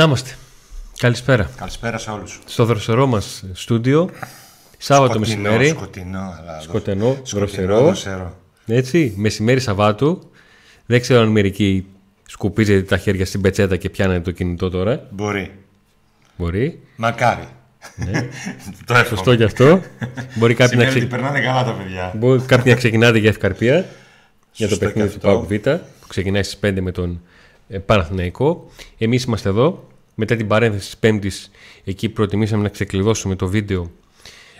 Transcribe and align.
Να 0.00 0.06
είμαστε. 0.06 0.36
Καλησπέρα. 0.98 1.50
Καλησπέρα 1.56 1.98
σε 1.98 2.10
όλους. 2.10 2.40
Στο 2.44 2.64
δροσερό 2.64 3.06
μας 3.06 3.44
στούντιο. 3.52 4.10
Σάββατο 4.78 5.12
Σκοτεινό, 5.12 5.42
μεσημέρι. 5.42 5.68
Σκοτεινό, 5.68 6.34
αλλά 6.38 6.60
Σκοτεινό, 6.60 7.16
σκοτεινό, 7.22 7.46
δροσερό. 7.46 7.84
δροσερό. 7.84 8.36
Έτσι, 8.66 9.14
μεσημέρι 9.16 9.60
Σαββάτου. 9.60 10.30
Δεν 10.86 11.00
ξέρω 11.00 11.20
αν 11.20 11.28
μερικοί 11.28 11.86
σκουπίζετε 12.28 12.82
τα 12.82 12.96
χέρια 12.96 13.26
στην 13.26 13.40
πετσέτα 13.40 13.76
και 13.76 13.90
πιάνετε 13.90 14.20
το 14.20 14.30
κινητό 14.30 14.70
τώρα. 14.70 15.06
Μπορεί. 15.10 15.52
Μπορεί. 16.36 16.80
Μακάρι. 16.96 17.48
το 18.86 18.94
εύχομαι. 18.94 19.04
Σωστό 19.08 19.36
κι 19.36 19.44
αυτό. 19.44 19.82
Μπορεί 20.34 20.54
κάποιοι 20.54 20.78
να, 20.78 20.84
Σημαίνει 20.84 20.88
ότι 20.88 20.98
ξε... 20.98 21.06
περνάνε 21.06 21.40
καλά 21.40 21.64
τα 21.64 21.72
παιδιά. 21.72 22.12
Μπορεί 22.16 22.40
κάποιοι 22.42 22.64
να 22.66 22.78
ξεκινάτε 22.78 23.18
για 23.18 23.28
ευκαρπία 23.28 23.74
για 24.52 24.68
το 24.68 24.74
Σωστό 24.74 24.78
παιχνίδι 24.78 25.08
και 25.08 25.18
του 25.18 25.28
αυτό. 25.28 25.40
ΠΑΟΚ 25.40 25.78
Β 25.78 25.80
που 26.00 26.06
ξεκινάει 26.08 26.42
στις 26.42 26.58
5 26.62 26.78
με 26.80 26.90
τον 26.92 27.20
ε, 27.68 27.78
Παναθηναϊκό. 27.78 28.70
Εμείς 28.98 29.24
είμαστε 29.24 29.48
εδώ. 29.48 29.88
Μετά 30.22 30.36
την 30.36 30.46
παρένθεση 30.46 30.84
της 30.84 30.96
Πέμπτης 30.96 31.50
εκεί 31.84 32.08
προτιμήσαμε 32.08 32.62
να 32.62 32.68
ξεκλειδώσουμε 32.68 33.34
το 33.34 33.46
βίντεο 33.46 33.90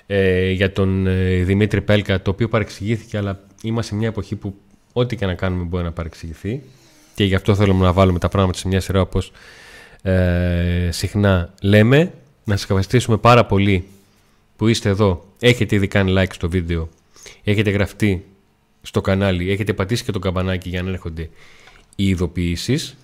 ε, 0.07 0.51
για 0.51 0.73
τον 0.73 1.07
ε, 1.07 1.43
Δημήτρη 1.43 1.81
Πέλκα 1.81 2.23
το 2.23 2.31
οποίο 2.31 2.49
παρεξηγήθηκε 2.49 3.17
αλλά 3.17 3.41
είμαστε 3.63 3.93
σε 3.93 3.99
μια 3.99 4.09
εποχή 4.09 4.37
που 4.37 4.55
ό,τι 4.93 5.17
και 5.17 5.27
να 5.27 5.35
κάνουμε 5.35 5.65
μπορεί 5.65 5.85
να 5.85 5.93
παρεξηγηθεί 5.93 6.63
και 7.15 7.25
γι' 7.25 7.35
αυτό 7.35 7.55
θέλουμε 7.55 7.85
να 7.85 7.93
βάλουμε 7.93 8.19
τα 8.19 8.29
πράγματα 8.29 8.59
σε 8.59 8.69
μια 8.69 8.81
σειρά 8.81 9.01
όπως 9.01 9.33
ε, 10.03 10.89
συχνά 10.91 11.55
λέμε. 11.63 12.13
Να 12.45 12.57
σας 12.57 12.63
ευχαριστήσουμε 12.63 13.17
πάρα 13.17 13.47
πολύ 13.47 13.85
που 14.57 14.69
είστε 14.69 14.89
εδώ. 14.89 15.25
Έχετε 15.41 15.75
ήδη 15.75 15.87
κάνει 15.87 16.15
like 16.17 16.33
στο 16.33 16.49
βίντεο. 16.49 16.89
Έχετε 17.45 17.71
γραφτεί 17.71 18.25
στο 18.83 19.01
κανάλι. 19.01 19.51
Έχετε 19.51 19.73
πατήσει 19.73 20.05
και 20.05 20.13
το 20.13 20.19
καμπανάκι 20.19 20.69
για 20.69 20.83
να 20.83 20.91
έρχονται 20.91 21.29
οι 21.97 22.09
ειδοποιήσεις. 22.09 22.97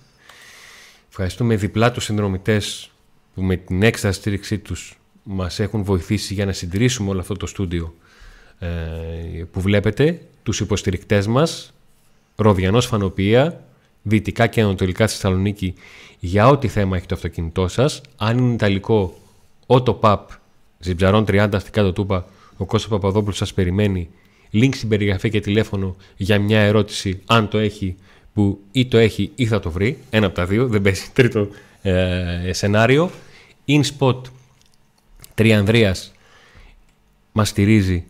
Ευχαριστούμε 1.19 1.55
διπλά 1.55 1.91
τους 1.91 2.03
συνδρομητές 2.03 2.91
που 3.33 3.41
με 3.41 3.55
την 3.55 3.83
έξτρα 3.83 4.11
στήριξή 4.11 4.57
τους 4.57 4.99
μας 5.23 5.59
έχουν 5.59 5.83
βοηθήσει 5.83 6.33
για 6.33 6.45
να 6.45 6.51
συντηρήσουμε 6.51 7.09
όλο 7.09 7.19
αυτό 7.19 7.33
το 7.33 7.45
στούντιο 7.45 7.93
ε, 8.59 8.67
που 9.51 9.61
βλέπετε. 9.61 10.21
Τους 10.43 10.59
υποστηρικτές 10.59 11.27
μας, 11.27 11.73
Ροδιανός 12.35 12.85
Φανοπία, 12.85 13.63
δυτικά 14.01 14.47
και 14.47 14.61
ανατολικά 14.61 15.07
στη 15.07 15.15
Θεσσαλονίκη 15.15 15.73
για 16.19 16.47
ό,τι 16.47 16.67
θέμα 16.67 16.97
έχει 16.97 17.05
το 17.05 17.15
αυτοκίνητό 17.15 17.67
σας. 17.67 18.01
Αν 18.17 18.37
είναι 18.37 18.53
ιταλικό, 18.53 19.17
Autopap, 19.67 20.19
Ζιμπζαρών 20.79 21.25
30 21.27 21.49
αστικά 21.53 21.83
το 21.83 21.93
Τούπα, 21.93 22.25
ο 22.57 22.65
Κώστας 22.65 22.91
Παπαδόπουλος 22.91 23.37
σας 23.37 23.53
περιμένει. 23.53 24.09
Link 24.53 24.75
στην 24.75 24.89
περιγραφή 24.89 25.29
και 25.29 25.39
τηλέφωνο 25.39 25.95
για 26.17 26.39
μια 26.39 26.59
ερώτηση, 26.59 27.21
αν 27.25 27.47
το 27.47 27.57
έχει, 27.57 27.95
που 28.37 28.59
ή 28.71 28.85
το 28.87 28.97
έχει 28.97 29.31
ή 29.35 29.45
θα 29.45 29.59
το 29.59 29.71
βρει. 29.71 29.97
Ένα 30.09 30.25
από 30.25 30.35
τα 30.35 30.45
δύο, 30.45 30.67
δεν 30.67 30.81
παίζει 30.81 31.09
τρίτο 31.13 31.47
ε, 31.81 32.49
σενάριο. 32.53 33.11
InSpot 33.67 34.21
Τριανδρίας 35.33 36.11
μας 37.31 37.49
στηρίζει 37.49 38.05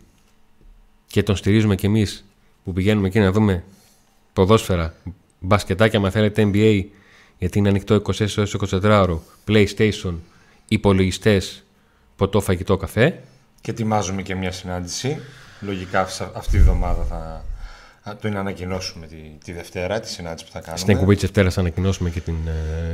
και 1.06 1.22
τον 1.22 1.36
στηρίζουμε 1.36 1.74
κι 1.74 1.86
εμείς 1.86 2.24
που 2.64 2.72
πηγαίνουμε 2.72 3.06
εκεί 3.06 3.18
να 3.18 3.32
δούμε 3.32 3.64
ποδόσφαιρα, 4.32 4.94
μπασκετάκια, 5.40 5.98
αν 6.00 6.10
θέλετε 6.10 6.50
NBA, 6.52 6.84
γιατί 7.38 7.58
είναι 7.58 7.68
ανοιχτό 7.68 7.94
24 7.94 8.02
ώρες 8.36 8.56
24 8.70 8.82
ώρο, 8.82 9.22
PlayStation, 9.48 10.14
υπολογιστές, 10.68 11.64
ποτό, 12.16 12.40
φαγητό, 12.40 12.76
καφέ. 12.76 13.22
Και 13.60 13.70
ετοιμάζουμε 13.70 14.22
και 14.22 14.34
μια 14.34 14.52
συνάντηση. 14.52 15.20
Λογικά 15.60 16.00
αυσα- 16.00 16.32
αυτή 16.34 16.50
τη 16.50 16.58
βδομάδα 16.58 17.04
θα 17.04 17.44
θα 18.08 18.16
το 18.16 18.28
είναι 18.28 18.38
ανακοινώσουμε 18.38 19.06
τη, 19.06 19.16
τη 19.44 19.52
Δευτέρα, 19.52 20.00
τη 20.00 20.08
συνάντηση 20.08 20.44
που 20.44 20.50
θα 20.52 20.58
κάνουμε. 20.60 20.78
Στην 20.78 20.92
εκπομπή 20.94 21.12
της 21.14 21.22
Δευτέρας 21.22 21.54
θα 21.54 21.60
ανακοινώσουμε 21.60 22.10
και 22.10 22.20
την 22.20 22.34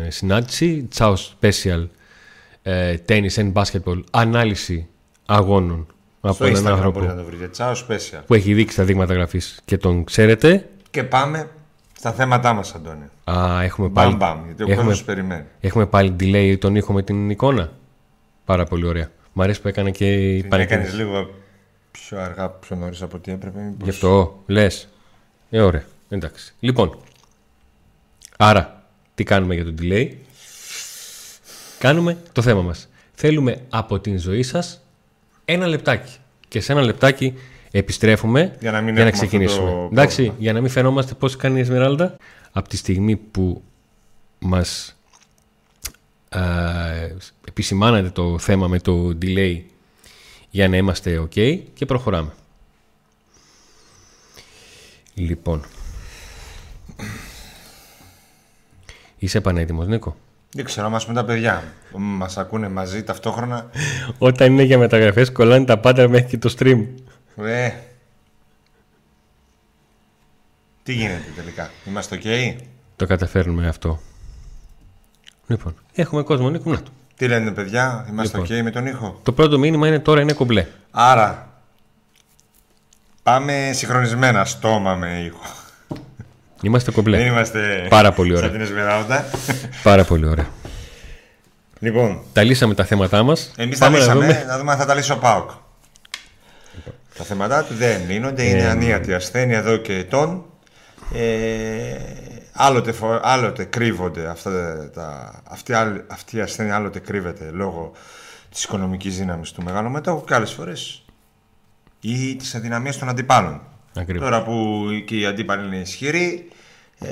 ε, 0.07 0.11
συνάντηση. 0.11 0.87
Τσάο 0.91 1.15
Special 1.17 1.87
ε, 2.63 2.97
Tennis 3.09 3.35
and 3.35 3.53
Basketball, 3.53 4.01
ανάλυση 4.11 4.89
αγώνων 5.27 5.87
από 6.21 6.33
Στο 6.35 6.45
έναν 6.45 6.65
Instagram 6.65 6.69
άνθρωπο 6.69 6.91
μπορείτε 6.99 7.15
να 7.15 7.21
το 7.23 7.27
βρείτε. 7.27 7.49
Τσάο 7.49 7.73
special. 7.89 8.23
που 8.27 8.35
έχει 8.35 8.55
δείξει 8.55 8.77
τα 8.77 8.85
δείγματα 8.85 9.15
γραφής 9.15 9.61
και 9.65 9.77
τον 9.77 10.05
ξέρετε. 10.05 10.69
Και 10.91 11.05
πάμε 11.05 11.49
στα 11.99 12.13
θέματά 12.13 12.53
μας, 12.53 12.75
Αντώνη. 12.75 13.05
Α, 13.31 13.63
έχουμε 13.63 13.89
πάλι, 13.89 14.15
Μπαμ 14.15 14.35
μπαμ, 14.37 14.45
γιατί 14.47 14.63
ο 14.63 14.67
έχουμε, 14.69 14.77
κόσμος 14.87 15.05
περιμένει. 15.05 15.45
έχουμε 15.61 15.87
πάλι 15.87 16.17
delay 16.21 16.57
τον 16.59 16.77
ήχο 16.77 16.93
με 16.93 17.03
την 17.03 17.31
εικόνα. 17.31 17.73
Πάρα 18.45 18.65
πολύ 18.65 18.87
ωραία. 18.87 19.11
Μ' 19.33 19.43
αρέσει 19.43 19.61
που 19.61 19.69
έκανε 19.69 19.91
και 19.91 20.13
η 20.37 20.41
Την 20.41 20.51
παρεκκίνηση. 20.51 20.87
έκανες 20.89 21.07
λίγο 21.07 21.31
πιο 21.91 22.21
αργά, 22.21 22.49
πιο 22.49 22.77
νωρίς 22.77 23.03
από 23.03 23.17
ό,τι 23.17 23.33
έπρεπε. 23.33 23.59
μήπως; 23.61 23.85
Γι' 23.85 23.91
αυτό 23.91 24.43
λες. 24.47 24.89
Ε, 25.55 25.61
ωραία. 25.61 25.85
Εντάξει. 26.09 26.53
Λοιπόν. 26.61 26.99
Άρα, 28.37 28.83
τι 29.15 29.25
κάνουμε 29.25 29.55
για 29.55 29.65
το 29.65 29.75
delay; 29.81 30.11
Κάνουμε 31.79 32.19
το 32.33 32.43
θέμα 32.43 32.63
μας. 32.63 32.89
Θέλουμε 33.15 33.61
από 33.69 34.01
την 34.01 34.19
ζωή 34.19 34.43
σας 34.43 34.81
ένα 35.45 35.67
λεπτάκι. 35.67 36.13
Και 36.49 36.61
σε 36.61 36.73
ένα 36.73 36.83
λεπτάκι 36.83 37.35
επιστρέφουμε 37.71 38.57
Για 38.61 38.71
να 38.71 38.81
μην 38.81 38.95
για 38.95 39.03
να 39.05 39.09
έχουμε 39.09 39.25
αυτό 39.25 39.27
ξεκινήσουμε. 39.27 39.71
το 39.71 39.89
Εντάξει, 39.93 40.15
πρόβλημα. 40.17 40.37
για 40.39 40.53
να 40.53 40.61
μην 40.61 40.71
φαινόμαστε 40.71 41.15
πώς 41.15 41.37
κάνει 41.37 41.59
η 41.59 41.61
Εσμεράλδα. 41.61 42.17
Από 42.53 42.69
τη 42.69 42.77
στιγμή 42.77 43.17
που 43.17 43.63
μας 44.39 44.97
α, 46.29 46.41
επισημάνατε 47.49 48.11
το 48.11 48.39
θέμα 48.39 48.69
με 48.69 48.79
το 48.79 49.19
delay 49.23 49.61
για 50.51 50.69
να 50.69 50.77
είμαστε 50.77 51.29
ok 51.31 51.59
και 51.75 51.87
προχωράμε. 51.87 52.33
Λοιπόν. 55.15 55.65
Είσαι 59.19 59.41
πανέτοιμος, 59.41 59.87
Νίκο; 59.87 60.17
Δεν 60.53 60.65
ξέρω, 60.65 60.91
μας 60.91 61.07
με 61.07 61.15
τα 61.15 61.25
παιδιά. 61.25 61.63
Μας 61.97 62.39
ακούνε 62.39 62.69
μαζί 62.69 63.03
ταυτόχρονα. 63.03 63.71
Όταν 64.19 64.53
είναι 64.53 64.63
για 64.63 64.79
μεταγραφές 64.79 65.33
κολλάνε 65.33 65.65
τα 65.65 65.79
πάντα 65.79 66.09
μέχρι 66.09 66.29
και 66.29 66.39
το 66.39 66.55
stream. 66.59 66.85
Ε, 67.37 67.71
τι 70.83 70.93
γίνεται 70.93 71.31
τελικά, 71.37 71.71
είμαστε 71.87 72.21
ok; 72.23 72.57
Το 72.97 73.07
καταφέρνουμε 73.07 73.69
αυτό. 73.69 74.01
Λοιπόν, 75.47 75.75
έχουμε 75.95 76.23
κόσμο, 76.23 76.51
Νίκο. 76.51 76.71
Να 76.71 76.83
το. 76.83 76.91
Τι 77.17 77.29
λένε 77.29 77.51
παιδιά, 77.51 78.07
είμαστε 78.11 78.39
Λοιπόν. 78.39 78.57
ok 78.59 78.63
με 78.63 78.71
τον 78.71 78.87
ήχο; 78.87 79.21
Το 79.23 79.33
πρώτο 79.33 79.59
μήνυμα 79.59 79.87
είναι 79.89 79.99
τώρα 79.99 80.21
είναι 80.21 80.33
κομπλέ. 80.33 80.67
Άρα, 80.91 81.44
πάμε 83.25 83.71
συγχρονισμένα 83.75 84.45
στόμα 84.45 84.95
με 84.95 85.23
ήχο. 85.25 85.43
Είμαστε 86.63 86.91
κομπλέ. 86.91 87.17
Δεν 87.17 87.27
είμαστε 87.27 87.87
Πάρα 87.91 88.13
πολύ 88.13 88.31
ωραία. 88.37 88.43
σαν 88.43 88.53
την 88.53 88.61
Εσμεράλδα. 88.61 89.25
Πάρα 89.83 90.05
πολύ 90.05 90.27
ωραία. 90.27 90.47
λοιπόν, 91.79 92.21
Τα 92.33 92.43
λύσαμε 92.43 92.75
τα 92.75 92.85
θέματά 92.85 93.23
μας. 93.23 93.53
εμείς 93.57 93.79
τα 93.79 93.85
Πάμε 93.85 93.99
να 93.99 94.05
λύσαμε, 94.05 94.27
δούμε. 94.27 94.45
να 94.47 94.59
δούμε 94.59 94.73
αν 94.73 94.79
θα 94.79 94.85
τα 94.87 94.95
λύσει 94.95 95.13
ο 95.13 95.17
ΠΑΟΚ. 95.19 95.51
Τα 97.19 97.25
θέματα 97.25 97.65
του 97.65 97.75
δεν 97.75 98.01
λύνονται, 98.09 98.43
είναι 98.43 98.59
Ε, 98.63 98.69
ανίατη 98.69 99.15
ασθένεια 99.15 99.59
εδώ 99.59 99.77
και 99.77 99.95
ετών. 99.95 100.45
Ε, 101.15 101.97
άλλοτε, 102.53 102.93
φο- 102.93 103.21
άλλοτε 103.23 103.65
κρύβονται 103.65 104.27
αυτά 104.27 104.51
τα, 104.95 105.35
αυτή, 105.51 105.73
άλλη- 105.73 106.05
αυτή 106.09 106.37
η 106.37 106.41
ασθένεια 106.41 106.75
άλλοτε 106.75 106.99
κρύβεται 106.99 107.51
λόγω 107.53 107.93
της 108.51 108.65
οικονομικής 108.65 109.17
δύναμης 109.19 109.53
του 109.53 109.63
μεγάλου 109.63 109.91
μετόχου 109.91 110.25
και 110.25 110.35
άλλες 110.35 110.51
φορές 110.53 111.04
ή 112.05 112.37
της 112.37 112.55
αδυναμίας 112.55 112.99
των 112.99 113.09
αντιπάλων. 113.09 113.61
Ακριβώς. 113.95 114.29
Τώρα 114.29 114.43
που 114.43 114.85
και 115.07 115.17
οι 115.19 115.27
αντίπαλοι 115.27 115.67
είναι 115.67 115.77
ισχυροί, 115.77 116.49
ε, 116.99 117.09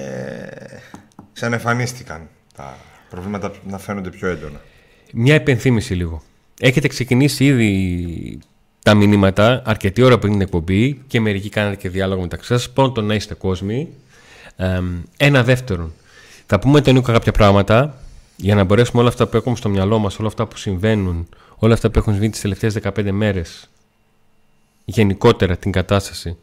ξαναεμφανίστηκαν 1.32 2.28
τα 2.56 2.76
προβλήματα 3.10 3.52
να 3.68 3.78
φαίνονται 3.78 4.10
πιο 4.10 4.28
έντονα. 4.28 4.60
Μια 5.12 5.34
υπενθύμηση 5.34 5.94
λίγο. 5.94 6.22
Έχετε 6.60 6.88
ξεκινήσει 6.88 7.44
ήδη 7.44 8.38
τα 8.82 8.94
μηνύματα 8.94 9.62
αρκετή 9.64 10.02
ώρα 10.02 10.18
πριν 10.18 10.32
την 10.32 10.40
εκπομπή 10.40 11.00
και 11.06 11.20
μερικοί 11.20 11.48
κάνατε 11.48 11.76
και 11.76 11.88
διάλογο 11.88 12.20
μεταξύ 12.20 12.46
σας. 12.46 12.70
Πρώτον 12.70 13.04
να 13.04 13.14
είστε 13.14 13.34
κόσμοι. 13.34 13.88
Εμ, 14.56 15.02
ένα 15.16 15.42
δεύτερον. 15.42 15.92
Θα 16.46 16.58
πούμε 16.58 16.80
τον 16.80 16.94
Νίκο 16.94 17.12
κάποια 17.12 17.32
πράγματα 17.32 17.96
για 18.36 18.54
να 18.54 18.64
μπορέσουμε 18.64 19.00
όλα 19.00 19.08
αυτά 19.08 19.26
που 19.26 19.36
έχουμε 19.36 19.56
στο 19.56 19.68
μυαλό 19.68 19.98
μας, 19.98 20.18
όλα 20.18 20.28
αυτά 20.28 20.46
που 20.46 20.56
συμβαίνουν, 20.56 21.28
όλα 21.56 21.74
αυτά 21.74 21.90
που 21.90 21.98
έχουν 21.98 22.12
συμβεί 22.12 22.30
τις 22.30 22.40
τελευταίες 22.40 22.74
15 22.82 23.10
μέρες, 23.10 23.70
γενικότερα 24.84 25.56
την 25.56 25.72
κατάσταση, 25.72 26.36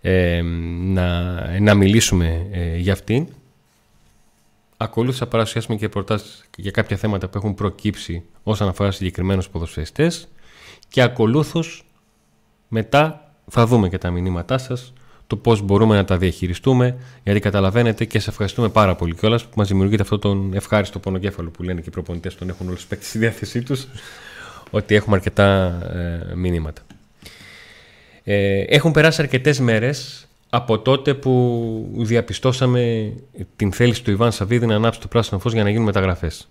ε, 0.00 0.40
να, 0.82 1.60
να 1.60 1.74
μιλήσουμε 1.74 2.46
ε, 2.50 2.76
για 2.76 2.92
αυτήν. 2.92 3.26
Ακολούθως 4.76 5.18
θα 5.18 5.26
παρουσιάσουμε 5.26 5.76
και 5.76 5.88
προτάσεις 5.88 6.44
για 6.56 6.70
κάποια 6.70 6.96
θέματα 6.96 7.28
που 7.28 7.38
έχουν 7.38 7.54
προκύψει 7.54 8.22
όσον 8.42 8.68
αφορά 8.68 8.90
συγκεκριμένους 8.90 9.48
ποδοσφαιριστές 9.48 10.28
και 10.88 11.02
ακολούθως 11.02 11.84
μετά 12.68 13.32
θα 13.50 13.66
δούμε 13.66 13.88
και 13.88 13.98
τα 13.98 14.10
μηνύματά 14.10 14.58
σας 14.58 14.92
το 15.26 15.36
πώς 15.36 15.60
μπορούμε 15.60 15.96
να 15.96 16.04
τα 16.04 16.16
διαχειριστούμε 16.18 16.96
γιατί 17.22 17.40
καταλαβαίνετε 17.40 18.04
και 18.04 18.18
σε 18.18 18.30
ευχαριστούμε 18.30 18.68
πάρα 18.68 18.94
πολύ 18.94 19.14
κιόλας 19.14 19.44
που 19.44 19.52
μας 19.56 19.68
δημιουργείται 19.68 20.02
αυτό 20.02 20.18
τον 20.18 20.54
ευχάριστο 20.54 20.98
πονοκέφαλο 20.98 21.50
που 21.50 21.62
λένε 21.62 21.80
και 21.80 21.88
οι 21.88 21.92
προπονητές 21.92 22.34
τον 22.34 22.48
έχουν 22.48 22.68
όλους 22.68 22.86
παίξει 22.86 23.08
στη 23.08 23.18
διάθεσή 23.24 23.62
τους 23.62 23.86
ότι 24.70 24.94
έχουμε 24.94 25.16
αρκετά 25.16 25.78
ε, 26.30 26.34
μηνύματα. 26.34 26.85
Ε, 28.28 28.60
έχουν 28.60 28.92
περάσει 28.92 29.22
αρκετές 29.22 29.60
μέρες 29.60 30.28
από 30.50 30.78
τότε 30.78 31.14
που 31.14 31.90
διαπιστώσαμε 31.96 33.12
την 33.56 33.72
θέληση 33.72 34.02
του 34.02 34.10
Ιβάν 34.10 34.32
Σαββίδη 34.32 34.66
να 34.66 34.74
ανάψει 34.74 35.00
το 35.00 35.08
πράσινο 35.08 35.40
φως 35.40 35.52
για 35.52 35.62
να 35.62 35.70
γίνουν 35.70 35.84
μεταγραφές. 35.84 36.48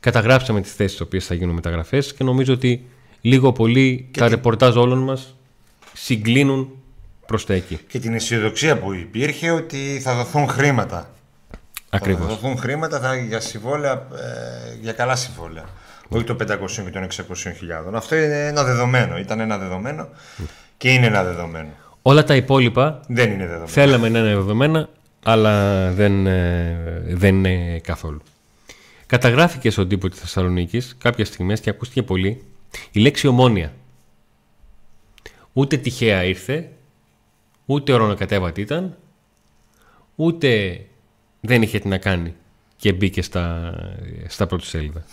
Καταγράψαμε 0.00 0.60
τις 0.60 0.72
θέσεις 0.74 0.92
στις 0.92 1.06
οποίες 1.06 1.26
θα 1.26 1.34
γίνουν 1.34 1.54
μεταγραφές 1.54 2.14
και 2.14 2.24
νομίζω 2.24 2.52
ότι 2.52 2.84
λίγο 3.20 3.52
πολύ 3.52 4.08
τα 4.18 4.28
ρεπορτάζ 4.28 4.76
όλων 4.76 4.98
μας 4.98 5.36
συγκλίνουν 5.92 6.70
προς 7.26 7.46
τα 7.46 7.54
εκεί. 7.54 7.78
Και 7.88 7.98
την 7.98 8.14
αισιοδοξία 8.14 8.78
που 8.78 8.92
υπήρχε 8.92 9.50
ότι 9.50 10.00
θα 10.02 10.14
δοθούν 10.14 10.48
χρήματα. 10.48 11.10
Ακριβώς. 11.90 12.26
Θα 12.26 12.28
δοθούν 12.28 12.58
χρήματα 12.58 13.00
θα, 13.00 13.16
για 13.16 13.40
συμβόλαια, 13.40 13.92
ε, 13.92 14.76
για 14.80 14.92
καλά 14.92 15.16
συμβόλαια. 15.16 15.64
Όχι 16.08 16.24
το 16.24 16.36
500 16.40 16.46
και 16.84 16.90
των 16.90 17.02
600 17.02 17.52
χιλιάδων. 17.56 17.94
Αυτό 17.94 18.16
είναι 18.16 18.46
ένα 18.46 18.64
δεδομένο. 18.64 19.18
Ήταν 19.18 19.40
ένα 19.40 19.58
δεδομένο 19.58 20.08
και 20.76 20.92
είναι 20.92 21.06
ένα 21.06 21.24
δεδομένο. 21.24 21.68
Όλα 22.02 22.24
τα 22.24 22.36
υπόλοιπα 22.36 23.00
Δεν 23.08 23.30
είναι 23.30 23.44
δεδομένο. 23.44 23.66
θέλαμε 23.66 24.08
να 24.08 24.18
είναι 24.18 24.34
δεδομένα, 24.34 24.88
αλλά 25.24 25.90
δεν, 25.90 26.26
ε, 26.26 27.02
δεν 27.06 27.34
είναι 27.44 27.78
καθόλου. 27.78 28.22
Καταγράφηκε 29.06 29.70
στον 29.70 29.88
τύπο 29.88 30.08
της 30.08 30.20
Θεσσαλονίκης 30.20 30.96
κάποια 30.98 31.24
στιγμές 31.24 31.60
και 31.60 31.70
ακούστηκε 31.70 32.02
πολύ 32.02 32.44
η 32.90 33.00
λέξη 33.00 33.26
ομόνια. 33.26 33.72
Ούτε 35.52 35.76
τυχαία 35.76 36.24
ήρθε, 36.24 36.70
ούτε 37.66 37.92
ορονοκατέβατη 37.92 38.60
ήταν, 38.60 38.96
ούτε 40.14 40.80
δεν 41.40 41.62
είχε 41.62 41.78
τι 41.78 41.88
να 41.88 41.98
κάνει 41.98 42.34
και 42.76 42.92
μπήκε 42.92 43.22
στα, 43.22 43.74
στα 44.26 44.46
πρώτη 44.46 44.66
σέλιδα. 44.66 45.04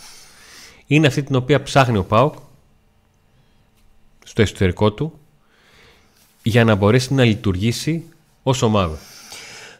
Είναι 0.86 1.06
αυτή 1.06 1.22
την 1.22 1.34
οποία 1.34 1.62
ψάχνει 1.62 1.96
ο 1.98 2.04
ΠΑΟΚ 2.04 2.34
στο 4.24 4.42
εσωτερικό 4.42 4.92
του 4.92 5.18
για 6.42 6.64
να 6.64 6.74
μπορέσει 6.74 7.14
να 7.14 7.24
λειτουργήσει 7.24 8.04
ως 8.42 8.62
ομάδα. 8.62 8.98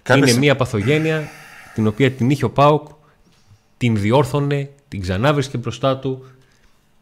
Κάποια 0.03 0.17
Είναι 0.23 0.26
στι- 0.31 0.41
μια 0.41 0.56
παθογένεια 0.56 1.29
την 1.75 1.87
οποία 1.87 2.11
την 2.11 2.31
είχε 2.31 2.44
ο 2.44 2.50
ΠΑΟΚ, 2.50 2.88
την 3.79 3.97
διόρθωνε, 3.97 4.70
την 4.88 5.00
ξανάβρισκε 5.00 5.59
μπροστά 5.59 5.99
του. 5.99 6.25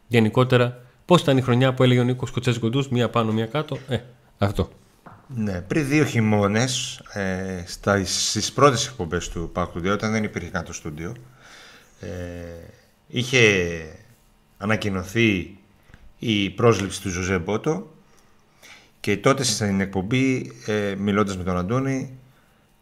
Γενικότερα, 0.07 0.77
πώς 1.05 1.21
ήταν 1.21 1.37
η 1.37 1.41
χρονιά 1.41 1.73
που 1.73 1.83
έλεγε 1.83 1.99
ο 1.99 2.03
Νίκος 2.03 2.31
Κοτσέ 2.31 2.59
Κοντού, 2.59 2.85
μία 2.89 3.09
πάνω, 3.09 3.31
μία 3.31 3.45
κάτω; 3.45 3.77
Ε, 3.87 3.97
αυτό. 4.37 4.69
Ναι, 5.35 5.61
πριν 5.61 5.87
δύο 5.87 6.05
χειμώνες, 6.05 7.01
ε, 7.13 7.63
στις 8.05 8.51
πρώτες 8.51 8.87
εκπομπές 8.87 9.29
του 9.29 9.49
Πάκου 9.53 9.81
του 9.81 9.89
όταν 9.91 10.11
δεν 10.11 10.23
υπήρχε 10.23 10.49
καν 10.49 10.63
το 10.65 10.73
στούντιο, 10.73 11.13
ε, 11.99 12.07
είχε 13.07 13.41
ανακοινωθεί 14.57 15.57
η 16.19 16.49
πρόσληψη 16.49 17.01
του 17.01 17.09
Ζωζέ 17.09 17.37
Μπότο 17.37 17.91
και 19.01 19.17
τότε 19.17 19.43
στην 19.43 19.81
εκπομπή, 19.81 20.51
ε, 20.65 20.95
μιλώντας 20.97 21.37
με 21.37 21.43
τον 21.43 21.57
Αντώνη, 21.57 22.17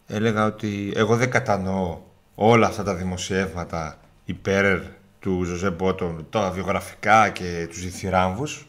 έλεγα 0.06 0.44
ότι 0.44 0.92
εγώ 0.96 1.16
δεν 1.16 1.30
κατανοώ 1.30 1.98
όλα 2.34 2.66
αυτά 2.66 2.82
τα 2.82 2.94
δημοσιεύματα 2.94 3.98
υπέρ 4.24 4.80
του 5.20 5.42
Ζωζέ 5.44 5.70
Μπότο, 5.70 6.26
τα 6.30 6.50
βιογραφικά 6.50 7.28
και 7.28 7.66
τους 7.70 7.80
διθυράμβους 7.80 8.68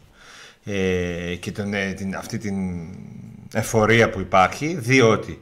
ε, 0.63 1.35
και 1.39 1.51
τον, 1.51 1.73
ε, 1.73 1.93
την, 1.93 2.15
αυτή 2.15 2.37
την 2.37 2.55
εφορία 3.53 4.09
που 4.09 4.19
υπάρχει, 4.19 4.75
διότι 4.75 5.39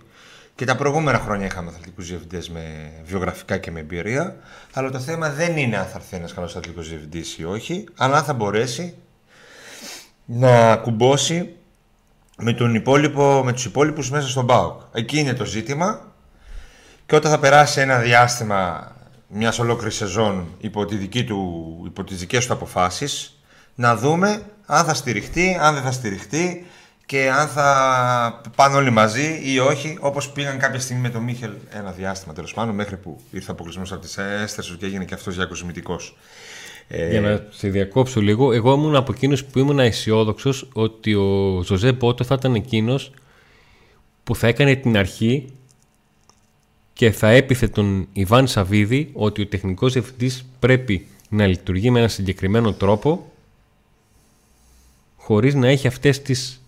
και 0.56 0.66
τα 0.66 0.76
προηγούμενα 0.76 1.20
χρόνια 1.20 1.46
είχαμε 1.46 1.70
αθλητικούς 1.70 2.08
διευθυντές 2.08 2.50
με 2.50 2.92
βιογραφικά 3.04 3.58
και 3.58 3.72
με 3.72 3.80
εμπειρία, 3.80 4.36
αλλά 4.74 4.92
το 4.92 5.00
θέμα 5.00 5.30
δεν 5.30 5.58
είναι 5.58 5.78
αν 5.78 5.86
θα 5.86 5.98
έρθει 5.98 6.16
ένας 6.16 6.34
καλός 6.34 6.56
αθλητικός 6.56 6.90
διευθυντής 6.90 7.38
ή 7.38 7.46
όχι, 7.46 7.84
αλλά 7.96 8.18
αν 8.18 8.24
θα 8.24 8.34
μπορέσει 8.34 8.96
να 10.26 10.76
κουμπώσει 10.76 11.54
με, 12.40 12.54
τον 12.54 12.76
υπόλοιπο, 12.76 13.42
με 13.44 13.54
τους 13.54 13.66
υπόλοιπους 13.66 14.12
μέσα 14.12 14.28
στον 14.28 14.46
ΠΑΟΚ. 14.46 14.82
Εκεί 14.94 15.20
είναι 15.20 15.34
το 15.34 15.46
ζήτημα 15.46 16.02
και 17.06 17.16
όταν 17.16 17.32
θα 17.32 17.40
περάσει 17.40 17.82
ένα 17.82 18.00
διάστημα 18.00 18.92
μιας 19.28 19.60
ολόκληρης 19.60 19.96
σεζόν 19.96 20.48
υπό, 20.58 20.86
τη 20.86 20.96
δική 20.96 21.24
του, 21.24 21.82
υπό 21.86 22.04
τις 22.04 22.20
δικές 22.20 22.48
του 22.48 22.54
αποφάσεις 22.54 23.40
να 23.76 23.96
δούμε 23.96 24.42
αν 24.66 24.86
θα 24.86 24.94
στηριχτεί, 24.94 25.58
αν 25.62 25.74
δεν 25.74 25.84
θα 25.84 25.92
στηριχτεί 25.92 26.66
και 27.06 27.30
αν 27.30 27.48
θα 27.48 28.42
πάνε 28.56 28.76
όλοι 28.76 28.90
μαζί 28.90 29.42
ή 29.44 29.60
όχι, 29.60 29.98
όπως 30.00 30.30
πήγαν 30.30 30.58
κάποια 30.58 30.80
στιγμή 30.80 31.02
με 31.02 31.10
τον 31.10 31.24
Μίχελ 31.24 31.52
ένα 31.70 31.92
διάστημα 31.92 32.34
τέλος 32.34 32.54
πάντων 32.54 32.76
μέχρι 32.76 32.98
που 32.98 33.22
ήρθε 33.32 33.52
αποκλεισμός 33.52 33.92
από 33.92 34.02
τις 34.02 34.18
Έστερς 34.18 34.76
και 34.80 34.86
έγινε 34.86 35.06
και 35.06 35.14
αυτός 35.14 35.36
διακοσμητικός. 35.36 36.18
Ε, 36.92 37.10
Για 37.10 37.22
να 37.22 37.46
σε 37.50 37.70
διακόψω 37.70 38.22
λίγο, 38.22 38.52
εγώ 38.52 38.74
ήμουν 38.74 38.96
από 38.96 39.12
εκείνους 39.16 39.46
που 39.46 39.60
ήμουν 39.60 39.80
αισιόδοξος 39.80 40.70
ότι 40.74 41.14
ο 41.14 41.62
Ζωζέ 41.66 41.92
Μπότο 41.92 42.24
θα 42.24 42.36
ήταν 42.40 42.56
εκείνος 42.56 43.12
που 44.24 44.36
θα 44.36 44.48
έκανε 44.48 44.76
την 44.76 44.98
αρχή 44.98 45.46
και 46.94 47.12
θα 47.12 47.28
έπιθε 47.30 47.68
τον 47.68 48.08
Ιβάν 48.14 48.48
Σαββίδη 48.48 49.10
ότι 49.14 49.42
ο 49.42 49.48
τεχνικός 49.48 49.94
διευθυντής 49.94 50.46
πρέπει 50.60 51.08
να 51.30 51.48
λειτουργεί 51.48 51.92
με 51.92 52.00
ένα 52.00 52.08
συγκεκριμένο 52.08 52.74
τρόπο 52.74 53.32
χωρίς 55.18 55.56
να 55.56 55.68
έχει 55.68 55.88
αυτές 55.88 56.22
τις 56.22 56.64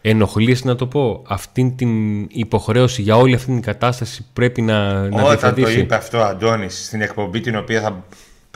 ενοχλήσεις 0.00 0.64
να 0.64 0.76
το 0.76 0.86
πω 0.86 1.22
αυτήν 1.26 1.76
την 1.76 2.22
υποχρέωση 2.22 3.02
για 3.02 3.16
όλη 3.16 3.34
αυτή 3.34 3.46
την 3.46 3.60
κατάσταση 3.60 4.22
που 4.22 4.28
πρέπει 4.32 4.62
να, 4.62 5.08
να 5.08 5.22
Όταν 5.22 5.22
το 5.22 5.28
διευθετήσει. 5.28 5.80
είπε 5.80 5.94
αυτό 5.94 6.18
ο 6.18 6.22
Αντώνης 6.24 6.86
στην 6.86 7.00
εκπομπή 7.00 7.40
την 7.40 7.56
οποία 7.56 7.80
θα 7.80 8.04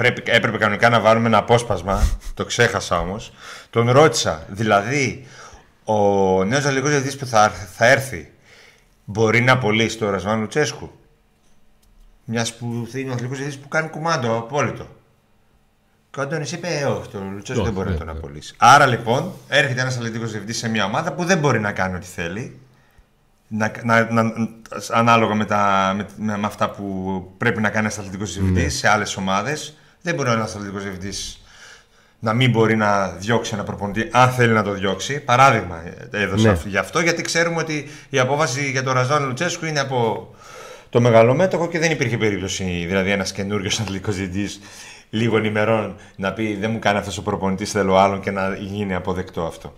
πρέπει, 0.00 0.22
έπρεπε 0.24 0.56
κανονικά 0.56 0.88
να 0.88 1.00
βάλουμε 1.00 1.26
ένα 1.26 1.38
απόσπασμα, 1.38 2.02
το 2.34 2.44
ξέχασα 2.44 2.98
όμως, 2.98 3.32
τον 3.70 3.90
ρώτησα, 3.90 4.46
δηλαδή 4.48 5.26
ο 5.84 5.94
νέος 6.44 6.64
αλληλικός 6.64 6.90
διευθυντής 6.90 7.18
που 7.18 7.26
θα, 7.26 7.50
θα 7.50 7.86
έρθει 7.86 8.32
μπορεί 9.04 9.40
να 9.40 9.52
απολύσει 9.52 9.98
το 9.98 10.10
Ρασβάν 10.10 10.40
Λουτσέσκου; 10.40 10.90
Μιας 12.24 12.54
που 12.56 12.88
θα 12.92 12.98
είναι 12.98 13.10
ο 13.10 13.12
αλληλικός 13.12 13.38
διευθυντής 13.38 13.62
που 13.62 13.68
κάνει 13.68 13.88
κουμάντο 13.88 14.36
απόλυτο. 14.38 14.86
Και 16.10 16.20
ο 16.20 16.22
Αντώνης 16.22 16.52
είπε, 16.52 16.68
«Ε, 16.68 16.84
όχι, 16.84 17.08
το 17.08 17.18
Λουτσέσκου 17.32 17.62
Όχι, 17.62 17.72
δεν 17.72 17.72
μπορεί 17.72 17.86
να 17.86 17.92
ναι, 17.92 17.98
τον 17.98 18.06
ναι. 18.06 18.12
απολύσει. 18.12 18.54
Άρα 18.56 18.86
λοιπόν, 18.86 19.32
έρχεται 19.48 19.80
ένας 19.80 19.98
αλληλικός 19.98 20.30
διευθυντής 20.30 20.58
σε 20.58 20.68
μια 20.68 20.84
ομάδα 20.84 21.12
που 21.12 21.24
δεν 21.24 21.38
μπορεί 21.38 21.60
να 21.60 21.72
κάνει 21.72 21.94
ό,τι 21.94 22.06
θέλει, 22.06 22.60
να, 23.48 23.72
να, 23.82 24.12
να, 24.12 24.32
ανάλογα 24.90 25.34
με, 25.34 25.44
τα, 25.44 25.92
με, 25.96 26.06
με, 26.16 26.38
με 26.38 26.46
αυτά 26.46 26.70
που 26.70 26.84
πρέπει 27.38 27.60
να 27.60 27.68
κάνει 27.68 27.84
ένας 27.84 27.98
αθλητικός 27.98 28.32
διευθυντή 28.32 28.68
σε 28.68 28.88
άλλες 28.88 29.16
ομάδες. 29.16 29.74
Δεν 30.02 30.14
μπορεί 30.14 30.30
ένας 30.30 30.54
αθλητικός 30.54 30.82
διευθυντής 30.82 31.40
να 32.22 32.32
μην 32.32 32.50
μπορεί 32.50 32.76
να 32.76 33.08
διώξει 33.08 33.50
ένα 33.54 33.64
προπονητή 33.64 34.08
αν 34.12 34.30
θέλει 34.30 34.52
να 34.52 34.62
το 34.62 34.72
διώξει. 34.72 35.20
Παράδειγμα 35.20 35.82
έδωσα 36.10 36.42
Ναι. 36.46 36.50
αυτό- 36.52 36.68
γι' 36.68 36.76
αυτό, 36.76 37.00
γιατί 37.00 37.22
ξέρουμε 37.22 37.56
ότι 37.60 37.88
η 38.10 38.18
απόφαση 38.18 38.70
για 38.70 38.82
τον 38.82 38.92
Ραζάν 38.94 39.26
Λουτσέσκου 39.26 39.64
είναι 39.64 39.80
από 39.80 40.28
το 40.90 41.00
μεγαλομέτωχο 41.00 41.68
και 41.68 41.78
δεν 41.78 41.90
υπήρχε 41.90 42.16
περίπτωση 42.18 42.84
δηλαδή 42.86 43.10
ένας 43.10 43.32
καινούριος 43.32 43.80
αθλητικός 43.80 44.16
διευθυντής 44.16 44.60
λίγων 45.10 45.44
ημερών 45.44 45.96
να 46.16 46.32
πει 46.32 46.56
Δεν 46.60 46.70
μου 46.70 46.78
κάνει 46.78 46.98
αυτός 46.98 47.18
ο 47.18 47.22
προπονητής, 47.22 47.70
θέλω 47.70 47.96
άλλον 47.96 48.20
και 48.20 48.30
να 48.30 48.54
γίνει 48.54 48.94
αποδεκτό 48.94 49.42
αυτό. 49.46 49.76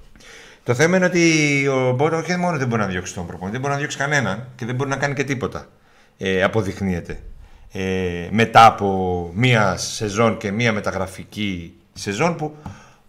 Το 0.65 0.75
θέμα 0.75 0.97
είναι 0.97 1.07
ότι 1.07 1.67
ο 1.69 1.93
Μπότο 1.93 2.17
όχι 2.17 2.37
μόνο 2.37 2.59
δεν 2.59 2.69
μπορεί 2.69 2.81
να 2.81 2.87
διώξει 2.89 3.15
τον 3.15 3.27
προπονητή, 3.27 3.53
δεν 3.53 3.61
μπορεί 3.61 3.73
να 3.73 3.79
διώξει 3.79 3.97
κανέναν 3.97 4.47
και 4.57 4.65
δεν 4.67 4.75
μπορεί 4.75 4.91
να 4.91 4.97
κάνει 4.97 5.15
και 5.15 5.25
τίποτα. 5.25 5.67
Ε, 6.19 6.43
αποδεικνύεται. 6.43 7.19
Ε, 7.73 8.29
μετά 8.31 8.67
από 8.67 9.31
μία 9.35 9.77
σεζόν 9.77 10.37
και 10.37 10.51
μία 10.51 10.73
μεταγραφική 10.73 11.75
σεζόν 11.93 12.37
που 12.37 12.57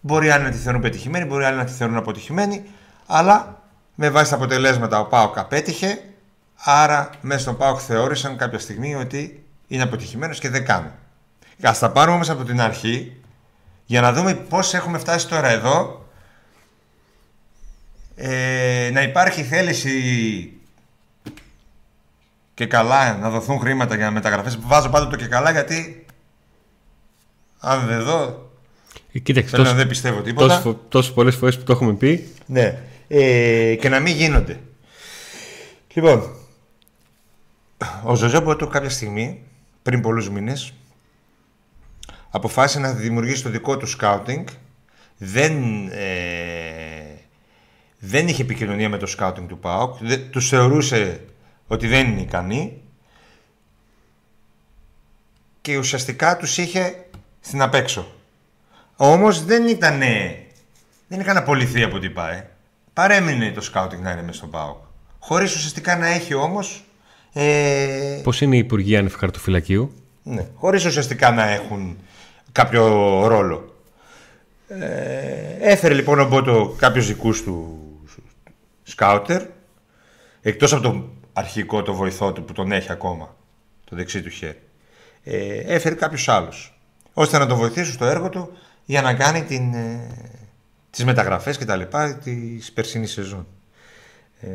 μπορεί 0.00 0.30
άλλοι 0.30 0.44
να 0.44 0.50
τη 0.50 0.56
θεωρούν 0.56 0.80
πετυχημένη, 0.80 1.24
μπορεί 1.24 1.44
άλλοι 1.44 1.56
να 1.56 1.64
τη 1.64 1.72
θεωρούν 1.72 1.96
αποτυχημένη, 1.96 2.64
αλλά 3.06 3.62
με 3.94 4.10
βάση 4.10 4.30
τα 4.30 4.36
αποτελέσματα 4.36 5.00
ο 5.00 5.04
Πάοκ 5.04 5.38
απέτυχε, 5.38 5.98
άρα 6.56 7.10
μέσα 7.20 7.40
στον 7.40 7.56
Πάοκ 7.56 7.78
θεώρησαν 7.86 8.36
κάποια 8.36 8.58
στιγμή 8.58 8.94
ότι 8.94 9.44
είναι 9.66 9.82
αποτυχημένος 9.82 10.38
και 10.38 10.48
δεν 10.48 10.64
κάνουν. 10.64 10.90
Ας 11.62 11.78
τα 11.78 11.90
πάρουμε 11.90 12.14
όμως 12.14 12.30
από 12.30 12.44
την 12.44 12.60
αρχή 12.60 13.16
για 13.84 14.00
να 14.00 14.12
δούμε 14.12 14.34
πώς 14.34 14.74
έχουμε 14.74 14.98
φτάσει 14.98 15.28
τώρα 15.28 15.48
εδώ 15.48 16.06
ε, 18.16 18.90
να 18.92 19.02
υπάρχει 19.02 19.42
θέληση 19.42 20.52
και 22.54 22.66
καλά 22.66 23.16
να 23.16 23.30
δοθούν 23.30 23.58
χρήματα 23.58 23.96
για 23.96 24.10
μεταγραφές. 24.10 24.58
Βάζω 24.60 24.88
πάντοτε 24.88 25.16
το 25.16 25.22
και 25.22 25.28
καλά 25.28 25.50
γιατί 25.50 26.04
αν 27.58 27.86
δεν 27.86 28.02
δω 28.02 28.50
Ε, 29.12 29.18
Κοίταξε, 29.18 29.48
θέλω 29.50 29.62
να 29.62 29.68
τόσο, 29.68 29.80
δεν 29.80 29.88
πιστεύω 29.88 30.20
τίποτα. 30.20 30.46
τόσες, 30.46 30.62
φο- 30.62 30.80
τόσες 30.88 31.12
πολλές 31.12 31.36
φορές 31.36 31.58
που 31.58 31.64
το 31.64 31.72
έχουμε 31.72 31.92
πει 31.94 32.28
Ναι. 32.46 32.78
Ε, 33.08 33.74
και 33.74 33.88
να 33.88 34.00
μην 34.00 34.14
γίνονται. 34.16 34.60
Λοιπόν, 35.94 36.30
ο 38.02 38.14
Ζωζέ 38.14 38.40
Μπότο 38.40 38.66
κάποια 38.66 38.90
στιγμή, 38.90 39.42
πριν 39.82 40.00
πολλούς 40.00 40.30
μήνες, 40.30 40.72
αποφάσισε 42.30 42.78
να 42.80 42.92
δημιουργήσει 42.92 43.42
το 43.42 43.48
δικό 43.50 43.76
του 43.76 43.86
σκάουτινγκ. 43.86 44.46
Δεν, 45.18 45.52
ε, 45.88 47.18
δεν 47.98 48.28
είχε 48.28 48.42
επικοινωνία 48.42 48.88
με 48.88 48.96
το 48.96 49.06
σκάουτινγκ 49.06 49.48
του 49.48 49.58
ΠΑΟΚ. 49.58 49.96
Δεν, 50.00 50.30
τους 50.30 50.48
θεωρούσε 50.48 51.20
ότι 51.66 51.86
δεν 51.86 52.06
είναι 52.06 52.20
ικανοί. 52.20 52.80
Και 55.60 55.76
ουσιαστικά 55.76 56.36
τους 56.36 56.58
είχε 56.58 57.06
στην 57.40 57.62
απέξω. 57.62 58.14
Όμως 58.96 59.44
δεν 59.44 59.68
ήταν 59.68 60.02
δεν 61.08 61.20
είχαν 61.20 61.36
απολυθεί 61.36 61.82
από 61.82 61.98
την 61.98 62.12
ΠΑΕ. 62.12 62.50
Παρέμεινε 62.92 63.50
το 63.50 63.60
σκάουτινγκ 63.60 64.02
να 64.02 64.10
είναι 64.10 64.22
μέσα 64.22 64.38
στον 64.38 64.50
ΠΑΟΚ. 64.50 64.76
Χωρίς 65.18 65.54
ουσιαστικά 65.54 65.96
να 65.96 66.06
έχει 66.06 66.34
όμως... 66.34 66.84
Ε, 67.32 68.20
πώς 68.22 68.40
είναι 68.40 68.56
η 68.56 68.58
Υπουργεία 68.58 68.98
Ανευκαρτοφυλακίου. 68.98 69.92
Ναι, 70.22 70.46
χωρίς 70.54 70.84
ουσιαστικά 70.84 71.30
να 71.30 71.48
έχουν 71.48 71.96
κάποιο 72.52 72.86
ρόλο. 73.26 73.74
Ε, 74.68 75.56
έφερε 75.60 75.94
λοιπόν 75.94 76.18
ο 76.20 76.28
Μπότο 76.28 76.74
κάποιους 76.78 77.06
δικούς 77.06 77.42
του 77.42 77.78
σκάουτερ, 78.82 79.42
εκτός 80.42 80.72
από 80.72 80.82
τον 80.82 81.10
αρχικό 81.34 81.82
το 81.82 81.94
βοηθό 81.94 82.32
του 82.32 82.44
που 82.44 82.52
τον 82.52 82.72
έχει 82.72 82.92
ακόμα, 82.92 83.36
το 83.84 83.96
δεξί 83.96 84.22
του 84.22 84.28
χέρι. 84.28 84.62
Ε, 85.22 85.56
έφερε 85.56 85.94
κάποιους 85.94 86.28
άλλους, 86.28 86.78
ώστε 87.12 87.38
να 87.38 87.46
τον 87.46 87.56
βοηθήσουν 87.58 87.92
στο 87.92 88.04
έργο 88.04 88.28
του 88.28 88.56
για 88.84 89.02
να 89.02 89.14
κάνει 89.14 89.42
την, 89.44 89.74
ε, 89.74 90.08
τις 90.90 91.04
μεταγραφές 91.04 91.58
και 91.58 91.64
τα 91.64 91.76
λοιπά 91.76 92.14
της 92.14 92.72
περσινής 92.72 93.12
σεζόν. 93.12 93.46
Ε, 94.40 94.48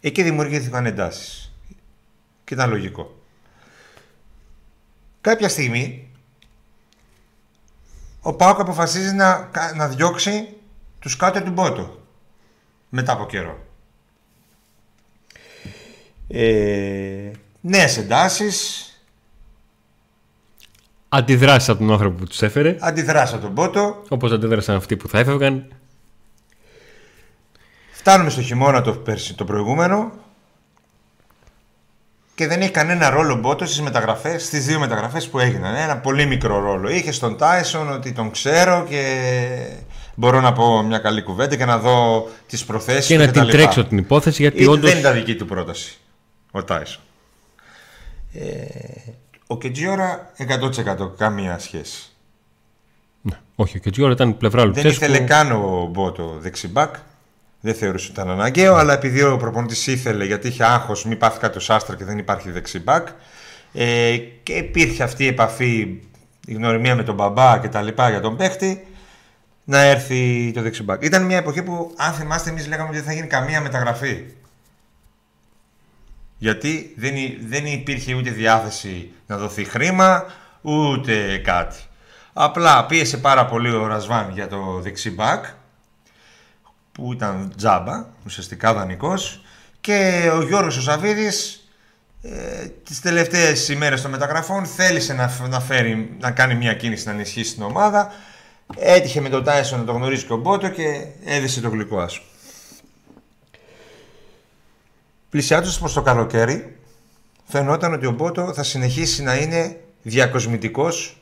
εκεί 0.00 0.22
δημιουργήθηκαν 0.22 0.86
εντάσεις. 0.86 1.52
Και 2.44 2.54
ήταν 2.54 2.70
λογικό. 2.70 3.22
Κάποια 5.20 5.48
στιγμή 5.48 6.10
ο 8.20 8.34
Πάοκ 8.34 8.60
αποφασίζει 8.60 9.14
να, 9.14 9.50
να 9.74 9.88
διώξει 9.88 10.56
τους 10.98 11.16
κάτω 11.16 11.42
του 11.42 11.50
Μπότο 11.50 12.06
μετά 12.88 13.12
από 13.12 13.26
καιρό. 13.26 13.69
Ε, 16.32 17.30
νέες 17.60 17.98
εντάσεις 17.98 18.84
Αντιδράσεις 21.12 21.68
από 21.68 21.78
τον 21.78 21.92
άνθρωπο 21.92 22.18
που 22.18 22.24
τους 22.24 22.42
έφερε. 22.42 22.76
Αντιδράσεις 22.80 23.34
από 23.34 23.42
τον 23.42 23.54
Πότο. 23.54 24.02
Όπως 24.08 24.32
αντίδρασαν 24.32 24.76
αυτοί 24.76 24.96
που 24.96 25.08
θα 25.08 25.18
έφευγαν. 25.18 25.66
Φτάνουμε 27.92 28.30
στο 28.30 28.42
χειμώνα 28.42 28.82
το 28.82 28.92
πέρσι 28.92 29.34
το 29.34 29.44
προηγούμενο 29.44 30.12
και 32.34 32.46
δεν 32.46 32.60
έχει 32.60 32.70
κανένα 32.70 33.10
ρόλο 33.10 33.34
Μπότος 33.34 33.68
στις 33.68 33.80
μεταγραφές, 33.80 34.44
στις 34.44 34.66
δύο 34.66 34.78
μεταγραφές 34.78 35.28
που 35.28 35.38
έγιναν. 35.38 35.74
Ένα 35.74 35.96
πολύ 35.96 36.26
μικρό 36.26 36.58
ρόλο. 36.58 36.90
Είχε 36.90 37.12
στον 37.12 37.36
Τάισον 37.36 37.92
ότι 37.92 38.12
τον 38.12 38.30
ξέρω 38.30 38.86
και 38.88 39.02
μπορώ 40.14 40.40
να 40.40 40.52
πω 40.52 40.82
μια 40.82 40.98
καλή 40.98 41.22
κουβέντα 41.22 41.56
και 41.56 41.64
να 41.64 41.78
δω 41.78 42.28
τις 42.46 42.64
προθέσεις 42.64 43.06
και, 43.06 43.16
και 43.16 43.24
να 43.24 43.30
την 43.30 43.46
τρέξω 43.46 43.84
την 43.84 43.98
υπόθεση 43.98 44.42
γιατί 44.42 44.66
όντως... 44.66 44.90
Δεν 44.90 44.98
ήταν 44.98 45.14
δική 45.14 45.34
του 45.34 45.46
πρόταση 45.46 45.98
ο 46.50 46.64
Τάισον. 46.64 47.02
Ε, 48.32 48.64
ο 49.46 49.58
Κετζιόρα 49.58 50.32
100% 50.38 51.16
καμία 51.16 51.58
σχέση. 51.58 52.10
Ναι, 53.22 53.38
όχι, 53.54 53.76
ο 53.76 53.80
Κετζιόρα 53.80 54.12
ήταν 54.12 54.36
πλευρά 54.36 54.64
Λουτσέσκου. 54.64 54.98
Δεν 54.98 55.10
ήθελε 55.10 55.26
καν 55.26 55.52
ο 55.52 55.88
Μπότο 55.92 56.36
δεξιμπάκ. 56.40 56.94
Δεν 57.60 57.74
θεωρούσε 57.74 58.10
ότι 58.10 58.20
ήταν 58.20 58.30
αναγκαίο, 58.30 58.74
αλλά 58.74 58.92
επειδή 58.92 59.22
ο 59.22 59.36
προπονητής 59.36 59.86
ήθελε, 59.86 60.24
γιατί 60.24 60.48
είχε 60.48 60.64
άγχος, 60.64 61.04
μην 61.04 61.18
πάθει 61.18 61.38
κάτι 61.38 61.56
ο 61.56 61.60
Σάστρα 61.60 61.96
και 61.96 62.04
δεν 62.04 62.18
υπάρχει 62.18 62.50
δεξιμπάκ. 62.50 63.08
Ε, 63.72 64.16
και 64.42 64.52
υπήρχε 64.52 65.02
αυτή 65.02 65.24
η 65.24 65.26
επαφή, 65.26 66.00
η 66.46 66.52
γνωριμία 66.54 66.94
με 66.94 67.02
τον 67.02 67.14
μπαμπά 67.14 67.58
και 67.58 67.68
τα 67.68 67.82
λοιπά 67.82 68.10
για 68.10 68.20
τον 68.20 68.36
παίχτη, 68.36 68.86
να 69.64 69.80
έρθει 69.80 70.50
το 70.54 70.62
δεξιμπάκ. 70.62 71.04
Ήταν 71.04 71.24
μια 71.24 71.36
εποχή 71.36 71.62
που, 71.62 71.94
αν 71.96 72.12
θυμάστε, 72.12 72.50
εμείς 72.50 72.66
λέγαμε 72.66 72.88
ότι 72.88 72.96
δεν 72.96 73.06
θα 73.06 73.12
γίνει 73.12 73.26
καμία 73.26 73.60
μεταγραφή. 73.60 74.24
Γιατί 76.40 76.94
δεν, 76.96 77.14
δεν 77.40 77.66
υπήρχε 77.66 78.14
ούτε 78.14 78.30
διάθεση 78.30 79.10
να 79.26 79.36
δοθεί 79.36 79.64
χρήμα, 79.64 80.24
ούτε 80.60 81.38
κάτι. 81.38 81.76
Απλά 82.32 82.86
πίεσε 82.86 83.16
πάρα 83.16 83.46
πολύ 83.46 83.70
ο 83.70 83.86
Ρασβάν 83.86 84.30
για 84.32 84.48
το 84.48 84.80
δεξί 84.82 85.10
μπακ, 85.10 85.44
που 86.92 87.12
ήταν 87.12 87.52
τζάμπα, 87.56 88.06
ουσιαστικά 88.26 88.74
δανεικός, 88.74 89.42
και 89.80 90.30
ο 90.34 90.42
Γιώργος 90.42 90.76
ο 90.76 90.80
Σαββίδης 90.80 91.68
ε, 92.22 92.66
τις 92.84 93.00
τελευταίες 93.00 93.68
ημέρες 93.68 94.02
των 94.02 94.10
μεταγραφών 94.10 94.66
θέλησε 94.66 95.12
να, 95.12 95.48
να, 95.48 95.60
φέρει, 95.60 96.16
να 96.20 96.30
κάνει 96.30 96.54
μια 96.54 96.74
κίνηση 96.74 97.06
να 97.06 97.12
ενισχύσει 97.12 97.54
την 97.54 97.62
ομάδα. 97.62 98.12
Έτυχε 98.76 99.20
με 99.20 99.28
τον 99.28 99.44
Τάισον 99.44 99.78
να 99.78 99.84
το 99.84 99.92
γνωρίζει 99.92 100.24
και 100.24 100.32
ο 100.32 100.36
Μπότο 100.36 100.68
και 100.68 101.06
έδισε 101.24 101.60
το 101.60 101.68
γλυκό 101.68 102.00
άσου. 102.00 102.22
Πλησιάζοντας 105.30 105.78
προς 105.78 105.92
το 105.92 106.02
καλοκαίρι, 106.02 106.76
φαινόταν 107.44 107.92
ότι 107.92 108.06
ο 108.06 108.10
Μπότο 108.10 108.52
θα 108.52 108.62
συνεχίσει 108.62 109.22
να 109.22 109.34
είναι 109.36 109.80
διακοσμητικός 110.02 111.20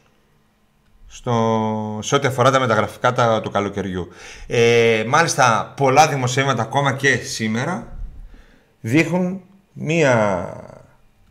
στο, 1.07 1.99
σε 2.03 2.15
ό,τι 2.15 2.27
αφορά 2.27 2.51
τα 2.51 2.61
μεταγραφικά 2.61 3.13
τα, 3.13 3.41
του 3.41 3.51
καλοκαιριού. 3.51 4.09
Ε, 4.47 5.05
μάλιστα, 5.09 5.73
πολλά 5.77 6.09
δημοσιεύματα 6.09 6.63
ακόμα 6.63 6.93
και 6.93 7.17
σήμερα 7.17 7.99
δείχνουν 8.81 9.41
μία 9.73 10.53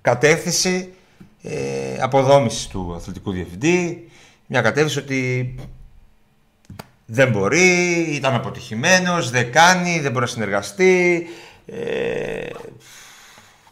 κατεύθυνση 0.02 0.94
ε, 1.42 1.98
αποδόμησης 2.00 2.68
του 2.68 2.94
αθλητικού 2.96 3.32
διευθυντή, 3.32 4.10
μια 4.46 4.62
κατεύθυνση 4.62 5.00
ότι 5.00 5.56
δεν 7.06 7.30
μπορεί, 7.30 8.00
ήταν 8.10 8.36
αποτυχημένος, 8.36 9.30
δεν 9.30 9.52
κάνει, 9.52 10.00
δεν 10.00 10.12
μπορεί 10.12 10.26
να 10.26 10.32
συνεργαστεί, 10.32 11.28
ε, 11.68 12.50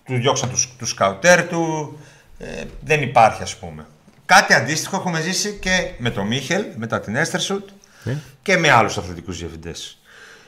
του 0.06 0.16
διώξαν 0.16 0.50
τους, 0.50 0.76
τους 0.78 0.90
σκαουτέρ 0.90 1.48
του, 1.48 1.98
ε, 2.38 2.64
δεν 2.84 3.02
υπάρχει 3.02 3.42
ας 3.42 3.58
πούμε. 3.58 3.86
Κάτι 4.26 4.54
αντίστοιχο 4.54 4.96
έχουμε 4.96 5.22
ζήσει 5.22 5.58
και 5.62 5.92
με 5.98 6.10
τον 6.10 6.28
Μίχελ, 6.28 6.66
μετά 6.76 7.00
την 7.00 7.16
Έστερσουτ 7.16 7.70
ναι. 8.04 8.18
και 8.42 8.58
με 8.58 8.72
άλλους 8.72 8.98
αθλητικούς 8.98 9.40
διευθυντές. 9.40 9.98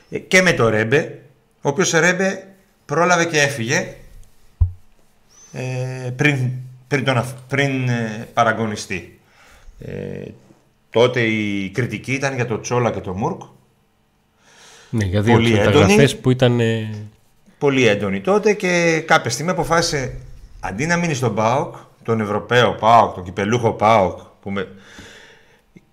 Ε, 0.09 0.19
και 0.19 0.41
με 0.41 0.51
τον 0.51 0.67
Ρέμπε, 0.67 1.21
ο 1.61 1.69
οποίος 1.69 1.93
ο 1.93 1.99
Ρέμπε 1.99 2.47
πρόλαβε 2.85 3.25
και 3.25 3.41
έφυγε 3.41 3.95
ε, 5.53 6.09
πριν, 6.15 6.51
πριν, 6.87 7.03
τον, 7.03 7.25
πριν 7.47 7.89
ε, 7.89 8.27
παραγωνιστεί. 8.33 9.19
Ε, 9.79 10.31
τότε 10.89 11.21
η 11.21 11.69
κριτική 11.69 12.13
ήταν 12.13 12.35
για 12.35 12.45
το 12.45 12.59
Τσόλα 12.59 12.91
και 12.91 12.99
το 12.99 13.13
Μουρκ. 13.13 13.41
Ναι, 14.89 15.05
για 15.05 15.21
δύο 15.21 15.39
μεταγραφές 15.39 16.17
που 16.17 16.31
ήταν 16.31 16.59
πολύ 17.57 17.87
έντονη 17.87 18.21
τότε 18.21 18.53
και 18.53 19.03
κάποια 19.07 19.29
στιγμή 19.29 19.51
αποφάσισε 19.51 20.15
αντί 20.59 20.85
να 20.85 20.97
μείνει 20.97 21.13
στον 21.13 21.35
ΠΑΟΚ, 21.35 21.75
τον 22.03 22.21
Ευρωπαίο 22.21 22.73
ΠΑΟΚ, 22.73 23.13
τον 23.13 23.23
κυπελούχο 23.23 23.73
ΠΑΟΚ, 23.73 24.19
που 24.41 24.51
με, 24.51 24.67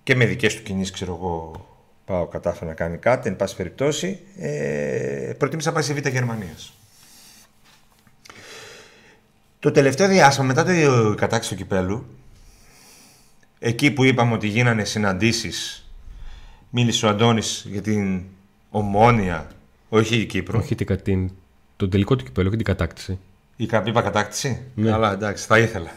και 0.03 0.15
με 0.15 0.25
δικές 0.25 0.55
του 0.55 0.63
κινήσεις 0.63 0.91
ξέρω 0.91 1.13
εγώ 1.13 1.65
ΠΑΟΚ 2.05 2.31
κατάφερε 2.31 2.65
να 2.69 2.75
κάνει 2.75 2.97
κάτι, 2.97 3.29
εν 3.29 3.35
πάση 3.35 3.55
περιπτώσει, 3.55 4.19
ε, 4.37 5.33
προτίμησε 5.37 5.67
να 5.67 5.73
πάει 5.73 5.83
σε 5.83 5.93
Β' 5.93 6.07
Γερμανίας. 6.07 6.73
Το 9.59 9.71
τελευταίο 9.71 10.07
διάστημα, 10.07 10.45
μετά 10.45 10.63
το 10.63 11.15
κατάξυση 11.15 11.55
του 11.55 11.61
κυπέλου, 11.61 12.05
εκεί 13.59 13.91
που 13.91 14.03
είπαμε 14.03 14.33
ότι 14.33 14.47
γίνανε 14.47 14.83
συναντήσεις, 14.83 15.89
μίλησε 16.69 17.05
ο 17.05 17.09
Αντώνης 17.09 17.65
για 17.69 17.81
την 17.81 18.23
ομόνια, 18.69 19.47
όχι 19.89 20.15
η 20.15 20.25
Κύπρο. 20.25 20.59
Όχι 20.59 20.75
την 20.75 21.31
τον 21.77 21.89
τελικό 21.89 22.15
του 22.15 22.23
κυπέλο 22.23 22.49
και 22.49 22.55
την 22.55 22.65
κατάκτηση. 22.65 23.19
Η 23.55 23.69
είπα 23.83 24.01
κατάκτηση; 24.01 24.61
Ναι. 24.75 24.91
Αλλά 24.91 25.11
εντάξει, 25.11 25.45
θα 25.45 25.59
ήθελα. 25.59 25.91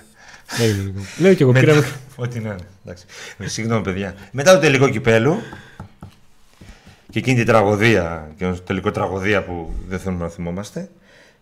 Λέω 1.19 1.35
και 1.35 1.43
εγώ 1.43 1.53
πήρα. 1.53 1.85
Ό,τι 2.17 2.41
να 2.41 2.49
είναι. 2.49 2.67
Εντάξει. 2.85 3.05
Συγγνώμη, 3.45 3.83
παιδιά. 3.83 4.15
Μετά 4.31 4.55
το 4.55 4.61
τελικό 4.61 4.89
κυπέλο 4.89 5.43
και 7.11 7.19
εκείνη 7.19 7.37
την 7.37 7.47
τραγωδία, 7.47 8.31
και 8.37 8.45
το 8.45 8.61
τελικό 8.61 8.91
τραγωδία 8.91 9.45
που 9.45 9.73
δεν 9.89 9.99
θέλουμε 9.99 10.25
να 10.25 10.31
θυμόμαστε, 10.31 10.91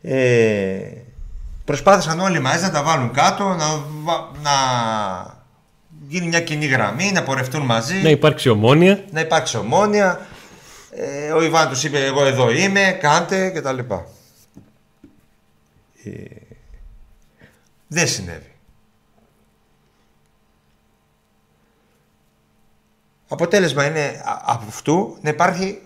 ε, 0.02 0.78
προσπάθησαν 1.64 2.20
όλοι 2.20 2.40
μαζί 2.40 2.62
να 2.62 2.70
τα 2.70 2.82
βάλουν 2.82 3.10
κάτω, 3.10 3.44
να, 3.44 3.66
να 4.42 4.50
γίνει 6.08 6.26
μια 6.26 6.40
κοινή 6.40 6.66
γραμμή, 6.66 7.12
να 7.12 7.22
πορευτούν 7.22 7.62
μαζί. 7.62 8.02
Να 8.02 8.10
υπάρξει 8.10 8.48
ομόνια. 8.48 9.04
Να 9.10 9.20
υπάρξει 9.20 9.56
ομόνια. 9.56 10.26
Ε, 10.90 11.32
ο 11.32 11.42
Ιβάν 11.42 11.68
τους 11.68 11.84
είπε: 11.84 12.04
Εγώ 12.04 12.24
εδώ 12.24 12.50
είμαι, 12.50 12.98
κάντε 13.00 13.50
κτλ. 13.50 13.78
Ε, 16.06 16.54
δεν 17.86 18.08
συνέβη. 18.08 18.54
Αποτέλεσμα 23.28 23.86
είναι 23.86 24.22
από 24.24 24.64
αυτού 24.68 25.18
να 25.20 25.30
υπάρχει 25.30 25.82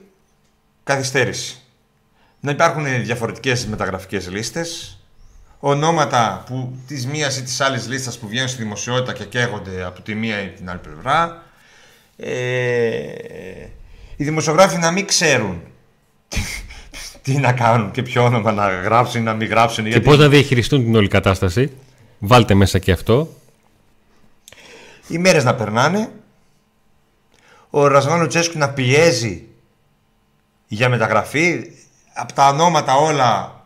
καθυστέρηση. 0.84 1.60
Να 2.40 2.50
υπάρχουν 2.50 2.84
διαφορετικές 3.02 3.66
μεταγραφικές 3.66 4.28
λίστες, 4.28 4.98
ονόματα 5.58 6.42
που 6.46 6.78
της 6.86 7.06
μίας 7.06 7.38
ή 7.38 7.42
της 7.42 7.60
άλλης 7.60 7.88
λίστας 7.88 8.18
που 8.18 8.28
βγαίνουν 8.28 8.48
στη 8.48 8.62
δημοσιότητα 8.62 9.12
και 9.12 9.24
καίγονται 9.24 9.84
από 9.84 10.00
τη 10.02 10.14
μία 10.14 10.42
ή 10.42 10.48
την 10.48 10.70
άλλη 10.70 10.78
πλευρά. 10.78 11.42
Ε, 12.16 13.68
οι 14.16 14.24
δημοσιογράφοι 14.24 14.78
να 14.78 14.90
μην 14.90 15.06
ξέρουν 15.06 15.62
τι 17.32 17.40
να 17.40 17.52
κάνουν 17.52 17.90
και 17.90 18.02
ποιο 18.02 18.24
όνομα 18.24 18.52
να 18.52 18.68
γράψουν 18.68 19.20
ή 19.20 19.24
να 19.24 19.34
μην 19.34 19.48
γράψουν. 19.48 19.84
Και 19.84 19.90
γιατί... 19.90 20.04
πώς 20.04 20.18
να 20.18 20.28
διαχειριστούν 20.28 20.84
την 20.84 20.94
όλη 20.94 21.08
κατάσταση; 21.08 21.72
Βάλτε 22.18 22.54
μέσα 22.54 22.78
και 22.78 22.92
αυτό. 22.92 23.28
Οι 25.08 25.18
μέρες 25.18 25.44
να 25.44 25.54
περνάνε. 25.54 26.10
Ο 27.70 27.86
Ρασβάνο 27.86 28.26
Τσέσκου 28.26 28.58
να 28.58 28.70
πιέζει 28.70 29.46
για 30.66 30.88
μεταγραφή. 30.88 31.62
Από 32.14 32.32
τα 32.32 32.48
ονόματα 32.48 32.94
όλα 32.94 33.64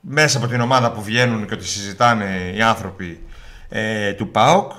μέσα 0.00 0.38
από 0.38 0.46
την 0.46 0.60
ομάδα 0.60 0.92
που 0.92 1.02
βγαίνουν 1.02 1.46
και 1.46 1.54
ότι 1.54 1.66
συζητάνε 1.66 2.52
οι 2.54 2.62
άνθρωποι 2.62 3.20
ε, 3.68 4.12
του 4.12 4.30
ΠΑΟΚ 4.30 4.72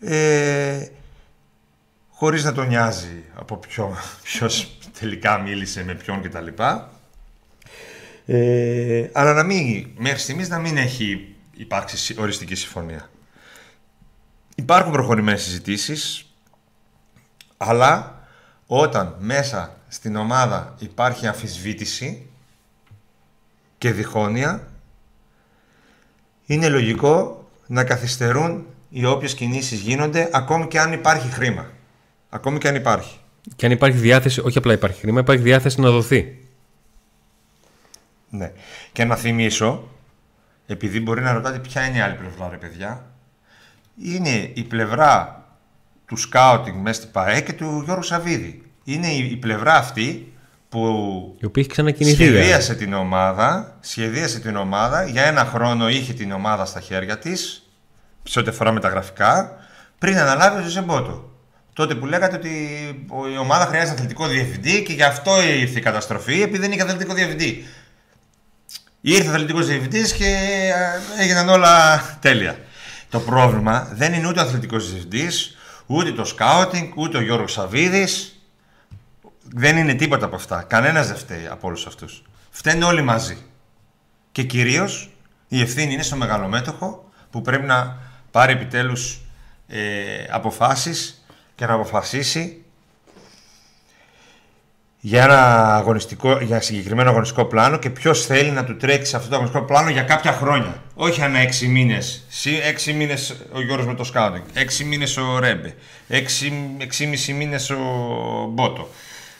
ε, 0.00 0.86
χωρίς 2.10 2.44
να 2.44 2.52
τον 2.52 2.66
νοιάζει 2.66 3.24
από 3.34 3.56
ποιο, 3.56 3.96
ποιος 4.22 4.78
τελικά 5.00 5.38
μίλησε 5.38 5.84
με 5.84 5.94
ποιον 5.94 6.22
κτλ. 6.22 6.46
Ε, 8.26 9.08
αλλά 9.12 9.32
να 9.32 9.42
μην, 9.42 9.88
μέχρι 9.96 10.18
στιγμής 10.18 10.48
να 10.48 10.58
μην 10.58 10.76
έχει 10.76 11.34
υπάρξει 11.56 12.14
οριστική 12.18 12.54
συμφωνία. 12.54 13.10
Υπάρχουν 14.54 14.92
προχωρημένες 14.92 15.42
συζητήσεις, 15.42 16.30
αλλά 17.56 18.20
όταν 18.66 19.16
μέσα 19.18 19.76
στην 19.88 20.16
ομάδα 20.16 20.74
υπάρχει 20.78 21.26
αμφισβήτηση 21.26 22.26
και 23.78 23.92
διχόνοια, 23.92 24.68
είναι 26.46 26.68
λογικό 26.68 27.48
να 27.66 27.84
καθυστερούν 27.84 28.66
οι 28.88 29.04
όποιες 29.04 29.34
κινήσεις 29.34 29.80
γίνονται, 29.80 30.28
ακόμη 30.32 30.66
και 30.66 30.80
αν 30.80 30.92
υπάρχει 30.92 31.28
χρήμα. 31.28 31.70
Ακόμη 32.28 32.58
και 32.58 32.68
αν 32.68 32.74
υπάρχει. 32.74 33.18
Και 33.56 33.66
αν 33.66 33.72
υπάρχει 33.72 33.98
διάθεση, 33.98 34.40
όχι 34.40 34.58
απλά 34.58 34.72
υπάρχει 34.72 35.00
χρήμα, 35.00 35.20
υπάρχει 35.20 35.42
διάθεση 35.42 35.80
να 35.80 35.90
δοθεί. 35.90 36.45
Ναι. 38.28 38.52
Και 38.92 39.04
να 39.04 39.16
θυμίσω, 39.16 39.88
επειδή 40.66 41.00
μπορεί 41.00 41.20
να 41.20 41.32
ρωτάτε 41.32 41.58
ποια 41.58 41.86
είναι 41.86 41.96
η 41.96 42.00
άλλη 42.00 42.14
πλευρά, 42.14 42.48
ρε 42.48 42.56
παιδιά, 42.56 43.06
είναι 44.02 44.50
η 44.54 44.62
πλευρά 44.62 45.44
του 46.06 46.16
σκάουτινγκ 46.16 46.82
μέσα 46.82 47.00
στην 47.00 47.12
ΠαΕ 47.12 47.40
και 47.40 47.52
του 47.52 47.82
Γιώργου 47.84 48.02
Σαββίδη. 48.02 48.62
Είναι 48.84 49.06
η 49.06 49.36
πλευρά 49.36 49.74
αυτή 49.74 50.32
που 50.68 51.36
η 51.40 51.44
οποία 51.46 51.62
έχει 51.62 51.70
ξανακινηθεί. 51.70 52.14
Σχεδίασε 52.14 52.74
την, 52.74 52.92
ομάδα, 52.92 53.76
σχεδίασε 53.80 54.40
την 54.40 54.56
ομάδα, 54.56 55.04
για 55.04 55.22
ένα 55.22 55.44
χρόνο 55.44 55.88
είχε 55.88 56.12
την 56.12 56.32
ομάδα 56.32 56.64
στα 56.64 56.80
χέρια 56.80 57.18
της, 57.18 57.70
σε 58.22 58.38
ό,τι 58.38 58.48
αφορά 58.48 58.72
μεταγραφικά, 58.72 59.56
πριν 59.98 60.18
αναλάβει 60.18 60.66
ο 60.66 60.68
Ζεμπότο. 60.68 61.30
Τότε 61.72 61.94
που 61.94 62.06
λέγατε 62.06 62.36
ότι 62.36 62.48
η 63.34 63.38
ομάδα 63.38 63.66
χρειάζεται 63.66 63.92
αθλητικό 63.92 64.26
διευθυντή 64.26 64.82
και 64.82 64.92
γι' 64.92 65.02
αυτό 65.02 65.42
ήρθε 65.42 65.78
η 65.78 65.82
καταστροφή, 65.82 66.42
επειδή 66.42 66.58
δεν 66.58 66.72
είχε 66.72 66.82
αθλητικό 66.82 67.14
διευθυντή. 67.14 67.64
Ήρθε 69.08 69.28
αθλητικός 69.28 69.66
διευθυντής 69.66 70.12
και 70.12 70.24
ε, 70.24 71.22
έγιναν 71.22 71.48
όλα 71.48 72.00
τέλεια. 72.20 72.58
Το 73.10 73.20
πρόβλημα 73.20 73.88
δεν 73.92 74.12
είναι 74.12 74.28
ούτε 74.28 74.40
ο 74.40 74.42
αθλητικός 74.42 74.90
διευθυντής, 74.90 75.56
ούτε 75.86 76.12
το 76.12 76.24
σκάουτινγκ, 76.24 76.92
ούτε 76.96 77.16
ο 77.16 77.20
Γιώργος 77.20 77.52
Σαββίδης. 77.52 78.40
Δεν 79.42 79.76
είναι 79.76 79.94
τίποτα 79.94 80.26
από 80.26 80.36
αυτά. 80.36 80.62
Κανένας 80.62 81.06
δεν 81.06 81.16
φταίει 81.16 81.46
από 81.46 81.66
όλους 81.66 81.86
αυτούς. 81.86 82.22
Φταίνουν 82.50 82.82
όλοι 82.82 83.02
μαζί. 83.02 83.38
Και 84.32 84.42
κυρίως 84.42 85.10
η 85.48 85.60
ευθύνη 85.60 85.92
είναι 85.92 86.02
στο 86.02 86.16
μεγαλομέτωχο 86.16 87.10
που 87.30 87.42
πρέπει 87.42 87.66
να 87.66 87.98
πάρει 88.30 88.52
επιτέλους 88.52 89.20
ε, 89.66 89.80
αποφάσεις 90.30 91.26
και 91.54 91.66
να 91.66 91.72
αποφασίσει 91.72 92.64
για 95.00 95.22
ένα, 95.22 95.74
αγωνιστικό, 95.74 96.38
για 96.40 96.60
συγκεκριμένο 96.60 97.10
αγωνιστικό 97.10 97.44
πλάνο 97.44 97.76
και 97.76 97.90
ποιος 97.90 98.26
θέλει 98.26 98.50
να 98.50 98.64
του 98.64 98.76
τρέξει 98.76 99.10
σε 99.10 99.16
αυτό 99.16 99.28
το 99.28 99.34
αγωνιστικό 99.34 99.64
πλάνο 99.64 99.90
για 99.90 100.02
κάποια 100.02 100.32
χρόνια. 100.32 100.82
Όχι 100.94 101.22
ανά 101.22 101.38
έξι 101.38 101.66
μήνες. 101.66 102.24
Έξι 102.66 102.92
μήνες 102.92 103.36
ο 103.52 103.62
Γιώργος 103.62 103.86
με 103.86 103.94
το 103.94 104.04
σκάουτινγκ, 104.04 104.44
έξι 104.54 104.84
μήνες 104.84 105.16
ο 105.16 105.38
Ρέμπε, 105.38 105.74
έξι, 106.08 107.06
μισή 107.08 107.32
μήνες 107.32 107.70
ο 107.70 107.76
Μπότο. 108.50 108.88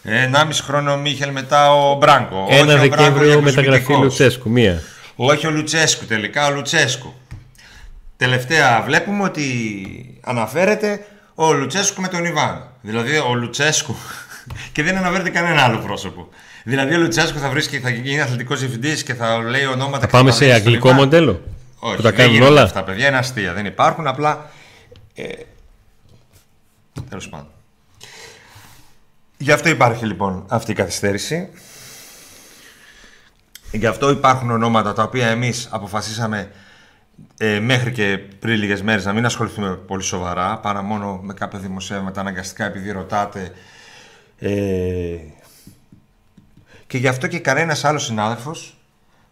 Ενάμιση 0.02 0.62
χρόνο 0.62 0.92
ο 0.92 0.96
Μίχελ 0.96 1.32
μετά 1.32 1.72
ο 1.72 1.94
Μπράγκο. 1.94 2.46
Ένα 2.50 2.76
Δεκέμβριο 2.76 3.40
μεταγραφή 3.40 3.92
Λουτσέσκου, 3.92 4.50
μία. 4.50 4.82
Όχι 5.16 5.46
ο 5.46 5.50
Λουτσέσκου 5.50 6.04
τελικά, 6.04 6.46
ο 6.46 6.50
Λουτσέσκου. 6.50 7.14
Τελευταία 8.16 8.82
βλέπουμε 8.86 9.22
ότι 9.22 9.44
αναφέρεται 10.24 11.06
ο 11.34 11.52
Λουτσέσκου 11.52 12.00
με 12.00 12.08
τον 12.08 12.24
Ιβάν. 12.24 12.68
Δηλαδή 12.80 13.16
ο 13.16 13.34
Λουτσέσκου 13.34 13.96
και 14.72 14.82
δεν 14.82 14.96
αναφέρεται 14.96 15.30
κανένα 15.30 15.62
άλλο 15.62 15.78
πρόσωπο. 15.78 16.28
Δηλαδή 16.64 16.94
ο 16.94 16.98
Λουτσέσκου 16.98 17.38
θα 17.38 17.48
βρίσκει, 17.48 17.80
θα 17.80 17.90
γίνει 17.90 18.20
αθλητικός 18.20 18.60
διευθυντής 18.60 19.02
και 19.02 19.14
θα 19.14 19.38
λέει 19.38 19.64
ονόματα. 19.64 19.98
Θα 19.98 20.06
πάμε 20.06 20.30
σε 20.30 20.52
αγγλικό 20.52 20.92
μοντέλο. 20.92 21.42
Όχι, 21.78 21.96
που 21.96 22.02
τα 22.02 22.12
κάνουν 22.12 22.42
όλα. 22.42 22.62
Αυτά 22.62 22.84
παιδιά 22.84 23.08
είναι 23.08 23.16
αστεία. 23.16 23.52
Δεν 23.52 23.66
υπάρχουν 23.66 24.06
απλά. 24.06 24.50
Ε, 25.14 25.24
Τέλος 27.08 27.28
πάντων. 27.28 27.48
Γι' 29.36 29.52
αυτό 29.52 29.68
υπάρχει 29.68 30.06
λοιπόν 30.06 30.44
αυτή 30.48 30.70
η 30.70 30.74
καθυστέρηση. 30.74 31.48
Γι' 33.70 33.86
αυτό 33.86 34.10
υπάρχουν 34.10 34.50
ονόματα 34.50 34.92
τα 34.92 35.02
οποία 35.02 35.26
εμείς 35.26 35.68
αποφασίσαμε 35.70 36.50
ε, 37.38 37.60
μέχρι 37.60 37.92
και 37.92 38.18
πριν 38.38 38.56
λίγες 38.56 38.82
μέρες 38.82 39.04
να 39.04 39.12
μην 39.12 39.24
ασχοληθούμε 39.24 39.76
πολύ 39.76 40.02
σοβαρά 40.02 40.58
παρά 40.58 40.82
μόνο 40.82 41.20
με 41.22 41.34
κάποια 41.34 41.58
δημοσιεύματα 41.58 42.20
αναγκαστικά 42.20 42.64
επειδή 42.64 42.90
ρωτάτε 42.90 43.52
ε, 44.38 45.16
και 46.86 46.98
γι' 46.98 47.08
αυτό 47.08 47.26
και 47.26 47.38
κανένας 47.38 47.84
άλλος 47.84 48.04
συνάδελφος 48.04 48.76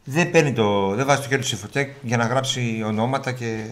δεν, 0.04 0.30
παίρνει 0.30 0.52
το, 0.52 0.94
δεν 0.94 1.06
βάζει 1.06 1.22
το 1.22 1.28
χέρι 1.28 1.40
του 1.40 1.46
σε 1.46 1.56
φωτιά 1.56 1.88
για 2.02 2.16
να 2.16 2.26
γράψει 2.26 2.82
ονόματα 2.86 3.32
και... 3.32 3.64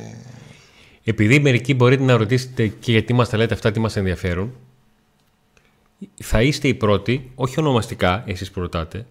Επειδή 1.05 1.39
μερικοί 1.39 1.75
μπορείτε 1.75 2.03
να 2.03 2.17
ρωτήσετε 2.17 2.67
και 2.67 2.93
γιατί 2.93 3.13
μας 3.13 3.29
τα 3.29 3.37
λέτε 3.37 3.55
αυτά, 3.55 3.71
τι 3.71 3.81
μας 3.81 3.97
ενδιαφέρουν, 3.97 4.53
θα 6.23 6.43
είστε 6.43 6.69
οι 6.69 6.75
πρώτοι, 6.75 7.31
όχι 7.35 7.61
ονομαστικά 7.61 8.23
εσείς 8.27 8.51
που 8.51 8.61
ρωτάτε, 8.61 9.07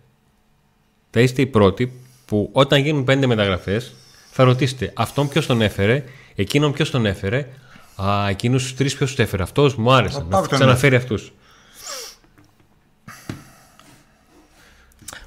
θα 1.10 1.19
είστε 1.19 1.41
οι 1.41 1.45
πρώτοι 1.45 1.91
που 2.25 2.49
όταν 2.51 2.81
γίνουν 2.81 3.03
πέντε 3.03 3.25
μεταγραφές 3.27 3.93
θα 4.31 4.43
ρωτήσετε 4.43 4.91
αυτόν 4.95 5.29
ποιος 5.29 5.45
τον 5.45 5.62
έφερε, 5.62 6.03
εκείνον 6.36 6.71
ποιος 6.73 6.89
τον 6.89 7.05
έφερε, 7.05 7.47
Α, 7.95 8.29
εκείνους 8.29 8.63
τους 8.63 8.75
τρεις 8.75 8.95
ποιος 8.95 9.10
τους 9.10 9.19
έφερε. 9.19 9.43
Αυτός 9.43 9.75
μου 9.75 9.91
άρεσε. 9.93 10.25
Να 10.29 10.41
ξαναφέρει 10.41 10.95
αυτούς. 10.95 11.34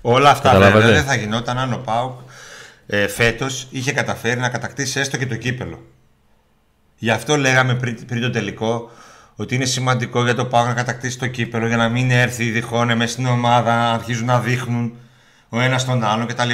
Όλα 0.06 0.30
αυτά 0.30 0.58
βέβαια, 0.58 0.80
δεν 0.80 1.04
θα 1.04 1.14
γινόταν 1.14 1.58
αν 1.58 1.72
ο 1.72 1.76
Πάουκ 1.76 2.18
ε, 2.86 3.08
φέτος 3.08 3.66
είχε 3.70 3.92
καταφέρει 3.92 4.40
να 4.40 4.48
κατακτήσει 4.48 5.00
έστω 5.00 5.16
και 5.16 5.26
το 5.26 5.36
κύπελο. 5.36 5.82
Γι' 6.96 7.10
αυτό 7.10 7.36
λέγαμε 7.36 7.74
πριν, 7.74 8.06
πριν 8.06 8.20
το 8.20 8.30
τελικό 8.30 8.90
ότι 9.36 9.54
είναι 9.54 9.64
σημαντικό 9.64 10.24
για 10.24 10.34
το 10.34 10.44
Πάουκ 10.44 10.66
να 10.66 10.74
κατακτήσει 10.74 11.18
το 11.18 11.26
κύπελο 11.26 11.66
για 11.66 11.76
να 11.76 11.88
μην 11.88 12.10
έρθει 12.10 12.50
διχόνε 12.50 12.94
μέσα 12.94 13.12
στην 13.12 13.26
ομάδα, 13.26 13.76
να 13.76 13.90
αρχίζουν 13.90 14.26
να 14.26 14.40
δείχνουν 14.40 14.94
ο 15.48 15.60
ένας 15.60 15.84
τον 15.84 16.04
άλλον 16.04 16.26
κτλ. 16.26 16.50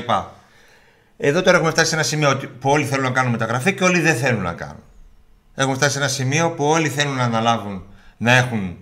Εδώ 1.16 1.42
τώρα 1.42 1.56
έχουμε 1.56 1.70
φτάσει 1.70 1.88
σε 1.88 1.94
ένα 1.94 2.04
σημείο 2.04 2.40
που 2.60 2.70
όλοι 2.70 2.84
θέλουν 2.84 3.04
να 3.04 3.10
κάνουν 3.10 3.30
μεταγραφή 3.30 3.74
και 3.74 3.84
όλοι 3.84 4.00
δεν 4.00 4.16
θέλουν 4.16 4.42
να 4.42 4.52
κάνουν. 4.52 4.82
Έχουμε 5.54 5.74
φτάσει 5.74 5.92
σε 5.92 5.98
ένα 5.98 6.08
σημείο 6.08 6.50
που 6.50 6.64
όλοι 6.64 6.88
θέλουν 6.88 7.16
να 7.16 7.24
αναλάβουν 7.24 7.82
να 8.16 8.32
έχουν 8.32 8.76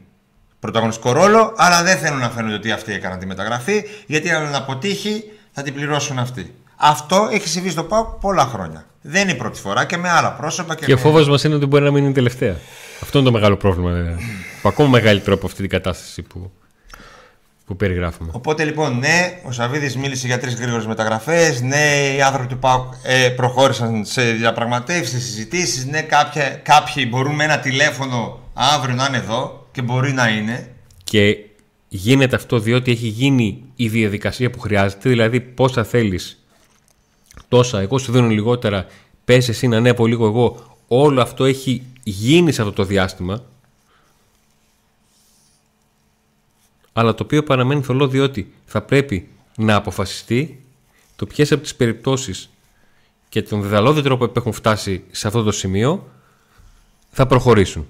πρωταγωνιστικό 0.61 1.12
ρόλο, 1.12 1.53
αλλά 1.57 1.83
δεν 1.83 1.99
θέλουν 1.99 2.18
να 2.18 2.31
φαίνονται 2.31 2.55
ότι 2.55 2.71
αυτοί 2.71 2.92
έκαναν 2.92 3.18
τη 3.18 3.27
μεταγραφή, 3.27 3.85
γιατί 4.07 4.31
αν 4.31 4.55
αποτύχει 4.55 5.25
θα 5.53 5.62
την 5.62 5.75
πληρώσουν 5.75 6.18
αυτοί. 6.18 6.55
Αυτό 6.77 7.29
έχει 7.33 7.49
συμβεί 7.49 7.71
στο 7.71 7.83
ΠΑΟΚ 7.83 8.09
πολλά 8.21 8.44
χρόνια. 8.44 8.87
Δεν 9.01 9.23
είναι 9.23 9.33
η 9.33 9.35
πρώτη 9.35 9.61
φορά 9.61 9.85
και 9.85 9.97
με 9.97 10.09
άλλα 10.09 10.33
πρόσωπα. 10.33 10.75
Και, 10.75 10.85
και 10.87 10.92
ο 10.92 10.99
φόβος 10.99 11.29
μας 11.29 11.44
είναι 11.44 11.55
ότι 11.55 11.66
μπορεί 11.66 11.85
να 11.85 11.90
μην 11.90 12.05
είναι 12.05 12.12
τελευταία. 12.12 12.57
Αυτό 13.03 13.18
είναι 13.18 13.27
το 13.27 13.33
μεγάλο 13.33 13.57
πρόβλημα. 13.57 13.90
Ε, 13.90 14.16
που 14.62 14.68
ακόμα 14.68 14.88
μεγαλύτερο 14.88 15.37
από 15.37 15.47
αυτή 15.47 15.61
την 15.61 15.71
κατάσταση 15.71 16.23
που 16.23 16.53
που 17.68 17.77
περιγράφουμε. 17.77 18.31
Οπότε 18.35 18.64
λοιπόν, 18.64 18.99
ναι, 18.99 19.40
ο 19.44 19.53
Σαββίδης 19.53 19.97
μίλησε 19.97 20.27
για 20.27 20.38
τρεις 20.38 20.55
γρήγορες 20.55 20.87
μεταγραφές. 20.87 21.61
Ναι, 21.61 22.14
οι 22.16 22.23
άνθρωποι 22.23 22.49
του 22.49 22.59
ΠΑΟΚ 22.59 22.92
ε, 23.03 23.29
προχώρησαν 23.29 24.05
σε 24.05 24.23
διαπραγματεύσεις, 24.23 25.11
σε 25.11 25.21
συζητήσεις. 25.21 25.87
Ναι, 25.87 26.01
κάποια, 26.01 26.49
κάποιοι 26.49 27.07
μπορούν 27.11 27.35
με 27.35 27.44
ένα 27.44 27.59
τηλέφωνο 27.59 28.40
αύριο 28.55 28.94
να 28.94 29.07
είναι 29.07 29.16
εδώ 29.16 29.68
και 29.79 29.85
μπορεί 29.85 30.12
να 30.12 30.29
είναι. 30.29 30.75
Και 31.05 31.37
γίνεται 31.88 32.37
αυτό 32.37 32.59
διότι 32.59 32.91
έχει 32.91 33.07
γίνει 33.07 33.62
η 33.77 33.88
διαδικασία 33.88 34.51
που 34.51 34.61
χρειάζεται. 34.61 35.09
Δηλαδή, 35.09 35.41
πόσα 35.41 35.85
θέλεις, 35.85 36.45
τόσα. 37.49 37.81
Εγώ 37.81 37.99
σου 37.99 38.12
δίνω 38.12 38.29
λιγότερα. 38.29 38.87
Πες 39.25 39.49
εσύ 39.49 39.69
να 39.69 39.77
ανέβω 39.77 40.07
λίγο 40.07 40.27
εγώ. 40.27 40.77
Όλο 40.88 41.21
αυτό 41.21 41.45
έχει 41.45 41.83
γίνει 42.03 42.53
σε 42.53 42.61
αυτό 42.61 42.73
το 42.73 42.85
διάστημα. 42.85 43.45
αλλά 46.93 47.14
το 47.14 47.23
οποίο 47.23 47.43
παραμένει 47.43 47.83
θολό 47.83 48.09
διότι 48.09 48.53
θα 48.64 48.83
πρέπει 48.83 49.29
να 49.57 49.75
αποφασιστεί 49.75 50.64
το 51.17 51.27
ποιες 51.27 51.53
από 51.53 51.62
τις 51.62 51.75
περιπτώσεις 51.75 52.51
και 53.29 53.43
τον 53.43 53.62
διδαλώδη 53.62 54.03
τρόπο 54.03 54.29
που 54.29 54.33
έχουν 54.37 54.53
φτάσει 54.53 55.05
σε 55.11 55.27
αυτό 55.27 55.43
το 55.43 55.53
σημείο 55.53 56.09
θα 57.11 57.27
προχωρήσουν. 57.27 57.88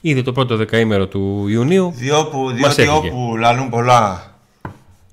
Ήδη 0.00 0.22
το 0.22 0.32
πρώτο 0.32 0.56
δεκαήμερο 0.56 1.06
του 1.06 1.48
Ιουνίου. 1.48 1.92
Διόπου, 1.96 2.50
διότι 2.50 2.86
όπου 2.86 3.36
λαλούν 3.36 3.68
πολλά 3.68 4.34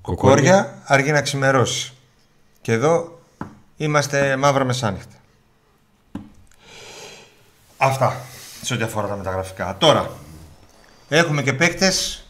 κοκόρια, 0.00 0.82
αργεί 0.84 1.12
να 1.12 1.22
ξημερώσει. 1.22 1.92
Και 2.60 2.72
εδώ 2.72 3.20
είμαστε 3.76 4.36
μαύρα 4.36 4.64
μεσάνυχτα. 4.64 5.16
Αυτά 7.76 8.16
σε 8.62 8.74
ό,τι 8.74 8.82
αφορά 8.82 9.08
τα 9.08 9.16
μεταγραφικά. 9.16 9.76
Τώρα, 9.78 10.10
έχουμε 11.08 11.42
και 11.42 11.52
παίκτες 11.52 12.24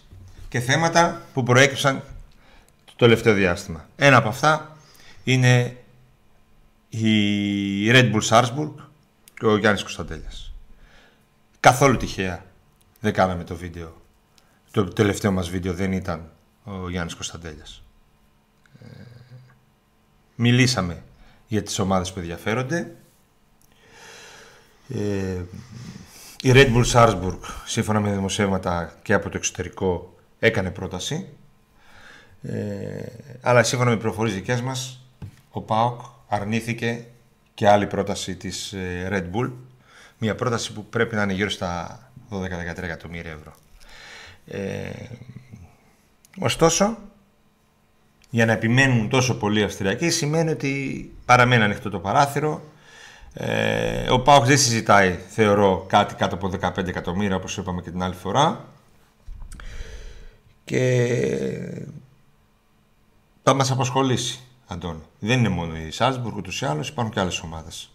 και 0.48 0.60
θέματα 0.60 1.22
που 1.32 1.42
προέκυψαν 1.42 2.02
το 2.84 2.92
τελευταίο 2.96 3.34
διάστημα. 3.34 3.88
Ένα 3.96 4.16
από 4.16 4.28
αυτά 4.28 4.76
είναι 5.24 5.76
η 6.88 7.90
Red 7.90 8.12
Bull 8.12 8.28
Salzburg 8.28 8.72
και 9.38 9.46
ο 9.46 9.56
Γιάννης 9.56 9.82
Κωνσταντέλιας. 9.82 10.45
Καθόλου 11.66 11.96
τυχαία 11.96 12.44
δεν 13.00 13.12
κάναμε 13.12 13.44
το 13.44 13.56
βίντεο. 13.56 14.02
Το 14.70 14.84
τελευταίο 14.84 15.32
μας 15.32 15.48
βίντεο 15.48 15.74
δεν 15.74 15.92
ήταν 15.92 16.30
ο 16.64 16.90
Γιάννης 16.90 17.14
Κωνσταντέλιας. 17.14 17.82
Ε, 18.82 18.86
μιλήσαμε 20.34 21.02
για 21.46 21.62
τις 21.62 21.78
ομάδες 21.78 22.12
που 22.12 22.18
ενδιαφέρονται. 22.18 22.94
Ε, 24.88 25.42
η 26.42 26.52
Red 26.54 26.74
Bull 26.74 26.84
Salzburg, 26.92 27.38
σύμφωνα 27.64 28.00
με 28.00 28.12
δημοσιεύματα 28.12 28.98
και 29.02 29.12
από 29.12 29.28
το 29.28 29.36
εξωτερικό, 29.36 30.14
έκανε 30.38 30.70
πρόταση. 30.70 31.28
Ε, 32.42 33.06
αλλά 33.40 33.62
σύμφωνα 33.62 33.90
με 33.90 33.96
πληροφορίες 33.96 34.34
δικές 34.34 34.60
μας, 34.60 35.00
ο 35.50 35.60
ΠΑΟΚ 35.60 36.00
αρνήθηκε 36.28 37.06
και 37.54 37.68
άλλη 37.68 37.86
πρόταση 37.86 38.36
της 38.36 38.72
ε, 38.72 39.08
Red 39.10 39.36
Bull. 39.36 39.52
Μια 40.18 40.34
πρόταση 40.34 40.72
που 40.72 40.84
πρέπει 40.84 41.14
να 41.14 41.22
είναι 41.22 41.32
γύρω 41.32 41.50
στα 41.50 42.00
12-13 42.30 42.82
εκατομμύρια 42.82 43.30
ευρώ. 43.30 43.54
Ε, 44.46 44.90
ωστόσο, 46.38 46.98
για 48.30 48.46
να 48.46 48.52
επιμένουν 48.52 49.08
τόσο 49.08 49.38
πολύ 49.38 49.62
Αυστριακοί 49.62 50.10
σημαίνει 50.10 50.50
ότι 50.50 51.14
παραμένει 51.24 51.62
ανοιχτό 51.62 51.90
το 51.90 51.98
παράθυρο. 51.98 52.62
Ε, 53.34 54.10
ο 54.10 54.20
ΠΑΟΚ 54.20 54.44
δεν 54.44 54.58
συζητάει, 54.58 55.18
θεωρώ, 55.28 55.84
κάτι 55.88 56.14
κάτω 56.14 56.34
από 56.34 56.50
15 56.60 56.88
εκατομμύρια, 56.88 57.36
όπως 57.36 57.56
είπαμε 57.56 57.80
και 57.80 57.90
την 57.90 58.02
άλλη 58.02 58.14
φορά. 58.14 58.64
Και 60.64 61.06
θα 63.42 63.54
μας 63.54 63.70
απασχολήσει, 63.70 64.40
Αντώνη. 64.66 65.02
Δεν 65.18 65.38
είναι 65.38 65.48
μόνο 65.48 65.76
η 65.76 65.90
Σάλσμπουργκ, 65.90 66.36
ούτως 66.36 66.60
ή 66.60 66.64
άλλως 66.64 66.88
υπάρχουν 66.88 67.12
και 67.12 67.20
άλλες 67.20 67.40
ομάδες. 67.40 67.90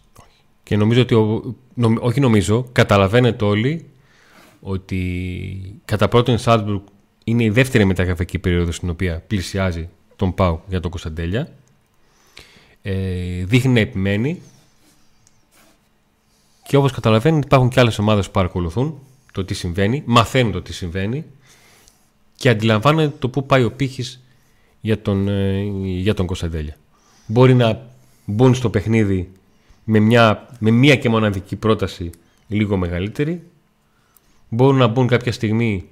Και 0.62 0.76
νομίζω 0.76 1.00
ότι, 1.00 1.14
όχι 2.00 2.20
νομίζω, 2.20 2.68
καταλαβαίνετε 2.72 3.44
όλοι 3.44 3.86
ότι 4.60 5.80
κατά 5.84 6.08
πρώτον 6.08 6.34
η 6.34 6.38
Σάλσμπουργκ 6.38 6.80
είναι 7.24 7.44
η 7.44 7.50
δεύτερη 7.50 7.84
μεταγραφική 7.84 8.38
περίοδος 8.38 8.76
στην 8.76 8.90
οποία 8.90 9.22
πλησιάζει 9.26 9.88
τον 10.16 10.34
Πάου 10.34 10.60
για 10.68 10.80
τον 10.80 10.90
Κωνσταντέλια. 10.90 11.52
Ε, 12.82 13.44
δείχνει 13.44 13.72
να 13.72 13.80
επιμένει 13.80 14.40
και 16.66 16.76
όπως 16.76 16.92
καταλαβαίνετε 16.92 17.46
υπάρχουν 17.46 17.68
και 17.68 17.80
άλλες 17.80 17.98
ομάδες 17.98 18.26
που 18.26 18.32
παρακολουθούν 18.32 18.98
το 19.32 19.44
τι 19.44 19.54
συμβαίνει, 19.54 20.02
μαθαίνουν 20.06 20.52
το 20.52 20.62
τι 20.62 20.72
συμβαίνει 20.72 21.24
και 22.36 22.48
αντιλαμβάνονται 22.48 23.12
το 23.18 23.28
πού 23.28 23.46
πάει 23.46 23.64
ο 23.64 23.72
πύχης 23.72 24.22
για 24.80 25.02
τον, 25.02 25.28
ε, 25.28 25.62
για 25.82 26.14
τον 26.14 26.26
Κωνσταντέλια. 26.26 26.76
Μπορεί 27.26 27.54
να 27.54 27.90
μπουν 28.24 28.54
στο 28.54 28.70
παιχνίδι 28.70 29.32
με 29.84 29.98
μια, 29.98 30.48
με 30.58 30.70
μια 30.70 30.96
και 30.96 31.08
μοναδική 31.08 31.56
πρόταση 31.56 32.10
λίγο 32.48 32.76
μεγαλύτερη. 32.76 33.42
Μπορούν 34.48 34.76
να 34.76 34.86
μπουν 34.86 35.06
κάποια 35.06 35.32
στιγμή 35.32 35.88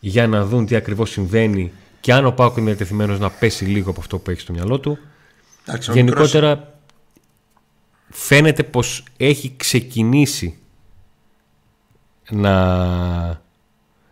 για 0.00 0.26
να 0.26 0.44
δουν 0.44 0.66
τι 0.66 0.76
ακριβώς 0.76 1.10
συμβαίνει 1.10 1.72
και 2.00 2.12
αν 2.12 2.26
ο 2.26 2.32
Πάκο 2.32 2.60
είναι 2.60 2.68
διατεθειμένος 2.68 3.18
να 3.18 3.30
πέσει 3.30 3.64
λίγο 3.64 3.90
από 3.90 4.00
αυτό 4.00 4.18
που 4.18 4.30
έχει 4.30 4.40
στο 4.40 4.52
μυαλό 4.52 4.80
του. 4.80 4.98
Γενικότερα 5.92 6.78
φαίνεται 8.10 8.62
πως 8.62 9.04
έχει 9.16 9.54
ξεκινήσει 9.56 10.58
να, 12.30 12.54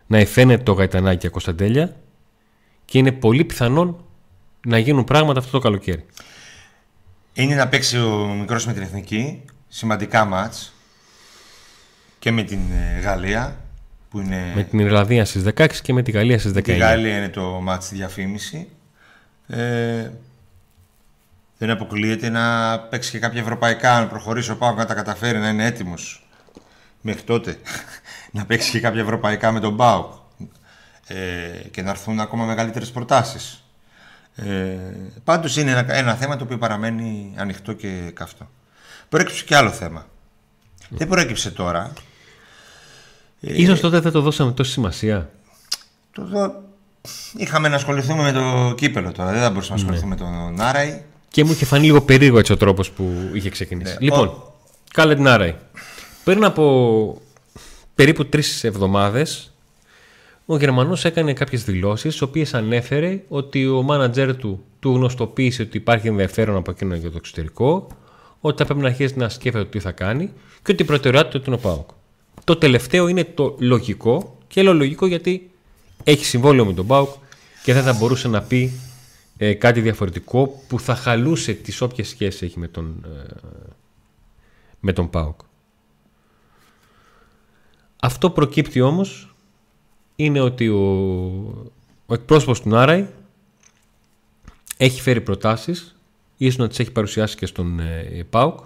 να 0.07 0.17
εφαίνεται 0.17 0.63
το 0.63 0.71
Γαϊτανάκη 0.71 1.29
Κωνσταντέλια 1.29 1.95
και 2.85 2.97
είναι 2.97 3.11
πολύ 3.11 3.43
πιθανόν 3.43 4.05
να 4.67 4.77
γίνουν 4.77 5.03
πράγματα 5.03 5.39
αυτό 5.39 5.51
το 5.51 5.59
καλοκαίρι. 5.59 6.05
Είναι 7.33 7.55
να 7.55 7.67
παίξει 7.67 7.97
ο 7.97 8.35
μικρός 8.39 8.65
με 8.65 8.73
την 8.73 8.81
Εθνική, 8.81 9.41
σημαντικά 9.67 10.25
μάτς 10.25 10.73
και 12.19 12.31
με 12.31 12.43
την 12.43 12.59
ε, 12.71 12.99
Γαλλία 12.99 13.57
που 14.09 14.19
είναι... 14.19 14.51
Με 14.55 14.63
την 14.63 14.79
Ιρλανδία 14.79 15.25
στις 15.25 15.43
16 15.55 15.67
και 15.81 15.93
με 15.93 16.01
τη 16.01 16.11
Γαλλία 16.11 16.39
στις 16.39 16.51
19. 16.51 16.67
Η 16.67 16.77
Γαλλία 16.77 17.17
είναι 17.17 17.29
το 17.29 17.41
μάτς 17.41 17.89
διαφήμιση. 17.89 18.67
Ε, 19.47 20.09
δεν 21.57 21.69
αποκλείεται 21.69 22.29
να 22.29 22.79
παίξει 22.79 23.11
και 23.11 23.19
κάποια 23.19 23.41
ευρωπαϊκά, 23.41 23.99
να 23.99 24.07
προχωρήσει 24.07 24.51
ο 24.51 24.57
Πάοκ 24.57 24.77
να 24.77 24.85
τα 24.85 24.93
καταφέρει, 24.93 25.37
να 25.37 25.49
είναι 25.49 25.65
έτοιμος 25.65 26.27
μέχρι 27.01 27.21
τότε. 27.21 27.57
να 28.31 28.45
παίξει 28.45 28.71
και 28.71 28.79
κάποια 28.79 29.01
ευρωπαϊκά 29.01 29.51
με 29.51 29.59
τον 29.59 29.77
Πάοκ 29.77 30.11
ε, 31.07 31.67
και 31.71 31.81
να 31.81 31.89
έρθουν 31.89 32.19
ακόμα 32.19 32.45
μεγαλύτερες 32.45 32.91
προτάσεις. 32.91 33.62
Ε, 34.35 34.77
πάντως 35.23 35.57
είναι 35.57 35.71
ένα, 35.71 35.93
ένα 35.93 36.15
θέμα 36.15 36.35
το 36.37 36.43
οποίο 36.43 36.57
παραμένει 36.57 37.33
ανοιχτό 37.35 37.73
και 37.73 38.11
καυτό. 38.13 38.49
Προέκυψε 39.09 39.43
και 39.43 39.55
άλλο 39.55 39.71
θέμα. 39.71 40.07
Δεν 40.89 41.07
προέκυψε 41.07 41.51
τώρα. 41.51 41.93
Ε, 43.41 43.61
ίσως 43.61 43.79
τότε 43.79 43.99
δεν 43.99 44.11
το 44.11 44.21
δώσαμε 44.21 44.51
τόση 44.51 44.71
σημασία. 44.71 45.29
Το 46.11 46.25
δω... 46.25 46.61
Είχαμε 47.37 47.67
να 47.67 47.75
ασχοληθούμε 47.75 48.23
με 48.23 48.31
το 48.31 48.73
κύπελο 48.77 49.11
τώρα. 49.11 49.31
Δεν 49.31 49.41
θα 49.41 49.49
μπορούσαμε 49.49 49.81
να 49.81 49.89
ναι. 49.89 49.95
ασχοληθούμε 49.95 50.29
με 50.31 50.45
τον 50.47 50.65
Άραη. 50.65 51.01
Και 51.27 51.43
μου 51.43 51.51
είχε 51.51 51.65
φανεί 51.65 51.85
λίγο 51.85 52.01
περίεργο 52.01 52.37
έτσι 52.39 52.51
ο 52.51 52.57
τρόπος 52.57 52.91
που 52.91 53.29
είχε 53.33 53.49
ξεκινήσει. 53.49 53.93
Ναι. 53.93 53.97
Λοιπόν, 53.99 54.27
ο... 54.27 54.53
κάλε 54.93 55.15
την 55.15 55.27
Άραη. 55.27 55.55
Πριν 56.23 56.43
από 56.43 57.21
περίπου 57.95 58.25
τρεις 58.25 58.63
εβδομάδες, 58.63 59.52
ο 60.45 60.57
Γερμανός 60.57 61.05
έκανε 61.05 61.33
κάποιες 61.33 61.63
δηλώσεις, 61.63 62.17
τι 62.17 62.23
οποίες 62.23 62.53
ανέφερε 62.53 63.23
ότι 63.27 63.67
ο 63.67 63.81
μάνατζερ 63.81 64.35
του 64.35 64.63
του 64.83 64.95
γνωστοποίησε 64.95 65.61
ότι 65.61 65.77
υπάρχει 65.77 66.07
ενδιαφέρον 66.07 66.55
από 66.55 66.71
εκείνο 66.71 66.95
για 66.95 67.11
το 67.11 67.17
εξωτερικό, 67.17 67.87
ότι 68.39 68.57
θα 68.57 68.65
πρέπει 68.65 68.79
να 68.79 68.87
αρχίσει 68.87 69.17
να 69.17 69.29
σκέφτεται 69.29 69.65
τι 69.65 69.79
θα 69.79 69.91
κάνει 69.91 70.31
και 70.63 70.71
ότι 70.71 70.81
η 70.81 70.85
προτεραιότητα 70.85 71.39
του 71.39 71.43
είναι 71.47 71.55
ο 71.55 71.59
Πάοκ. 71.59 71.89
Το 72.43 72.55
τελευταίο 72.55 73.07
είναι 73.07 73.23
το 73.23 73.55
λογικό 73.59 74.37
και 74.47 74.61
λέω 74.61 74.73
λογικό 74.73 75.05
γιατί 75.05 75.51
έχει 76.03 76.25
συμβόλαιο 76.25 76.65
με 76.65 76.73
τον 76.73 76.87
Πάουκ 76.87 77.09
και 77.63 77.73
δεν 77.73 77.83
θα 77.83 77.93
μπορούσε 77.93 78.27
να 78.27 78.41
πει 78.41 78.71
ε, 79.37 79.53
κάτι 79.53 79.81
διαφορετικό 79.81 80.61
που 80.67 80.79
θα 80.79 80.95
χαλούσε 80.95 81.53
τις 81.53 81.81
όποιες 81.81 82.07
σχέσεις 82.07 82.41
έχει 82.41 82.59
με 82.59 82.67
τον, 82.67 83.05
ε, 83.05 83.33
με 84.79 84.93
τον 84.93 85.09
ΠΑΟΚ. 85.09 85.39
Αυτό 87.99 88.29
προκύπτει 88.29 88.81
όμως 88.81 89.32
είναι 90.15 90.39
ότι 90.39 90.69
ο, 90.69 90.81
ο 92.05 92.13
εκπρόσωπος 92.13 92.61
του 92.61 92.69
Νάραη 92.69 93.05
έχει 94.77 95.01
φέρει 95.01 95.21
προτάσεις 95.21 95.95
ίσως 96.37 96.57
να 96.57 96.67
τις 96.67 96.79
έχει 96.79 96.91
παρουσιάσει 96.91 97.35
και 97.35 97.45
στον 97.45 97.79
ε, 97.79 98.25
ΠΑΟΚ. 98.29 98.59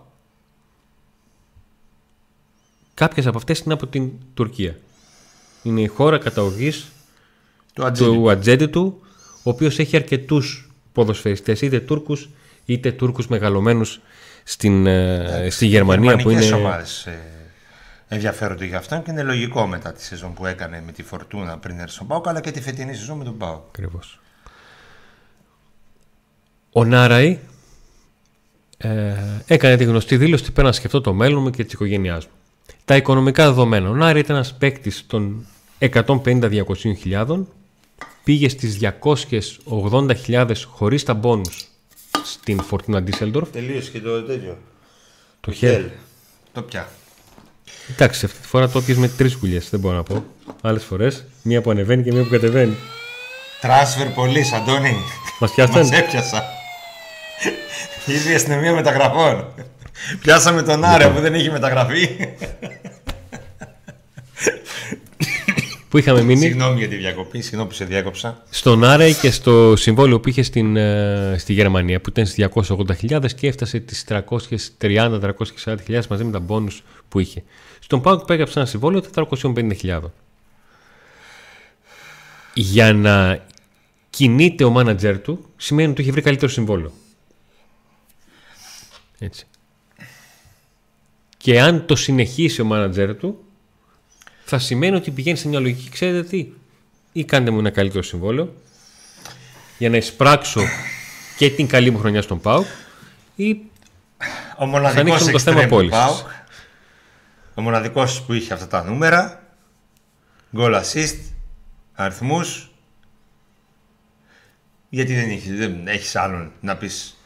Κάποιες 2.94 3.28
από 3.28 3.38
αυτές 3.38 3.60
είναι 3.60 3.74
από 3.74 3.88
την 3.88 4.12
Τουρκία. 4.34 4.78
Είναι 5.64 5.82
η 5.82 5.88
χώρα 5.88 6.18
καταγωγής 6.18 6.88
του 7.74 8.30
ατζέντη 8.30 8.68
του 8.68 9.02
ο 9.44 9.50
οποίος 9.50 9.80
έχει 9.80 9.96
αρκετούς 9.96 10.72
ποδοσφαιριστές, 10.92 11.62
είτε 11.62 11.80
Τούρκους 11.80 12.30
είτε 12.66 12.92
Τούρκους 12.92 13.28
μεγαλωμένους 13.28 14.00
στην, 14.44 14.86
ε, 14.88 15.48
στη 15.50 15.66
Γερμανία 15.66 16.18
που 16.18 16.30
είναι... 16.30 16.54
ομάδες 16.54 17.06
ε, 17.06 17.37
ενδιαφέρονται 18.08 18.66
για 18.66 18.78
αυτόν 18.78 19.04
και 19.04 19.12
είναι 19.12 19.24
λογικό 19.24 19.68
μετά 19.68 19.94
τη 19.94 20.04
σεζόν 20.04 20.34
που 20.34 20.46
έκανε 20.46 20.84
με 20.86 20.92
τη 20.92 21.04
Φορτούνα 21.04 21.58
πριν 21.58 21.80
έρθει 21.80 21.94
στον 21.94 22.08
Πάοκ 22.08 22.28
αλλά 22.28 22.42
και 22.42 22.52
τη 22.52 22.62
φετινή 22.62 22.94
σεζόν 22.94 23.18
με 23.18 23.24
τον 23.24 23.38
Πάοκ. 23.38 23.64
Ακριβώς. 23.68 24.20
Ο 26.72 26.84
Νάραη 26.84 27.40
ε, 28.78 29.14
έκανε 29.46 29.78
τη 29.78 29.84
γνωστή 29.84 30.18
δήλωση 30.18 30.44
ότι 30.44 30.52
πρέπει 30.52 30.68
να 30.68 30.74
σκεφτώ 30.74 31.02
το 31.02 31.14
μέλλον 31.14 31.42
μου 31.42 31.50
και 31.50 31.64
της 31.64 31.74
οικογένειάς 31.74 32.26
μου. 32.26 32.32
Τα 32.86 32.96
οικονομικά 32.96 33.46
δεδομένα. 33.46 33.90
Ο 33.90 33.96
Νάραη 33.96 34.20
ήταν 34.20 34.36
ένας 34.36 34.54
παίκτης 34.54 35.08
των 35.08 35.46
150-200 35.80 37.44
πήγε 38.24 38.50
στις 38.50 38.80
280.000 40.28 40.52
χωρίς 40.68 41.04
τα 41.04 41.14
μπόνους 41.14 41.68
στην 42.24 42.62
Fortuna 42.72 43.04
Düsseldorf. 43.04 43.48
Τελείωσε 43.52 43.92
και 43.92 44.00
το 44.00 44.24
τέτοιο. 44.24 44.58
Το 45.40 45.52
χέρι. 45.52 45.92
Το 46.54 46.62
πια. 46.62 46.90
Εντάξει, 47.92 48.26
αυτή 48.26 48.40
τη 48.42 48.48
φορά 48.48 48.70
το 48.70 48.82
πιες 48.82 48.98
με 48.98 49.08
τρεις 49.08 49.34
γουλιές, 49.34 49.70
δεν 49.70 49.80
μπορώ 49.80 49.96
να 49.96 50.04
πω. 50.04 50.24
Άλλες 50.62 50.84
φορές, 50.84 51.26
μία 51.42 51.62
που 51.62 51.72
ανεβαίνει 51.72 52.04
και 52.04 52.12
μία 52.12 52.24
που 52.24 52.30
κατεβαίνει. 52.30 52.76
Τράσφερ 53.62 54.08
πολύ, 54.08 54.52
Αντώνη. 54.56 54.96
Μας 55.40 55.52
πιάσαν. 55.52 55.78
Μας 55.78 55.92
έπιασα. 55.92 56.44
Ήδη 58.06 58.32
η 58.32 58.36
αστυνομία 58.36 58.74
μεταγραφών. 58.74 59.54
Πιάσαμε 60.22 60.62
τον 60.62 60.84
Άρε 60.84 60.98
λοιπόν. 60.98 61.16
που 61.16 61.22
δεν 61.22 61.34
είχε 61.34 61.52
μεταγραφεί. 61.52 62.10
Που 65.90 65.98
είχαμε 65.98 66.22
μείνει. 66.22 66.40
Συγγνώμη 66.40 66.78
για 66.78 66.88
τη 66.88 66.96
διακοπή, 66.96 67.42
συγγνώμη 67.42 67.70
που 67.70 67.76
σε 67.76 67.86
διάκοψα. 67.86 68.44
Στον 68.50 68.84
Άρεϊ 68.84 69.14
και 69.14 69.32
στο 69.32 69.76
συμβόλαιο 69.76 70.20
που 70.20 70.30
είχε 70.30 70.44
στην, 70.44 70.76
ε, 70.76 71.36
στη 71.38 71.54
Γερμανία 71.54 72.02
που 72.02 72.10
ήταν 72.10 72.26
στις 72.26 72.38
280.000 72.38 73.36
και 73.36 73.48
έφτασε 73.48 73.80
τις 73.80 74.04
330-340.000 74.04 76.08
μαζί 76.10 76.24
με 76.24 76.32
τα 76.32 76.40
μπόνους 76.40 76.84
που 77.10 77.20
είχε. 77.20 77.44
Στον 77.80 78.02
Πάουκ 78.02 78.26
που 78.26 78.34
έγραψε 78.34 78.60
ένα 78.60 78.68
συμβόλαιο 78.68 79.02
450.000. 79.02 80.12
Για 82.54 82.94
να 82.94 83.46
κινείται 84.10 84.64
ο 84.64 84.70
μάνατζερ 84.70 85.20
του 85.20 85.46
σημαίνει 85.58 85.92
ότι 85.92 86.02
έχει 86.02 86.12
βρει 86.12 86.22
καλύτερο 86.22 86.52
συμβόλαιο. 86.52 86.92
Έτσι. 89.20 89.46
Και 91.38 91.62
αν 91.62 91.86
το 91.86 91.96
συνεχίσει 91.96 92.62
ο 92.62 92.66
μάνατζερ 92.66 93.16
του, 93.16 93.47
θα 94.50 94.60
σημαίνει 94.60 94.96
ότι 94.96 95.12
πηγαίνεις 95.12 95.40
σε 95.40 95.48
μια 95.48 95.60
λογική, 95.60 95.90
ξέρετε 95.90 96.28
τι, 96.28 96.48
ή 97.12 97.26
κάντε 97.26 97.52
μου 97.52 97.60
ένα 97.60 97.70
καλύτερο 97.70 98.04
συμβόλαιο 98.04 98.54
για 99.78 99.90
να 99.90 99.98
εισπράξω 99.98 100.62
και 101.38 101.50
την 101.50 101.68
καλή 101.68 101.92
μου 101.92 101.98
χρονιά 101.98 102.22
στον 102.22 102.40
ΠΑΟΚ 102.40 102.66
ή 103.36 103.58
ο 104.58 104.66
μοναδικός 104.66 105.26
το 105.26 105.40
θέμα 105.40 105.68
ΠΑΟΚ, 105.68 105.94
ο 107.54 107.62
μοναδικός 107.62 108.22
που 108.22 108.34
είχε 108.34 108.54
αυτά 108.54 108.68
τα 108.68 108.84
νούμερα, 108.84 109.44
goal 110.58 110.82
assist, 110.82 111.18
αριθμούς, 111.94 112.72
γιατί 114.90 115.14
δεν, 115.14 115.30
έχεις, 115.30 115.58
δεν 115.58 115.88
έχεις 115.88 116.16
άλλον 116.16 116.52
να 116.62 116.78
πεις 116.78 117.18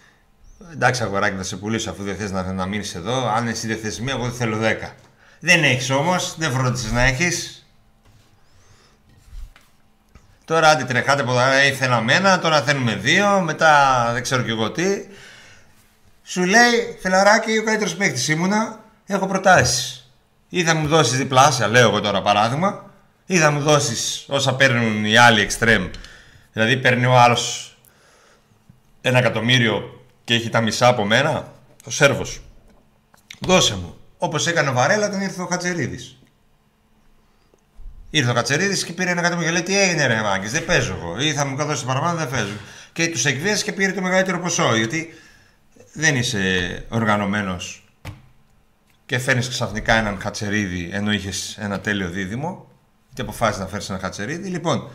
Εντάξει, 0.71 1.03
αγοράκι, 1.03 1.35
να 1.35 1.43
σε 1.43 1.57
πουλήσω 1.57 1.89
αφού 1.89 2.03
δεν 2.03 2.15
θες 2.15 2.31
να, 2.31 2.53
να 2.53 2.65
μείνεις 2.65 2.95
εδώ. 2.95 3.27
Αν 3.27 3.47
εσύ 3.47 3.67
δεν 3.67 3.77
θες 3.77 3.99
μία, 3.99 4.13
εγώ 4.13 4.23
δεν 4.23 4.33
θέλω 4.33 4.57
δέκα. 4.57 4.95
Δεν 5.43 5.63
έχεις 5.63 5.89
όμως, 5.89 6.35
δεν 6.37 6.51
φρόντισες 6.51 6.91
να 6.91 7.01
έχεις. 7.01 7.65
Τώρα 10.45 10.69
άντε 10.69 10.83
τρεχάτε 10.83 11.21
από 11.21 11.31
εδώ, 11.31 11.61
ήθελα 11.67 12.03
ένα, 12.07 12.39
τώρα 12.39 12.61
θέλουμε 12.61 12.95
δύο, 12.95 13.41
μετά 13.41 14.09
δεν 14.13 14.21
ξέρω 14.21 14.41
κι 14.41 14.49
εγώ 14.49 14.71
τι. 14.71 15.05
Σου 16.23 16.43
λέει, 16.43 16.97
φιλαράκι, 17.01 17.57
ο 17.57 17.63
καλύτερος 17.63 17.95
παίκτης 17.95 18.27
ήμουνα, 18.27 18.79
έχω 19.05 19.27
προτάσεις. 19.27 20.11
Ή 20.49 20.63
θα 20.63 20.75
μου 20.75 20.87
δώσεις 20.87 21.17
διπλάσια, 21.17 21.67
λέω 21.67 21.89
εγώ 21.89 22.01
τώρα 22.01 22.21
παράδειγμα, 22.21 22.91
ή 23.25 23.37
θα 23.37 23.51
μου 23.51 23.61
δώσεις 23.61 24.25
όσα 24.27 24.55
παίρνουν 24.55 25.05
οι 25.05 25.17
άλλοι 25.17 25.41
εξτρέμ. 25.41 25.89
Δηλαδή 26.53 26.77
παίρνει 26.77 27.05
ο 27.05 27.19
άλλος 27.19 27.75
ένα 29.01 29.17
εκατομμύριο 29.17 30.03
και 30.23 30.33
έχει 30.33 30.49
τα 30.49 30.61
μισά 30.61 30.87
από 30.87 31.05
μένα, 31.05 31.53
ο 31.85 31.89
Σέρβος. 31.91 32.41
Δώσε 33.39 33.75
μου. 33.75 33.95
Όπως 34.23 34.47
έκανε 34.47 34.69
ο 34.69 34.73
Βαρέλα 34.73 35.07
όταν 35.07 35.21
ήρθε 35.21 35.41
ο 35.41 35.45
Χατζερίδης. 35.45 36.17
Ήρθε 38.09 38.29
ο 38.29 38.33
Κατσερίδη 38.33 38.85
και 38.85 38.93
πήρε 38.93 39.09
ένα 39.09 39.19
εκατομμύριο 39.19 39.51
και 39.51 39.57
λέει: 39.57 39.63
Τι 39.63 39.79
έγινε, 39.79 40.05
ρε 40.05 40.21
Μάγκη, 40.21 40.47
δεν 40.47 40.65
παίζω 40.65 40.97
εγώ. 41.01 41.19
Ή 41.19 41.33
θα 41.33 41.45
μου 41.45 41.55
δώσει 41.55 41.85
παραπάνω, 41.85 42.17
δεν 42.17 42.29
παίζω. 42.29 42.53
Και 42.93 43.07
τους 43.07 43.25
εκβίασε 43.25 43.63
και 43.63 43.71
πήρε 43.71 43.91
το 43.91 44.01
μεγαλύτερο 44.01 44.39
ποσό. 44.39 44.75
Γιατί 44.75 45.13
δεν 45.93 46.15
είσαι 46.15 46.85
οργανωμένος 46.89 47.89
και 49.05 49.19
φέρνεις 49.19 49.49
ξαφνικά 49.49 49.93
έναν 49.93 50.19
Χατσερίδη 50.21 50.89
ενώ 50.93 51.11
είχες 51.11 51.57
ένα 51.59 51.79
τέλειο 51.79 52.09
δίδυμο. 52.09 52.67
Και 53.13 53.21
αποφάσισες 53.21 53.61
να 53.61 53.67
φέρεις 53.67 53.89
ένα 53.89 53.99
Χατσερίδη. 53.99 54.49
Λοιπόν, 54.49 54.89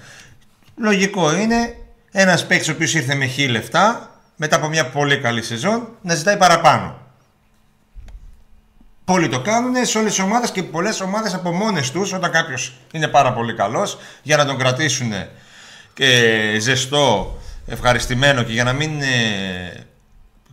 λογικό 0.77 1.37
είναι 1.37 1.77
ένας 2.11 2.47
παίκτης 2.47 2.69
ο 2.69 2.73
οποίος 2.73 2.95
ήρθε 2.95 3.15
με 3.15 3.27
χι 3.27 3.49
λεφτά 3.49 4.11
μετά 4.37 4.57
από 4.57 4.69
μια 4.69 4.91
πολύ 4.91 5.21
καλή 5.21 5.43
σεζόν 5.43 5.89
να 6.03 6.15
ζητάει 6.15 6.37
παραπάνω. 6.37 7.06
Πολλοί 9.07 9.29
το 9.29 9.41
κάνουν 9.41 9.87
σε 9.87 9.99
όλες 9.99 10.15
τις 10.15 10.25
ομάδες 10.25 10.51
και 10.51 10.63
πολλές 10.63 11.01
ομάδες 11.01 11.35
από 11.35 11.53
μόνες 11.53 11.91
τους, 11.91 12.13
όταν 12.13 12.31
κάποιος 12.31 12.73
είναι 12.93 13.09
πάρα 13.09 13.33
πολύ 13.33 13.55
καλός, 13.55 13.99
για 14.23 14.37
να 14.37 14.47
τον 14.47 14.59
κρατήσουν 14.59 15.13
και 15.95 16.09
ζεστό, 16.61 17.39
ευχαριστημένο 17.67 18.43
και 18.43 18.53
για 18.53 18.65
να 18.65 18.73
μην 18.73 18.91
είναι 18.91 19.07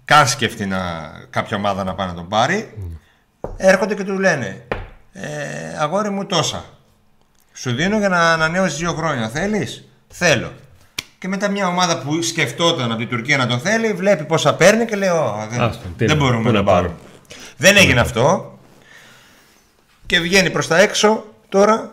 καν 0.06 0.28
σκεφτεί 0.28 0.66
να, 0.66 1.12
κάποια 1.30 1.58
ομάδα 1.58 1.84
να 1.84 1.94
πάει 1.94 2.08
να 2.08 2.14
τον 2.14 2.28
πάρει, 2.28 2.78
έρχονται 3.58 3.96
και 3.96 4.04
του 4.04 4.20
λένε 4.20 4.68
ε, 5.14 5.28
Αγόρι 5.80 6.10
μου 6.10 6.26
τόσα. 6.26 6.66
Σου 7.54 7.76
δίνω 7.76 7.98
για 7.98 8.10
να 8.10 8.34
ανανέωσει 8.34 8.76
δύο 8.76 8.94
χρόνια. 8.94 9.30
Θέλεις, 9.30 9.88
Θέλω. 10.08 10.52
Και 11.20 11.28
μετά 11.28 11.50
μια 11.50 11.68
ομάδα 11.68 12.00
που 12.00 12.22
σκεφτόταν 12.22 12.92
από 12.92 13.00
την 13.00 13.10
Τουρκία 13.10 13.38
να 13.38 13.48
τον 13.48 13.60
θέλει, 13.60 13.94
βλέπει 13.94 14.24
πόσα 14.24 14.56
παίρνει 14.56 14.86
και 14.86 14.96
λέει: 14.96 15.10
δεν, 15.50 15.74
δεν 15.96 16.18
μπορούμε 16.18 16.52
να 16.52 16.64
πάρουμε. 16.64 16.96
Δεν 17.64 17.78
έγινε 17.78 18.00
αυτό. 18.00 18.58
Και 20.06 20.20
βγαίνει 20.20 20.50
προς 20.50 20.68
τα 20.68 20.80
έξω 20.80 21.26
τώρα 21.50 21.92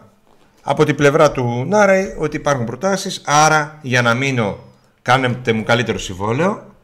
από 0.62 0.84
την 0.84 0.94
πλευρά 0.94 1.32
του 1.32 1.64
Νάρεϊ 1.68 2.14
ότι 2.18 2.36
υπάρχουν 2.36 2.64
προτάσεις. 2.64 3.22
Άρα 3.24 3.78
για 3.82 4.02
να 4.02 4.14
μείνω 4.14 4.58
κάνετε 5.02 5.52
μου 5.52 5.62
καλύτερο 5.62 5.98
συμβόλαιο 5.98 6.74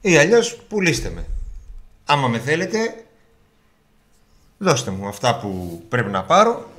ή 0.00 0.16
αλλιώς 0.16 0.56
πουλήστε 0.68 1.12
με. 1.14 1.26
Άμα 2.04 2.28
με 2.28 2.38
θέλετε 2.38 2.78
δώστε 4.58 4.90
μου 4.90 5.08
αυτά 5.08 5.38
που 5.38 5.82
πρέπει 5.88 6.10
να 6.10 6.22
πάρω 6.22 6.70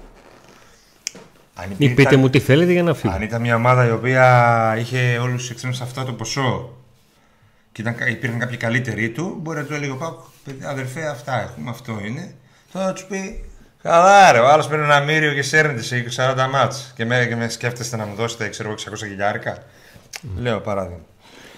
αν 1.56 1.74
Ή 1.78 1.90
πείτε 1.90 2.16
μου 2.16 2.30
τι 2.30 2.40
θέλετε 2.40 2.72
για 2.72 2.84
να 2.84 2.94
φύγω. 2.94 3.14
Αν 3.14 3.22
ήταν 3.22 3.42
μια 3.42 3.56
ομάδα 3.56 3.88
η 3.88 3.92
οποία 3.92 4.76
είχε 4.78 5.18
όλους 5.22 5.42
τους 5.42 5.50
εξτρέμου 5.50 5.76
σε 5.76 5.84
αυτό 5.84 6.04
το 6.04 6.14
ποσό 6.14 6.81
και 7.72 7.82
ήταν, 7.82 7.96
υπήρχαν 8.10 8.40
κάποιοι 8.40 8.58
καλύτεροι 8.58 9.10
του, 9.10 9.38
μπορεί 9.42 9.58
να 9.58 9.66
του 9.66 9.74
έλεγε 9.74 9.92
ο 9.92 10.28
αδερφέ, 10.66 11.08
αυτά 11.08 11.42
έχουμε, 11.42 11.70
αυτό 11.70 12.00
είναι. 12.06 12.36
Τώρα 12.72 12.86
θα 12.86 12.94
τους 12.94 13.04
πει, 13.04 13.44
Καλά, 13.82 14.32
ρε, 14.32 14.40
ο 14.40 14.48
άλλος 14.48 14.68
παίρνει 14.68 14.84
ένα 14.84 15.00
μύριο 15.00 15.34
και 15.34 15.42
σέρνεται 15.42 15.82
σε 15.82 16.06
40 16.16 16.48
μάτς 16.52 16.94
και 16.96 17.06
με, 17.06 17.26
και 17.26 17.36
με 17.36 17.50
σκέφτεστε 17.50 17.98
να 17.98 18.06
μου 18.06 18.16
δώσετε 18.16 18.50
ξέρω, 18.50 18.74
600 18.74 18.76
χιλιάρικα. 18.98 19.58
Mm. 19.58 20.28
Λέω 20.38 20.60
παράδειγμα. 20.60 21.06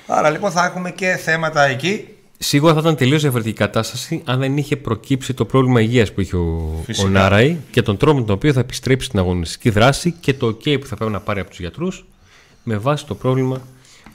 Άρα 0.08 0.30
λοιπόν 0.30 0.52
θα 0.52 0.66
έχουμε 0.66 0.92
και 0.92 1.16
θέματα 1.16 1.64
εκεί 1.64 2.08
Σίγουρα 2.38 2.74
θα 2.74 2.80
ήταν 2.80 2.96
τελείως 2.96 3.22
διαφορετική 3.22 3.56
κατάσταση 3.56 4.22
αν 4.26 4.40
δεν 4.40 4.58
είχε 4.58 4.78
προκύψει 4.78 5.34
το 5.34 5.46
πρόβλημα 5.46 5.82
υγείας 5.82 6.14
που 6.14 6.22
είχε 6.22 6.36
ο, 6.36 6.84
ο 7.04 7.08
Νάραη 7.08 7.58
και 7.72 7.82
τον 7.82 7.98
τρόπο 7.98 8.20
με 8.20 8.26
τον 8.26 8.36
οποίο 8.36 8.54
θα 8.54 8.60
επιστρέψει 8.60 9.08
στην 9.08 9.20
αγωνιστική 9.20 9.70
δράση 9.70 10.12
και 10.12 10.34
το 10.34 10.48
OK 10.48 10.80
που 10.80 10.86
θα 10.86 10.96
πρέπει 10.96 11.12
να 11.12 11.20
πάρει 11.20 11.40
από 11.40 11.50
τους 11.50 11.60
γιατρούς 11.60 12.06
με 12.64 12.78
βάση 12.78 13.06
το 13.06 13.16
πρόβλημα 13.16 13.62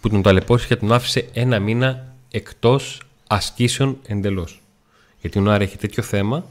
που 0.00 0.08
τον 0.08 0.22
ταλαιπώρησε 0.22 0.66
και 0.66 0.76
τον 0.76 0.92
άφησε 0.92 1.28
ένα 1.32 1.58
μήνα 1.58 2.14
εκτός 2.30 3.02
ασκήσεων 3.26 3.98
εντελώς. 4.06 4.62
Γιατί 5.20 5.38
ο 5.38 5.40
Νάραη 5.40 5.66
έχει 5.66 5.76
τέτοιο 5.76 6.02
θέμα 6.02 6.44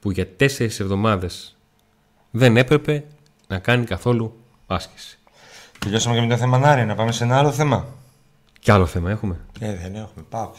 που 0.00 0.10
για 0.10 0.26
τέσσερις 0.36 0.80
εβδομάδες 0.80 1.56
δεν 2.30 2.56
έπρεπε 2.56 3.04
να 3.46 3.58
κάνει 3.58 3.84
καθόλου 3.84 4.36
άσκηση. 4.66 5.18
Τελειώσαμε 5.78 6.14
και 6.14 6.20
με 6.20 6.28
το 6.28 6.36
θέμα 6.36 6.58
Νάρη, 6.58 6.84
να 6.84 6.94
πάμε 6.94 7.12
σε 7.12 7.24
ένα 7.24 7.38
άλλο 7.38 7.52
θέμα. 7.52 7.86
Κι 8.60 8.70
άλλο 8.70 8.86
θέμα 8.86 9.10
έχουμε. 9.10 9.40
Ε, 9.60 9.76
δεν 9.76 9.94
έχουμε. 9.94 10.24
Πάω 10.28 10.50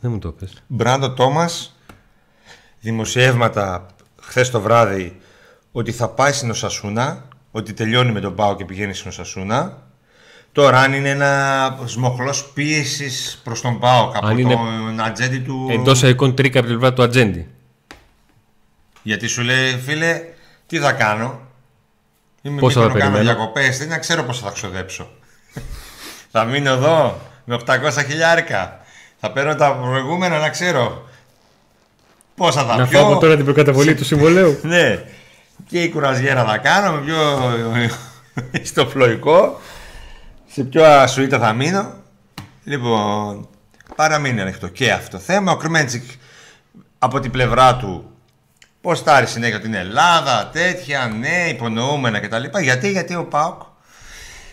Δεν 0.00 0.10
μου 0.10 0.18
το 0.18 0.32
πες. 0.32 0.62
Μπράντο 0.66 1.12
Τόμας, 1.12 1.76
δημοσιεύματα 2.80 3.86
χθες 4.20 4.50
το 4.50 4.60
βράδυ 4.60 5.20
ότι 5.72 5.92
θα 5.92 6.08
πάει 6.08 6.32
στην 6.32 6.50
Οσασούνα, 6.50 7.28
ότι 7.50 7.72
τελειώνει 7.72 8.12
με 8.12 8.20
τον 8.20 8.34
Πάο 8.34 8.56
και 8.56 8.64
πηγαίνει 8.64 8.94
στην 8.94 9.08
Οσασούνα. 9.08 9.82
Τώρα, 10.52 10.80
αν 10.80 10.92
είναι 10.92 11.08
ένα 11.08 11.78
σμοχλός 11.84 12.50
πίεσης 12.54 13.40
προς 13.44 13.60
τον 13.60 13.78
Πάο 13.78 14.12
από 14.14 14.30
είναι 14.30 14.54
τον 14.54 15.00
ατζέντη 15.00 15.38
του. 15.38 15.68
Εντός 15.70 16.02
εικόν 16.02 16.34
τρίκα 16.34 16.58
από 16.58 16.68
την 16.68 16.78
πλευρά 16.78 16.96
του 16.96 17.02
ατζέντη. 17.02 17.46
Γιατί 19.02 19.26
σου 19.26 19.42
λέει, 19.42 19.78
φίλε, 19.84 20.22
τι 20.66 20.78
θα 20.78 20.92
κάνω; 20.92 21.40
Είμαι 22.42 22.60
Πόσα 22.60 22.90
θα 22.90 22.98
κάνω 22.98 23.18
διακοπές, 23.18 23.78
δεν 23.78 24.00
ξέρω 24.00 24.22
πώ 24.22 24.32
θα 24.32 24.50
ξοδέψω. 24.50 25.10
Θα 26.32 26.44
μείνω 26.44 26.70
εδώ 26.70 27.20
με 27.44 27.58
800 27.66 27.76
χιλιάρικα. 28.06 28.80
Θα 29.20 29.32
παίρνω 29.32 29.54
τα 29.54 29.72
προηγούμενα 29.72 30.38
να 30.38 30.48
ξέρω 30.48 31.08
πόσα 32.38 32.64
θα 32.64 32.76
να 32.76 32.86
πιω. 32.86 33.00
Να 33.00 33.06
φάω 33.06 33.18
τώρα 33.18 33.36
την 33.36 33.44
προκαταβολή 33.44 33.94
του 33.94 34.04
συμβολέου. 34.04 34.58
ναι. 34.72 35.04
Και 35.66 35.82
η 35.82 35.88
κουραζιέρα 35.88 36.44
θα 36.44 36.58
κάνω, 36.58 36.92
με 36.92 37.00
πιο 37.00 37.16
στο 38.70 38.86
φλοϊκό. 38.86 39.60
Σε 40.50 40.64
ποιο 40.64 40.84
ασουίτα 40.84 41.38
θα 41.38 41.52
μείνω. 41.52 41.94
Λοιπόν, 42.64 43.48
παραμείνει 43.96 44.40
ανοιχτό 44.40 44.68
και 44.68 44.92
αυτό 44.92 45.16
το 45.16 45.22
θέμα. 45.22 45.52
Ο 45.52 45.56
Κρμέντσικ 45.56 46.10
από 46.98 47.20
την 47.20 47.30
πλευρά 47.30 47.76
του 47.76 48.10
ποστάρει 48.80 49.26
συνέχεια 49.26 49.60
την 49.60 49.74
Ελλάδα, 49.74 50.50
τέτοια, 50.52 51.06
ναι, 51.06 51.48
υπονοούμενα 51.48 52.20
κτλ. 52.20 52.58
Γιατί, 52.62 52.90
γιατί 52.90 53.14
ο 53.14 53.24
Πάοκ. 53.24 53.62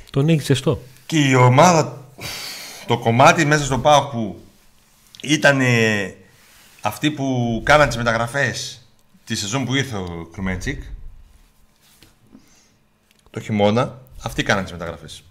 Τον 0.10 0.30
έχει 0.30 0.42
ζεστό. 0.42 0.82
Και 1.06 1.20
η 1.20 1.36
ομάδα, 1.36 1.98
το 2.88 2.98
κομμάτι 2.98 3.46
μέσα 3.46 3.66
στο 3.66 3.80
ΠΑΟΚ 3.80 4.12
που 4.12 4.44
ήταν 5.22 5.62
αυτοί 6.82 7.12
που 7.12 7.62
κάναν 7.66 7.88
τις 7.88 7.98
μεταγραφές 7.98 8.88
τη 9.26 9.36
σεζόν 9.36 9.66
που 9.66 9.76
ήρθε 9.76 9.96
ο 9.96 10.30
Κρουμέντσικ 10.32 10.84
το 13.30 13.40
χειμώνα, 13.40 14.02
αυτοί 14.22 14.44
κάναν 14.44 14.64
τις 14.64 14.72
μεταγραφές. 14.72 15.24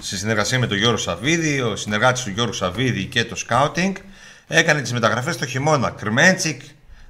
Σε 0.00 0.16
συνεργασία 0.16 0.58
με 0.58 0.66
τον 0.66 0.76
Γιώργο 0.76 0.96
Σαββίδη, 0.96 1.60
ο 1.60 1.76
συνεργάτης 1.76 2.22
του 2.22 2.30
Γιώργου 2.30 2.52
Σαββίδη 2.52 3.04
και 3.04 3.24
το 3.24 3.36
Scouting 3.48 3.92
έκανε 4.46 4.82
τις 4.82 4.92
μεταγραφές 4.92 5.36
το 5.36 5.46
χειμώνα. 5.46 5.90
Κρουμέντσικ, 5.90 6.62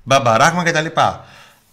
Μπαμπαράγμα 0.03 0.63
κτλ. 0.63 0.87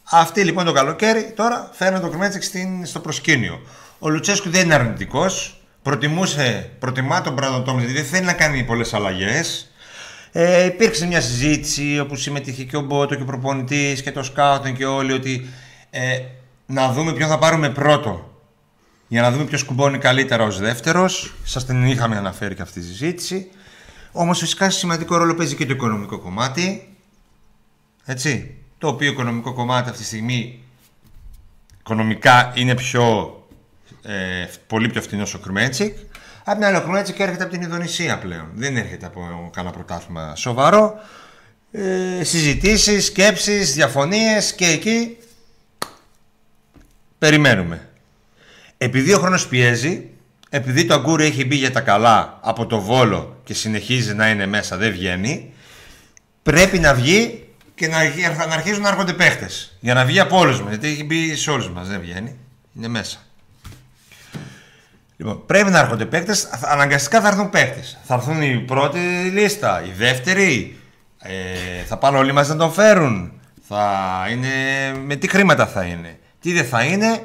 Αυτοί 0.03 0.43
λοιπόν 0.43 0.65
το 0.65 0.71
καλοκαίρι 0.71 1.33
τώρα 1.35 1.69
φέρνουν 1.73 2.01
το 2.01 2.09
Κρουμέντσικ 2.09 2.43
στο 2.83 2.99
προσκήνιο. 2.99 3.61
Ο 3.99 4.09
Λουτσέσκου 4.09 4.49
δεν 4.49 4.63
είναι 4.63 4.73
αρνητικός. 4.73 5.61
Προτιμούσε, 5.81 6.69
προτιμά 6.79 7.21
τον 7.21 7.33
Μπράντον 7.33 7.77
γιατί 7.77 7.93
δεν 7.93 8.05
θέλει 8.05 8.25
να 8.25 8.33
κάνει 8.33 8.63
πολλές 8.63 8.93
αλλαγές. 8.93 9.71
Ε, 10.31 10.65
υπήρξε 10.65 11.05
μια 11.05 11.21
συζήτηση 11.21 11.99
όπου 11.99 12.15
συμμετείχε 12.15 12.63
και 12.63 12.77
ο 12.77 12.81
Μπότο 12.81 13.15
και 13.15 13.21
ο 13.21 13.25
προπονητής 13.25 14.01
και 14.01 14.11
το 14.11 14.23
σκάουτεν 14.23 14.75
και 14.75 14.85
όλοι 14.85 15.11
ότι 15.11 15.49
ε, 15.89 16.19
να 16.65 16.91
δούμε 16.91 17.13
ποιον 17.13 17.29
θα 17.29 17.39
πάρουμε 17.39 17.69
πρώτο. 17.69 18.30
Για 19.11 19.21
να 19.21 19.31
δούμε 19.31 19.43
ποιος 19.43 19.63
κουμπώνει 19.63 19.97
καλύτερα 19.97 20.43
ως 20.43 20.59
δεύτερος. 20.59 21.33
Σας 21.43 21.65
την 21.65 21.85
είχαμε 21.85 22.17
αναφέρει 22.17 22.55
και 22.55 22.61
αυτή 22.61 22.79
τη 22.79 22.85
συζήτηση. 22.85 23.49
Όμως 24.11 24.39
φυσικά 24.39 24.69
σημαντικό 24.69 25.17
ρόλο 25.17 25.35
παίζει 25.35 25.55
και 25.55 25.65
το 25.65 25.73
οικονομικό 25.73 26.19
κομμάτι. 26.19 26.95
Έτσι. 28.05 28.55
Το 28.77 28.87
οποίο 28.87 29.11
οικονομικό 29.11 29.53
κομμάτι 29.53 29.89
αυτή 29.89 30.01
τη 30.01 30.07
στιγμή 30.07 30.63
οικονομικά 31.79 32.51
είναι 32.55 32.75
πιο, 32.75 33.35
ε, 34.01 34.45
πολύ 34.67 34.89
πιο 34.89 35.01
φθηνό 35.01 35.27
ο 35.35 35.37
Κρμέτσικ. 35.37 35.97
Απ' 36.43 36.55
την 36.55 36.65
άλλη, 36.65 36.77
ο 36.77 36.81
Κρμέτσικ 36.81 37.19
έρχεται 37.19 37.43
από 37.43 37.51
την 37.51 37.61
Ινδονησία 37.61 38.19
πλέον. 38.19 38.47
Δεν 38.53 38.77
έρχεται 38.77 39.05
από 39.05 39.49
κανένα 39.53 39.73
πρωτάθλημα 39.73 40.35
σοβαρό. 40.35 40.99
Ε, 41.71 42.23
συζητήσεις, 42.23 43.05
σκέψεις, 43.05 43.73
διαφωνίες 43.73 44.53
και 44.53 44.65
εκεί 44.65 45.17
περιμένουμε. 47.17 47.85
Επειδή 48.83 49.13
ο 49.13 49.19
χρόνος 49.19 49.47
πιέζει, 49.47 50.09
επειδή 50.49 50.85
το 50.85 50.93
αγκούρι 50.93 51.25
έχει 51.25 51.45
μπει 51.45 51.55
για 51.55 51.71
τα 51.71 51.81
καλά 51.81 52.39
από 52.41 52.65
το 52.65 52.81
Βόλο 52.81 53.39
και 53.43 53.53
συνεχίζει 53.53 54.13
να 54.13 54.29
είναι 54.29 54.45
μέσα, 54.45 54.77
δεν 54.77 54.91
βγαίνει, 54.91 55.53
πρέπει 56.43 56.79
να 56.79 56.93
βγει 56.93 57.47
και 57.75 57.87
να, 57.87 57.97
να 58.47 58.53
αρχίζουν 58.53 58.81
να 58.81 58.89
έρχονται 58.89 59.13
παίχτες. 59.13 59.77
Για 59.79 59.93
να 59.93 60.05
βγει 60.05 60.19
από 60.19 60.37
όλους 60.37 60.61
μας. 60.61 60.69
Γιατί 60.69 60.87
έχει 60.87 61.03
μπει 61.03 61.35
σε 61.35 61.51
όλους 61.51 61.69
μας, 61.69 61.87
δεν 61.87 61.99
βγαίνει. 61.99 62.35
Είναι 62.77 62.87
μέσα. 62.87 63.17
Λοιπόν, 65.17 65.45
πρέπει 65.45 65.69
να 65.69 65.79
έρχονται 65.79 66.05
παίχτες. 66.05 66.49
Αναγκαστικά 66.61 67.21
θα 67.21 67.27
έρθουν 67.27 67.49
παίχτες. 67.49 67.97
Θα 68.03 68.13
έρθουν 68.13 68.41
η 68.41 68.59
πρώτη 68.59 68.99
λίστα, 69.33 69.83
η 69.85 69.91
δεύτερη. 69.97 70.79
Ε, 71.19 71.83
θα 71.83 71.97
πάνε 71.97 72.17
όλοι 72.17 72.31
μαζί 72.31 72.51
να 72.51 72.57
τον 72.57 72.71
φέρουν. 72.71 73.31
Θα 73.67 73.87
είναι. 74.31 74.49
Με 75.05 75.15
τι 75.15 75.27
χρήματα 75.27 75.67
θα 75.67 75.83
είναι. 75.83 76.19
Τι 76.41 76.53
δεν 76.53 76.65
θα 76.65 76.83
είναι. 76.83 77.21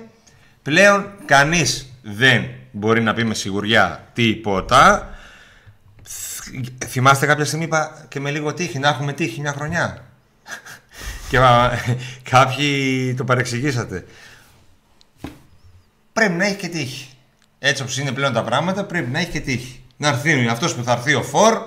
Πλέον 0.66 1.12
κανείς 1.24 1.92
δεν 2.02 2.44
μπορεί 2.70 3.02
να 3.02 3.14
πει 3.14 3.24
με 3.24 3.34
σιγουριά 3.34 4.10
τίποτα. 4.12 5.10
Θυμάστε 6.86 7.26
κάποια 7.26 7.44
στιγμή 7.44 7.64
είπα 7.64 8.04
και 8.08 8.20
με 8.20 8.30
λίγο 8.30 8.54
τύχη 8.54 8.78
να 8.78 8.88
έχουμε 8.88 9.12
τύχη 9.12 9.40
μια 9.40 9.52
χρονιά. 9.52 10.04
και 11.30 11.38
κάποιοι 12.30 13.14
το 13.14 13.24
παρεξηγήσατε. 13.24 14.06
Πρέπει 16.12 16.32
να 16.32 16.44
έχει 16.44 16.56
και 16.56 16.68
τύχη. 16.68 17.08
Έτσι 17.58 17.82
όπως 17.82 17.98
είναι 17.98 18.12
πλέον 18.12 18.32
τα 18.32 18.42
πράγματα 18.42 18.84
πρέπει 18.84 19.10
να 19.10 19.18
έχει 19.18 19.30
και 19.30 19.40
τύχη. 19.40 19.84
Να 19.96 20.08
έρθει 20.08 20.48
αυτός 20.48 20.74
που 20.74 20.82
θα 20.82 20.92
έρθει 20.92 21.14
ο 21.14 21.22
Φορ, 21.22 21.62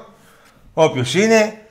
όποιος 0.74 1.14
είναι, 1.14 1.62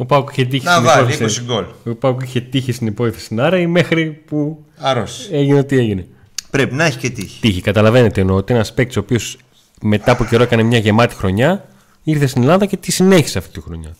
ο 0.00 0.04
Πάουκ 0.04 0.30
είχε 0.30 0.44
τύχει 0.44 0.64
να 0.64 0.82
βάλει 0.82 1.16
20 1.20 1.28
γκολ. 1.44 1.64
Ο 1.84 1.94
Πάουκ 1.94 2.22
είχε 2.22 2.40
τύχει 2.40 2.72
στην 2.72 2.86
υπόθεση 2.86 3.36
άρα 3.38 3.58
ή 3.58 3.66
μέχρι 3.66 4.10
που 4.10 4.64
Άρρωση. 4.78 5.28
έγινε 5.32 5.58
ό,τι 5.58 5.78
έγινε. 5.78 6.06
Πρέπει 6.50 6.74
να 6.74 6.84
έχει 6.84 6.98
και 6.98 7.10
τύχη. 7.10 7.40
Τύχη, 7.40 7.60
καταλαβαίνετε 7.60 8.20
εννοώ 8.20 8.36
ότι 8.36 8.54
ένας 8.54 8.74
παίκτης 8.74 8.96
ο 8.96 9.00
οποίος 9.00 9.36
μετά 9.80 10.12
από 10.12 10.24
καιρό 10.24 10.42
έκανε 10.42 10.62
μια 10.62 10.78
γεμάτη 10.78 11.14
χρονιά 11.14 11.68
ήρθε 12.02 12.26
στην 12.26 12.42
Ελλάδα 12.42 12.66
και 12.66 12.76
τη 12.76 12.92
συνέχισε 12.92 13.38
αυτή 13.38 13.52
τη 13.52 13.60
χρονιά. 13.60 13.96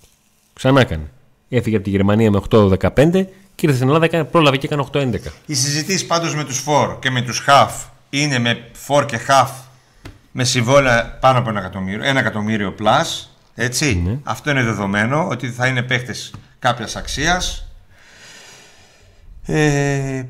Ξανά 0.52 0.80
έκανε. 0.80 1.10
Έφυγε 1.48 1.76
από 1.76 1.84
τη 1.84 1.90
Γερμανία 1.90 2.30
με 2.30 2.40
8-15 2.50 2.76
και 3.54 3.66
ήρθε 3.66 3.76
στην 3.76 3.88
Ελλάδα, 3.88 4.24
πρόλαβε 4.24 4.56
και 4.56 4.66
έκανε 4.66 4.84
8-11. 4.92 5.14
Οι 5.46 5.54
συζητήσεις 5.54 6.06
πάντως 6.06 6.34
με 6.34 6.44
τους 6.44 6.58
φορ 6.58 6.98
και 6.98 7.10
με 7.10 7.22
τους 7.22 7.38
χαφ 7.38 7.84
είναι 8.10 8.38
με 8.38 8.64
φορ 8.72 9.04
και 9.04 9.16
χαφ 9.16 9.50
με 10.32 10.44
συμβόλαια 10.44 11.18
πάνω 11.20 11.38
από 11.38 11.48
ένα 11.48 11.58
εκατομμύριο, 11.60 12.04
ένα 12.04 12.20
εκατομμύριο 12.20 12.74
plus. 12.78 13.28
Έτσι. 13.60 14.02
Ναι. 14.04 14.18
Αυτό 14.22 14.50
είναι 14.50 14.62
δεδομένο 14.62 15.28
ότι 15.28 15.50
θα 15.50 15.66
είναι 15.66 15.82
παίχτε 15.82 16.14
κάποιας 16.58 16.96
αξίας. 16.96 17.68
Ε, 19.46 20.22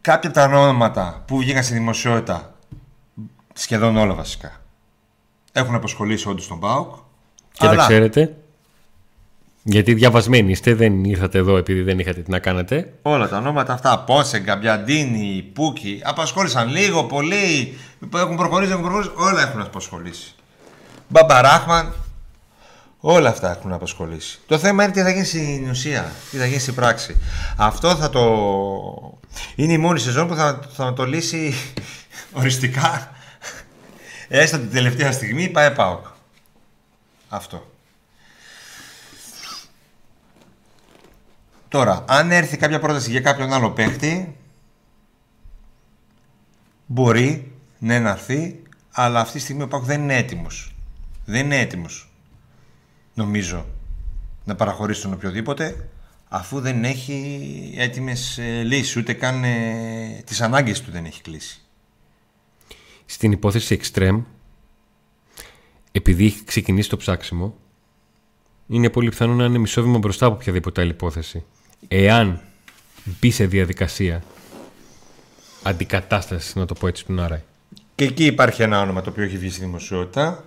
κάποια 0.00 0.30
από 0.30 0.38
τα 0.38 0.44
ονόματα 0.44 1.22
που 1.26 1.38
βγήκαν 1.38 1.62
στη 1.62 1.74
δημοσιότητα, 1.74 2.54
σχεδόν 3.54 3.96
όλα 3.96 4.14
βασικά, 4.14 4.52
έχουν 5.52 5.74
απασχολήσει 5.74 6.28
όντως 6.28 6.48
τον 6.48 6.58
Μπάουκ. 6.58 6.94
Και 7.52 7.66
αλλά... 7.66 7.76
τα 7.76 7.82
ξέρετε. 7.82 8.36
Γιατί 9.62 9.94
διαβασμένοι 9.94 10.50
είστε, 10.50 10.74
δεν 10.74 11.04
ήρθατε 11.04 11.38
εδώ 11.38 11.56
επειδή 11.56 11.82
δεν 11.82 11.98
είχατε 11.98 12.20
τι 12.20 12.30
να 12.30 12.38
κάνετε. 12.38 12.92
Όλα 13.02 13.28
τα 13.28 13.36
ονόματα 13.36 13.72
αυτά, 13.72 13.98
Πόσε, 13.98 14.38
Γκαμπιαντίνη, 14.38 15.50
Πούκι, 15.52 16.00
απασχόλησαν 16.04 16.68
λίγο, 16.68 17.04
πολύ. 17.04 17.78
Έχουν 18.14 18.36
προχωρήσει, 18.36 18.70
έχουν 18.70 18.82
προχωρήσει, 18.82 19.10
όλα 19.16 19.42
έχουν 19.42 19.60
απασχολήσει. 19.60 20.34
Μπαμπαράχμαν, 21.08 21.92
όλα 23.08 23.28
αυτά 23.28 23.50
έχουν 23.50 23.72
απασχολήσει. 23.72 24.38
Το 24.46 24.58
θέμα 24.58 24.84
είναι 24.84 24.92
τι 24.92 25.00
θα 25.00 25.10
γίνει 25.10 25.24
στην 25.24 25.70
ουσία, 25.70 26.12
τι 26.30 26.36
θα 26.36 26.46
γίνει 26.46 26.58
στην 26.58 26.74
πράξη. 26.74 27.16
Αυτό 27.56 27.96
θα 27.96 28.10
το. 28.10 28.22
Είναι 29.54 29.72
η 29.72 29.78
μόνη 29.78 29.98
σεζόν 29.98 30.28
που 30.28 30.34
θα, 30.34 30.60
θα 30.72 30.92
το 30.92 31.04
λύσει 31.04 31.54
οριστικά. 32.38 33.10
Έστω 34.28 34.58
την 34.58 34.70
τελευταία 34.70 35.12
στιγμή 35.12 35.48
πάει 35.48 35.70
πάω. 35.70 36.00
Αυτό. 37.28 37.70
Τώρα, 41.68 42.04
αν 42.08 42.30
έρθει 42.30 42.56
κάποια 42.56 42.78
πρόταση 42.78 43.10
για 43.10 43.20
κάποιον 43.20 43.52
άλλο 43.52 43.70
παίχτη, 43.70 44.36
μπορεί 46.86 47.52
ναι 47.78 47.98
να 47.98 48.10
έρθει, 48.10 48.62
αλλά 48.92 49.20
αυτή 49.20 49.32
τη 49.32 49.42
στιγμή 49.42 49.62
ο 49.62 49.68
Πάκου 49.68 49.84
δεν 49.84 50.02
είναι 50.02 50.16
έτοιμος. 50.16 50.74
Δεν 51.24 51.44
είναι 51.44 51.58
έτοιμος, 51.58 52.05
νομίζω, 53.16 53.66
να 54.44 54.54
παραχωρήσει 54.54 55.02
τον 55.02 55.12
οποιοδήποτε, 55.12 55.88
αφού 56.28 56.60
δεν 56.60 56.84
έχει 56.84 57.74
έτοιμες 57.76 58.38
ε, 58.38 58.62
λύσεις, 58.62 58.96
ούτε 58.96 59.12
καν 59.12 59.44
ε, 59.44 60.22
τις 60.26 60.40
ανάγκες 60.40 60.80
του 60.80 60.90
δεν 60.90 61.04
έχει 61.04 61.22
κλείσει. 61.22 61.60
Στην 63.06 63.32
υπόθεση 63.32 63.80
Extreme, 63.82 64.22
επειδή 65.92 66.26
έχει 66.26 66.44
ξεκινήσει 66.44 66.88
το 66.88 66.96
ψάξιμο, 66.96 67.54
είναι 68.66 68.90
πολύ 68.90 69.08
πιθανό 69.08 69.34
να 69.34 69.44
είναι 69.44 69.58
μισό 69.58 69.82
βήμα 69.82 69.98
μπροστά 69.98 70.26
από 70.26 70.34
οποιαδήποτε 70.34 70.80
άλλη 70.80 70.90
υπόθεση 70.90 71.44
εάν 71.88 72.40
μπει 73.04 73.30
σε 73.30 73.46
διαδικασία 73.46 74.22
αντικατάστασης, 75.62 76.54
να 76.54 76.66
το 76.66 76.74
πω 76.74 76.86
έτσι, 76.86 77.04
του 77.04 77.12
Νάραη. 77.12 77.40
Και 77.94 78.04
εκεί 78.04 78.24
υπάρχει 78.24 78.62
ένα 78.62 78.80
όνομα 78.80 79.02
το 79.02 79.10
οποίο 79.10 79.24
έχει 79.24 79.38
βγει 79.38 79.50
στη 79.50 79.60
δημοσιότητα. 79.60 80.44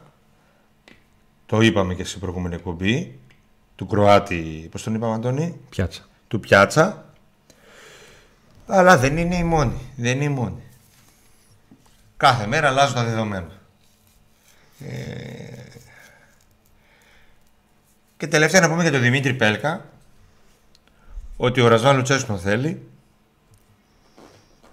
Το 1.50 1.62
είπαμε 1.62 1.94
και 1.94 2.04
στην 2.04 2.20
προηγούμενη 2.20 2.56
εκπομπή. 2.56 3.20
Του 3.76 3.86
Κροάτη, 3.86 4.68
πώς 4.72 4.84
τον 4.84 4.96
είπαμε 4.96 5.14
Αντώνη; 5.14 5.60
Πιάτσα. 5.70 6.08
Του 6.28 6.40
Πιάτσα. 6.40 7.14
Αλλά 8.68 8.98
δεν 8.98 9.18
είναι 9.18 9.36
η 9.36 9.44
μόνη. 9.44 9.92
Δεν 9.96 10.16
είναι 10.16 10.24
η 10.24 10.30
μόνη. 10.30 10.64
Κάθε 12.18 12.48
μέρα 12.48 12.68
αλλάζουν 12.68 12.96
τα 12.96 13.04
δεδομένα. 13.04 13.52
Ε... 14.80 15.64
Και 18.18 18.28
τελευταία 18.28 18.62
να 18.62 18.70
πούμε 18.70 18.82
για 18.82 18.92
τον 18.92 19.02
Δημήτρη 19.02 19.34
Πέλκα, 19.34 19.86
ότι 21.38 21.62
ο 21.62 21.68
Ρασβάν 21.68 21.96
Λουτσέσκου 21.96 22.28
τον 22.28 22.40
θέλει, 22.40 22.90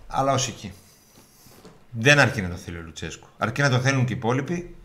αλλά 0.07 0.33
ως 0.33 0.49
εκεί. 0.49 0.73
Δεν 1.91 2.19
αρκεί 2.19 2.43
να 2.43 2.49
το 2.49 2.57
θέλει 2.57 2.77
ο 2.77 2.83
Λουτσέσκου. 2.83 3.29
Αρκεί 3.39 3.63
να 3.63 3.71
το 3.71 3.79
θέλουν 3.79 4.05
και 4.05 4.13
οι 4.13 4.17
υπόλοιποι 4.17 4.76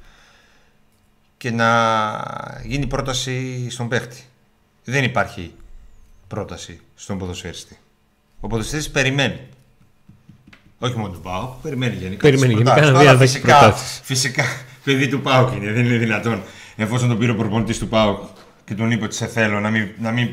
και 1.42 1.52
να 1.52 1.70
γίνει 2.64 2.88
πρόταση 2.88 3.68
στον 3.70 3.88
παίχτη. 3.88 4.24
Δεν 4.84 5.04
υπάρχει 5.04 5.54
πρόταση 6.28 6.80
στον 6.96 7.18
ποδοσφαιριστή. 7.18 7.78
Ο 8.40 8.48
ποδοσφαιριστής 8.48 8.94
περιμένει. 8.94 9.40
Όχι 10.80 10.98
μόνο 10.98 11.14
του 11.14 11.22
Πάου, 11.22 11.56
περιμένει 11.62 11.96
γενικά. 11.96 12.22
Περιμένει 12.22 12.54
γενικά 12.54 12.92
να 12.92 13.16
δει 13.16 13.18
φυσικά, 13.18 13.72
φυσικά, 14.04 14.44
παιδί 14.84 15.08
του 15.08 15.22
Πάου 15.22 15.54
είναι, 15.54 15.72
δεν 15.72 15.86
είναι 15.86 15.98
δυνατόν. 15.98 16.44
Εφόσον 16.76 17.08
τον 17.08 17.18
πήρε 17.18 17.32
ο 17.32 17.36
προπονητής 17.36 17.80
του 17.80 17.88
Πάου 17.88 18.30
και 18.66 18.76
τον 18.76 18.92
είπε 18.92 19.04
ότι 19.04 19.16
σε 19.16 19.28
θέλω 19.28 19.60
να 19.60 19.70
μην, 19.70 19.90
να 20.00 20.12
μην 20.12 20.30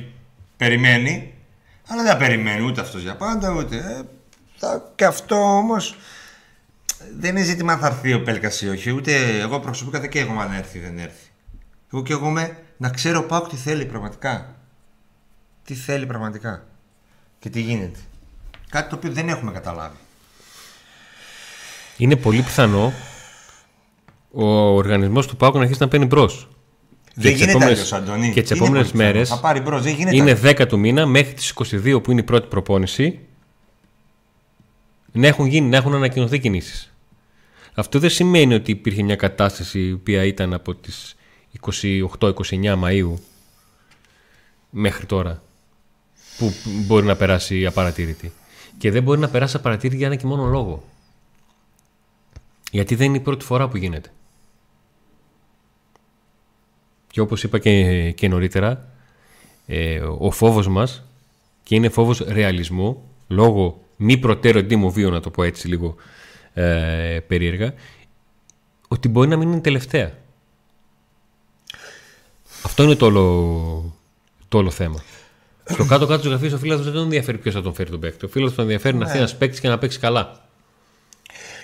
περιμένει, 0.57 1.35
αλλά 1.87 2.03
δεν 2.03 2.17
περιμένει 2.17 2.65
ούτε 2.65 2.81
αυτός 2.81 3.03
για 3.03 3.17
πάντα, 3.17 3.53
ούτε. 3.53 3.77
Ε, 3.77 4.01
θα, 4.57 4.93
και 4.95 5.05
αυτό 5.05 5.37
όμως 5.37 5.97
δεν 7.19 7.37
είναι 7.37 7.45
ζήτημα 7.45 7.73
αν 7.73 7.79
θα 7.79 7.87
έρθει 7.87 8.13
ο 8.13 8.23
Πέλκας 8.23 8.61
ή 8.61 8.69
όχι. 8.69 8.91
Ούτε 8.91 9.41
εγώ 9.41 9.61
προσωπικά 9.61 10.01
δεν 10.01 10.11
καίγομαι 10.11 10.43
αν 10.43 10.53
έρθει 10.53 10.79
ή 10.79 10.81
δεν 10.81 10.99
έρθει. 10.99 11.27
Εγώ 11.93 12.03
καίγομαι 12.03 12.59
να 12.77 12.91
ξέρω 12.91 13.23
πάω 13.23 13.41
τι 13.41 13.57
θέλει 13.57 13.85
πραγματικά. 13.85 14.57
Τι 15.65 15.75
θέλει 15.75 16.07
πραγματικά. 16.07 16.67
Και 17.39 17.51
τι 17.51 17.61
γίνεται. 17.61 17.99
Κάτι 18.71 18.89
το 18.91 18.97
οποίο 18.97 19.11
δεν 19.11 19.29
έχουμε 19.29 19.53
καταλάβει. 19.53 19.97
Είναι 21.97 22.17
πολύ 22.17 22.43
πιθανό 22.43 22.93
ο 24.31 24.45
οργανισμός 24.75 25.27
του 25.27 25.37
Πάουκ 25.37 25.55
να 25.55 25.61
αρχίσει 25.61 25.81
να 25.81 25.89
παίρνει 25.89 26.07
μπρος. 26.07 26.49
Δεν 27.15 27.33
γίνεται 27.33 27.51
επόμενες, 27.51 27.93
Αντωνή. 27.93 28.33
Και 28.33 28.43
τις 28.43 28.51
επόμενες 28.51 28.93
μέρες. 28.93 29.41
Είναι 30.11 30.35
10 30.35 30.67
του 30.69 30.79
μήνα 30.79 31.07
μέχρι 31.07 31.35
τις 31.35 31.51
22 31.51 32.03
που 32.03 32.11
είναι 32.11 32.21
η 32.21 32.25
πρώτη 32.25 32.49
προπόνηση. 32.49 33.28
Να 35.19 35.27
έχουν, 35.27 35.47
γίνει, 35.47 35.69
να 35.69 35.77
έχουν 35.77 35.95
ανακοινωθεί 35.95 36.39
κινήσεις. 36.39 36.95
Αυτό 37.75 37.99
δεν 37.99 38.11
σημαίνει 38.11 38.55
ότι 38.55 38.71
υπήρχε 38.71 39.03
μια 39.03 39.17
κατάσταση 39.17 39.81
η 39.81 39.93
οποία 39.93 40.25
ήταν 40.25 40.53
από 40.53 40.75
τις 40.75 41.17
28-29 42.19 42.33
Μαΐου 42.83 43.13
μέχρι 44.71 45.07
τώρα 45.07 45.43
που 46.39 46.53
μπορεί 46.65 47.07
να 47.07 47.17
περάσει 47.17 47.67
απαρατήρητη. 47.67 48.33
Και 48.79 48.91
δεν 48.91 49.03
μπορεί 49.03 49.21
να 49.21 49.29
περάσει 49.29 49.57
απαρατήρητη 49.57 49.97
για 49.97 50.07
ένα 50.07 50.17
και 50.17 50.27
μόνο 50.27 50.45
λόγο. 50.45 50.85
Γιατί 52.71 52.95
δεν 52.95 53.07
είναι 53.07 53.17
η 53.17 53.21
πρώτη 53.21 53.45
φορά 53.45 53.69
που 53.69 53.77
γίνεται. 53.77 54.13
Και 57.11 57.21
όπως 57.21 57.43
είπα 57.43 57.59
και, 57.59 58.11
και 58.13 58.29
νωρίτερα, 58.29 58.89
ε, 59.67 59.99
ο 59.99 60.31
φόβος 60.31 60.69
μας 60.69 61.05
και 61.63 61.75
είναι 61.75 61.89
φόβος 61.89 62.19
ρεαλισμού 62.19 63.03
λόγω 63.29 63.83
μη 64.01 64.17
προτέρω 64.17 64.91
βίου 64.91 65.11
να 65.11 65.21
το 65.21 65.31
πω 65.31 65.43
έτσι 65.43 65.69
λίγο 65.69 65.95
ε, 66.53 67.19
περίεργα 67.27 67.75
ότι 68.89 69.09
μπορεί 69.09 69.29
να 69.29 69.37
μην 69.37 69.49
είναι 69.53 69.61
τελευταία. 69.61 70.13
Αυτό 72.63 72.83
είναι 72.83 72.95
το 72.95 73.07
όλο, 73.07 73.97
το 74.49 74.59
όλο 74.59 74.71
θέμα. 74.71 75.03
Στο 75.65 75.85
κάτω-κάτω 75.85 76.21
της 76.21 76.29
γραφής 76.29 76.53
ο 76.53 76.59
φίλος 76.59 76.83
δεν 76.83 76.93
τον 76.93 77.03
ενδιαφέρει 77.03 77.39
ποιος 77.39 77.55
θα 77.55 77.63
τον 77.63 77.75
φέρει 77.75 77.91
τον 77.91 78.01
παίκτη. 78.01 78.25
Ο 78.25 78.29
φίλος 78.29 78.55
τον 78.55 78.65
ενδιαφέρει 78.65 78.97
να 78.97 79.05
έρθει 79.05 79.19
ένα 79.19 79.31
παίκτης 79.39 79.61
και 79.61 79.69
να 79.69 79.79
παίξει 79.79 79.99
καλά. 79.99 80.49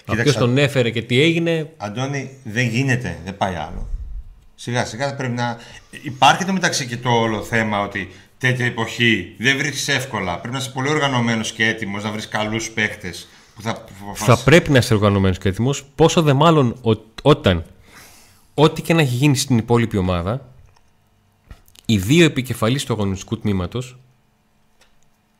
Ποιος 0.05 0.37
τον 0.37 0.59
έφερε 0.59 0.91
και 0.91 1.03
τι 1.03 1.21
έγινε. 1.21 1.73
Αντώνη, 1.77 2.39
δεν 2.45 2.67
γίνεται, 2.67 3.19
δεν 3.25 3.37
πάει 3.37 3.55
άλλο. 3.55 3.89
Σιγά 4.55 4.85
σιγά 4.85 5.17
πρέπει 5.17 5.33
να. 5.33 5.59
Υπάρχει 6.03 6.45
το 6.45 6.53
μεταξύ 6.53 6.87
και 6.87 6.97
το 6.97 7.11
όλο 7.11 7.43
θέμα 7.43 7.81
ότι 7.81 8.11
τέτοια 8.39 8.67
εποχή 8.67 9.35
δεν 9.39 9.57
βρίσκεις 9.57 9.89
εύκολα. 9.89 10.39
Πρέπει 10.39 10.55
να 10.55 10.61
είσαι 10.61 10.71
πολύ 10.71 10.89
οργανωμένος 10.89 11.53
και 11.53 11.67
έτοιμος 11.67 12.03
να 12.03 12.11
βρεις 12.11 12.29
καλούς 12.29 12.71
παίχτες. 12.71 13.29
Θα... 13.61 13.85
θα 14.15 14.39
πρέπει 14.45 14.71
να 14.71 14.79
είσαι 14.79 14.95
οργανωμένος 14.95 15.39
και 15.39 15.49
έτοιμος. 15.49 15.85
Πόσο 15.95 16.23
δε 16.23 16.33
μάλλον 16.33 16.77
όταν 17.23 17.65
ό,τι 18.55 18.83
και 18.83 18.95
να 18.95 19.01
έχει 19.01 19.15
γίνει 19.15 19.37
στην 19.37 19.59
υπόλοιπη 19.59 19.97
ομάδα, 19.97 20.49
οι 21.87 21.99
δύο 21.99 22.25
επικεφαλείς 22.25 22.85
του 22.85 22.93
αγωνιστικού 22.93 23.39
τμήματος, 23.39 23.99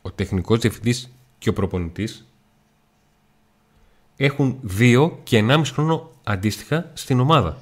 ο 0.01 0.11
τεχνικός 0.11 0.59
διευθυντής 0.59 1.11
και 1.37 1.49
ο 1.49 1.53
προπονητής, 1.53 2.27
έχουν 4.15 4.57
δύο 4.61 5.19
και 5.23 5.37
ενάμιση 5.37 5.73
χρόνο 5.73 6.11
αντίστοιχα 6.23 6.91
στην 6.93 7.19
ομάδα. 7.19 7.57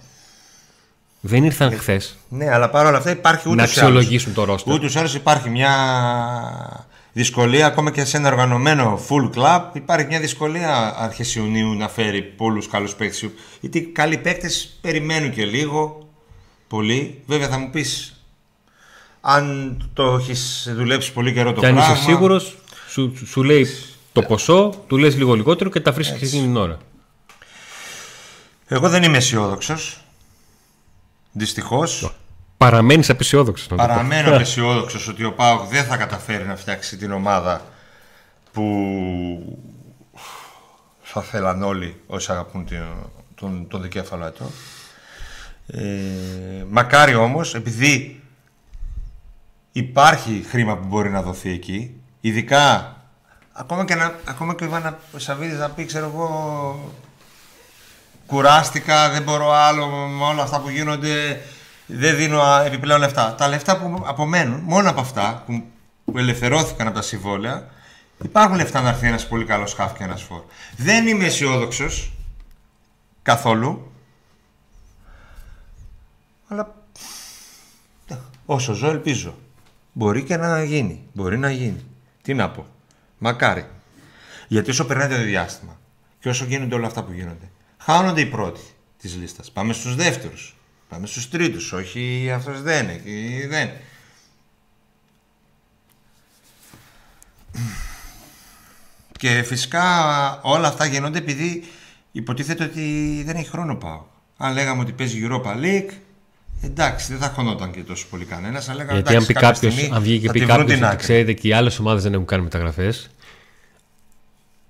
Δεν 1.26 1.43
ήρθαν 1.43 1.71
ε, 1.71 1.76
χθες. 1.76 2.17
Ναι, 2.30 2.49
αλλά 2.49 2.69
παρόλα 2.69 2.97
αυτά 2.97 3.11
υπάρχει 3.11 3.47
ούτε. 3.47 3.55
Να 3.55 3.63
αξιολογήσουν 3.63 4.34
το 4.34 4.43
ρόστο. 4.43 4.74
Ούτως 4.74 4.95
ή 4.95 5.15
υπάρχει 5.15 5.49
μια 5.49 5.74
δυσκολία 7.13 7.65
ακόμα 7.65 7.91
και 7.91 8.05
σε 8.05 8.17
ένα 8.17 8.30
οργανωμένο 8.30 8.99
full 9.09 9.30
club. 9.36 9.61
Υπάρχει 9.74 10.05
μια 10.05 10.19
δυσκολία 10.19 10.95
αρχές 10.97 11.36
Ιουνίου 11.36 11.74
να 11.74 11.88
φέρει 11.88 12.21
πολλούς 12.21 12.67
καλούς 12.67 12.95
παίκτες. 12.95 13.30
Γιατί 13.59 13.82
καλοί 13.82 14.17
παίκτες 14.17 14.78
περιμένουν 14.82 15.32
και 15.32 15.45
λίγο. 15.45 16.07
Πολύ. 16.67 17.21
Βέβαια 17.26 17.47
θα 17.47 17.57
μου 17.57 17.69
πεις 17.69 18.21
αν 19.21 19.78
το 19.93 20.15
έχεις 20.19 20.69
δουλέψει 20.76 21.13
πολύ 21.13 21.34
καιρό 21.34 21.53
το 21.53 21.61
και 21.61 21.67
πράγμα. 21.67 21.86
αν 21.86 21.93
είσαι 21.93 22.03
σίγουρος, 22.03 22.57
σου, 22.89 23.13
σου 23.26 23.43
λέει 23.43 23.67
το 24.11 24.21
ποσό, 24.21 24.74
του 24.88 24.97
λες 24.97 25.17
λίγο 25.17 25.34
λιγότερο 25.34 25.69
και 25.69 25.80
τα 25.80 25.91
βρίσκει 25.91 26.26
εκείνη 26.26 26.41
την 26.41 26.57
ώρα. 26.57 26.78
Εγώ 28.67 28.89
δεν 28.89 29.03
είμαι 29.03 29.17
αισιόδοξος. 29.17 30.03
Δυστυχώς. 31.34 32.15
Παραμένεις 32.57 33.09
απεσιόδοξος. 33.09 33.67
Παραμένω 33.67 34.29
απεσιόδοξος 34.36 35.07
ότι 35.07 35.23
ο 35.23 35.34
Πάοκ 35.34 35.67
δεν 35.67 35.84
θα 35.84 35.97
καταφέρει 35.97 36.43
να 36.43 36.55
φτιάξει 36.55 36.97
την 36.97 37.11
ομάδα 37.11 37.61
που 38.51 39.59
θα 41.01 41.21
θέλαν 41.21 41.63
όλοι 41.63 42.01
όσοι 42.07 42.31
αγαπούν 42.31 42.67
τον, 43.36 43.67
τον 43.67 43.81
δικέφαλο 43.81 44.25
έτο. 44.25 44.51
Ε, 45.67 46.65
μακάρι 46.69 47.15
όμως, 47.15 47.55
επειδή 47.55 48.21
υπάρχει 49.71 50.45
χρήμα 50.49 50.77
που 50.77 50.88
μπορεί 50.88 51.09
να 51.09 51.21
δοθεί 51.21 51.49
εκεί, 51.49 52.01
ειδικά 52.21 52.95
ακόμα 53.51 53.86
και, 53.86 53.95
να, 53.95 54.15
ακόμα 54.25 54.55
και 54.55 54.63
ο 54.63 54.67
Ιβάνα 54.67 54.99
Σαββίδης 55.15 55.57
να 55.57 55.69
πει, 55.69 55.86
ξέρω 55.86 56.05
εγώ, 56.05 56.93
κουράστηκα, 58.34 59.09
δεν 59.09 59.23
μπορώ 59.23 59.51
άλλο 59.51 59.88
με 59.88 60.23
όλα 60.23 60.43
αυτά 60.43 60.59
που 60.61 60.69
γίνονται, 60.69 61.41
δεν 61.86 62.15
δίνω 62.15 62.41
επιπλέον 62.65 62.99
λεφτά. 62.99 63.36
Τα 63.36 63.47
λεφτά 63.47 63.77
που 63.77 64.03
απομένουν, 64.05 64.59
μόνο 64.59 64.89
από 64.89 64.99
αυτά 64.99 65.43
που, 65.45 65.63
που 66.05 66.17
ελευθερώθηκαν 66.17 66.88
από 66.88 66.95
τα 66.95 67.01
συμβόλαια, 67.01 67.69
υπάρχουν 68.23 68.55
λεφτά 68.55 68.81
να 68.81 68.89
έρθει 68.89 69.07
ένας 69.07 69.27
πολύ 69.27 69.45
καλός 69.45 69.71
σκάφ 69.71 69.97
και 69.97 70.03
ένας 70.03 70.23
φόρ. 70.23 70.41
Δεν 70.77 71.07
είμαι 71.07 71.25
αισιόδοξος 71.25 72.11
καθόλου. 73.21 73.91
Αλλά 76.47 76.75
όσο 78.45 78.73
ζω 78.73 78.89
ελπίζω. 78.89 79.36
Μπορεί 79.91 80.23
και 80.23 80.38
να 80.38 80.63
γίνει. 80.63 81.03
Μπορεί 81.13 81.38
να 81.38 81.51
γίνει. 81.51 81.86
Τι 82.21 82.34
να 82.34 82.49
πω. 82.49 82.65
Μακάρι. 83.17 83.65
Γιατί 84.47 84.69
όσο 84.69 84.86
περνάει 84.86 85.07
το 85.07 85.23
διάστημα 85.23 85.77
και 86.19 86.29
όσο 86.29 86.45
γίνονται 86.45 86.75
όλα 86.75 86.88
αυτά 86.88 87.03
που 87.03 87.11
γίνονται, 87.11 87.51
χάνονται 87.84 88.21
οι 88.21 88.25
πρώτοι 88.25 88.61
της 88.97 89.15
λίστας. 89.15 89.51
Πάμε 89.51 89.73
στους 89.73 89.95
δεύτερους. 89.95 90.55
Πάμε 90.89 91.07
στους 91.07 91.29
τρίτους. 91.29 91.73
Όχι, 91.73 92.31
αυτός 92.36 92.61
δεν 92.61 92.89
είναι. 92.89 93.47
Δεν. 93.47 93.69
Και 99.17 99.43
φυσικά 99.45 100.39
όλα 100.41 100.67
αυτά 100.67 100.86
γίνονται 100.86 101.17
επειδή 101.17 101.63
υποτίθεται 102.11 102.63
ότι 102.63 103.21
δεν 103.25 103.36
έχει 103.36 103.49
χρόνο 103.49 103.75
πάω. 103.75 104.03
Αν 104.38 104.53
λέγαμε 104.53 104.81
ότι 104.81 104.91
παίζει 104.91 105.27
Europa 105.27 105.55
League, 105.63 105.91
εντάξει, 106.61 107.11
δεν 107.11 107.21
θα 107.21 107.29
χωνόταν 107.29 107.71
και 107.71 107.79
τόσο 107.79 108.05
πολύ 108.09 108.25
κανένας. 108.25 108.69
Γιατί 108.91 109.15
αν 109.15 109.25
πει 109.25 109.34
κάποιο, 109.34 109.71
αν 109.91 110.01
βγει 110.01 110.19
και 110.19 110.31
πει 110.31 110.45
κάποιος 110.45 110.81
ότι 110.81 110.95
ξέρετε 110.95 111.34
και 111.34 111.47
οι 111.47 111.53
άλλες 111.53 111.79
ομάδες 111.79 112.03
δεν 112.03 112.13
έχουν 112.13 112.25
κάνει 112.25 112.43
μεταγραφές, 112.43 113.09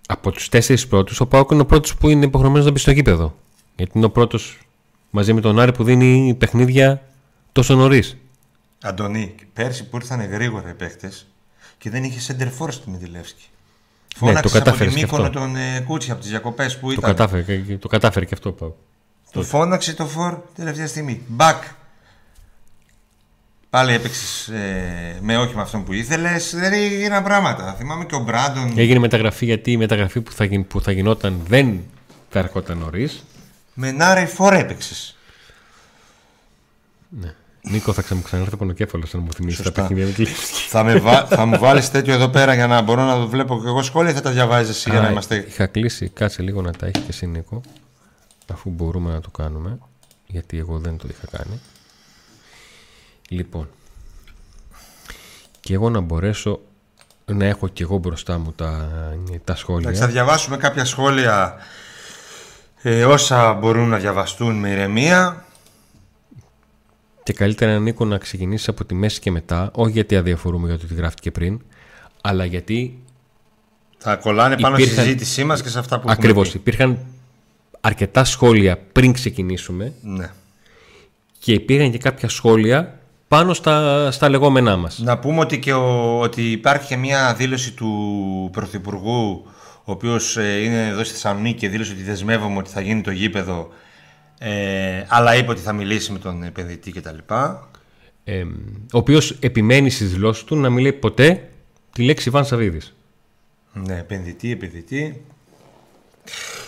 από 0.08 0.32
τους 0.32 0.50
τέσσερις 0.50 0.88
πρώτους, 0.88 1.20
ο 1.20 1.26
Πάοκ 1.26 1.52
είναι 1.52 1.62
ο 1.62 1.66
πρώτος 1.66 1.96
που 1.96 2.10
είναι 2.10 2.26
υποχρεωμένος 2.26 2.66
να 2.66 2.72
μπει 2.72 2.80
στο 2.80 2.92
γήπεδο. 2.92 3.36
Γιατί 3.76 3.92
είναι 3.96 4.06
ο 4.06 4.10
πρώτος 4.10 4.60
μαζί 5.10 5.34
με 5.34 5.42
τον 5.42 5.60
Άρη 5.60 5.72
που 5.72 5.84
δίνει 5.84 6.36
παιχνίδια 6.40 7.02
τόσο 7.52 7.76
νωρίς. 7.76 8.18
Αντωνί, 8.82 9.36
πέρσι 9.54 9.90
που 9.90 9.96
ήρθαν 9.96 10.22
γρήγορα 10.22 10.70
οι 10.70 10.74
παίχτε 10.74 11.12
και 11.78 11.90
δεν 11.90 12.04
είχε 12.04 12.20
σεντερφόρ 12.20 12.72
στη 12.72 12.90
Μιδηλεύσκη. 12.90 13.46
Ναι, 14.20 14.42
το 14.42 14.50
κατάφερε 14.50 14.90
από 14.90 14.98
τη 14.98 15.02
Μύκονο 15.02 15.30
τον 15.30 15.56
ε, 15.56 15.80
Κούτσι 15.88 16.12
από 16.12 16.20
τις 16.22 16.30
διακοπές 16.30 16.78
που 16.78 16.88
το 16.88 16.94
ήταν. 16.94 17.16
Κατάφερε, 17.16 17.78
το 17.78 17.88
κατάφερε 17.88 18.26
και 18.26 18.34
αυτό 18.34 18.52
πάω. 18.52 18.72
Το 19.32 19.44
φώναξε 19.44 19.94
το 19.94 20.06
φορ 20.06 20.38
τελευταία 20.56 20.88
στιγμή. 20.88 21.22
Μπακ. 21.28 21.64
Πάλι 23.74 23.94
έπαιξες 23.94 24.48
ε, 24.48 25.18
με 25.22 25.38
όχι 25.38 25.56
με 25.56 25.62
αυτόν 25.62 25.84
που 25.84 25.94
ήθελες. 25.94 26.56
Δεν 26.56 26.74
έγιναν 26.74 27.24
πράγματα. 27.24 27.76
Θυμάμαι 27.78 28.06
και 28.06 28.16
ο 28.16 28.20
Μπράντον. 28.20 28.74
Έγινε 28.76 29.00
μεταγραφή 29.00 29.46
γιατί 29.46 29.72
η 29.72 29.78
μεταγραφή 29.78 30.22
που 30.22 30.32
θα, 30.32 30.48
που 30.68 30.82
θα 30.82 30.92
γινόταν 30.92 31.40
δεν 31.48 31.80
θα 32.30 32.40
ερχόταν 32.40 32.78
νωρίς. 32.78 33.24
Με 33.74 33.92
Νάρε 33.92 34.26
φορά 34.26 34.58
έπαιξες. 34.58 35.18
Ναι. 37.10 37.34
Νίκο, 37.62 37.94
θα 37.94 38.16
μου 38.16 38.22
ξανάρθει 38.22 38.54
από 38.54 38.72
κέφαλο 38.72 39.06
να 39.12 39.20
μου 39.20 39.34
θυμίσει 39.34 39.64
τα 39.64 39.72
παιχνίδια 39.72 40.06
με 40.06 40.26
θα, 40.70 40.84
με 40.84 40.96
βα... 40.96 41.26
θα 41.26 41.46
μου 41.46 41.60
βάλεις 41.60 41.92
τέτοιο 41.92 42.14
εδώ 42.14 42.30
πέρα 42.30 42.54
για 42.54 42.68
να 42.68 42.82
μπορώ 42.82 43.04
να 43.04 43.16
το 43.16 43.28
βλέπω 43.28 43.62
και 43.62 43.68
εγώ 43.68 43.82
σχόλια 43.82 44.12
ή 44.12 44.14
θα 44.14 44.22
τα 44.22 44.32
διαβάζεις 44.32 44.76
εσύ 44.76 44.90
για 44.90 45.00
να 45.00 45.10
είμαστε. 45.10 45.46
Είχα 45.48 45.66
κλείσει, 45.66 46.10
κάτσε 46.10 46.42
λίγο 46.42 46.62
να 46.62 46.72
τα 46.72 46.86
έχεις 46.86 47.02
και 47.02 47.10
εσύ 47.10 47.28
Νίκο, 47.28 47.62
αφού 48.54 48.70
μπορούμε 48.70 49.12
να 49.12 49.20
το 49.22 49.30
κάνουμε, 49.30 49.78
γιατί 50.26 50.58
εγώ 50.58 50.80
δεν 50.80 50.98
το 50.98 51.08
είχα 51.10 51.38
κάνει. 51.38 51.60
Λοιπόν, 53.30 53.70
και 55.60 55.74
εγώ 55.74 55.90
να 55.90 56.00
μπορέσω 56.00 56.60
να 57.26 57.46
έχω 57.46 57.68
και 57.68 57.84
εγώ 57.84 57.98
μπροστά 57.98 58.38
μου 58.38 58.52
τα, 58.52 58.90
τα 59.44 59.56
σχόλια. 59.56 59.94
Θα 59.94 60.08
διαβάσουμε 60.08 60.58
κάποια 60.58 60.86
σχόλια 60.86 61.58
ε, 62.82 63.06
όσα 63.06 63.54
μπορούν 63.54 63.90
να 63.90 63.98
διαβαστούν 63.98 64.56
με 64.56 64.70
ηρεμία. 64.70 65.46
Και 67.24 67.34
καλύτερα 67.34 67.80
Νίκο 67.80 68.06
να 68.06 68.18
ξεκινήσεις 68.18 68.68
από 68.68 68.86
τη 68.86 68.94
μέση 68.94 69.20
και 69.20 69.32
μετά, 69.32 69.72
όχι 69.74 69.92
γιατί 69.92 70.16
αδιαφορούμε 70.16 70.68
για 70.68 70.78
το 70.78 70.88
τι 70.88 70.94
γράφτηκε 70.94 71.32
πριν, 71.32 71.62
αλλά 72.22 72.46
γιατί. 72.46 73.04
Θα 73.98 74.16
κολλάνε 74.16 74.58
πάνω 74.58 74.76
υπήρχαν... 74.76 74.96
στη 74.96 75.04
συζήτησή 75.04 75.44
μας 75.44 75.62
και 75.62 75.70
σε 75.70 75.80
αυτά 75.80 76.00
που 76.00 76.10
Ακριβώς. 76.12 76.54
Υπήρχαν 76.54 77.06
αρκετά 77.82 78.24
σχόλια 78.24 78.78
πριν 78.92 79.14
ξεκινήσουμε. 79.14 79.94
Ναι. 80.02 80.32
Και 81.40 81.54
υπήρχαν 81.54 81.92
και 81.92 81.98
κάποια 81.98 82.30
σχόλια 82.30 83.00
πάνω 83.34 83.54
στα, 83.54 84.12
στα 84.12 84.30
λεγόμενά 84.30 84.78
μας. 84.78 85.00
Να 85.00 85.20
πούμε 85.20 85.40
ότι, 85.40 85.60
και 85.60 85.74
ο, 85.74 86.20
ότι 86.20 86.52
υπάρχει 86.52 86.88
και 86.88 86.98
μια 86.98 87.34
δήλωση 87.34 87.74
του 87.74 88.50
Πρωθυπουργού 88.52 89.46
ο 89.84 89.92
οποίος 89.92 90.38
ε, 90.38 90.64
είναι 90.64 90.88
εδώ 90.88 91.04
στη 91.04 91.14
Θεσσαλονίκη 91.14 91.58
και 91.58 91.70
δήλωσε 91.70 91.92
ότι 91.92 92.02
δεσμεύομαι 92.02 92.58
ότι 92.58 92.70
θα 92.70 92.82
γίνει 92.82 93.02
το 93.02 93.12
γήπεδο 93.12 93.70
ε, 94.40 95.04
αλλά 95.08 95.36
είπε 95.36 95.52
ότι 95.52 95.62
θα 95.62 95.74
μιλήσει 95.74 96.12
με 96.12 96.20
τον 96.20 96.44
επενδυτή 96.44 96.92
κτλ. 96.92 97.18
Ε, 98.24 98.44
ο 98.94 98.98
οποίος 98.98 99.38
επιμένει 99.40 99.90
στις 99.90 100.12
δηλώσεις 100.12 100.44
του 100.44 100.56
να 100.56 100.70
μην 100.70 100.82
λέει 100.82 100.94
ποτέ 100.94 101.50
τη 101.92 102.04
λέξη 102.04 102.30
Ιβάν 102.30 102.46
Σαββίδης. 102.46 102.96
Ναι, 103.74 103.98
επενδυτή, 103.98 104.52
επενδυτή. 104.52 105.26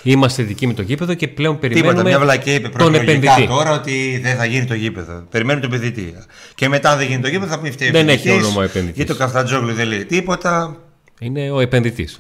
Είμαστε 0.03 0.43
δικοί 0.43 0.67
με 0.67 0.73
το 0.73 0.81
γήπεδο 0.81 1.13
και 1.13 1.27
πλέον 1.27 1.59
περιμένουμε. 1.59 2.11
Τίποτα, 2.11 2.41
μια 2.45 2.71
τον 2.77 2.93
επενδυτή. 2.93 3.47
Τώρα 3.47 3.71
ότι 3.71 4.19
δεν 4.23 4.35
θα 4.35 4.45
γίνει 4.45 4.65
το 4.65 4.73
γήπεδο. 4.73 5.25
Περιμένουμε 5.29 5.67
τον 5.67 5.75
επενδυτή. 5.75 6.15
Και 6.55 6.69
μετά, 6.69 6.95
δεν 6.95 7.07
γίνει 7.07 7.21
το 7.21 7.27
γήπεδο, 7.27 7.51
θα 7.51 7.59
πει 7.59 7.71
φταίει. 7.71 7.91
Δεν 7.91 8.09
έχει 8.09 8.29
όνομα 8.29 8.63
επενδυτής. 8.63 8.95
Γιατί 8.95 9.11
το 9.11 9.17
Καφτατζόγλου 9.17 9.73
δεν 9.73 9.87
λέει 9.87 10.05
τίποτα. 10.05 10.77
Είναι 11.19 11.51
ο 11.51 11.59
επενδυτής. 11.59 12.19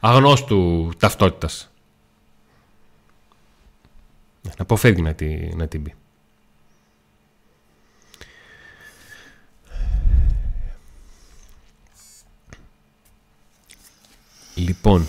Αγνώστου 0.00 0.90
ταυτότητας. 0.98 1.70
Να 4.42 4.52
αποφεύγει 4.58 5.02
να, 5.02 5.14
τη, 5.14 5.56
να 5.56 5.68
την 5.68 5.82
πει. 5.82 5.94
Λοιπόν, 14.54 15.06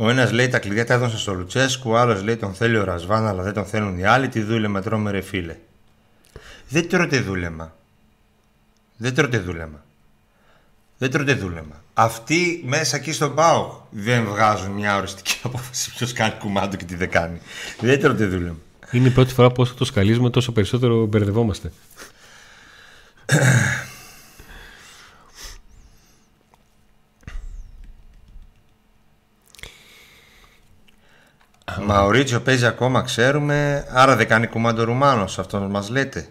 Ο 0.00 0.10
ένας 0.10 0.32
λέει 0.32 0.48
τα 0.48 0.58
κλειδιά 0.58 0.86
τα 0.86 0.94
έδωσε 0.94 1.18
στο 1.18 1.34
Λουτσέσκου, 1.34 1.90
ο 1.90 1.98
άλλος 1.98 2.22
λέει 2.22 2.36
τον 2.36 2.54
θέλει 2.54 2.76
ο 2.76 2.84
Ρασβάν, 2.84 3.26
αλλά 3.26 3.42
δεν 3.42 3.52
τον 3.52 3.64
θέλουν 3.64 3.98
οι 3.98 4.04
άλλοι. 4.04 4.28
Τι 4.28 4.42
δούλεμα 4.42 4.82
τρώμε, 4.82 5.10
ρε 5.10 5.20
φίλε. 5.20 5.56
Δεν 6.68 6.88
τρώτε 6.88 7.20
δούλεμα. 7.20 7.76
Δεν 8.96 9.14
τρώτε 9.14 9.38
δούλεμα. 9.38 9.84
Δεν 10.98 11.10
τρώτε 11.10 11.34
δούλεμα. 11.34 11.82
Αυτοί 11.94 12.62
μέσα 12.66 12.96
εκεί 12.96 13.12
στον 13.12 13.34
ΠΑΟ 13.34 13.80
δεν 13.90 14.24
βγάζουν 14.24 14.70
μια 14.70 14.96
οριστική 14.96 15.40
απόφαση 15.44 15.90
ποιος 15.90 16.12
κάνει 16.12 16.34
κουμάντο 16.38 16.76
και 16.76 16.84
τι 16.84 16.94
δεν 16.94 17.10
κάνει. 17.10 17.40
Δεν 17.80 18.00
τρώτε 18.00 18.26
δούλεμα. 18.26 18.58
Είναι 18.90 19.08
η 19.08 19.10
πρώτη 19.10 19.32
φορά 19.32 19.48
που 19.48 19.62
όσο 19.62 19.74
το 19.74 19.84
σκαλίζουμε 19.84 20.30
τόσο 20.30 20.52
περισσότερο 20.52 21.06
μπερδευόμαστε. 21.06 21.72
Μαουρίτσιο 31.86 32.40
παίζει 32.40 32.66
ακόμα, 32.66 33.02
ξέρουμε. 33.02 33.86
Άρα 33.90 34.16
δεν 34.16 34.28
κάνει 34.28 34.46
κουμάντο 34.46 34.84
Ρουμάνος, 34.84 35.38
αυτός 35.38 35.70
μας 35.70 35.88
λέτε. 35.88 36.28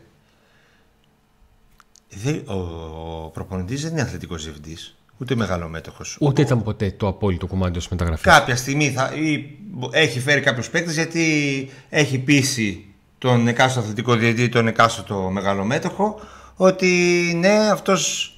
Ο 2.45 3.29
προπονητής 3.29 3.81
δεν 3.81 3.91
είναι 3.91 4.01
αθλητικός 4.01 4.43
διευθυντής, 4.43 4.95
ούτε 5.17 5.35
μεγαλομέτωχο. 5.35 6.01
Ούτε 6.19 6.41
ήταν 6.41 6.63
ποτέ 6.63 6.91
το 6.91 7.07
απόλυτο 7.07 7.47
κουμάντο 7.47 7.79
μεταγραφή. 7.89 8.23
Κάποια 8.23 8.55
στιγμή 8.55 8.91
θα, 8.91 9.11
ή, 9.15 9.57
έχει 9.91 10.19
φέρει 10.19 10.41
κάποιο 10.41 10.63
παίκτη 10.71 10.93
γιατί 10.93 11.69
έχει 11.89 12.19
πείσει 12.19 12.85
τον 13.17 13.47
εκάστοτε 13.47 13.79
αθλητικό 13.79 14.15
διευθυντή, 14.15 14.49
τον 14.49 14.67
εκάστοτε 14.67 15.13
μεγαλομέτωχο, 15.31 16.19
ότι 16.55 16.87
ναι, 17.35 17.69
αυτός 17.71 18.31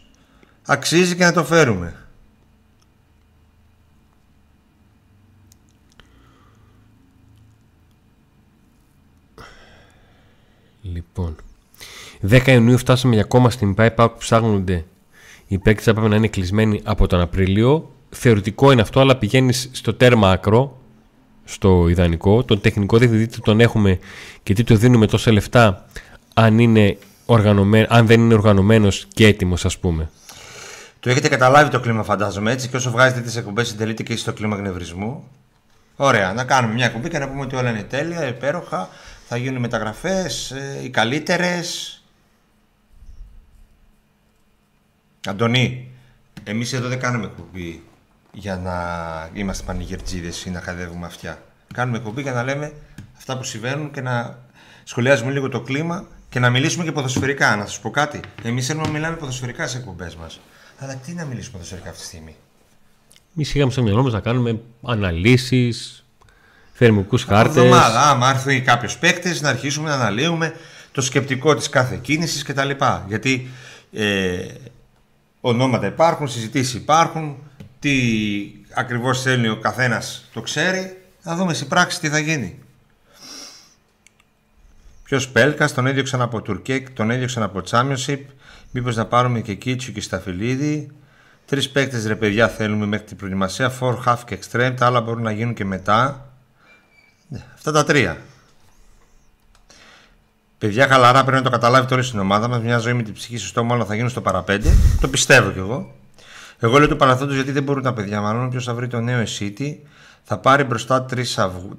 αξίζει 0.66 1.16
και 1.16 1.24
να 1.24 1.34
το 1.34 1.43
φέρουμε. 1.43 2.09
Λοιπόν. 10.93 11.35
10 12.29 12.47
Ιουνίου 12.47 12.77
φτάσαμε 12.77 13.13
για 13.13 13.23
ακόμα 13.23 13.49
στην 13.49 13.73
ΠΑΕΠΑ 13.73 14.09
που 14.09 14.17
ψάχνονται 14.17 14.85
οι 15.51 15.57
παίκτες 15.57 15.85
θα 15.85 15.93
πρέπει 15.93 16.09
να 16.09 16.15
είναι 16.15 16.27
κλεισμένοι 16.27 16.81
από 16.83 17.07
τον 17.07 17.21
Απρίλιο. 17.21 17.91
Θεωρητικό 18.09 18.71
είναι 18.71 18.81
αυτό, 18.81 18.99
αλλά 18.99 19.17
πηγαίνεις 19.17 19.69
στο 19.71 19.93
τέρμα 19.93 20.31
άκρο, 20.31 20.77
στο 21.45 21.87
ιδανικό. 21.87 22.43
Τον 22.43 22.61
τεχνικό 22.61 22.97
διευθυντή 22.97 23.39
τον 23.41 23.59
έχουμε 23.59 23.99
και 24.43 24.53
τι 24.53 24.63
του 24.63 24.75
δίνουμε 24.75 25.07
τόσα 25.07 25.31
λεφτά, 25.31 25.85
αν, 26.33 26.59
είναι 26.59 26.97
αν 27.87 28.05
δεν 28.07 28.19
είναι 28.19 28.33
οργανωμένος 28.33 29.07
και 29.13 29.27
έτοιμος, 29.27 29.65
ας 29.65 29.77
πούμε. 29.77 30.09
Το 30.99 31.09
έχετε 31.09 31.27
καταλάβει 31.27 31.69
το 31.69 31.79
κλίμα, 31.79 32.03
φαντάζομαι 32.03 32.51
έτσι. 32.51 32.67
Και 32.67 32.75
όσο 32.75 32.91
βγάζετε 32.91 33.21
τις 33.21 33.35
εκπομπές, 33.35 33.67
συντελείτε 33.67 34.03
και 34.03 34.15
στο 34.15 34.33
κλίμα 34.33 34.55
γνευρισμού. 34.55 35.23
Ωραία, 35.95 36.33
να 36.33 36.43
κάνουμε 36.43 36.73
μια 36.73 36.85
εκπομπή 36.85 37.09
και 37.09 37.19
να 37.19 37.29
πούμε 37.29 37.41
ότι 37.41 37.55
όλα 37.55 37.69
είναι 37.69 37.83
τέλεια, 37.83 38.27
υπέροχα 38.27 38.89
θα 39.32 39.38
γίνουν 39.38 39.61
μεταγραφές, 39.61 40.51
ε, 40.51 40.80
οι 40.84 40.89
καλύτερες. 40.89 42.01
Αντωνί, 45.27 45.91
εμείς 46.43 46.73
εδώ 46.73 46.88
δεν 46.88 46.99
κάνουμε 46.99 47.25
εκπομπή 47.25 47.84
για 48.32 48.57
να 48.57 48.75
είμαστε 49.34 49.63
πανηγερτζίδες 49.65 50.45
ή 50.45 50.49
να 50.49 50.61
χαδεύουμε 50.61 51.05
αυτιά. 51.05 51.43
Κάνουμε 51.73 51.97
εκπομπή 51.97 52.21
για 52.21 52.32
να 52.32 52.43
λέμε 52.43 52.73
αυτά 53.17 53.38
που 53.38 53.43
συμβαίνουν 53.43 53.91
και 53.91 54.01
να 54.01 54.39
σχολιάζουμε 54.84 55.32
λίγο 55.32 55.49
το 55.49 55.61
κλίμα 55.61 56.07
και 56.30 56.39
να 56.39 56.49
μιλήσουμε 56.49 56.84
και 56.84 56.91
ποδοσφαιρικά. 56.91 57.55
Να 57.55 57.65
σας 57.65 57.80
πω 57.80 57.89
κάτι. 57.89 58.19
Εμείς 58.43 58.65
θέλουμε 58.65 58.86
να 58.86 58.91
μιλάμε 58.91 59.15
ποδοσφαιρικά 59.15 59.67
σε 59.67 59.77
εκπομπές 59.77 60.15
μας. 60.15 60.39
Αλλά 60.77 60.95
τι 60.95 61.13
να 61.13 61.25
μιλήσουμε 61.25 61.51
ποδοσφαιρικά 61.51 61.89
αυτή 61.89 62.01
τη 62.01 62.07
στιγμή; 62.07 62.36
Εμείς 63.36 63.55
είχαμε 63.55 63.71
στο 63.71 63.84
μυαλό 63.84 64.03
μας 64.03 64.13
να 64.13 64.19
κάνουμε 64.19 64.59
αναλύσεις, 64.84 66.05
θερμικού 66.80 67.17
χάρτες. 67.27 67.55
εβδομάδα, 67.55 68.09
άμα 68.09 68.30
έρθει 68.30 68.61
κάποιος 68.61 68.97
παίκτης, 68.97 69.41
να 69.41 69.49
αρχίσουμε 69.49 69.89
να 69.89 69.95
αναλύουμε 69.95 70.53
το 70.91 71.01
σκεπτικό 71.01 71.55
της 71.55 71.69
κάθε 71.69 71.99
κίνησης 72.01 72.43
κτλ. 72.43 72.69
Γιατί 73.07 73.47
ε, 73.93 74.38
ονόματα 75.41 75.88
υπάρχουν, 75.88 76.27
συζητήσεις 76.27 76.73
υπάρχουν, 76.73 77.38
τι 77.80 77.91
ακριβώς 78.73 79.21
θέλει 79.21 79.49
ο 79.49 79.57
καθένας 79.57 80.30
το 80.34 80.41
ξέρει. 80.41 80.97
Να 81.23 81.36
δούμε 81.36 81.53
στην 81.53 81.67
πράξη 81.67 81.99
τι 81.99 82.09
θα 82.09 82.19
γίνει. 82.19 82.59
Ποιος 85.03 85.30
Πέλκας, 85.30 85.73
τον 85.73 85.88
έδιωξαν 85.88 86.21
από 86.21 86.41
Τουρκέκ, 86.41 86.89
τον 86.89 87.11
έδιωξαν 87.11 87.43
από 87.43 87.61
Championship. 87.69 88.19
Μήπως 88.71 88.95
να 88.95 89.05
πάρουμε 89.05 89.39
και 89.39 89.53
Κίτσου 89.53 89.91
και 89.91 90.01
Σταφυλίδη. 90.01 90.91
Τρεις 91.45 91.69
παίκτες 91.69 92.05
ρε 92.05 92.15
παιδιά 92.15 92.47
θέλουμε 92.47 92.86
μέχρι 92.86 93.05
την 93.05 93.17
προετοιμασία. 93.17 93.71
Four 93.80 93.95
half 94.05 94.17
και 94.25 94.39
extreme. 94.41 94.73
Τα 94.77 94.86
άλλα 94.86 95.01
μπορούν 95.01 95.23
να 95.23 95.32
γίνουν 95.32 95.53
και 95.53 95.65
μετά. 95.65 96.28
Ναι, 97.30 97.45
αυτά 97.53 97.71
τα 97.71 97.84
τρία. 97.84 98.17
Παιδιά, 100.57 100.88
χαλαρά 100.88 101.21
πρέπει 101.21 101.38
να 101.38 101.43
το 101.43 101.49
καταλάβει 101.49 101.93
όλη 101.93 102.03
στην 102.03 102.19
ομάδα 102.19 102.47
μας. 102.47 102.61
Μια 102.61 102.77
ζωή 102.77 102.93
με 102.93 103.03
την 103.03 103.13
ψυχή 103.13 103.38
στο 103.38 103.47
στόμα, 103.47 103.75
όλα 103.75 103.86
θα 103.86 103.95
γίνουν 103.95 104.09
στο 104.09 104.21
παραπέντε. 104.21 104.73
Το 105.01 105.07
πιστεύω 105.07 105.51
κι 105.51 105.59
εγώ. 105.59 105.95
Εγώ 106.59 106.77
λέω 106.77 106.88
του 106.88 106.95
παραθόντο 106.95 107.34
γιατί 107.34 107.51
δεν 107.51 107.63
μπορούν 107.63 107.84
τα 107.84 107.93
παιδιά. 107.93 108.21
Μάλλον 108.21 108.45
όποιο 108.45 108.61
θα 108.61 108.73
βρει 108.73 108.88
το 108.88 108.99
νέο 108.99 109.19
εσίτη 109.19 109.84
θα 110.32 110.38
πάρει 110.38 110.63
μπροστά 110.63 111.05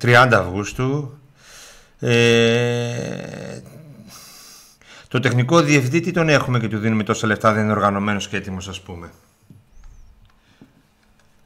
30 0.01 0.32
Αυγούστου. 0.32 1.18
Ε, 1.98 3.61
το 5.09 5.20
τεχνικό 5.20 5.61
διευθυντή 5.61 6.01
τι 6.01 6.11
τον 6.11 6.28
έχουμε 6.28 6.59
και 6.61 6.68
του 6.68 6.78
δίνουμε 6.78 7.03
τόσα 7.03 7.26
λεφτά, 7.26 7.53
δεν 7.53 7.62
είναι 7.62 7.72
οργανωμένος 7.72 8.28
και 8.28 8.36
έτοιμος, 8.36 8.68
ας 8.68 8.80
πούμε. 8.80 9.11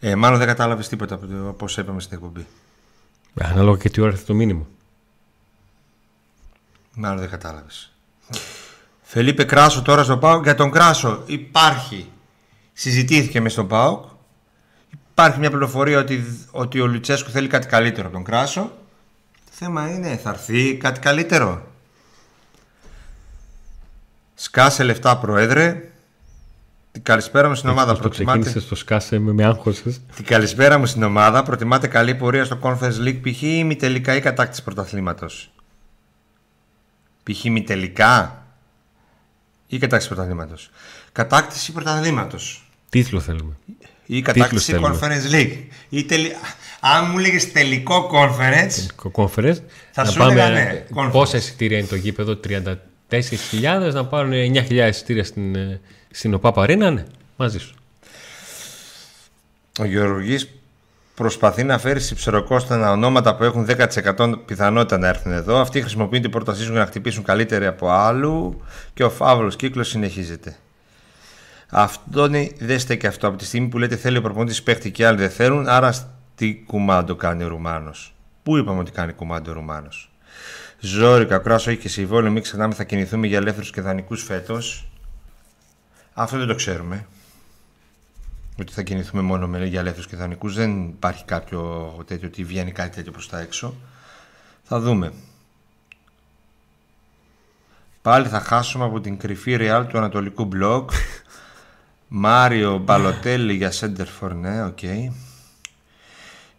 Ε, 0.00 0.14
μάλλον 0.14 0.38
δεν 0.38 0.46
κατάλαβες 0.46 0.88
τίποτα 0.88 1.14
από 1.48 1.64
όσα 1.64 1.80
είπαμε 1.80 2.00
στην 2.00 2.16
εκπομπή. 2.16 2.46
Ανάλογα 3.40 3.78
και 3.78 3.90
τι 3.90 4.00
ώρα 4.00 4.16
θα 4.16 4.24
το 4.24 4.34
μήνυμα. 4.34 4.66
Μάλλον 6.94 7.18
δεν 7.18 7.30
κατάλαβες. 7.30 7.92
Φελίπε 9.02 9.44
Κράσο 9.44 9.82
τώρα 9.82 10.02
στο 10.02 10.18
ΠΑΟΚ. 10.18 10.42
Για 10.44 10.54
τον 10.54 10.70
Κράσο 10.70 11.22
υπάρχει. 11.26 12.10
Συζητήθηκε 12.72 13.40
μες 13.40 13.52
στον 13.52 13.68
ΠΑΟΚ. 13.68 14.04
Υπάρχει 15.10 15.38
μια 15.38 15.50
πληροφορία 15.50 15.98
ότι, 15.98 16.46
ότι 16.50 16.80
ο 16.80 16.86
Λουτσέσκου 16.86 17.30
θέλει 17.30 17.48
κάτι 17.48 17.66
καλύτερο 17.66 18.06
από 18.06 18.16
τον 18.16 18.24
Κράσο. 18.24 18.62
Το 19.44 19.50
θέμα 19.50 19.90
είναι, 19.90 20.16
θα 20.16 20.30
έρθει 20.30 20.76
κάτι 20.76 21.00
καλύτερο. 21.00 21.66
Σκάσε 24.34 24.82
λεφτά, 24.82 25.18
Πρόεδρε. 25.18 25.92
Την 26.94 27.02
καλησπέρα 27.02 27.48
μου 27.48 27.54
στην 27.54 27.68
ομάδα. 27.68 27.96
Προτιμάτε... 27.96 28.60
στο 28.60 28.74
σκάσε 28.74 29.18
με, 29.18 29.32
με 29.32 29.58
Την 30.14 30.24
καλησπέρα 30.24 30.78
μου 30.78 30.86
στην 30.86 31.02
ομάδα. 31.02 31.42
Προτιμάτε 31.42 31.86
καλή 31.86 32.14
πορεία 32.14 32.44
στο 32.44 32.58
Conference 32.62 33.06
League 33.06 33.20
π.χ. 33.22 33.42
ή 33.42 33.64
μη 33.64 33.76
τελικά 33.76 34.16
ή 34.16 34.20
κατάκτηση 34.20 34.62
πρωταθλήματος. 34.62 35.50
Π.χ. 37.22 37.44
μη 37.44 37.62
τελικά 37.62 38.44
ή 39.66 39.78
κατάκτηση 39.78 40.08
πρωταθλήματος. 40.08 40.70
Κατάκτηση 41.12 41.72
πρωταθλήματος. 41.72 42.64
Τίτλο 42.88 43.20
θέλουμε. 43.20 43.56
Ή 44.06 44.22
κατάκτηση 44.22 44.80
Conference 44.82 45.32
League. 45.32 45.58
Ή 45.88 46.04
τελ... 46.04 46.26
Αν 46.80 47.10
μου 47.10 47.18
λέγες 47.18 47.52
τελικό 47.52 48.10
conference. 48.12 48.72
Τελικό 48.74 49.12
conference. 49.14 49.58
Θα 49.92 50.04
να 50.04 50.10
σου 50.10 50.18
πάμε, 50.18 50.42
έλεγα 50.42 50.84
ναι. 50.94 51.10
Πόσα 51.10 51.36
εισιτήρια 51.36 51.78
είναι 51.78 51.86
το 51.86 51.96
γήπεδο, 51.96 52.40
34.000 52.48 53.92
να 53.92 54.06
πάρουν 54.06 54.32
9.000 54.32 54.70
εισιτήρια 54.88 55.24
στην 55.24 55.54
ε, 55.54 55.80
στην 56.14 56.34
ΟΠΑ 56.34 56.52
Παρίνα, 56.52 56.90
ναι, 56.90 57.04
μαζί 57.36 57.58
σου. 57.58 57.74
Ο 59.78 59.84
Γεωργής 59.84 60.48
προσπαθεί 61.14 61.64
να 61.64 61.78
φέρει 61.78 62.00
ψεροκόστανα 62.14 62.90
ονόματα 62.90 63.36
που 63.36 63.44
έχουν 63.44 63.66
10% 64.16 64.34
πιθανότητα 64.46 64.98
να 64.98 65.08
έρθουν 65.08 65.32
εδώ. 65.32 65.60
Αυτοί 65.60 65.80
χρησιμοποιούν 65.80 66.22
την 66.22 66.30
πρότασή 66.30 66.62
για 66.62 66.72
να 66.72 66.86
χτυπήσουν 66.86 67.22
καλύτεροι 67.22 67.66
από 67.66 67.90
άλλου 67.90 68.62
και 68.94 69.04
ο 69.04 69.10
φαύλος 69.10 69.56
κύκλος 69.56 69.88
συνεχίζεται. 69.88 70.56
Αυτό 71.68 72.28
δεν 72.58 72.78
στέκει 72.78 73.06
αυτό. 73.06 73.26
Από 73.28 73.36
τη 73.36 73.44
στιγμή 73.44 73.68
που 73.68 73.78
λέτε 73.78 73.96
θέλει 73.96 74.16
ο 74.16 74.20
προπονητής 74.20 74.62
παίχτη 74.62 74.90
και 74.90 75.06
άλλοι 75.06 75.18
δεν 75.18 75.30
θέλουν, 75.30 75.68
άρα 75.68 75.94
τι 76.34 76.54
κουμάντο 76.66 77.14
κάνει 77.14 77.44
ο 77.44 77.48
Ρουμάνος; 77.48 78.14
Πού 78.42 78.56
είπαμε 78.56 78.80
ότι 78.80 78.90
κάνει 78.90 79.12
κουμάντο 79.12 79.50
ο 79.50 79.54
Ρουμάνος; 79.54 80.10
Ζόρικα, 80.78 81.38
κράσο 81.38 81.70
έχει 81.70 81.80
και 81.80 81.88
συμβόλαιο. 81.88 82.30
Μην 82.32 82.42
ξεχνάμε 82.42 82.74
θα 82.74 82.84
κινηθούμε 82.84 83.26
για 83.26 83.38
ελεύθερους 83.38 83.70
και 83.70 83.80
δανεικούς 83.80 84.22
φέτος. 84.22 84.88
Αυτό 86.14 86.38
δεν 86.38 86.46
το 86.46 86.54
ξέρουμε. 86.54 87.06
Ότι 88.60 88.72
θα 88.72 88.82
κινηθούμε 88.82 89.22
μόνο 89.22 89.46
με 89.46 89.66
για 89.66 89.80
ελεύθερου 89.80 90.08
και 90.08 90.16
δανεικούς. 90.16 90.54
Δεν 90.54 90.88
υπάρχει 90.88 91.24
κάποιο 91.24 91.92
τέτοιο 92.06 92.28
ότι 92.28 92.44
βγαίνει 92.44 92.72
κάτι 92.72 92.96
τέτοιο 92.96 93.12
προς 93.12 93.28
τα 93.28 93.40
έξω. 93.40 93.74
Θα 94.62 94.80
δούμε. 94.80 95.12
Πάλι 98.02 98.28
θα 98.28 98.40
χάσουμε 98.40 98.84
από 98.84 99.00
την 99.00 99.16
κρυφή 99.16 99.56
Ρεάλ 99.56 99.86
του 99.86 99.98
Ανατολικού 99.98 100.44
Μπλοκ. 100.44 100.90
Μάριο 102.08 102.78
Μπαλοτέλη 102.78 103.54
για 103.54 103.70
Σέντερφορ, 103.70 104.34
ναι, 104.34 104.64
ok. 104.64 104.78
Okay. 104.82 105.08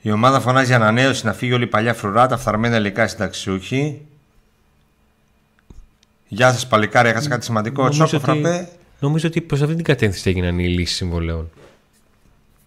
Η 0.01 0.11
ομάδα 0.11 0.39
φωνάζει 0.39 0.73
ανανέωση 0.73 1.25
να 1.25 1.33
φύγει 1.33 1.53
όλη 1.53 1.63
η 1.63 1.67
παλιά 1.67 1.93
φρουρά, 1.93 2.27
τα 2.27 2.37
φθαρμένα 2.37 2.77
υλικά 2.77 3.07
συνταξιούχοι. 3.07 4.05
Γεια 6.27 6.51
σας, 6.51 6.67
παλικάρια, 6.67 7.09
έχασα 7.09 7.29
κάτι 7.29 7.45
σημαντικό. 7.45 7.89
Τσόκο 7.89 8.09
ότι... 8.13 8.25
φραπέ. 8.25 8.69
Νομίζω 8.99 9.27
ότι 9.27 9.41
προς 9.41 9.61
αυτή 9.61 9.75
την 9.75 9.83
κατεύθυνση 9.83 10.29
έγιναν 10.29 10.59
οι 10.59 10.67
λύσεις 10.67 10.95
συμβολαίων. 10.95 11.49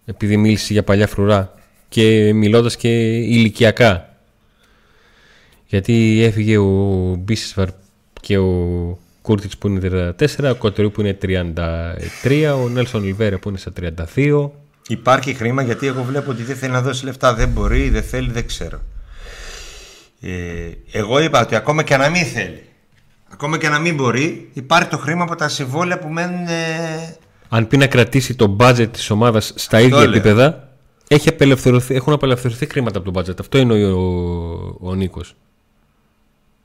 Επειδή 0.05 0.37
μίλησε 0.37 0.73
για 0.73 0.83
παλιά 0.83 1.07
φρουρά 1.07 1.53
και 1.89 2.33
μιλώντας 2.33 2.75
και 2.75 3.17
ηλικιακά. 3.17 4.17
Γιατί 5.65 6.21
έφυγε 6.23 6.57
ο 6.57 7.15
Μπίσεσβαρ 7.19 7.67
και 8.21 8.37
ο 8.37 8.97
Κούρτιτς 9.21 9.57
που 9.57 9.67
είναι 9.67 10.13
34, 10.19 10.51
ο 10.51 10.55
Κοτερού 10.55 10.91
που 10.91 11.01
είναι 11.01 11.17
33, 11.21 12.55
ο 12.63 12.69
Νέλσον 12.69 13.03
Λιβέρε 13.03 13.37
που 13.37 13.49
είναι 13.49 13.57
στα 13.57 13.71
32. 14.15 14.49
Υπάρχει 14.87 15.33
χρήμα 15.33 15.61
γιατί 15.61 15.87
εγώ 15.87 16.03
βλέπω 16.03 16.31
ότι 16.31 16.43
δεν 16.43 16.55
θέλει 16.55 16.71
να 16.71 16.81
δώσει 16.81 17.05
λεφτά. 17.05 17.33
Δεν 17.33 17.49
μπορεί, 17.49 17.89
δεν 17.89 18.03
θέλει, 18.03 18.31
δεν 18.31 18.47
ξέρω. 18.47 18.81
Ε, 20.21 20.71
εγώ 20.91 21.19
είπα 21.19 21.41
ότι 21.41 21.55
ακόμα 21.55 21.83
και 21.83 21.97
να 21.97 22.09
μην 22.09 22.25
θέλει, 22.25 22.63
ακόμα 23.31 23.57
και 23.57 23.69
να 23.69 23.79
μην 23.79 23.95
μπορεί, 23.95 24.49
υπάρχει 24.53 24.89
το 24.89 24.97
χρήμα 24.97 25.23
από 25.23 25.35
τα 25.35 25.47
συμβόλαια 25.47 25.99
που 25.99 26.07
μένουν. 26.07 26.47
Ε... 26.47 27.17
Αν 27.49 27.67
πει 27.67 27.77
να 27.77 27.87
κρατήσει 27.87 28.35
το 28.35 28.55
budget 28.59 28.87
της 28.91 29.09
ομάδας 29.09 29.53
στα 29.55 29.79
ίδια 29.79 29.97
λέω. 29.97 30.09
επίπεδα, 30.09 30.69
έχει 31.07 31.29
απελευθερωθεί, 31.29 31.95
έχουν 31.95 32.13
απελευθερωθεί 32.13 32.65
χρήματα 32.65 32.99
από 32.99 33.11
το 33.11 33.19
budget. 33.19 33.39
Αυτό 33.39 33.57
είναι 33.57 33.73
ο, 33.73 33.99
ο, 33.99 34.89
ο 34.89 34.95
Νίκος. 34.95 35.35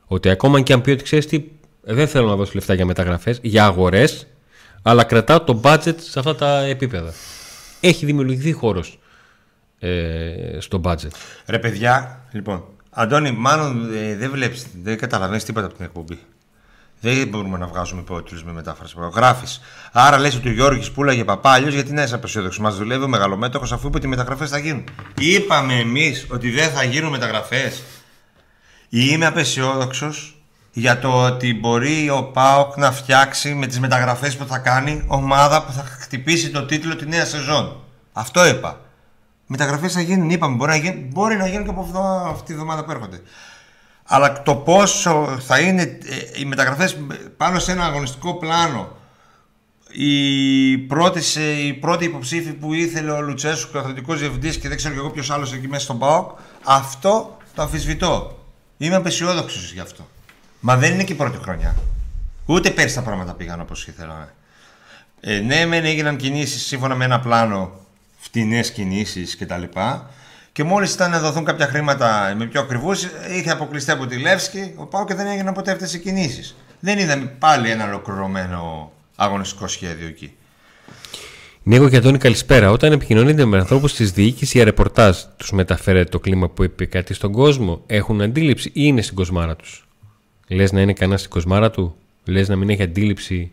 Ότι 0.07 0.29
ακόμα 0.29 0.61
και 0.61 0.73
αν 0.73 0.81
πει 0.81 0.91
ότι 0.91 1.03
ξέρεις 1.03 1.27
τι, 1.27 1.45
δεν 1.81 2.09
θέλω 2.09 2.27
να 2.29 2.37
δώσω 2.37 2.53
λεφτά 2.55 2.75
για 2.75 2.87
μεταγραφές, 2.87 3.39
για 3.43 3.65
αγορές, 3.65 4.27
αλλά 4.83 5.05
κρατάω 5.05 5.41
το 5.41 5.61
budget 5.65 5.95
σε 5.97 6.19
αυτά 6.19 6.35
τα 6.35 6.61
επίπεδα. 6.61 7.13
Έχει 7.81 8.07
δημιουργηθεί 8.07 8.53
χώρος 8.53 8.99
ε, 9.79 10.59
στο 10.59 10.81
budget. 10.85 11.11
Ρε 11.47 11.59
παιδιά, 11.59 12.25
λοιπόν, 12.33 12.65
Αντώνη, 12.91 13.31
μάλλον 13.31 13.95
ε, 13.95 14.17
δεν 14.17 14.31
βλέπεις, 14.31 14.67
δεν 14.83 14.99
καταλαβαίνεις 14.99 15.45
τίποτα 15.45 15.67
από 15.67 15.75
την 15.75 15.85
εκπομπή. 15.85 16.19
Δεν 17.05 17.29
μπορούμε 17.29 17.59
να 17.59 17.67
βγάζουμε 17.67 18.01
υπότιτλους 18.01 18.45
με 18.45 18.53
μετάφραση. 18.53 18.95
Γράφεις. 19.15 19.61
Άρα 19.93 20.19
λες 20.19 20.35
ότι 20.37 20.49
ο 20.49 20.53
Γιώργης 20.53 20.91
πουλάγε 20.91 21.25
παπά, 21.25 21.51
αλλιώ 21.53 21.69
γιατί 21.69 21.93
να 21.93 22.03
είσαι 22.03 22.15
απεσιόδοξος. 22.15 22.63
Μας 22.63 22.77
δουλεύει 22.77 23.05
ο 23.05 23.09
μεγαλομέτωχος 23.09 23.73
αφού 23.73 23.87
είπε 23.87 23.97
ότι 23.97 24.07
οι 24.07 24.09
μεταγραφές 24.09 24.51
θα 24.51 24.59
γίνουν. 24.59 24.85
Είπαμε 25.19 25.75
εμείς 25.75 26.27
ότι 26.31 26.51
δεν 26.51 26.71
θα 26.71 26.83
γίνουν 26.83 27.11
μεταγραφές. 27.11 27.83
Είμαι 28.89 29.27
απεσιόδοξος 29.27 30.43
για 30.73 30.99
το 30.99 31.25
ότι 31.25 31.55
μπορεί 31.55 32.11
ο 32.11 32.23
Πάοκ 32.23 32.77
να 32.77 32.93
φτιάξει 32.93 33.55
με 33.55 33.67
τις 33.67 33.81
μεταγραφές 33.81 34.37
που 34.37 34.47
θα 34.47 34.59
κάνει 34.59 35.05
ομάδα 35.07 35.65
που 35.65 35.73
θα 35.73 35.85
χτυπήσει 36.01 36.51
το 36.51 36.65
τίτλο 36.65 36.97
τη 36.97 37.07
νέα 37.07 37.25
σεζόν. 37.25 37.77
Αυτό 38.13 38.47
είπα. 38.47 38.81
Μεταγραφές 39.47 39.93
θα 39.93 40.01
γίνουν, 40.01 40.31
είπαμε. 40.31 40.57
Μπορεί 40.57 40.71
να 40.71 40.77
γίνουν, 40.77 41.09
μπορεί 41.13 41.37
να 41.37 41.47
γίνουν 41.47 41.65
και 41.65 41.71
από 41.71 41.99
αυτή 42.31 42.47
τη 42.47 42.53
εβδομάδα 42.53 42.85
που 42.85 42.91
έρχονται. 42.91 43.21
Αλλά 44.15 44.43
το 44.43 44.55
πόσο 44.55 45.39
θα 45.47 45.59
είναι 45.59 45.83
ε, 45.83 46.41
οι 46.41 46.45
μεταγραφές 46.45 46.97
πάνω 47.37 47.59
σε 47.59 47.73
ένα 47.73 47.85
αγωνιστικό 47.85 48.35
πλάνο. 48.35 48.97
Η 49.91 50.79
πρώτη, 50.79 51.21
η 51.67 51.73
πρώτη 51.73 52.05
υποψήφη 52.05 52.53
που 52.53 52.75
ήθελε 52.75 53.11
ο 53.11 53.21
Λουτσέσου, 53.21 53.71
ο 53.75 53.79
αθλητικός 53.79 54.19
διευθυντής 54.19 54.59
και 54.59 54.69
δεν 54.69 54.77
ξέρω 54.77 54.95
και 54.95 55.01
εγώ 55.01 55.11
ποιος 55.11 55.31
άλλος 55.31 55.53
εκεί 55.53 55.69
μέσα 55.69 55.85
στον 55.85 55.99
ΠΑΟΚ, 55.99 56.39
αυτό 56.65 57.37
το 57.55 57.63
αμφισβητώ. 57.63 58.45
Είμαι 58.77 58.95
απεσιόδοξος 58.95 59.73
γι' 59.73 59.81
αυτό. 59.81 60.09
Μα 60.61 60.77
δεν 60.77 60.93
είναι 60.93 61.05
και 61.05 61.13
η 61.13 61.17
πρώτη 61.17 61.39
χρονιά. 61.43 61.77
Ούτε 62.47 62.71
πέρσι 62.71 62.95
τα 62.95 63.03
πράγματα 63.03 63.33
πήγαν 63.33 63.61
όπως 63.61 63.87
ήθελα. 63.87 64.35
Ε, 65.21 65.39
ναι, 65.39 65.67
μεν 65.67 65.85
έγιναν 65.85 66.17
κινήσεις 66.17 66.67
σύμφωνα 66.67 66.95
με 66.95 67.05
ένα 67.05 67.21
πλάνο, 67.21 67.73
φτηνές 68.19 68.73
κινήσεις 68.73 69.37
κτλ. 69.37 69.63
Και 70.55 70.65
μόλις 70.65 70.95
ήταν 70.95 71.11
να 71.11 71.21
δοθούν 71.21 71.45
κάποια 71.45 71.67
χρήματα 71.67 72.35
με 72.37 72.47
πιο 72.47 72.61
ακριβούς, 72.61 73.07
είχε 73.39 73.51
αποκλειστεί 73.51 73.91
από 73.91 74.07
τη 74.07 74.17
Λεύσκη. 74.17 74.73
Ο 74.77 74.87
Πάο 74.87 75.05
και 75.05 75.15
δεν 75.15 75.27
έγιναν 75.27 75.55
ποτέ 75.55 75.71
αυτές 75.71 75.95
οι 75.95 75.99
κινήσεις. 75.99 76.57
Δεν 76.81 76.99
είδαμε 76.99 77.27
πάλι 77.39 77.71
ένα 77.71 77.89
ολοκληρωμένο 77.89 78.93
αγωνιστικό 79.17 79.67
σχέδιο 79.69 80.07
εκεί. 80.07 80.33
Νίκο 81.63 81.89
και 81.89 81.97
Αντώνη, 81.97 82.19
καλησπέρα. 82.19 82.71
Όταν 82.71 82.93
επικοινωνείτε 82.93 83.45
με 83.45 83.59
ανθρώπους 83.59 83.95
της 83.95 84.13
διοίκησης 84.13 84.53
για 84.55 84.65
ρεπορτάζ, 84.65 85.17
τους 85.37 85.51
μεταφέρετε 85.51 86.09
το 86.09 86.21
κλίμα 86.21 86.49
που 86.49 86.63
επικρατεί 86.63 87.15
στον 87.15 87.33
κόσμο, 87.33 87.83
έχουν 87.87 88.21
αντίληψη 88.21 88.69
ή 88.69 88.73
είναι 88.75 89.03
στην 89.03 89.17
κοσμάρα 89.17 89.57
τους; 89.57 89.87
Λες 90.49 90.73
να 90.73 90.81
είναι 90.81 90.93
κανένας 90.93 91.21
στην 91.21 91.33
κοσμάρα 91.33 91.71
του, 91.71 91.97
λες 92.25 92.49
να 92.49 92.57
μην 92.57 92.71
έχει 92.71 92.83
αντίληψη 92.83 93.53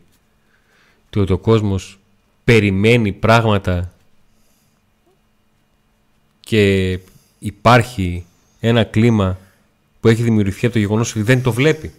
ότι 1.15 1.33
ο 1.33 1.37
κόσμος 1.37 1.99
περιμένει 2.43 3.11
πράγματα 3.11 3.91
και 6.51 6.99
υπάρχει 7.39 8.25
ένα 8.59 8.83
κλίμα 8.83 9.37
που 9.99 10.07
έχει 10.07 10.23
δημιουργηθεί 10.23 10.65
από 10.65 10.73
το 10.73 10.79
γεγονός 10.79 11.11
ότι 11.11 11.21
δεν 11.21 11.41
το 11.41 11.53
βλέπει. 11.53 11.93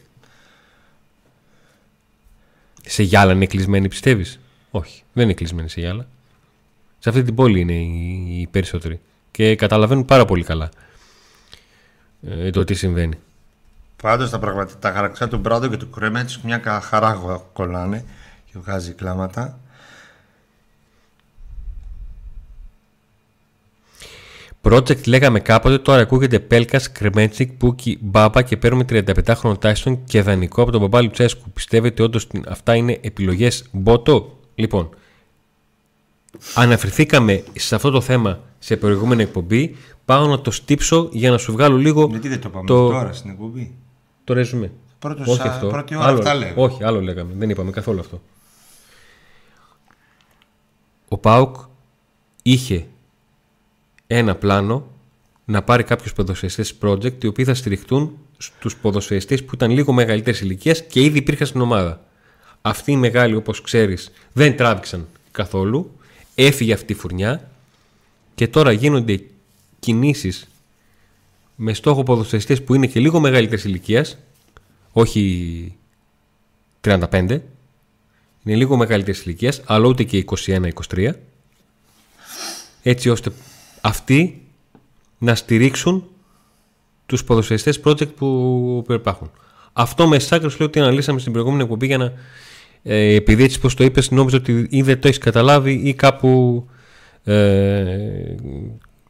Σε 2.83 3.03
γυάλα 3.03 3.33
είναι 3.33 3.47
κλεισμένη 3.47 3.89
πιστεύεις; 3.89 4.41
Όχι, 4.71 5.03
δεν 5.13 5.25
είναι 5.25 5.35
κλεισμένη 5.35 5.69
σε 5.69 5.81
γυάλα. 5.81 6.07
Σε 6.99 7.09
αυτή 7.09 7.23
την 7.23 7.35
πόλη 7.35 7.61
είναι 7.61 7.73
οι, 7.73 8.49
περισσότεροι. 8.51 9.01
Και 9.31 9.57
καταλαβαίνουν 9.57 10.05
πάρα 10.05 10.25
πολύ 10.25 10.45
καλά 10.45 10.71
ε, 12.29 12.51
το 12.51 12.65
τι 12.65 12.75
συμβαίνει. 12.75 13.19
Πάντως 14.03 14.31
τα, 14.31 14.39
πραγματικά, 14.39 14.79
τα 14.79 14.93
χαρακτηριστικά 14.93 15.31
του 15.31 15.39
Μπράντο 15.39 15.69
και 15.69 15.77
του 15.77 15.91
Κρέμετς 15.91 16.41
μια 16.41 16.81
χαρά 16.83 17.43
κολλάνε 17.53 18.05
και 18.45 18.59
βγάζει 18.59 18.93
κλάματα. 18.93 19.59
Project 24.65 25.07
λέγαμε 25.07 25.41
κάποτε, 25.41 25.79
τώρα 25.79 26.01
ακούγεται 26.01 26.39
Πέλκας, 26.39 26.93
Κρεμέτσικ, 26.93 27.53
Πούκι, 27.53 27.99
Μπάμπα 28.01 28.43
και 28.43 28.57
παίρνουμε 28.57 28.85
35 28.89 29.35
χρόνο 29.35 29.57
τάιστον 29.57 30.05
και 30.05 30.23
δανεικό 30.23 30.63
από 30.63 30.71
τον 30.71 30.81
μπαμπά 30.81 31.03
Λουτσέσκου. 31.03 31.51
Πιστεύετε 31.51 32.03
όντως 32.03 32.27
αυτά 32.49 32.75
είναι 32.75 32.99
επιλογές 33.01 33.65
μπότο; 33.73 34.39
Λοιπόν, 34.55 34.89
αναφερθήκαμε 36.55 37.43
σε 37.55 37.75
αυτό 37.75 37.91
το 37.91 38.01
θέμα 38.01 38.41
σε 38.59 38.77
προηγούμενη 38.77 39.23
εκπομπή. 39.23 39.77
Πάω 40.05 40.27
να 40.27 40.41
το 40.41 40.51
στύψω 40.51 41.09
για 41.13 41.31
να 41.31 41.39
σου 41.39 41.53
βγάλω 41.53 41.77
λίγο. 41.77 42.07
Γιατί 42.11 42.29
δεν 42.29 42.41
το 42.41 42.49
πάμε 42.49 42.67
το... 42.67 42.89
τώρα 42.89 43.13
στην 43.13 43.31
εκπομπή; 43.31 43.75
Το 44.25 44.35
ρεζουμέ. 44.35 44.73
Πρώτος 44.99 45.27
όχι 45.29 45.49
αυτό. 45.49 45.67
Πρώτη 45.67 45.97
ώρα 45.97 46.07
άλλο, 46.07 46.19
αυτά 46.19 46.35
λέγαμε. 46.35 46.63
Όχι, 46.63 46.85
άλλο 46.85 47.01
λέγαμε. 47.01 47.33
Δεν 47.37 47.51
είπαμε 47.51 47.71
καθόλου 47.71 48.01
αυτό. 48.01 48.21
Ο 51.09 51.19
Πάουκ 51.19 51.57
είχε 52.43 52.87
ένα 54.17 54.35
πλάνο 54.35 54.87
να 55.45 55.63
πάρει 55.63 55.83
κάποιου 55.83 56.13
ποδοσφαιριστές 56.17 56.75
project 56.81 57.25
οι 57.25 57.27
οποίοι 57.27 57.45
θα 57.45 57.55
στηριχτούν 57.55 58.19
στους 58.39 58.77
ποδοσφαιριστές 58.77 59.45
που 59.45 59.55
ήταν 59.55 59.71
λίγο 59.71 59.93
μεγαλύτερης 59.93 60.41
ηλικίας 60.41 60.83
και 60.83 61.03
ήδη 61.03 61.19
υπήρχαν 61.19 61.47
στην 61.47 61.61
ομάδα. 61.61 62.05
Αυτοί 62.63 62.93
οι 62.93 62.97
μεγάλοι, 62.97 63.35
όπως 63.35 63.61
ξέρεις, 63.61 64.11
δεν 64.33 64.57
τράβηξαν 64.57 65.09
καθόλου. 65.31 65.99
Έφυγε 66.35 66.73
αυτή 66.73 66.93
η 66.93 66.97
φουρνιά 66.97 67.51
και 68.35 68.49
τώρα 68.49 68.73
γίνονται 68.73 69.21
κινήσεις 69.79 70.47
με 71.57 71.73
στόχο 71.73 72.03
ποδοσφαιριστές 72.03 72.63
που 72.63 72.75
είναι 72.75 72.87
και 72.87 73.01
λίγο 73.01 73.21
μεγαλύτερης 73.21 73.65
ηλικίας, 73.65 74.19
όχι 74.93 75.77
35, 76.81 77.41
είναι 78.45 78.57
λίγο 78.57 78.77
μεγαλύτερης 78.77 79.23
ηλικίας, 79.23 79.63
αλλά 79.65 79.87
ούτε 79.87 80.03
και 80.03 80.25
21-23, 80.47 81.13
έτσι 82.83 83.09
ώστε 83.09 83.33
αυτοί 83.83 84.43
να 85.19 85.35
στηρίξουν 85.35 86.07
τους 87.07 87.25
ποδοσφαιριστές 87.25 87.81
project 87.85 88.15
που, 88.15 88.83
που 88.87 88.93
υπάρχουν. 88.93 89.31
Αυτό 89.73 90.09
με 90.09 90.19
σάκρε 90.19 90.49
λέω 90.49 90.67
ότι 90.69 90.81
αναλύσαμε 90.81 91.21
στην 91.21 91.33
προηγούμενη 91.33 91.63
εκπομπή 91.63 91.87
για 91.87 91.99
να. 91.99 92.13
Ε, 92.83 93.15
επειδή 93.15 93.45
έτσι 93.45 93.61
πώ 93.61 93.75
το 93.75 93.85
είπες, 93.85 94.11
νόμιζα 94.11 94.37
ότι 94.37 94.67
ή 94.71 94.83
δεν 94.83 95.01
το 95.01 95.09
έχεις 95.09 95.19
καταλάβει 95.19 95.73
ή 95.73 95.95
κάπου 95.95 96.65
ε, 97.25 98.35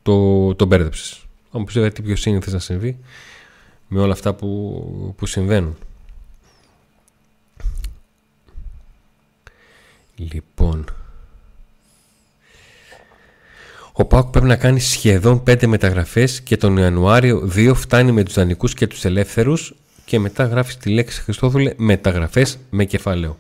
το, 0.03 0.55
το 0.55 0.64
μπέρδεψες. 0.64 1.25
Όμως 1.51 1.66
πιστεύω 1.66 1.89
τι 1.89 2.03
πιο 2.03 2.16
σύνηθες 2.16 2.53
να 2.53 2.59
συμβεί 2.59 2.99
με 3.89 4.01
όλα 4.01 4.12
αυτά 4.12 4.35
που, 4.35 5.14
που 5.16 5.27
συμβαίνουν. 5.27 5.77
Λοιπόν. 10.16 10.85
Ο 13.93 14.05
Πάουκ 14.05 14.30
πρέπει 14.30 14.47
να 14.47 14.57
κάνει 14.57 14.80
σχεδόν 14.80 15.43
5 15.47 15.66
μεταγραφές 15.66 16.40
και 16.40 16.57
τον 16.57 16.76
Ιανουάριο 16.76 17.51
2 17.55 17.72
φτάνει 17.74 18.12
με 18.12 18.22
τους 18.22 18.34
δανεικούς 18.34 18.74
και 18.74 18.86
τους 18.86 19.05
ελεύθερους 19.05 19.74
και 20.05 20.18
μετά 20.18 20.45
γράφεις 20.45 20.76
τη 20.76 20.90
λέξη 20.90 21.20
Χριστόδουλε 21.20 21.72
μεταγραφές 21.76 22.59
με 22.70 22.84
κεφάλαιο. 22.84 23.38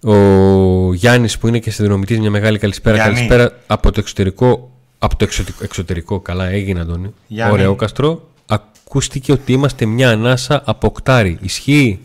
Ο 0.00 0.94
Γιάννης 0.94 1.38
που 1.38 1.48
είναι 1.48 1.58
και 1.58 1.70
συνδρομητής, 1.70 2.18
μια 2.18 2.30
μεγάλη 2.30 2.58
καλησπέρα. 2.58 2.96
Γιάννη. 2.96 3.14
Καλησπέρα 3.14 3.60
από 3.66 3.92
το 3.92 4.00
εξωτερικό. 4.00 4.70
Από 4.98 5.16
το 5.16 5.24
εξωτερικό, 5.24 5.64
εξωτερικό 5.64 6.20
καλά 6.20 6.48
έγινε 6.48 6.80
Αντώνη. 6.80 7.14
Ωραίο 7.50 7.74
καστρό. 7.74 8.28
Ακούστηκε 8.46 9.32
ότι 9.32 9.52
είμαστε 9.52 9.84
μια 9.86 10.10
ανάσα 10.10 10.62
από 10.64 10.86
οκτάρι. 10.86 11.38
Ισχύει; 11.40 12.00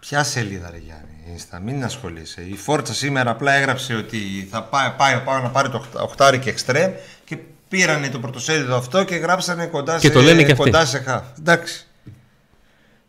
Ποια 0.00 0.24
σελίδα, 0.24 0.70
ρε 0.70 0.78
Γιάννη; 0.84 1.05
Insta, 1.34 1.58
μην 1.64 1.84
ασχολείσαι. 1.84 2.42
Η 2.42 2.54
Φόρτσα 2.56 2.94
σήμερα 2.94 3.30
απλά 3.30 3.52
έγραψε 3.52 3.94
ότι 3.94 4.48
θα 4.50 4.62
πάει, 4.62 4.90
πάει, 4.96 5.20
πάει 5.20 5.42
να 5.42 5.50
πάρει 5.50 5.68
το 5.68 5.84
οχτάρι 5.92 6.38
και 6.38 6.50
εξτρέμ 6.50 6.92
και 7.24 7.38
πήρανε 7.68 8.08
το 8.08 8.18
πρωτοσέλιδο 8.18 8.76
αυτό 8.76 9.04
και 9.04 9.14
γράψανε 9.14 9.66
κοντά 9.66 9.98
και 9.98 10.06
σε, 10.06 10.12
το 10.12 10.20
λένε 10.20 10.42
και 10.42 10.54
κοντά 10.54 10.84
σε 10.86 10.98
χαφ. 10.98 11.24
Εντάξει. 11.38 11.86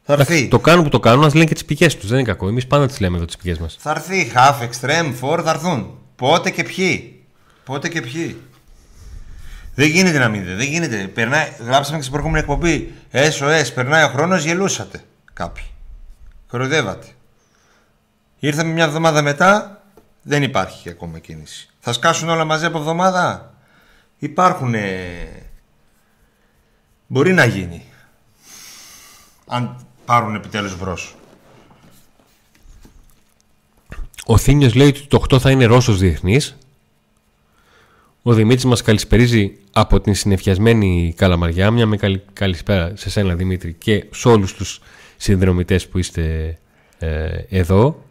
Θα 0.03 0.13
έρθει. 0.13 0.47
Το 0.47 0.59
κάνουν 0.59 0.83
που 0.83 0.89
το 0.89 0.99
κάνουν, 0.99 1.25
ας 1.25 1.33
λένε 1.33 1.45
και 1.45 1.53
τις 1.53 1.65
πηγές 1.65 1.97
τους. 1.97 2.09
Δεν 2.09 2.19
είναι 2.19 2.27
κακό. 2.27 2.47
Εμείς 2.47 2.67
πάντα 2.67 2.87
τις 2.87 2.99
λέμε 2.99 3.17
εδώ 3.17 3.25
τις 3.25 3.37
πηγές 3.37 3.57
μας. 3.57 3.77
Θα 3.79 3.91
έρθει. 3.91 4.31
Half, 4.35 4.61
extreme, 4.61 5.13
four 5.21 5.41
θα 5.43 5.49
έρθουν. 5.49 5.97
Πότε 6.15 6.49
και 6.49 6.63
ποιοι. 6.63 7.23
Πότε 7.63 7.87
και 7.87 8.01
ποιοι. 8.01 8.41
Δεν 9.75 9.89
γίνεται 9.89 10.17
να 10.17 10.27
μην 10.27 10.41
δείτε. 10.41 10.55
Δεν 10.55 10.67
γίνεται. 10.67 11.07
Περνάει, 11.07 11.47
γράψαμε 11.65 11.97
και 11.97 12.03
στην 12.03 12.11
προηγούμενη 12.11 12.39
εκπομπή. 12.39 12.93
SOS, 13.11 13.73
περνάει 13.73 14.03
ο 14.03 14.07
χρόνος, 14.07 14.43
γελούσατε. 14.43 15.03
Κάποιοι. 15.33 15.63
Κοροϊδεύατε. 16.47 17.07
Ήρθαμε 18.39 18.71
μια 18.71 18.83
εβδομάδα 18.83 19.21
μετά, 19.21 19.81
δεν 20.21 20.43
υπάρχει 20.43 20.89
ακόμα 20.89 21.19
κίνηση. 21.19 21.69
Θα 21.79 21.93
σκάσουν 21.93 22.29
όλα 22.29 22.45
μαζί 22.45 22.65
από 22.65 22.77
εβδομάδα; 22.77 23.53
Υπάρχουν. 24.19 24.75
Μπορεί 27.07 27.33
να 27.33 27.45
γίνει. 27.45 27.83
Αν 29.47 29.85
πάρουν 30.05 30.35
επιτέλους 30.35 30.77
μπρος. 30.77 31.15
Ο 34.25 34.37
Θήνιος 34.37 34.73
λέει 34.73 34.87
ότι 34.87 35.07
το 35.07 35.23
8 35.29 35.39
θα 35.39 35.51
είναι 35.51 35.65
Ρώσος 35.65 35.99
διεθνής. 35.99 36.57
Ο 38.21 38.33
Δημήτρης 38.33 38.65
μας 38.65 38.81
καλησπερίζει 38.81 39.57
από 39.71 40.01
την 40.01 40.15
συνεφιασμένη 40.15 41.13
Καλαμαριά. 41.17 41.71
Μια 41.71 41.85
με 41.85 41.97
καλησπέρα 42.33 42.95
σε 42.95 43.09
σένα 43.09 43.35
Δημήτρη 43.35 43.73
και 43.73 44.05
σε 44.11 44.27
όλους 44.27 44.53
τους 44.53 44.81
συνδρομητές 45.17 45.87
που 45.87 45.97
είστε 45.97 46.57
ε, 46.99 47.29
εδώ. 47.49 48.05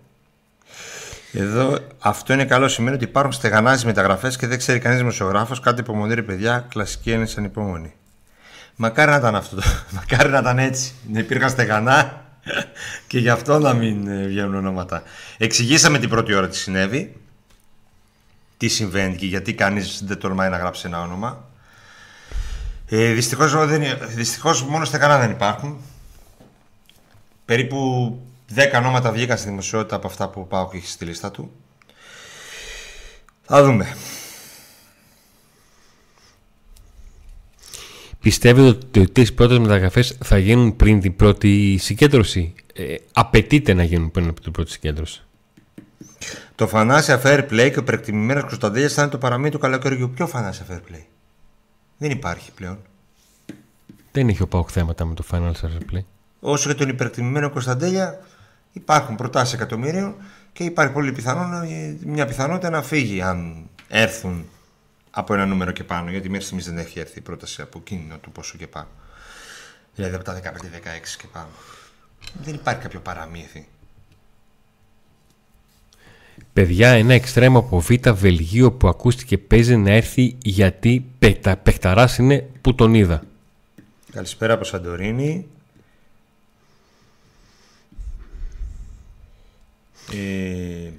Εδώ 1.39 1.78
αυτό 1.99 2.32
είναι 2.32 2.45
καλό 2.45 2.68
σημαίνει 2.68 2.97
ότι 2.97 3.05
υπάρχουν 3.05 3.32
στεγανά 3.32 3.80
μεταγραφές 3.84 4.37
και 4.37 4.47
δεν 4.47 4.59
ξέρει 4.59 4.78
κανείς 4.78 4.99
δημοσιογράφος. 4.99 5.61
Κάτι 5.61 5.80
υπομονή, 5.80 6.14
ρε 6.14 6.22
παιδιά. 6.22 6.66
Κλασική 6.68 7.12
είναι 7.12 7.26
ανυπόμονη. 7.37 7.95
Μακάρι 8.76 9.11
να 9.11 9.16
ήταν 9.16 9.34
αυτό. 9.37 9.57
Μακάρι 9.97 10.28
να 10.28 10.39
ήταν 10.39 10.59
έτσι. 10.59 10.95
Να 11.12 11.18
υπήρχαν 11.18 11.51
στεγανά 11.51 12.24
και 13.09 13.18
γι' 13.18 13.28
αυτό 13.28 13.59
να 13.59 13.72
μην 13.72 14.09
ε, 14.09 14.26
βγαίνουν 14.26 14.55
ονόματα. 14.55 15.03
Εξηγήσαμε 15.39 15.99
την 15.99 16.09
πρώτη 16.09 16.34
ώρα 16.34 16.49
τι 16.49 16.57
συνέβη. 16.57 17.16
Τι 18.57 18.68
συμβαίνει 18.68 19.16
και 19.16 19.26
γιατί 19.26 19.55
κανείς 19.55 20.03
δεν 20.05 20.18
τολμάει 20.18 20.51
να 20.51 20.57
γράψει 20.57 20.87
ένα 20.87 21.01
όνομα. 21.01 21.49
Ε, 22.89 23.12
Δυστυχώς 23.12 23.55
δυστυχώς 24.14 24.62
μόνο 24.62 24.84
στεγανά 24.84 25.18
δεν 25.18 25.30
υπάρχουν. 25.30 25.80
Περίπου 27.45 28.20
10 28.55 28.59
ονόματα 28.74 29.12
βγήκαν 29.12 29.38
στη 29.38 29.49
δημοσιότητα 29.49 29.97
από 29.97 30.07
αυτά 30.07 30.28
που 30.28 30.40
ο 30.40 30.44
Πάοκ 30.44 30.74
έχει 30.74 30.86
στη 30.86 31.05
λίστα 31.05 31.30
του. 31.30 31.51
Θα 33.42 33.64
δούμε. 33.64 33.97
Πιστεύετε 38.20 39.01
ότι 39.01 39.20
οι 39.20 39.32
πρώτες 39.32 39.59
μεταγραφές 39.59 40.18
θα 40.24 40.38
γίνουν 40.38 40.76
πριν 40.76 41.01
την 41.01 41.16
πρώτη 41.16 41.76
συγκέντρωση; 41.76 42.55
Ε, 42.74 42.94
απαιτείται 43.12 43.74
να 43.74 43.82
γίνουν 43.82 44.11
πριν 44.11 44.28
από 44.28 44.40
την 44.40 44.53
πρώτη 44.53 44.70
συγκέντρωση; 44.70 45.22
Το 46.55 46.66
Φανάσια 46.66 47.22
Fair 47.24 47.47
Play 47.51 47.70
και 47.72 47.78
ο 47.78 47.84
πρεκτιμημένο 47.84 48.40
Κωνσταντέλιας 48.40 48.92
θα 48.92 49.03
είναι 49.03 49.11
το 49.11 49.18
παραμύθι 49.18 49.51
του 49.51 49.59
καλοκαιριού. 49.59 50.11
Ποιο 50.11 50.26
Φανάσια 50.26 50.66
Fair 50.70 50.92
Play; 50.92 51.05
Δεν 51.99 52.11
υπάρχει 52.11 52.53
πλέον. 52.53 52.78
Δεν 54.12 54.28
έχει 54.28 54.42
ο 54.42 54.49
Πάοκ 54.49 54.68
θέματα 54.72 55.05
με 55.05 55.14
το 55.14 55.24
Financial 55.30 55.66
Fair 55.66 55.94
Play. 55.94 56.05
Όσο 56.40 56.68
για 56.68 56.78
τον 56.78 56.88
υπερτιμημένο 56.88 57.51
Κωνσταντέλια, 57.51 58.18
υπάρχουν 58.76 59.16
προτάσεις 59.16 59.54
εκατομμύριων 59.54 60.14
και 60.52 60.64
υπάρχει 60.64 60.92
πολύ 60.92 61.12
πιθανό, 61.12 61.66
μια 62.04 62.26
πιθανότητα 62.26 62.70
να 62.70 62.82
φύγει 62.82 63.22
αν 63.22 63.68
έρθουν 63.88 64.44
από 65.10 65.34
ένα 65.34 65.46
νούμερο 65.46 65.70
και 65.70 65.84
πάνω. 65.84 66.10
Γιατί 66.10 66.28
μέχρι 66.28 66.44
στιγμής 66.44 66.66
δεν 66.66 66.78
έχει 66.78 66.98
έρθει 66.98 67.18
η 67.18 67.20
πρόταση 67.20 67.62
από 67.62 67.78
εκείνο 67.78 68.16
του 68.18 68.32
πόσο 68.32 68.56
και 68.58 68.66
πάνω. 68.66 68.88
Δηλαδή 69.94 70.14
από 70.14 70.24
τα 70.24 70.40
15-16 70.40 70.42
και 71.18 71.26
πάνω. 71.32 71.48
Δεν 72.42 72.54
υπάρχει 72.54 72.80
κάποιο 72.80 73.00
παραμύθι. 73.00 73.68
Παιδιά, 76.52 76.88
ένα 76.88 77.14
εξτρέμο 77.14 77.58
από 77.58 77.80
Β' 77.80 78.10
Βελγίο 78.10 78.72
που 78.72 78.88
ακούστηκε 78.88 79.38
παίζει 79.38 79.76
να 79.76 79.90
έρθει 79.90 80.36
γιατί 80.42 81.04
παιχτα, 81.18 81.62
είναι 82.18 82.48
που 82.60 82.74
τον 82.74 82.94
είδα. 82.94 83.22
Καλησπέρα 84.12 84.54
από 84.54 84.64
Σαντορίνη. 84.64 85.46
Ε, 90.12 90.90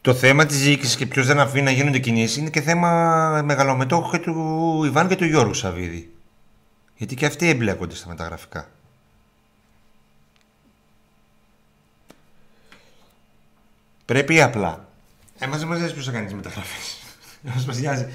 το 0.00 0.14
θέμα 0.14 0.46
της 0.46 0.58
διοίκησης 0.58 0.96
και 0.96 1.06
ποιος 1.06 1.26
δεν 1.26 1.40
αφήνει 1.40 1.64
να 1.64 1.70
γίνονται 1.70 1.98
κινήσεις 1.98 2.36
είναι 2.36 2.50
και 2.50 2.60
θέμα 2.60 3.42
μεγαλομετόχου 3.44 4.10
και 4.10 4.18
του 4.18 4.82
Ιβάν 4.84 5.08
και 5.08 5.16
του 5.16 5.24
Γιώργου 5.24 5.54
Σαββίδη. 5.54 6.12
Γιατί 6.96 7.14
και 7.14 7.26
αυτοί 7.26 7.48
εμπλέκονται 7.48 7.94
στα 7.94 8.08
μεταγραφικά. 8.08 8.68
Πρέπει 14.04 14.42
απλά. 14.42 14.88
Εμάς 15.38 15.58
δεν 15.58 15.68
μας 15.68 15.78
νοιάζει 15.78 15.92
ποιος 15.92 16.06
θα 16.06 16.12
κάνει 16.12 16.24
τις 16.24 16.34
μεταγραφές. 16.34 16.98
Εμάς 17.44 17.64
μας 17.66 17.78
νοιάζει 17.78 18.06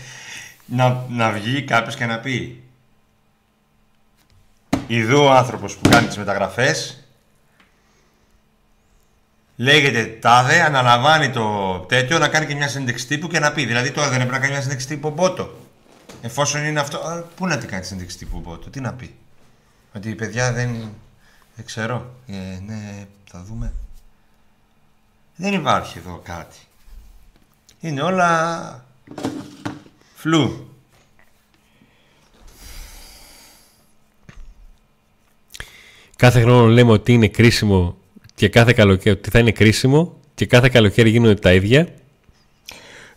να, 0.66 1.06
να 1.10 1.32
βγει 1.32 1.64
κάποιος 1.64 1.96
και 1.96 2.06
να 2.06 2.20
πει 2.20 2.64
Ιδού 4.88 5.24
ο 5.24 5.32
άνθρωπος 5.32 5.76
που 5.76 5.90
κάνει 5.90 6.08
τις 6.08 6.18
μεταγραφές 6.18 7.03
λέγεται 9.56 10.06
τάδε, 10.06 10.62
αναλαμβάνει 10.62 11.30
το 11.30 11.78
τέτοιο 11.80 12.18
να 12.20 12.28
κάνει 12.28 12.46
και 12.46 12.56
μια 12.56 12.68
συνέντευξη 12.68 13.08
τύπου 13.08 13.28
και 13.28 13.40
να 13.40 13.52
πει. 13.52 13.66
Δηλαδή 13.66 13.92
τώρα 13.92 14.10
δεν 14.10 14.16
έπρεπε 14.16 14.32
να 14.34 14.40
κάνει 14.40 14.52
μια 14.52 14.62
συνέντευξη 14.62 14.88
τύπου 14.88 15.10
Μπότο. 15.10 15.58
Εφόσον 16.22 16.66
είναι 16.66 16.80
αυτό, 16.80 17.28
πού 17.36 17.48
να 17.48 17.58
την 17.58 17.70
κάνει 17.70 17.84
συνέντευξη 17.84 18.18
τύπου 18.18 18.40
Μπότο, 18.40 18.70
τι 18.70 18.80
να 18.80 18.94
πει. 18.94 19.16
Ότι 19.96 20.10
η 20.10 20.16
παιδιά 20.16 20.52
δεν. 20.52 20.70
Δεν 21.56 21.66
ξέρω. 21.66 22.14
Ε, 22.28 22.60
ναι, 22.66 23.06
θα 23.32 23.44
δούμε. 23.44 23.74
Δεν 25.36 25.54
υπάρχει 25.54 25.98
εδώ 25.98 26.22
κάτι. 26.24 26.58
Είναι 27.80 28.02
όλα 28.02 28.86
φλού. 30.16 30.68
Κάθε 36.16 36.42
χρόνο 36.42 36.66
λέμε 36.66 36.92
ότι 36.92 37.14
είναι 37.14 37.28
κρίσιμο 37.28 37.98
και 38.36 38.50
κάθε 38.50 38.74
καλοκαίρι, 38.74 39.16
ότι 39.18 39.30
θα 39.30 39.40
είναι 39.40 39.52
κρίσιμο 39.52 40.20
και 40.36 40.46
κάθε 40.46 40.70
καλοκαίρι 40.70 41.10
γίνονται 41.10 41.34
τα 41.34 41.54
ίδια. 41.54 41.88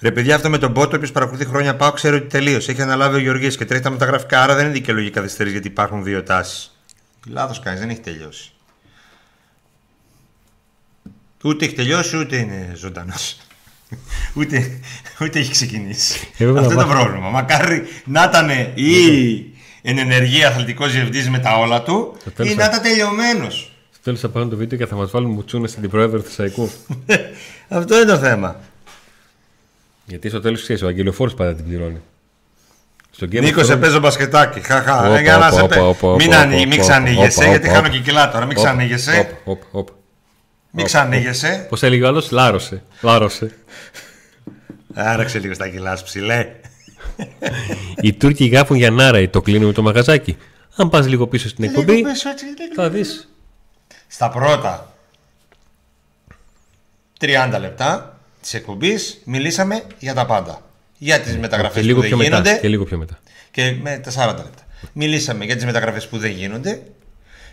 Ρε 0.00 0.10
παιδιά, 0.10 0.34
αυτό 0.34 0.50
με 0.50 0.58
τον 0.58 0.72
Πότο, 0.72 0.90
ο 0.92 0.96
οποίος 0.96 1.12
παρακολουθεί 1.12 1.44
χρόνια 1.44 1.76
πάω, 1.76 1.92
ξέρω 1.92 2.16
ότι 2.16 2.26
τελείωσε. 2.26 2.70
Έχει 2.70 2.82
αναλάβει 2.82 3.16
ο 3.16 3.18
Γεωργία 3.18 3.48
και 3.48 3.64
τρέχει 3.64 3.82
τα 3.82 3.90
μεταγραφικά, 3.90 4.42
άρα 4.42 4.54
δεν 4.54 4.64
είναι 4.64 4.74
δικαιολογική 4.74 5.12
καθυστέρηση 5.12 5.54
γιατί 5.54 5.68
υπάρχουν 5.68 6.04
δύο 6.04 6.22
τάσεις. 6.22 6.80
Λάθος 7.28 7.60
κάνεις, 7.60 7.80
δεν 7.80 7.88
έχει 7.88 8.00
τελειώσει. 8.00 8.50
Ούτε 11.44 11.64
έχει 11.64 11.74
τελειώσει, 11.74 12.16
ούτε 12.16 12.36
είναι 12.36 12.72
ζωντανός. 12.74 13.36
ούτε, 14.38 14.80
ούτε 15.20 15.38
έχει 15.38 15.50
ξεκινήσει. 15.50 16.28
Αυτό 16.32 16.44
είναι 16.44 16.74
το 16.74 16.86
πρόβλημα. 16.86 17.30
Μακάρι 17.30 17.82
να 18.04 18.22
ήταν 18.22 18.48
ή 18.74 19.54
εν 19.82 19.98
ενεργεία 19.98 20.48
αθλητικός 20.48 20.92
διευθυντή 20.92 21.30
με 21.30 21.38
τα 21.38 21.58
όλα 21.58 21.82
του, 21.82 22.16
ή 22.42 22.54
να 22.54 22.64
ήταν 22.64 22.82
τελειωμένος. 22.82 23.75
Τέλο 24.06 24.18
θα 24.18 24.28
πάρουν 24.28 24.50
το 24.50 24.56
βίντεο 24.56 24.78
και 24.78 24.86
θα 24.86 24.96
μας 24.96 25.10
βάλουν 25.10 25.30
μουτσούνες 25.30 25.70
στην 25.70 25.90
πρόεδρο 25.90 26.18
του 26.18 26.24
Θεσσαλικού. 26.24 26.70
Αυτό 27.68 27.96
είναι 27.96 28.04
το 28.04 28.18
θέμα. 28.18 28.56
Γιατί 30.04 30.28
στο 30.28 30.40
τέλος 30.40 30.62
ξέρεις, 30.62 30.82
ο 30.82 30.86
Αγγελοφόρος 30.86 31.34
πάντα 31.34 31.54
την 31.54 31.64
πληρώνει. 31.64 32.00
Νίκος, 33.30 33.66
σε 33.66 33.76
παίζω 33.76 33.98
μπασκετάκι. 33.98 34.60
Χαχά. 34.60 35.20
Για 35.20 35.36
να 35.36 35.50
σε 35.50 35.66
Μην, 36.16 36.68
μην 36.68 36.80
ξανήγεσαι, 36.80 37.48
γιατί 37.48 37.68
χάνω 37.68 37.88
και 37.88 37.98
κιλά 37.98 38.30
τώρα. 38.30 38.46
Μην 38.46 38.56
ξανήγεσαι. 38.56 39.36
Μην 40.70 40.84
ξανήγεσαι. 40.84 41.66
Πώς 41.68 41.82
έλεγε 41.82 42.04
ο 42.04 42.06
άλλος, 42.06 42.30
λάρωσε. 42.30 42.82
Λάρωσε. 43.00 43.56
Άραξε 44.94 45.38
λίγο 45.38 45.54
στα 45.54 45.68
κιλά 45.68 45.96
σου 45.96 46.04
ψηλέ. 46.04 46.46
Οι 48.00 48.12
Τούρκοι 48.12 48.44
γράφουν 48.44 48.76
για 48.76 48.90
Νάρα, 48.90 49.30
το 49.30 49.40
κλείνουμε 49.40 49.72
το 49.72 49.82
μαγαζάκι. 49.82 50.36
Αν 50.76 50.88
πας 50.88 51.06
λίγο 51.08 51.26
πίσω 51.26 51.48
στην 51.48 51.64
εκπομπή, 51.64 52.02
θα 52.74 52.90
δεις 52.90 53.28
στα 54.08 54.28
πρώτα 54.28 54.94
30 57.20 57.56
λεπτά 57.60 58.20
της 58.40 58.54
εκπομπής 58.54 59.20
μιλήσαμε 59.24 59.82
για 59.98 60.14
τα 60.14 60.26
πάντα. 60.26 60.60
Για 60.98 61.20
τις 61.20 61.36
μεταγραφές 61.38 61.86
που 61.86 62.00
δεν 62.00 62.20
γίνονται. 62.20 62.58
και 62.58 62.68
λίγο 62.68 62.84
πιο 62.84 62.98
μετά. 62.98 63.18
Και 63.50 63.76
με 63.82 63.98
τα 63.98 64.10
40 64.10 64.36
λεπτά. 64.36 64.66
Μιλήσαμε 64.92 65.44
για 65.44 65.54
τις 65.54 65.64
μεταγραφές 65.64 66.08
που 66.08 66.18
δεν 66.18 66.30
γίνονται. 66.30 66.82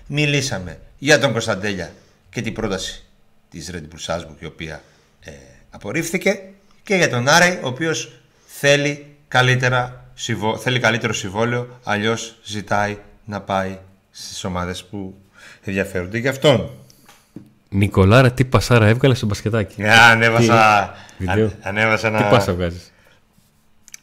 Μιλήσαμε 0.08 0.80
για 0.97 1.20
τον 1.20 1.32
Κωνσταντέλια 1.32 1.93
και 2.30 2.41
την 2.41 2.54
πρόταση 2.54 3.04
της 3.49 3.72
Red 3.74 3.78
Bull 3.78 4.16
Salzburg 4.16 4.36
η 4.39 4.45
οποία 4.45 4.84
ε, 5.20 5.32
απορρίφθηκε. 5.70 6.39
Και 6.84 6.95
για 6.95 7.10
τον 7.10 7.28
Άρεϊ 7.28 7.60
ο 7.64 7.68
οποίος 7.68 8.20
θέλει, 8.45 9.06
καλύτερα, 9.28 10.06
θέλει 10.60 10.80
καλύτερο 10.80 11.14
συμβόλαιο. 11.14 11.80
Αλλιώς 11.84 12.39
ζητάει 12.43 12.97
να 13.26 13.41
πάει 13.41 13.78
στις 14.12 14.43
ομάδες 14.43 14.84
που 14.84 15.16
ενδιαφέρονται 15.64 16.18
για 16.18 16.30
αυτόν. 16.30 16.70
Νικολάρα, 17.70 18.32
τι 18.32 18.45
πασάρα 18.45 18.88
έβγαλε 18.88 19.14
στο 19.14 19.26
μπασκετάκι; 19.26 19.76
Yeah, 19.80 19.86
ανέβασα. 20.11 20.93
Τι, 21.18 21.26
ανέβασα 21.61 22.07
ένα. 22.07 22.18
Τι 22.18 22.24
πάσα 22.30 22.53
βγάζεις; 22.53 22.91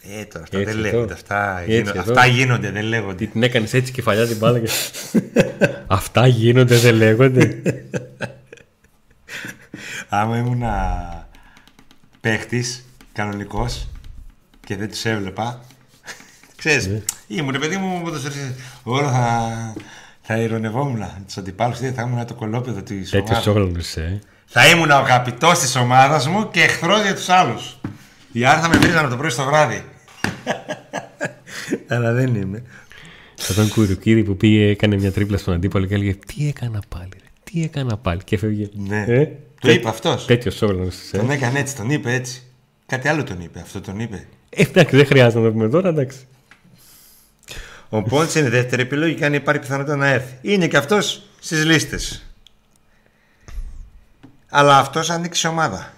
Ε, 0.03 0.25
τώρα 0.25 0.45
αυτά 0.45 0.59
Έτσι 0.59 0.73
δεν 0.75 0.85
εδώ. 0.85 0.91
λέγονται. 0.91 1.13
Αυτά, 1.13 1.59
Έτσι 1.61 1.73
γίνονται, 1.73 1.99
εδώ. 1.99 2.13
αυτά 2.13 2.27
γίνονται, 2.27 2.71
δεν 2.71 2.85
λέγονται. 2.85 3.15
Τι 3.15 3.27
την 3.27 3.43
έκανες 3.43 3.75
έτσι 3.75 3.93
κεφαλιά 3.93 4.27
την 4.27 4.37
μπάλα 4.37 4.59
και. 4.59 4.71
Αυτά 5.87 6.27
γίνονται, 6.27 6.77
δεν 6.77 6.95
λέγονται. 6.95 7.63
Άμα 10.09 10.37
ήμουν 10.39 10.63
παίχτης, 12.21 12.85
κανονικός 13.13 13.89
και 14.67 14.77
δεν 14.77 14.89
τους 14.89 15.05
έβλεπα. 15.05 15.61
Ξέρεις, 16.57 16.87
Ναι. 16.87 17.01
ήμουν 17.27 17.59
παιδί 17.61 17.77
μου 17.77 18.03
ποδοσφαιριστής. 18.03 18.53
Όλα 18.83 19.11
θα, 19.13 19.75
θα 20.33 20.39
ηρωνευόμουν 20.39 21.05
τους 21.27 21.37
αντιπάλους. 21.37 21.79
Θα 21.79 22.03
ήμουν 22.03 22.27
το 22.27 22.35
κολόπεδο 22.35 22.83
της 22.83 23.11
Τέτοιος 23.11 23.21
ομάδας. 23.29 23.43
σόγλωνο 23.43 23.79
είσαι. 23.79 24.01
ε. 24.01 24.19
Θα 24.47 24.69
ήμουν 24.69 24.91
ο 24.91 24.95
αγαπητός 24.97 25.59
της 25.59 25.77
ομάδας 25.77 26.29
μου 26.29 26.51
και 26.51 26.61
εχθρός 26.63 27.03
για 27.03 27.15
τους 27.15 27.29
άλλους. 27.29 27.81
Οι 28.33 28.45
άλλοι 28.45 28.61
θα 28.61 28.69
με 28.69 28.77
βρίζανε 28.77 29.01
από 29.01 29.09
το 29.11 29.17
πρωί 29.17 29.31
στο 29.31 29.45
βράδυ. 29.45 29.85
Αλλά 31.93 32.13
δεν 32.13 32.35
είμαι. 32.35 32.63
Θα 33.35 33.55
τον 33.55 33.69
Κουρουκίδη 33.69 34.23
που 34.23 34.37
πήγε, 34.37 34.67
έκανε 34.67 34.97
μια 34.97 35.13
τρίπλα 35.13 35.37
στον 35.39 35.55
αντίπαλο 35.55 35.87
και 35.87 35.95
έλεγε 35.95 36.15
Τι 36.15 36.49
έκανα 36.49 36.83
πάλι, 36.89 37.09
ρε, 37.13 37.29
τι 37.45 37.63
έκανα 37.63 37.97
πάλι. 37.97 38.21
Και 38.25 38.35
έφευγε. 38.35 38.69
Ναι. 38.73 39.05
Ε, 39.09 39.29
Το 39.61 39.71
είπε 39.71 39.89
αυτός. 39.89 40.27
Τέτοιος 40.27 40.55
σόγλωνο 40.55 40.85
είσαι. 40.87 41.17
Τον 41.17 41.31
έκανε 41.31 41.59
έτσι, 41.59 41.77
τον 41.77 41.91
είπε 41.91 42.13
έτσι. 42.13 42.43
Κάτι 42.87 43.09
άλλο 43.09 43.25
τον 43.25 43.41
είπε, 43.41 43.61
αυτό 43.61 43.81
τον 43.81 44.01
είπε. 44.01 44.27
Ε, 44.51 44.63
εντάξει, 44.63 44.97
δεν 44.97 45.07
χρειάζεται 45.07 45.39
να 45.39 45.45
το 45.47 45.53
πούμε 45.53 45.69
τώρα, 45.69 45.89
εντάξει. 45.89 46.19
Ο 47.93 48.03
Πόντσε 48.03 48.39
είναι 48.39 48.49
δεύτερη 48.49 48.83
επιλογή 48.83 49.15
και 49.15 49.25
αν 49.25 49.35
υπάρχει 49.35 49.61
πιθανότητα 49.61 49.97
να 49.97 50.07
έρθει. 50.07 50.39
Είναι 50.41 50.67
και 50.67 50.77
αυτός 50.77 51.23
στις 51.41 51.65
λίστες. 51.65 52.25
Αλλά 54.49 54.79
αυτός 54.79 55.11
ανοίξει 55.11 55.47
ομάδα. 55.47 55.93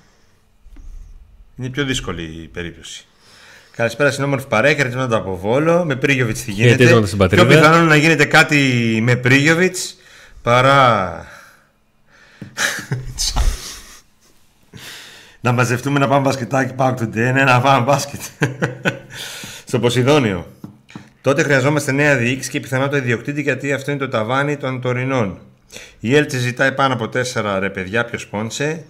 Είναι 1.56 1.66
η 1.66 1.70
πιο 1.70 1.84
δύσκολη 1.84 2.22
η 2.22 2.46
περίπτωση. 2.46 3.06
Καλησπέρα 3.76 4.10
στην 4.10 4.24
όμορφη 4.24 4.46
παρέα, 4.46 4.74
χαιρετήματα 4.74 5.16
από 5.16 5.36
Βόλο. 5.36 5.84
Με 5.84 5.96
Πρίγιοβιτς 5.96 6.42
τι 6.42 6.50
γίνεται. 6.50 6.70
Χαιρετίσματα 6.70 7.06
στην 7.06 7.18
πατρίδα. 7.18 7.46
Πιο 7.46 7.56
πιθανό 7.56 7.84
να 7.84 7.96
γίνεται 7.96 8.24
κάτι 8.24 8.98
με 9.02 9.16
Πρίγιοβιτς 9.16 9.96
παρά. 10.42 11.26
να 15.40 15.52
μαζευτούμε 15.52 15.98
να 15.98 16.08
πάμε 16.08 16.20
μπασκετάκι 16.20 16.74
πάω 16.74 16.94
today. 16.98 17.14
Ναι, 17.14 17.44
να 17.44 17.60
πάμε 17.60 17.84
μπάσκετ. 17.84 18.20
Στο 19.68 19.78
Ποσειδόνιο. 19.78 20.46
Τότε 21.22 21.42
χρειαζόμαστε 21.42 21.92
νέα 21.92 22.16
διοίκηση 22.16 22.50
και 22.50 22.60
πιθανότητα 22.60 22.96
ιδιοκτήτη 22.96 23.42
γιατί 23.42 23.72
αυτό 23.72 23.90
είναι 23.90 24.00
το 24.00 24.08
ταβάνι 24.08 24.56
των 24.56 24.80
τωρινών. 24.80 25.38
Η 26.00 26.16
Έλτσε 26.16 26.38
ζητάει 26.38 26.72
πάνω 26.72 26.94
από 26.94 27.04
4 27.04 27.56
ρε 27.58 27.70
παιδιά, 27.70 28.04
ποιο 28.04 28.18
πόνσε. 28.30 28.84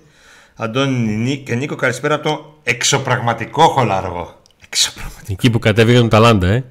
Αντώνη 0.57 1.16
Νί- 1.16 1.43
και 1.45 1.55
Νίκο, 1.55 1.74
καλησπέρα 1.74 2.14
από 2.14 2.28
το 2.28 2.61
εξωπραγματικό 2.62 3.62
χολαργό. 3.68 4.43
Εξωπραγματικό. 4.64 5.33
Εκεί 5.33 5.51
που 5.51 5.59
κατέβηκαν 5.59 6.09
τα 6.09 6.18
Λάντα, 6.18 6.47
ε. 6.49 6.64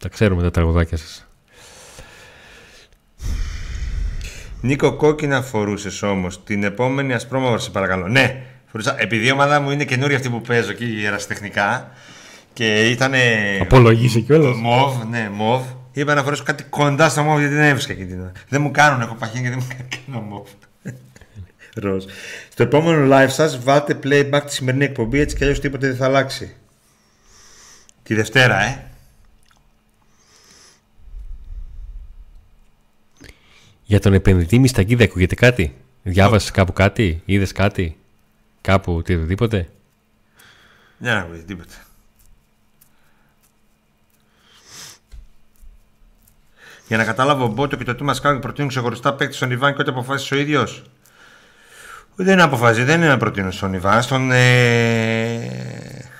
Τα 0.00 0.08
ξέρουμε 0.08 0.42
τα 0.42 0.50
τραγουδάκια 0.50 0.96
σας. 0.96 1.26
Νίκο, 4.60 4.96
κόκκινα 4.96 5.42
φορούσες 5.42 6.02
όμως. 6.02 6.44
Την 6.44 6.64
επόμενη 6.64 7.14
ασπρόμαυρα, 7.14 7.58
σε 7.58 7.70
παρακαλώ. 7.70 8.08
Ναι, 8.08 8.42
φορούσα. 8.70 8.96
Επειδή 8.98 9.26
η 9.26 9.30
ομάδα 9.30 9.60
μου 9.60 9.70
είναι 9.70 9.84
καινούρια 9.84 10.16
αυτή 10.16 10.28
που 10.28 10.40
παίζω 10.40 10.70
εκεί 10.70 11.02
ερασιτεχνικά 11.06 11.90
και 12.54 12.88
ήταν. 12.88 13.12
Απολογήσει 13.60 14.20
κιόλας. 14.20 14.56
Μοβ, 14.56 15.04
ναι, 15.04 15.28
μοβ. 15.32 15.62
Είπα 15.92 16.14
να 16.14 16.22
φορέσω 16.22 16.42
κάτι 16.42 16.62
κοντά 16.62 17.08
στο 17.08 17.22
μοβ 17.22 17.38
γιατί 17.38 17.54
δεν 17.54 17.64
έβρισκα 17.64 17.92
εκεί 17.92 18.04
την 18.04 18.20
ώρα. 18.20 18.32
Δεν 18.48 18.60
μου 18.60 18.70
κάνουν, 18.70 19.00
έχω 19.00 19.14
παχύνει 19.14 19.42
και 19.42 19.48
δεν 19.48 19.58
μου 19.60 19.66
κάνει 19.68 19.88
κανένα 19.88 20.24
μοβ. 20.24 20.48
Ροζ. 21.74 22.04
Στο 22.48 22.62
επόμενο 22.62 23.16
live 23.16 23.30
σας 23.30 23.62
βάλτε 23.62 23.98
playback 24.04 24.42
τη 24.46 24.52
σημερινή 24.52 24.84
εκπομπή 24.84 25.18
έτσι 25.18 25.36
κι 25.36 25.42
αλλιώς 25.42 25.60
τίποτε 25.60 25.86
δεν 25.86 25.96
θα 25.96 26.04
αλλάξει. 26.04 26.54
Τη 28.02 28.14
Δευτέρα, 28.14 28.60
ε. 28.60 28.84
Για 33.84 34.00
τον 34.00 34.12
επενδυτή 34.12 34.58
Μιστακίδη 34.58 35.04
ακούγεται 35.04 35.34
κάτι; 35.34 35.74
Διάβασες 36.02 36.50
κάπου 36.50 36.72
κάτι, 36.72 37.22
είδες 37.24 37.52
κάτι, 37.52 37.96
κάπου 38.60 38.94
οτιδήποτε; 38.94 39.68
Δεν 40.98 41.16
ακούγεται 41.16 41.44
τίποτα. 41.44 41.74
Για 46.86 46.96
να 46.96 47.04
κατάλαβω 47.04 47.44
ο 47.44 47.48
Μπότο 47.48 47.76
και 47.76 47.84
το 47.84 47.94
τι 47.94 48.02
μας 48.02 48.20
κάνουν 48.20 48.40
προτείνουν 48.40 48.70
ξεχωριστά 48.70 49.14
παίκτη 49.14 49.34
στον 49.34 49.50
Ιβάν 49.50 49.74
και 49.74 49.80
ό,τι 49.80 49.90
αποφάσισε 49.90 50.34
ο 50.34 50.38
ίδιος. 50.38 50.82
Δεν 52.16 52.40
αποφασίζει, 52.40 52.84
δεν 52.84 53.00
είναι 53.00 53.08
να 53.08 53.16
προτείνουν 53.16 53.52
στον 53.52 53.74
Ιβάν, 53.74 54.02
στον. 54.02 54.30
Ε... 54.32 56.10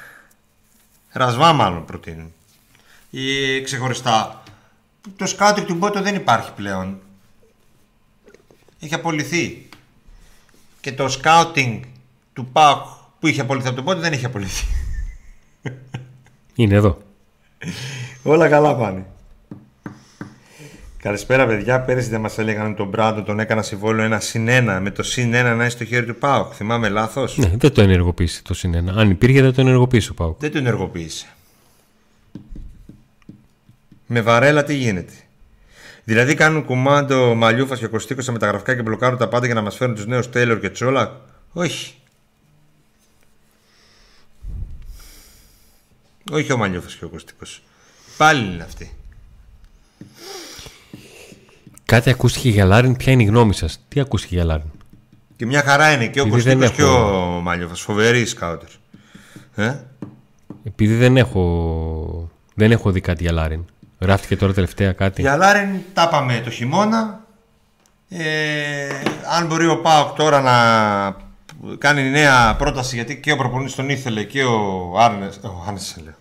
Ρασβά, 1.12 1.52
μάλλον 1.52 1.84
προτείνουν. 1.84 2.32
Ή 3.10 3.62
ξεχωριστά. 3.62 4.42
Το 5.16 5.26
σκάουτινγκ 5.26 5.66
του 5.66 5.74
Μπότο 5.74 6.02
δεν 6.02 6.14
υπάρχει 6.14 6.52
πλέον. 6.52 6.98
Έχει 8.80 8.94
απολυθεί. 8.94 9.68
Και 10.80 10.92
το 10.92 11.08
σκάουτινγκ 11.08 11.82
του 12.32 12.46
ΠΑΟΚ 12.46 12.86
που 13.20 13.26
είχε 13.26 13.40
απολυθεί 13.40 13.66
από 13.66 13.76
τον 13.76 13.84
Μπότο 13.84 14.00
δεν 14.00 14.12
είχε 14.12 14.26
απολυθεί. 14.26 14.66
Είναι 16.54 16.74
εδώ. 16.74 16.98
Όλα 18.22 18.48
καλά 18.48 18.76
πάνε. 18.76 19.06
Καλησπέρα, 21.04 21.46
παιδιά. 21.46 21.80
Πέρυσι 21.80 22.08
δεν 22.08 22.20
μας 22.20 22.38
έλεγαν 22.38 22.66
ότι 22.66 22.76
τον 22.76 22.88
Μπράντο 22.88 23.22
τον 23.22 23.40
έκανα 23.40 23.62
συμβόλαιο 23.62 24.04
ένα 24.04 24.20
συν 24.20 24.48
ένα 24.48 24.80
με 24.80 24.90
το 24.90 25.02
συν 25.02 25.34
ένα 25.34 25.48
να 25.48 25.54
είναι 25.54 25.68
στο 25.68 25.84
χέρι 25.84 26.06
του 26.06 26.14
Πάοκ. 26.14 26.52
Θυμάμαι 26.56 26.88
λάθος; 26.88 27.36
Ναι, 27.36 27.52
δεν 27.56 27.72
το 27.72 27.80
ενεργοποίησε 27.80 28.42
το 28.42 28.54
συνένα. 28.54 28.92
Αν 28.92 29.10
υπήρχε, 29.10 29.42
δεν 29.42 29.54
το 29.54 29.60
ενεργοποίησε 29.60 30.10
ο 30.10 30.14
Πάουκ. 30.14 30.40
Δεν 30.40 30.52
το 30.52 30.58
ενεργοποίησε. 30.58 31.26
Με 34.06 34.20
βαρέλα 34.20 34.64
τι 34.64 34.74
γίνεται; 34.74 35.12
Δηλαδή 36.04 36.34
κάνουν 36.34 36.64
κουμάντο 36.64 37.34
Μαλιούφας 37.34 37.78
και 37.78 37.86
Κωστίκος 37.86 38.22
στα 38.22 38.32
μεταγραφικά 38.32 38.74
και 38.74 38.82
μπλοκάρουν 38.82 39.18
τα 39.18 39.28
πάντα 39.28 39.46
για 39.46 39.54
να 39.54 39.62
μας 39.62 39.76
φέρουν 39.76 39.94
τους 39.94 40.06
νέους 40.06 40.30
Τέιλορ 40.30 40.60
και 40.60 40.70
Τσόλα. 40.70 41.20
Όχι. 41.52 41.94
Όχι 46.32 46.52
ο 46.52 46.56
Μαλιούφας 46.56 46.94
και 46.94 47.04
ο 47.04 47.08
Κωστίκος. 47.08 47.62
Πάλι 48.16 48.52
είναι 48.52 48.62
αυτοί. 48.62 48.92
Κάτι 51.84 52.10
ακούστηκε 52.10 52.48
για 52.48 52.64
Λάριν, 52.64 52.96
ποια 52.96 53.12
είναι 53.12 53.22
η 53.22 53.26
γνώμη 53.26 53.54
σας; 53.54 53.80
Τι 53.88 54.00
ακούστηκε 54.00 54.34
για 54.34 54.44
Λάριν; 54.44 54.66
Και 55.36 55.46
μια 55.46 55.62
χαρά 55.62 55.92
είναι 55.92 56.06
και 56.06 56.20
ο 56.20 56.26
Επειδή 56.26 56.40
δεν 56.42 56.58
Κωστίκος 56.58 56.76
και 56.76 56.82
έχω- 56.82 57.36
ο 57.36 57.40
Μαλιούφας. 57.40 57.80
Φοβεροί 57.80 58.26
σκάουτερ. 58.26 58.68
Ε; 59.54 59.74
Επειδή 60.64 60.94
δεν 60.94 61.16
έχω, 61.16 62.30
δεν 62.54 62.72
έχω 62.72 62.90
δει 62.90 63.00
κάτι 63.00 63.22
για 63.22 63.32
Λάριν. 63.32 63.64
Γράφτηκε 64.00 64.36
τώρα 64.36 64.52
τελευταία 64.52 64.92
κάτι. 64.92 65.20
Για 65.20 65.36
Λάριν 65.36 65.68
τα 65.92 66.02
είπαμε 66.08 66.40
το 66.44 66.50
χειμώνα. 66.50 67.20
Ε, 68.08 68.88
αν 69.38 69.46
μπορεί 69.46 69.66
ο 69.66 69.80
Πάοκ 69.80 70.16
τώρα 70.16 70.40
να 70.40 71.76
κάνει 71.78 72.10
νέα 72.10 72.54
πρόταση 72.58 72.94
γιατί 72.94 73.20
και 73.20 73.32
ο 73.32 73.36
προπονητής 73.36 73.74
τον 73.74 73.88
ήθελε 73.88 74.22
και 74.22 74.44
ο 74.44 74.92
Άρνες, 74.98 75.36
ο 75.42 75.64
Άρνες 75.66 75.96
λέω, 76.04 76.14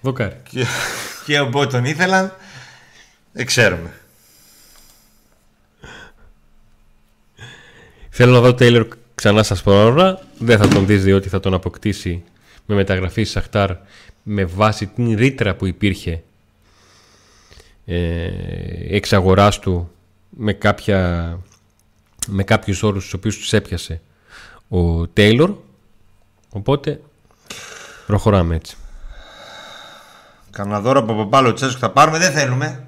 Δοκάρι. 0.00 0.36
και, 0.50 0.64
και 1.26 1.40
ο 1.40 1.46
Μπό 1.48 1.66
τον 1.66 1.84
ήθελαν, 1.84 2.32
δεν 3.32 3.46
ξέρουμε. 3.46 3.92
Θέλω 8.14 8.32
να 8.32 8.40
δω 8.40 8.54
Τέιλορ 8.54 8.86
ξανά 9.14 9.42
στα 9.42 9.54
σπρώνα. 9.54 10.18
Δεν 10.38 10.58
θα 10.58 10.68
τον 10.68 10.86
δεις 10.86 11.04
διότι 11.04 11.28
θα 11.28 11.40
τον 11.40 11.54
αποκτήσει 11.54 12.22
με 12.66 12.74
μεταγραφή 12.74 13.22
στη 13.22 13.32
Σαχτάρ 13.32 13.70
με 14.22 14.44
βάση 14.44 14.86
την 14.86 15.16
ρήτρα 15.16 15.54
που 15.54 15.66
υπήρχε 15.66 16.22
ε, 17.86 18.28
εξ 18.88 19.12
αγοράς 19.12 19.58
του 19.58 19.90
με, 20.28 20.52
κάποια, 20.52 21.38
με 22.26 22.44
κάποιους 22.44 22.82
όρους 22.82 23.04
τους 23.04 23.12
οποίους 23.12 23.36
τους 23.36 23.52
έπιασε 23.52 24.00
ο 24.68 25.06
Τέιλορ. 25.06 25.54
Οπότε 26.50 27.00
προχωράμε 28.06 28.54
έτσι. 28.54 28.76
Κανένα 30.50 30.80
δώρο 30.80 30.98
από 30.98 31.14
Παπάλο 31.14 31.52
Τσέσκου 31.52 31.78
θα 31.78 31.90
πάρουμε, 31.90 32.18
δεν 32.18 32.32
θέλουμε. 32.32 32.86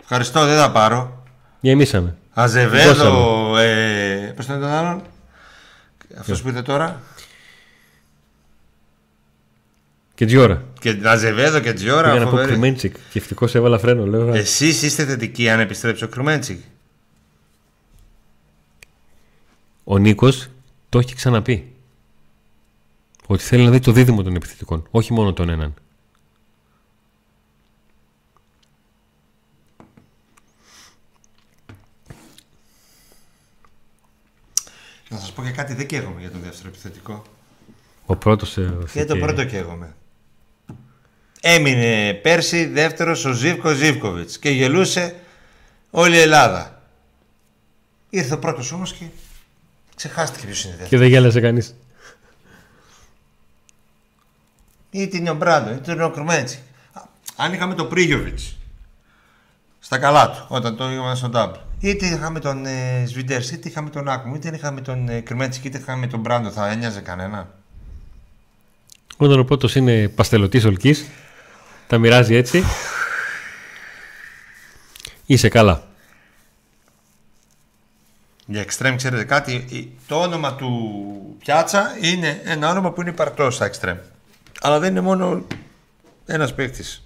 Ευχαριστώ, 0.00 0.44
δεν 0.44 0.58
θα 0.58 0.70
πάρω. 0.70 1.22
Γεμίσαμε. 1.60 2.16
Αζεβέδο, 2.38 3.56
ε, 3.56 4.15
πώς 4.36 4.46
είναι 4.46 4.58
τον 4.58 4.68
άλλον, 4.68 5.02
αυτός 6.18 6.42
που 6.42 6.48
ήρθε 6.48 6.62
τώρα. 6.62 7.02
Και 10.14 10.26
Τζιόρα. 10.26 10.64
Και 10.80 11.00
Αζεβέδο 11.04 11.60
και 11.60 11.72
Τζιόρα, 11.72 12.08
Πήγα 12.10 12.18
να 12.18 12.24
πω 12.24 12.30
φοβεροί. 12.30 12.48
Κρυμέντσικ 12.50 12.96
και 13.10 13.18
ευτυχώς 13.18 13.54
έβαλα 13.54 13.78
φρένο. 13.78 14.06
Λέω, 14.06 14.30
«Α, 14.30 14.36
Εσείς 14.36 14.82
είστε 14.82 15.04
θετικοί 15.04 15.48
αν 15.48 15.60
επιστρέψει 15.60 16.04
ο 16.04 16.08
Κρουμέντσικ. 16.08 16.60
Ο 19.84 19.98
Νίκος 19.98 20.48
το 20.88 20.98
έχει 20.98 21.14
ξαναπεί. 21.14 21.72
Ότι 23.26 23.42
θέλει 23.42 23.64
να 23.64 23.70
δει 23.70 23.80
το 23.80 23.92
δίδυμο 23.92 24.22
των 24.22 24.34
επιθετικών, 24.36 24.86
όχι 24.90 25.12
μόνο 25.12 25.32
τον 25.32 25.48
έναν. 25.48 25.74
Να 35.16 35.22
σας 35.22 35.32
πω 35.32 35.42
και 35.42 35.50
κάτι, 35.50 35.74
δεν 35.74 35.86
καίγομαι 35.86 36.20
για 36.20 36.30
τον 36.30 36.40
δεύτερο 36.40 36.68
επιθετικό. 36.68 37.22
Ο 38.06 38.16
πρώτος... 38.16 38.56
ε, 38.56 38.74
Και 38.92 39.04
το 39.04 39.14
και- 39.14 39.20
πρώτο 39.20 39.44
καίγομαι. 39.44 39.94
Έμεινε 41.40 42.14
πέρσι 42.14 42.66
δεύτερος 42.66 43.24
ο 43.24 43.32
Ζίβκο 43.32 43.70
Ζίβκοβιτς 43.72 44.38
και 44.38 44.50
γελούσε 44.50 45.14
όλη 45.90 46.16
η 46.16 46.20
Ελλάδα. 46.20 46.82
Ήρθε 48.10 48.34
ο 48.34 48.38
πρώτος 48.38 48.72
όμως 48.72 48.92
και 48.92 49.04
ξεχάστηκε 49.96 50.46
ποιος 50.46 50.58
είναι 50.60 50.70
δεύτερος. 50.70 50.90
Και 50.90 50.98
δεν 50.98 51.08
γέλασε 51.08 51.40
κανείς. 51.40 51.74
Είτε 54.90 55.16
είναι 55.16 55.30
ο 55.30 55.34
Μπράντο, 55.34 55.70
είτε 55.72 55.92
είναι 55.92 56.04
ο 56.04 56.10
Κρουμέντσι. 56.10 56.58
Αν 57.36 57.52
είχαμε 57.52 57.74
τον 57.74 57.88
Πρίγιοβιτς 57.88 58.56
στα 59.78 59.98
καλά 59.98 60.30
του, 60.30 60.44
όταν 60.48 60.76
το 60.76 60.90
είχαμε 60.90 61.14
στον 61.14 61.30
τάμπλ. 61.30 61.58
Είτε 61.80 62.06
είχαμε 62.06 62.40
τον 62.40 62.66
ε, 62.66 63.04
Σβιντέρς, 63.06 63.50
είτε 63.50 63.68
είχαμε 63.68 63.90
τον 63.90 64.08
Άκμου, 64.08 64.34
είτε 64.34 64.50
είχαμε 64.54 64.80
τον 64.80 65.08
ε, 65.08 65.20
Κρουμέντσι, 65.20 65.60
είτε 65.64 65.78
είχαμε 65.78 66.06
τον 66.06 66.20
Μπράντο, 66.20 66.50
θα 66.50 66.68
ένοιαζε 66.70 67.00
κανένα; 67.00 67.48
Όταν 69.16 69.38
ο 69.38 69.44
πρώτος 69.44 69.74
είναι 69.74 70.08
παστελωτής 70.08 70.64
ολκής, 70.64 71.06
τα 71.86 71.98
μοιράζει 71.98 72.34
έτσι. 72.34 72.62
Είσαι 75.26 75.48
καλά. 75.48 75.86
Για 78.46 78.60
εξτρέμ, 78.60 78.96
ξέρετε 78.96 79.24
κάτι, 79.24 79.52
η- 79.52 79.90
το 80.06 80.20
όνομα 80.20 80.54
του 80.54 81.36
Πιάτσα 81.38 81.96
είναι 82.00 82.40
ένα 82.44 82.70
όνομα 82.70 82.90
που 82.92 83.00
είναι 83.00 83.10
υπαρκτός 83.10 83.54
στα 83.54 83.64
εξτρέμ. 83.64 83.96
Αλλά 84.60 84.78
δεν 84.78 84.90
είναι 84.90 85.00
μόνο 85.00 85.46
ένας 86.26 86.54
παίκτης. 86.54 87.02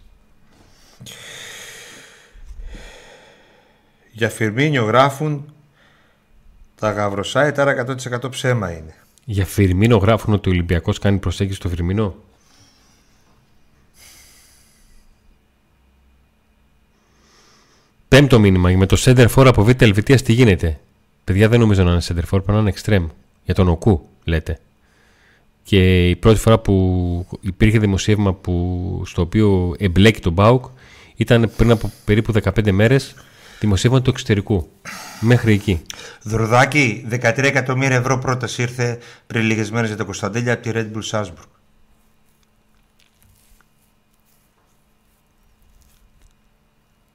Για 4.13 4.29
Φιρμίνιο 4.29 4.85
γράφουν 4.85 5.53
τα 6.75 6.91
γαυροσάιτ, 6.91 7.59
άρα 7.59 7.97
100% 8.23 8.31
ψέμα 8.31 8.71
είναι. 8.71 8.95
Για 9.25 9.47
Φιρμίνο 9.47 9.97
γράφουν 9.97 10.35
ότι 10.35 10.49
ο 10.49 10.53
Ολυμπιακός 10.53 10.99
κάνει 10.99 11.19
προσέγγιση 11.19 11.57
στο 11.57 11.69
Φιρμίνο; 11.69 12.15
Πέμπτο 18.09 18.39
μήνυμα 18.39 18.71
με 18.71 18.87
το 18.87 18.97
center 19.01 19.27
for 19.35 19.47
από 19.47 19.65
Β' 19.65 19.83
Ελβετίας 19.83 20.23
τι 20.23 20.33
γίνεται; 20.33 20.81
Παιδιά 21.25 21.49
δεν 21.49 21.61
νομίζω 21.61 21.83
να 21.83 21.91
είναι 21.91 22.03
center 22.05 22.19
for, 22.19 22.25
πρέπει 22.29 22.53
να 22.53 22.59
είναι 22.59 22.73
extreme. 22.77 23.07
Για 23.45 23.55
τον 23.55 23.69
Οκού 23.69 24.09
λέτε. 24.25 24.59
Και 25.63 26.09
η 26.09 26.17
πρώτη 26.17 26.39
φορά 26.39 26.59
που 26.59 27.27
υπήρχε 27.41 27.79
δημοσίευμα 27.79 28.35
που, 28.35 29.03
στο 29.07 29.23
οποίο 29.23 29.75
εμπλέκει 29.79 30.21
τον 30.21 30.33
Μπάουκ 30.33 30.65
ήταν 31.17 31.51
πριν 31.57 31.71
από 31.71 31.93
περίπου 32.05 32.33
15 32.43 32.71
μέρες 32.71 33.15
δημοσίευμα 33.61 34.03
του 34.03 34.11
εξωτερικού. 34.11 34.71
Μέχρι 35.21 35.53
εκεί. 35.53 35.83
Δρουδάκι, 36.23 37.07
13 37.11 37.39
εκατομμύρια 37.45 37.97
ευρώ 37.97 38.19
πρόταση 38.19 38.63
ήρθε 38.63 38.99
πριν 39.27 39.43
λίγες 39.43 39.71
μέρες 39.71 39.89
για 39.89 39.97
το 39.99 40.05
Κωνσταντέλια 40.05 40.53
από 40.53 40.63
τη 40.63 40.71
Red 40.75 40.91
Bull 40.97 41.11
Salzburg. 41.11 41.49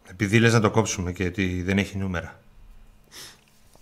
Επειδή 0.10 0.40
λες 0.40 0.54
να 0.54 0.60
το 0.60 0.72
κόψουμε 0.72 1.12
και 1.12 1.26
ότι 1.26 1.62
δεν 1.62 1.78
έχει 1.78 1.98
νούμερα. 1.98 2.40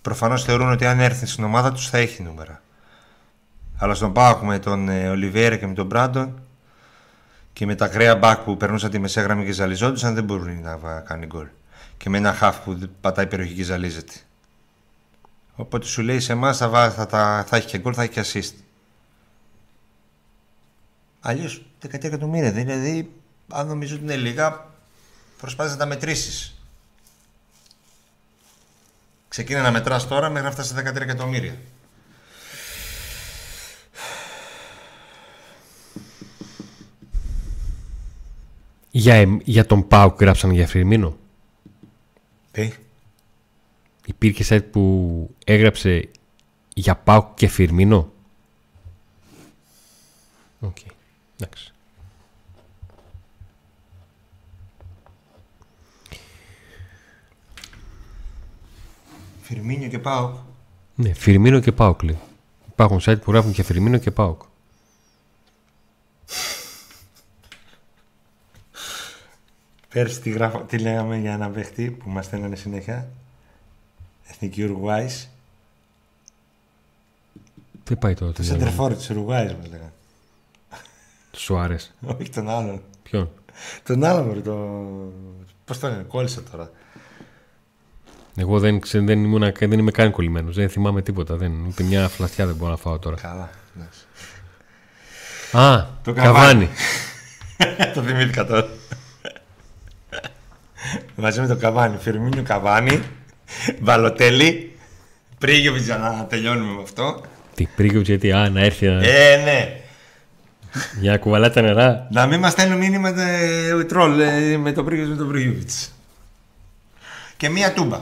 Προφανώς 0.02 0.44
θεωρούν 0.44 0.72
ότι 0.72 0.86
αν 0.86 1.00
έρθει 1.00 1.26
στην 1.26 1.44
ομάδα 1.44 1.72
τους 1.72 1.90
θα 1.90 1.98
έχει 1.98 2.24
νούμερα. 2.24 2.62
Αλλά 3.78 3.94
στον 3.94 4.14
Πάοκ 4.14 4.42
με 4.44 4.60
τον 4.60 4.90
ε, 4.90 5.10
Ολιβέρα 5.10 5.56
και 5.58 5.68
με 5.68 5.74
τον 5.74 5.86
Μπράντον 5.86 6.42
και 7.54 7.66
με 7.66 7.76
τα 7.76 7.88
κρέα 7.88 8.16
μπακ 8.16 8.40
που 8.40 8.58
περνούσαν 8.58 8.90
τη 8.90 9.00
μεσέγραμμη 9.00 9.46
και 9.46 9.52
ζαλιζόντουσαν 9.52 10.14
δεν 10.14 10.24
μπορούν 10.24 10.62
να 10.62 10.78
βα- 10.78 11.00
κάνει 11.00 11.26
γκολ. 11.26 11.48
Και 12.04 12.10
με 12.10 12.18
ένα 12.18 12.34
χαφ 12.34 12.60
που 12.60 12.90
πατάει 13.02 13.28
περιοχή 13.28 13.54
και 13.54 13.64
ζαλίζεται. 13.64 14.14
Οπότε 15.56 15.86
σου 15.86 16.02
λέει 16.02 16.20
σε 16.20 16.32
εμάς 16.32 16.58
θα, 16.58 16.70
βά- 16.70 16.94
θα, 16.94 17.06
τα- 17.06 17.46
θα 17.48 17.58
έχει 17.58 17.68
και 17.68 17.78
γκολ, 17.78 17.94
θα 17.96 18.04
έχει 18.04 18.12
και 18.12 18.24
assist. 18.26 18.54
Αλλιώς 21.20 21.66
13 21.88 22.04
εκατομμύρια. 22.04 22.52
Δηλαδή, 22.52 23.14
αν 23.50 23.68
νομίζω 23.68 23.96
ότι 23.96 24.04
είναι 24.04 24.16
λίγα, 24.16 24.66
προσπάθησε 25.38 25.76
να 25.76 25.82
τα 25.82 25.86
μετρήσεις. 25.88 26.56
Ξεκίνα 29.28 29.62
να 29.62 29.72
μετράς 29.72 30.08
τώρα 30.08 30.30
μέχρι 30.30 30.46
να 30.48 30.52
φτάσει 30.54 30.70
σε 30.76 30.82
13 30.82 30.96
εκατομμύρια. 31.02 31.56
Για, 38.92 39.14
εμ- 39.16 39.42
για 39.44 39.66
τον 39.66 39.88
Πάουκ 39.88 40.20
γράψαν 40.20 40.52
για 40.52 40.68
Φιρμίνο; 40.68 41.18
Τι. 42.54 42.74
Υπήρχε 44.06 44.46
site 44.50 44.68
που 44.72 45.36
έγραψε 45.46 46.10
για 46.74 46.96
Πάουκ 46.96 47.34
και 47.34 47.48
Φιρμίνο. 47.48 48.12
Οκ. 50.60 50.78
Εντάξει. 51.36 51.74
Φιρμίνιο 59.42 59.90
και 59.90 60.00
ΠΑΟΚ. 60.00 60.36
Ναι, 60.96 61.14
Φιρμίνο 61.14 61.60
και 61.60 61.72
ΠΑΟΚ 61.72 62.04
λέει. 62.04 62.20
Υπάρχουν 62.72 63.00
site 63.02 63.22
που 63.22 63.32
γράφουν 63.32 63.52
και 63.52 63.64
Φιρμίνο 63.64 63.98
και 63.98 64.12
ΠΑΟΚ. 64.12 64.42
Πέρσι 69.94 70.22
τι, 70.22 70.30
γράφω, 70.30 70.60
τι 70.60 70.78
λέγαμε 70.78 71.18
για 71.18 71.34
ένα 71.34 71.50
παίχτη 71.50 71.92
που 71.92 72.10
μας 72.10 72.26
στέλνανε 72.26 72.56
συνέχεια; 72.56 73.08
Εθνική 74.28 74.64
Ουρουγουάης. 74.64 75.30
Δεν 77.84 77.98
πάει 77.98 78.14
τώρα. 78.14 78.32
Το 78.32 78.38
το 78.38 78.44
μυαλό 78.44 78.58
μου. 78.58 78.66
σεντερφόρ 78.66 78.96
της 78.96 79.10
Ουρουγουάης 79.10 79.54
μας 79.54 79.68
λέγανε. 79.70 79.92
Σου 81.32 81.58
άρεσε. 81.58 81.92
Όχι 82.06 82.30
τον 82.30 82.50
άλλον. 82.50 82.82
Ποιον; 83.04 83.30
Τον 83.84 84.04
άλλον, 84.04 84.26
μωρέ, 84.26 84.40
το... 84.40 84.82
Πώς 85.66 85.80
το 85.80 85.88
λένε, 85.88 86.04
κόλλησε 86.04 86.42
τώρα. 86.42 86.72
Εγώ 88.36 88.60
δεν, 88.60 88.80
ξέ, 88.80 89.00
δεν, 89.00 89.24
ήμουν, 89.24 89.52
δεν 89.60 89.72
είμαι 89.72 89.92
καν 89.92 90.12
κολλημένος. 90.12 90.56
Δεν 90.56 90.70
θυμάμαι 90.70 91.02
τίποτα. 91.02 91.36
Δεν, 91.36 91.66
ούτε 91.68 91.84
μια 91.84 92.08
φλαστιά 92.08 92.46
δεν 92.46 92.56
μπορώ 92.56 92.72
να 92.72 92.78
φάω 92.78 93.00
τώρα. 93.00 93.16
Καλά, 93.16 93.50
εντάξει. 93.76 94.06
Α, 95.52 95.88
Το 96.04 96.14
καβάνι. 96.14 96.70
το 97.96 98.02
θυμήθηκα 98.02 98.46
τώρα. 98.46 98.68
Μαζί 101.16 101.42
με 101.42 101.48
το 101.48 101.56
Καβάνι. 101.56 101.98
Φιρμίνιο 102.00 102.44
Καβάνι. 102.44 103.02
Βαλοτέλη. 103.82 104.76
Πρίγιοβιτς 105.38 105.86
για 105.86 105.98
να 105.98 106.26
τελειώνουμε 106.30 106.74
με 106.74 106.82
αυτό. 106.82 107.22
Τι 107.56 107.68
πρίγιο 107.76 108.02
γιατί, 108.02 108.32
α, 108.32 108.50
να 108.50 108.62
έρθει 108.62 108.86
να, 108.88 109.04
Ε, 109.04 109.42
ναι. 109.44 109.80
για 111.00 111.12
να 111.12 111.18
κουβαλά 111.18 111.50
τα 111.52 111.62
νερά. 111.62 112.08
Να 112.12 112.26
μην 112.26 112.40
μας 112.40 112.52
στέλνουν 112.52 112.78
μήνυμα 112.78 113.10
ε, 113.22 113.84
τρόλ 113.84 114.20
ε, 114.20 114.58
με 114.58 114.72
το 114.72 114.84
Πρίγιοβιτς 114.84 115.18
με 115.18 115.24
τον 115.24 115.32
Πρίγιοβιτς. 115.32 115.92
Και 117.38 117.50
μία 117.50 117.74
τούμπα. 117.74 118.00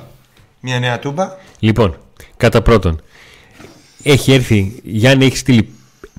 Μία 0.60 0.80
νέα 0.80 1.00
τούμπα. 1.00 1.36
Λοιπόν, 1.60 1.98
κατά 2.38 2.62
πρώτον, 2.62 3.02
έχει 4.04 4.34
έρθει, 4.34 4.80
Γιάννη, 4.84 5.26
έχεις 5.26 5.40
στείλει 5.40 5.70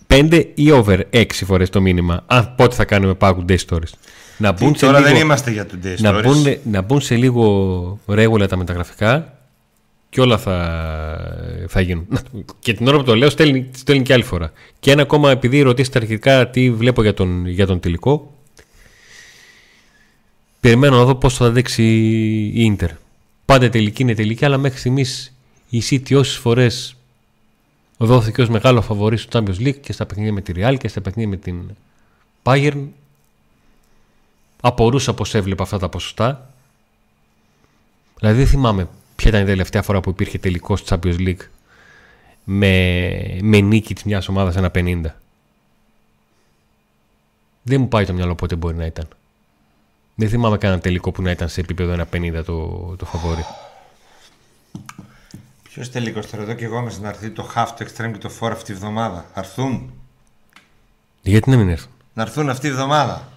5 0.07 0.45
ή 0.55 0.71
over 0.71 0.99
6 1.11 1.25
φορές 1.45 1.71
το 1.71 1.81
μήνυμα. 1.81 2.23
Αν 2.27 2.55
πότε 2.57 2.75
θα 2.75 2.85
κάνουμε 2.85 3.15
Pack 3.19 3.35
Day 3.49 3.57
Stories. 3.69 3.93
Να 4.39 4.53
μπουν, 4.53 4.73
Τι, 4.73 4.79
σε 4.79 4.87
τώρα 4.87 4.99
λίγο, 4.99 5.11
δεν 5.13 5.21
είμαστε 5.21 5.51
για 5.51 5.67
το 5.67 5.75
Day 5.85 5.95
να, 5.99 6.11
Stories. 6.19 6.23
μπουν, 6.23 6.57
να 6.65 6.81
μπουν 6.83 7.01
σε 7.01 7.17
λίγο 7.17 7.99
ρέγουλα 8.07 8.49
τα 8.49 8.57
μεταγραφικά 8.57 9.39
και 10.09 10.21
όλα 10.21 10.39
θα, 10.39 10.57
θα 11.69 11.81
γίνουν. 11.81 12.07
Να, 12.09 12.21
Και 12.59 12.73
την 12.73 12.89
ώρα 12.89 12.97
που 12.97 13.05
το 13.05 13.15
λέω 13.17 13.31
στέλνει, 13.31 13.71
στέλνει 13.77 14.03
και 14.03 14.13
άλλη 14.13 14.23
φορά. 14.23 14.53
Και 14.81 14.91
ένα 14.91 15.03
ακόμα, 15.03 15.31
επειδή 15.31 15.61
ρωτήσατε 15.61 15.99
αρχικά 15.99 16.49
τι 16.51 16.71
βλέπω 16.71 17.03
για 17.03 17.15
τον, 17.15 17.47
για 17.47 17.67
τον 17.67 17.81
τελικό, 17.81 18.33
περιμένω 20.61 20.97
να 20.97 21.05
δω 21.05 21.15
πώς 21.15 21.37
θα 21.37 21.47
αντέξει 21.47 21.83
η 22.55 22.65
Ίντερ. 22.65 22.91
Πάντα 23.45 23.69
τελική 23.69 24.03
είναι 24.03 24.15
τελική, 24.15 24.45
αλλά 24.45 24.59
μέχρι 24.59 24.79
στιγμής 24.79 25.33
η 25.69 25.83
City 25.91 26.17
όσες 26.19 26.37
φορές 26.37 26.97
δόθηκε 27.97 28.43
ως 28.43 28.49
μεγάλο 28.49 28.83
φαβορή 28.83 29.17
στο 29.17 29.39
Champions 29.39 29.67
League 29.67 29.81
και 29.81 29.93
στα 29.93 30.07
παιχνίδια 30.07 30.33
με 30.33 30.41
τη 30.41 30.53
Real 30.57 30.75
και 30.79 30.89
στα 30.89 31.01
παιχνίδια 31.01 31.31
με 31.31 31.37
την 31.37 31.61
Bayern 32.43 32.85
απορούσα 34.65 35.15
πως 35.15 35.35
έβλεπα 35.35 35.63
αυτά 35.63 35.79
τα 35.79 35.89
ποσοστά 35.89 36.51
δηλαδή 38.19 38.39
δεν 38.39 38.47
θυμάμαι 38.47 38.89
ποια 39.17 39.31
ήταν 39.31 39.43
η 39.43 39.45
τελευταία 39.45 39.83
φορά 39.83 40.01
που 40.01 40.11
υπήρχε 40.11 40.39
τελικός 40.39 40.81
στο 40.81 40.99
Champions 41.03 41.19
League 41.19 41.47
με, 42.45 43.39
με 43.43 43.61
νίκη 43.61 43.95
της 43.95 44.03
μιας 44.05 44.29
ομάδας 44.29 44.57
ένα 44.57 44.71
50 44.75 45.03
δεν 47.63 47.81
μου 47.81 47.89
πάει 47.89 48.07
το 48.07 48.13
μυαλό 48.13 48.35
πότε 48.35 48.57
μπορεί 48.57 48.77
να 48.77 48.87
ήταν 48.87 49.09
δεν 50.15 50.29
θυμάμαι 50.29 50.59
κανένα 50.59 50.81
τελικό 50.81 51.13
που 51.13 51.23
να 51.23 51.31
ήταν 51.31 51.49
σε 51.49 51.61
επίπεδο 51.61 51.93
ένα 51.93 52.09
50 52.13 52.43
το, 52.45 52.69
το 52.97 53.05
φαβόρι 53.05 53.45
Ποιος 55.75 55.91
τελικός 55.91 56.31
τώρα 56.31 56.43
εδώ 56.43 56.53
και 56.53 56.65
εγώ 56.65 56.81
μέσα 56.81 57.01
να 57.01 57.09
έρθει 57.09 57.31
το 57.31 57.51
half, 57.55 57.67
το 57.79 57.85
extreme 57.85 58.13
και 58.13 58.19
το 58.19 58.31
four 58.41 58.51
αυτή 58.51 58.73
τη 58.73 58.79
βδομάδα. 58.79 59.25
Θα 59.35 59.41
έρθουν. 59.41 59.93
γιατί 61.23 61.51
να 61.51 61.57
μην 61.57 61.69
έρθουν; 61.69 61.91
Να 62.15 62.23
έρθουν 62.23 62.49
αυτή 62.51 62.69
τη 62.69 62.75
βδομάδα. 62.75 63.32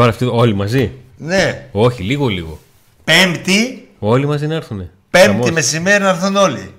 Τώρα 0.00 0.12
αυτοί 0.12 0.24
όλοι 0.24 0.54
μαζί; 0.54 0.92
Ναι. 1.16 1.68
όχι 1.72 2.02
λίγο 2.02 2.28
λίγο 2.28 2.58
Πέμπτη, 3.04 3.88
όλοι 3.98 4.26
μαζί 4.26 4.46
να 4.46 4.54
έρθουν 4.54 4.90
πέμπτη 5.10 5.52
μεσημέρι 5.52 6.02
να 6.02 6.08
έρθουν 6.08 6.36
όλοι. 6.36 6.74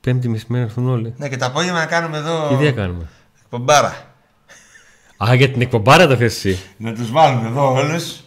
πέμπτη 0.00 0.28
μεσημέρι 0.28 0.62
να 0.64 0.68
έρθουν 0.70 0.88
όλοι 0.88 1.14
Ναι, 1.16 1.28
και 1.28 1.36
το 1.36 1.44
απόγευμα 1.46 1.78
να 1.78 1.86
κάνουμε 1.86 2.16
εδώ. 2.16 2.46
και 2.48 2.56
τι 2.56 2.64
θα 2.64 2.70
κάνουμε; 2.70 3.08
Εκπομπάρα. 3.42 4.06
Α, 5.24 5.34
για 5.34 5.50
την 5.50 5.60
εκπομπάρα 5.60 6.06
τα 6.06 6.16
θες 6.16 6.34
εσύ. 6.34 6.58
Να 6.76 6.92
τους 6.94 7.10
βάλουμε 7.10 7.48
εδώ 7.48 7.72
όλους. 7.72 8.20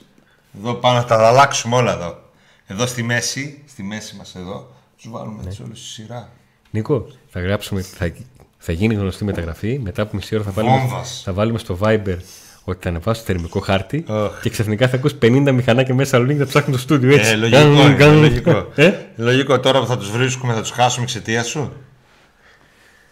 Εδώ 0.58 0.74
πάνω 0.74 1.00
θα 1.00 1.06
τα 1.06 1.28
αλλάξουμε 1.28 1.76
όλα 1.76 1.94
εδώ. 1.94 2.22
Εδώ 2.68 2.86
στη 2.86 3.04
μέση, 3.04 3.64
στη 3.68 3.84
μέση 3.84 4.16
μας 4.16 4.36
εδώ, 4.36 4.72
τους 5.02 5.12
βάλουμε 5.12 5.44
έτσι 5.46 5.62
όλους 5.64 5.80
στη 5.80 5.88
σειρά. 5.88 6.30
Νίκο, 6.72 7.08
θα 7.30 7.40
γράψουμε, 7.40 7.82
θα, 7.82 8.14
θα 8.58 8.72
γίνει 8.72 8.94
γνωστή 8.94 9.24
μεταγραφή. 9.24 9.80
Μετά 9.84 10.02
από 10.02 10.16
μισή 10.16 10.36
ώρα 10.36 10.44
θα 10.44 10.52
βάλουμε, 10.52 10.78
Βόμβας. 10.78 11.22
θα 11.26 11.34
βάλουμε 11.34 11.58
στο 11.60 11.78
Viber 11.82 12.18
ότι 12.64 12.80
θα 12.84 12.90
ανεβάσω 12.90 13.22
θερμικό 13.22 13.60
χάρτη 13.60 14.06
Αχ. 14.08 14.40
και 14.42 14.50
ξαφνικά 14.50 14.88
θα 14.88 14.96
ακούς 14.96 15.14
50 15.22 15.52
μηχανάκια 15.54 15.96
μέσα 15.96 16.10
Σαλονίκη 16.10 16.40
να 16.40 16.46
ψάχνουν 16.46 16.72
το 16.72 16.78
στούντιο 16.78 17.14
έτσι. 17.16 17.32
Ε, 17.32 17.36
λογικό, 17.36 17.60
Γκαν, 17.62 17.72
είναι, 17.74 17.94
γκαν. 17.96 18.20
λογικό. 18.20 18.72
Ε; 18.76 18.94
Λογικό 19.16 19.60
τώρα 19.60 19.80
που 19.80 19.86
θα 19.86 19.98
τους 19.98 20.12
βρίσκουμε 20.12 20.54
θα 20.54 20.62
τους 20.62 20.72
χάσουμε 20.72 21.04
εξαιτίας 21.04 21.48
σου; 21.48 21.74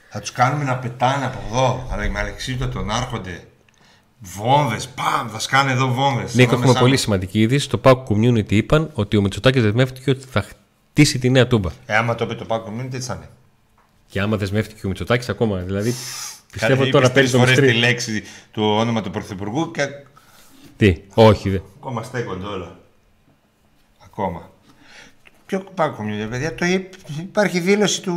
Θα 0.09 0.19
τους 0.19 0.31
κάνουμε 0.31 0.63
να 0.63 0.75
πετάνε 0.77 1.25
από 1.25 1.39
εδώ, 1.49 1.87
αλλά 1.91 2.09
με 2.09 2.19
αλεξίπτωτο 2.19 2.81
να 2.81 2.97
έρχονται. 2.97 3.43
Βόμβες, 4.21 4.87
παμ, 4.87 5.29
θα 5.29 5.39
σκάνε 5.39 5.71
εδώ 5.71 5.87
βόμβες. 5.93 6.33
Νίκο, 6.35 6.41
Εδώ 6.41 6.51
έχουμε 6.53 6.67
μέσα. 6.67 6.79
πολύ 6.79 6.97
σημαντική 6.97 7.39
είδηση. 7.41 7.63
Στο 7.65 7.79
PAC 7.83 7.95
Community 8.09 8.51
είπαν 8.51 8.89
ότι 8.93 9.17
ο 9.17 9.21
Μητσοτάκης 9.21 9.61
δεσμεύτηκε 9.61 10.09
ότι 10.09 10.25
θα 10.31 10.45
χτίσει 10.91 11.19
τη 11.19 11.29
νέα 11.29 11.47
τούμπα. 11.47 11.69
Ε, 11.85 11.95
άμα 11.95 12.15
το 12.15 12.25
πει 12.25 12.35
το 12.35 12.45
Pack 12.47 12.57
Community, 12.57 12.87
τι 12.89 12.99
θα 12.99 13.13
είναι; 13.13 13.29
Και 14.07 14.19
άμα 14.21 14.37
δεσμεύτηκε 14.37 14.85
ο 14.85 14.89
Μητσοτάκης 14.89 15.29
ακόμα, 15.29 15.57
δηλαδή 15.57 15.93
πιστεύω 16.51 16.81
Είπες 16.81 16.91
τώρα 16.91 17.11
παίρνει 17.11 17.19
τρεις 17.19 17.31
το 17.31 17.37
φορές 17.37 17.55
τη 17.55 17.61
μυστρή. 17.61 17.79
λέξη 17.79 18.23
του 18.51 18.63
όνομα 18.63 19.01
του 19.01 19.09
Πρωθυπουργού 19.11 19.71
και 19.71 19.85
Τι, 20.77 21.01
όχι, 21.13 21.49
δε. 21.49 21.59
ακόμα 21.79 22.03
στέκονται 22.03 22.45
όλα. 22.45 22.79
Ακόμα. 24.03 24.51
Ποιο 25.45 25.63
Pack 25.75 25.85
Community, 25.89 26.27
παιδιά, 26.29 26.55
το 26.55 26.65
είπ- 26.65 26.93
υπάρχει 27.19 27.59
δήλωση 27.59 28.01
του... 28.01 28.15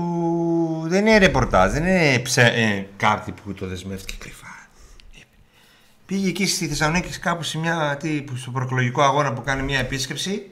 Δεν 0.86 1.06
είναι 1.06 1.18
ρεπορτάζ, 1.18 1.72
δεν 1.72 1.82
είναι 1.86 2.18
ψε... 2.18 2.42
ε, 2.42 2.86
κάτι 2.96 3.32
που 3.32 3.52
το 3.54 3.66
δεσμεύτηκε 3.66 4.14
κρυφά. 4.18 4.46
Πήγε 6.06 6.28
εκεί 6.28 6.46
στη 6.46 6.68
Θεσσαλονίκη 6.68 7.18
κάπου 7.18 7.42
σε 7.42 7.58
μια, 7.58 7.96
τι, 8.00 8.08
που- 8.22 8.36
στο 8.36 8.50
προεκλογικό 8.50 9.02
αγώνα 9.02 9.32
που 9.32 9.42
κάνει 9.42 9.62
μια 9.62 9.78
επίσκεψη 9.78 10.46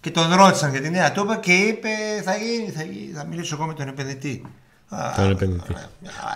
και 0.00 0.10
τον 0.10 0.34
ρώτησαν 0.34 0.70
για 0.70 0.80
τη 0.80 0.90
νέα 0.90 1.12
τούπα 1.12 1.36
και 1.36 1.52
είπε 1.52 1.88
θα, 2.24 2.36
γίνει, 2.36 2.70
θα, 2.70 2.82
γίνει, 2.82 3.12
θα 3.12 3.24
μιλήσω 3.24 3.54
εγώ 3.54 3.66
με 3.66 3.74
τον 3.74 3.88
επενδυτή. 3.88 4.42
Α, 4.90 5.12
Τον 5.16 5.30
επενδυτή. 5.30 5.64
ωραία. 5.72 5.88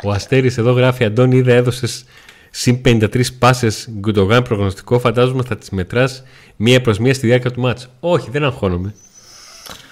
Ο 0.03 0.11
Αστέρης 0.11 0.59
εδώ 0.59 0.73
γράφει 0.73 1.05
Αντώνη, 1.05 1.37
είδα 1.37 1.53
έδωσες 1.53 2.05
συν 2.51 2.81
53 2.85 3.33
πάσες 3.39 3.89
Γκουντογάν 3.99 4.43
προγνωστικό. 4.43 4.99
Φαντάζομαι 4.99 5.43
θα 5.43 5.57
τις 5.57 5.71
μετράς 5.71 6.23
μία 6.57 6.81
προς 6.81 6.99
μία 6.99 7.15
στη 7.15 7.27
διάρκεια 7.27 7.51
του 7.51 7.61
μάτς. 7.61 7.89
Όχι, 8.01 8.31
δεν 8.31 8.45
αγχώνομαι. 8.45 8.95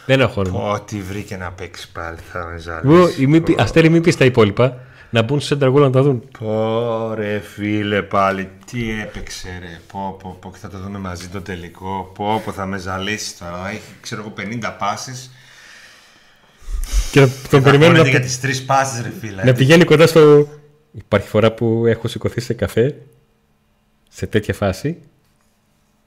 Δεν 0.07 0.21
αγχώνομαι. 0.23 0.71
Ό,τι 0.73 1.01
βρήκε 1.01 1.37
να 1.37 1.51
παίξει 1.53 1.93
πάλι 1.93 2.17
θα 2.33 2.39
με 2.39 2.53
Εγώ, 2.85 2.97
ζαλίσει. 2.97 3.23
η 3.23 3.27
μη 3.27 3.41
πει- 3.41 3.61
Αστέρη, 3.61 3.89
μην 3.89 4.03
πεις 4.03 4.17
τα 4.17 4.25
υπόλοιπα. 4.25 4.79
Να 5.11 5.23
μπουν 5.23 5.41
στο 5.41 5.57
center 5.61 5.69
goal 5.69 5.81
να 5.81 5.91
τα 5.91 6.03
δουν. 6.03 6.23
Πω 6.39 7.15
ρε 7.15 7.39
φίλε 7.39 8.03
πάλι, 8.03 8.49
τι 8.71 9.01
έπαιξε 9.01 9.49
ρε, 9.61 9.81
πω 9.93 10.17
πω 10.23 10.37
πω 10.41 10.51
και 10.51 10.59
θα 10.61 10.69
το 10.69 10.79
δούμε 10.79 10.99
μαζί 10.99 11.29
το 11.29 11.41
τελικό, 11.41 12.11
πω 12.15 12.43
πω 12.45 12.53
θα 12.53 12.67
με 12.67 12.79
ζαλίσει 12.79 13.39
τώρα, 13.39 13.69
έχει 13.71 13.81
ξέρω 14.01 14.21
εγώ 14.21 14.33
50 14.37 14.77
πάσεις 14.79 15.31
Και 17.11 17.21
να- 17.21 17.27
και 17.27 17.33
τον 17.51 17.63
θα 17.63 17.71
περιμένουν 17.71 17.97
χώνεται 17.97 18.03
να, 18.03 18.09
για 18.19 18.21
τις 18.21 18.41
τρεις 18.41 18.65
πάσεις 18.65 19.01
ρε 19.03 19.13
φίλε. 19.21 19.45
να 19.45 19.53
πηγαίνει 19.53 19.85
κοντά 19.85 20.07
στο. 20.07 20.49
Υπάρχει 20.93 21.29
φορά 21.29 21.53
που 21.53 21.87
έχω 21.87 22.09
σηκωθεί 22.09 22.41
σε 22.41 22.55
καφέ 22.55 22.97
σε 24.09 24.27
τέτοια 24.27 24.55
φάση. 24.55 24.99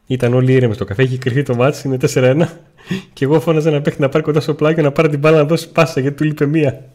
Ήταν 0.08 0.34
όλοι 0.34 0.54
ήρεμοι 0.54 0.74
στο 0.74 0.86
καφέ, 0.86 1.04
είχε 1.04 1.18
κρυφτεί 1.18 1.44
το 1.44 1.56
μάτς, 1.56 1.84
είναι 1.84 1.98
4-1. 2.02 2.48
Και 3.14 3.26
εγώ 3.26 3.40
φώναζα 3.40 3.72
να 3.72 3.82
παίχτη 3.82 4.02
να 4.02 4.10
πάρει 4.10 4.24
κοντά 4.24 4.40
στο 4.40 4.54
πλάγιο 4.54 4.84
να 4.84 4.92
πάρει 4.92 5.10
την 5.10 5.20
μπάλα 5.20 5.38
να 5.38 5.44
δώσει 5.46 5.70
πάσα 5.70 6.00
γιατί 6.00 6.16
του 6.18 6.24
λείπε 6.24 6.46
μία. 6.46 6.90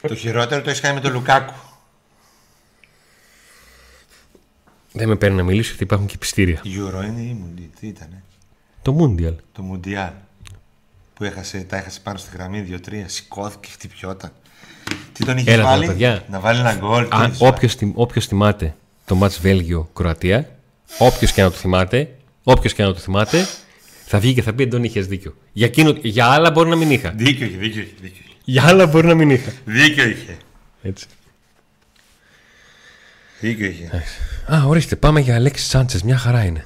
Το 0.00 0.14
χειρότερο 0.14 0.62
το 0.62 0.68
έχεις 0.70 0.80
κάνει 0.82 0.94
με 0.94 1.00
τον 1.00 1.12
Λουκάκου. 1.12 1.52
Δεν 4.92 5.08
με 5.08 5.16
παίρνει 5.16 5.36
να 5.36 5.42
μιλήσω 5.42 5.68
γιατί 5.68 5.84
υπάρχουν 5.84 6.06
και 6.06 6.18
πιστήρια. 6.18 6.60
Euro 6.64 7.04
είναι 7.06 7.20
ή 7.20 7.36
Mundi, 7.44 7.62
τι 7.80 7.86
ήτανε, 7.86 8.22
Το 8.82 8.96
Mundial. 9.00 9.34
το 9.52 9.62
Mundial 9.72 10.10
που 11.18 11.24
έχασε, 11.24 11.58
τα 11.58 11.76
έχασε 11.76 12.00
πάνω 12.02 12.18
στη 12.18 12.30
γραμμή 12.36 12.66
2-3, 12.88 12.92
σηκώθηκε, 13.06 13.68
χτυπιόταν. 13.72 14.32
Τι 15.12 15.24
τον 15.24 15.36
είχε 15.38 15.50
Έλα 15.52 15.62
τώρα, 15.62 15.74
βάλει, 15.74 15.86
παιδιά. 15.86 16.24
να 16.30 16.40
βάλει 16.40 16.58
ένα 16.60 16.74
γκολ. 16.74 17.02
τι 17.02 17.08
Αν 17.12 17.30
είχε 17.30 17.36
βάλει. 17.38 17.52
όποιος, 17.54 17.74
θυμ- 17.74 17.98
όποιος 17.98 18.26
θυμάται 18.26 18.74
το 19.04 19.14
μάτς 19.14 19.40
Βέλγιο-Κροατία, 19.40 20.48
όποιος 20.98 21.32
και 21.32 21.42
να 21.42 21.50
το 21.50 21.56
θυμάται, 21.56 22.14
όποιος 22.42 22.72
και 22.74 22.82
να 22.82 22.92
το 22.92 22.98
θυμάται, 22.98 23.46
θα 24.06 24.18
βγει 24.18 24.34
και 24.34 24.42
θα 24.42 24.52
πει 24.52 24.62
Αντώνη 24.62 24.86
είχες 24.86 25.06
δίκιο. 25.06 25.34
Για, 25.52 25.66
εκείνο, 25.66 25.94
για 26.02 26.26
άλλα 26.26 26.50
μπορεί 26.50 26.68
να 26.68 26.76
μην 26.76 26.90
είχα. 26.90 27.10
Δίκιο 27.16 27.46
είχε, 27.46 27.56
δίκιο 27.56 27.80
είχε, 27.82 27.92
δίκιο 28.00 28.22
είχε. 28.24 28.34
Για 28.44 28.64
άλλα 28.66 28.86
μπορεί 28.86 29.06
να 29.06 29.14
μην 29.14 29.30
είχα. 29.30 29.52
Δίκιο 29.64 30.08
είχε. 30.08 30.36
Έτσι. 30.82 31.06
Δίκιο 33.40 33.66
είχε. 33.66 34.04
Α, 34.54 34.62
ορίστε, 34.66 34.96
πάμε 34.96 35.20
για 35.20 35.34
Αλέξης 35.34 35.68
Σάντσες. 35.68 36.02
Μια 36.02 36.18
χαρά 36.18 36.44
είναι. 36.44 36.64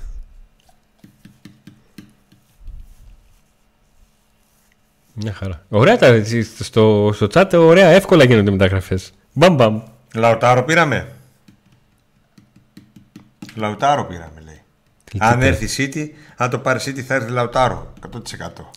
Μια 5.14 5.32
χαρά. 5.32 5.64
Ωραία 5.68 5.98
τα 5.98 6.06
έτσι, 6.06 6.42
στο, 6.42 7.10
στο 7.14 7.26
chat, 7.34 7.50
ωραία, 7.54 7.88
εύκολα 7.88 8.24
γίνονται 8.24 8.50
μεταγραφές. 8.50 9.12
Μπαμ 9.32 9.54
μπαμ. 9.54 9.82
Λαουτάρο 10.14 10.64
πήραμε. 10.64 11.12
Λαουτάρο 13.54 14.04
πήραμε, 14.04 14.40
λέει. 14.44 14.60
Τι 15.04 15.18
αν 15.20 15.38
πήρε; 15.38 15.48
έρθει 15.48 15.82
η 15.82 15.90
City, 15.94 16.08
αν 16.36 16.50
το 16.50 16.58
πάρει 16.58 16.78
City 16.82 17.00
θα 17.00 17.14
έρθει 17.14 17.30
Λαουτάρο. 17.30 17.92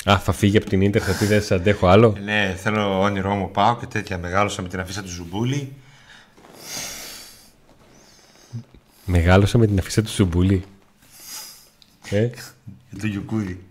100%. 0.05 0.11
Α, 0.11 0.19
θα 0.19 0.31
φύγει 0.31 0.57
από 0.57 0.65
την 0.69 0.81
Ίντερ, 0.81 1.01
θα 1.05 1.17
πει 1.17 1.25
δεν 1.25 1.41
σε 1.41 1.53
αντέχω 1.53 1.87
άλλο. 1.87 2.15
Ναι, 2.23 2.55
θέλω 2.57 3.01
όνειρό 3.01 3.35
μου 3.35 3.51
ΠΑΟΚ 3.51 3.77
και 3.77 3.85
τέτοια. 3.85 4.17
Μεγάλωσα 4.17 4.61
με 4.61 4.67
την 4.67 4.79
αφίσα 4.79 5.01
του 5.01 5.09
Ζουμπούλη. 5.09 5.73
Μεγάλωσα 9.05 9.57
με 9.57 9.67
την 9.67 9.79
αφήσα 9.79 10.01
του 10.01 10.09
Σουμπούλη. 10.09 10.63
Ε, 12.09 12.27
Και 12.89 12.97
το 12.99 13.07
Γιουκούδι. 13.07 13.63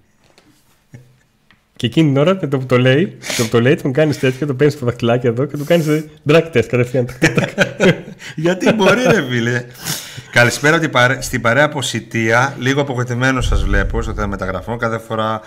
Και 1.85 1.91
εκείνη 1.91 2.13
την 2.13 2.21
ώρα 2.21 2.39
με 2.41 2.47
το 2.47 2.59
που 2.59 2.67
το 2.67 2.79
λέει, 2.79 3.19
το 3.37 3.43
που 3.43 3.49
το 3.49 3.61
λέει, 3.61 3.75
τον 3.75 3.93
κάνεις 3.93 4.19
τέτοιο, 4.19 4.47
το 4.47 4.55
παίρνεις 4.55 4.75
στο 4.77 4.87
δαχτυλάκι 4.87 5.27
εδώ 5.27 5.45
και 5.45 5.57
του 5.57 5.65
κάνεις 5.65 5.87
drag 6.29 6.43
test 6.53 6.67
κατευθείαν. 6.67 7.09
Γιατί 8.45 8.73
μπορεί, 8.73 9.03
ρε 9.03 9.23
φίλε. 9.29 9.65
Καλησπέρα 10.31 10.79
την 10.79 10.91
παρέ- 10.91 11.23
στην 11.23 11.41
παρέα 11.41 11.65
από 11.65 11.83
Σιτία. 11.83 12.57
Λίγο 12.59 12.81
απογοητευμένο 12.81 13.41
σας 13.41 13.63
βλέπω 13.65 14.03
στο 14.03 14.15
θέμα 14.15 14.27
μεταγραφών. 14.27 14.79
Κάθε 14.79 14.99
φορά 14.99 15.41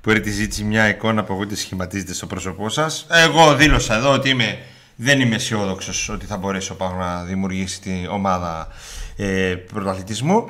που 0.00 0.10
έρχεται 0.10 0.28
η 0.28 0.32
ζήτηση 0.32 0.64
μια 0.64 0.88
εικόνα 0.88 1.20
απογοήτευση 1.20 1.62
σχηματίζεται 1.62 2.14
στο 2.14 2.26
πρόσωπό 2.26 2.68
σας. 2.68 3.06
Εγώ 3.10 3.54
δήλωσα 3.54 3.96
εδώ 3.96 4.12
ότι 4.12 4.28
είμαι, 4.28 4.58
δεν 4.96 5.20
είμαι 5.20 5.34
αισιόδοξος 5.34 6.08
ότι 6.08 6.26
θα 6.26 6.36
μπορέσει 6.36 6.72
ο 6.72 6.74
Πάγο 6.74 6.96
να 6.98 7.22
δημιουργήσει 7.22 7.80
την 7.80 8.06
ομάδα 8.10 8.68
ε, 9.16 9.54
πρωταθλητισμού. 9.72 10.48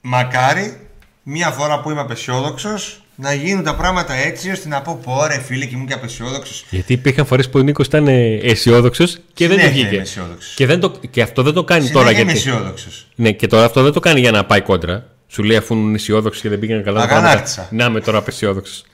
Μακάρι 0.00 0.88
μια 1.22 1.50
φορά 1.50 1.80
που 1.80 1.90
είμαι 1.90 2.00
απεσιόδοξος 2.00 3.04
να 3.20 3.34
γίνουν 3.34 3.64
τα 3.64 3.74
πράγματα 3.76 4.14
έτσι 4.14 4.50
ώστε 4.50 4.68
να 4.68 4.82
πω 4.82 5.00
πω 5.04 5.26
ρε 5.26 5.40
φίλε 5.40 5.64
και 5.64 5.74
ήμουν 5.74 5.86
και 5.86 5.92
απεσιόδοξος. 5.94 6.64
Γιατί 6.70 6.92
υπήρχαν 6.92 7.26
φορές 7.26 7.48
που 7.48 7.58
ο 7.58 7.62
Νίκος 7.62 7.86
ήταν 7.86 8.06
αισιόδοξος 8.42 9.18
και 9.32 9.48
δεν 9.48 9.56
το 9.56 9.62
Συνέχεια 9.62 9.80
βγήκε. 9.82 9.94
είμαι 9.94 10.02
αισιόδοξος. 10.04 10.54
Και, 10.54 10.66
δεν 10.66 10.80
το, 10.80 10.92
και 11.10 11.22
αυτό 11.22 11.42
δεν 11.42 11.52
το 11.52 11.64
κάνει 11.64 11.88
τώρα 11.88 12.08
Συνέχεια 12.08 12.22
είμαι 12.22 12.32
γιατί. 12.32 12.48
αισιόδοξος. 12.50 13.06
Ναι, 13.14 13.32
και 13.32 13.46
τώρα 13.46 13.64
αυτό 13.64 13.82
δεν 13.82 13.92
το 13.92 14.00
κάνει 14.00 14.20
για 14.20 14.30
να 14.30 14.44
πάει 14.44 14.60
κόντρα. 14.60 15.06
Σου 15.28 15.42
λέει 15.42 15.56
αφού 15.56 15.74
είναι 15.74 15.94
αισιόδοξος 15.94 16.42
και 16.42 16.48
δεν 16.48 16.58
πήγαινε 16.58 16.82
καλά 16.82 17.00
τα 17.00 17.06
πράγματα. 17.06 17.26
Αγανάκτησα. 17.28 17.68
Να 17.70 17.84
είμαι 17.84 18.00
τώρα 18.00 18.18
απεσιόδοξος. 18.18 18.84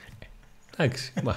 Εντάξει. 0.77 1.12
μα. 1.23 1.36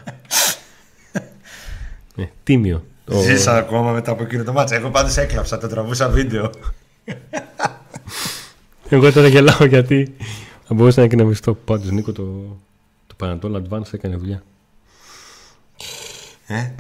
Ε, 2.18 2.24
τίμιο. 2.44 2.86
Ο- 3.12 3.22
Ζήσα 3.22 3.58
ακόμα 3.58 3.92
μετά 3.92 4.12
από 4.12 4.24
εκείνο 4.24 4.44
το 4.44 4.52
μάτσα. 4.54 4.76
Εγώ 4.76 4.90
πάντως 4.90 5.18
έκλαψα, 5.18 5.58
το 5.58 5.68
τραβούσα 5.68 6.10
βίντεο. 6.10 6.50
Εγώ 8.90 9.12
τώρα 9.12 9.28
γελάω 9.28 9.66
γιατί 9.66 10.16
θα 10.68 10.74
μπορούσα 10.74 11.02
να 11.02 11.08
και 11.08 11.16
να 11.16 11.24
μισθώ. 11.24 11.54
Πάντως 11.66 11.92
Νίκο 11.92 12.12
το, 12.12 12.58
το 13.20 13.40
Panadol 13.42 13.56
Advance 13.56 13.94
έκανε 13.94 14.16
δουλειά. 14.16 14.44
Ε, 16.48 16.72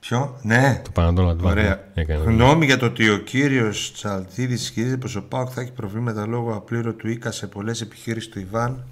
ποιο, 0.00 0.38
ναι. 0.42 0.82
Το 0.84 0.90
Panadol 0.94 1.30
Advance 1.30 1.42
Ωραία. 1.42 1.84
έκανε 1.94 2.22
δουλειά. 2.22 2.44
Γνώμη 2.44 2.64
για 2.64 2.76
το 2.76 2.86
ότι 2.86 3.10
ο 3.10 3.18
κύριος 3.18 3.92
Τσαλτίδης 3.92 4.62
ισχυρίζεται 4.62 4.96
πως 4.96 5.16
ο 5.16 5.22
Πάοκ 5.22 5.48
θα 5.54 5.60
έχει 5.60 5.72
προβλήματα 5.72 6.26
λόγω 6.26 6.54
απλήρωτου 6.54 7.08
οίκα 7.08 7.30
σε 7.30 7.46
πολλές 7.46 7.80
επιχειρήσει 7.80 8.28
του 8.28 8.38
Ιβάν. 8.38 8.84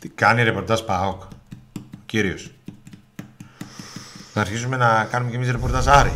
Τι 0.00 0.08
κάνει 0.08 0.42
ρεπορτάζ 0.42 0.80
Πάοκ. 0.80 1.22
Ο 1.76 1.80
κύριος; 2.06 2.50
Να 4.34 4.40
αρχίσουμε 4.40 4.76
να 4.76 5.04
κάνουμε 5.10 5.30
κι 5.30 5.36
εμείς 5.36 5.50
ρεπορτάζ 5.50 5.88
Άρη. 5.88 6.12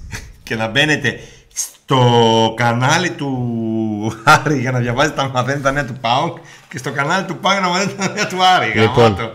και 0.44 0.54
να 0.54 0.68
μπαίνετε 0.68 1.18
στο 1.54 2.54
κανάλι 2.56 3.10
του 3.10 4.22
Άρη 4.24 4.58
για 4.58 4.70
να 4.70 4.78
διαβάζετε 4.78 5.16
τα 5.16 5.28
μαθαίνετε 5.28 5.62
τα 5.62 5.72
νέα 5.72 5.84
του 5.84 5.94
ΠΑΟΚ 6.00 6.38
και 6.74 6.80
στο 6.80 6.92
κανάλι 6.92 7.26
του 7.26 7.36
ΠΑΟΚ 7.36 7.60
να 7.60 7.68
μαθαίνετε 7.68 8.06
τα 8.06 8.12
νέα 8.12 8.26
του 8.26 8.44
Άρη. 8.44 8.80
Λοιπόν, 8.80 9.14
Γαμώτο. 9.14 9.32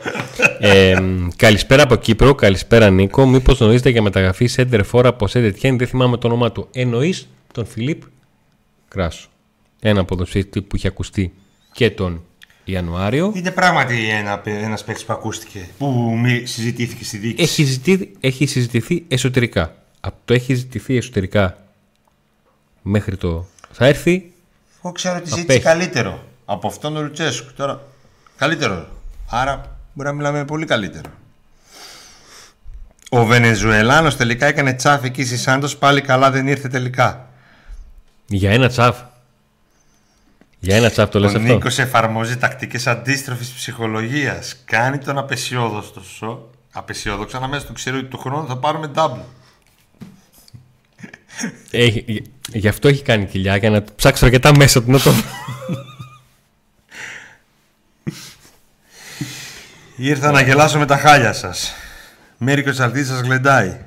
ε, 0.60 0.96
καλησπέρα 1.36 1.84
από 1.84 1.96
Κύπρο, 1.96 2.36
καλησπέρα 2.36 2.90
Νίκο. 2.90 3.28
Μήπως 3.28 3.60
γνωρίζετε 3.60 3.90
για 3.90 4.02
μεταγραφή 4.02 4.46
Σέντερ 4.46 4.84
Φόρα 4.84 5.10
από 5.10 5.28
Σέντερ 5.28 5.54
Τιέν, 5.54 5.78
δεν 5.78 5.88
θυμάμαι 5.88 6.18
το 6.18 6.28
όνομά 6.28 6.52
του. 6.52 6.68
Εννοείς 6.72 7.28
τον 7.54 7.66
Φιλίπ 7.66 8.02
Κράσο. 8.88 9.28
Ένα 9.80 10.06
ποδοσφαίρι 10.06 10.46
που 10.46 10.76
είχε 10.76 10.88
ακουστεί 10.88 11.34
και 11.72 11.90
τον 11.92 12.24
Ιανουάριο. 12.64 13.32
Είναι 13.36 13.52
πράγματι 13.52 14.10
ένα, 14.10 14.42
ένας 14.46 14.84
παίκτης 14.84 15.06
που 15.06 15.14
ακούστηκε, 15.14 15.68
που 15.78 16.18
μη 16.24 16.46
συζητήθηκε 16.46 17.04
στη 17.04 17.18
διοίκηση. 17.18 17.44
Έχει, 17.44 17.64
ζητηθεί, 17.64 18.12
έχει 18.20 18.46
συζητηθεί 18.46 19.06
εσωτερικά. 19.08 19.76
Από 20.00 20.18
το 20.26 20.34
έχει 20.34 20.54
ζητηθεί 20.54 20.98
εσωτερικά 20.98 21.58
μέχρι 22.82 23.18
το. 23.18 23.46
Θα 23.72 23.86
έρθει; 23.86 24.32
Εγώ 24.84 24.94
ξέρω 24.94 25.16
ότι 25.16 25.30
ζήτησε 25.30 25.60
καλύτερο 25.60 26.28
από 26.52 26.68
αυτόν 26.68 26.94
τον 26.94 27.04
Λουτσέσκου. 27.04 27.54
Τώρα 27.54 27.82
καλύτερο. 28.38 28.88
Άρα 29.30 29.78
μπορεί 29.94 30.10
να 30.10 30.16
μιλάμε 30.16 30.46
πολύ 30.46 30.66
καλύτερο. 30.66 31.10
Ο 33.10 33.26
Βενεζουελάνος 33.26 34.16
τελικά 34.16 34.46
έκανε 34.46 34.74
τσάφ 34.74 35.04
εκεί 35.04 35.26
στη 35.26 35.38
Σάντος 35.38 35.78
πάλι 35.78 36.02
καλά 36.02 36.32
δεν 36.32 36.48
ήρθε 36.48 36.68
τελικά. 36.68 37.30
Για 38.28 38.52
ένα 38.52 38.68
τσάφ. 38.70 38.98
Για 40.60 40.76
ένα 40.76 40.90
τσάφ 40.90 41.10
το 41.10 41.20
λες 41.20 41.34
Ο 41.34 41.38
αυτό. 41.38 41.54
Νίκος 41.54 41.80
εφαρμόζει 41.80 42.38
τακτικές 42.38 42.88
αντίστροφης 42.88 43.50
ψυχολογίας. 43.50 44.56
Κάνει 44.66 44.98
τον 44.98 45.18
απεσιόδοξο. 45.18 46.50
Απεσιόδοξο, 46.72 47.40
να 47.40 47.48
μέσα 47.48 47.66
του 47.66 47.74
ξέρει 47.74 47.98
ότι 47.98 48.06
του 48.06 48.18
χρόνου 48.18 48.48
θα 48.48 48.58
πάρουμε 48.58 48.92
double. 48.96 49.22
Έχει, 51.72 52.04
γι- 52.08 52.24
γι' 52.54 52.68
αυτό 52.68 52.88
έχει 52.88 53.04
κάνει 53.04 53.26
κοιλιά 53.26 53.56
για 53.56 53.70
να 53.70 53.84
ψάξω 53.96 54.26
αρκετά 54.26 54.58
μέσα 54.58 54.84
του 54.84 54.92
να 54.92 55.00
το. 55.00 55.12
Ήρθα 60.02 60.32
να 60.32 60.42
γελάσω 60.42 60.78
με 60.78 60.86
τα 60.86 60.98
χάλια 60.98 61.34
σας. 61.34 61.74
Μέρικο 62.38 62.72
Σαλτής 62.72 63.08
σας 63.08 63.20
γλεντάει. 63.20 63.78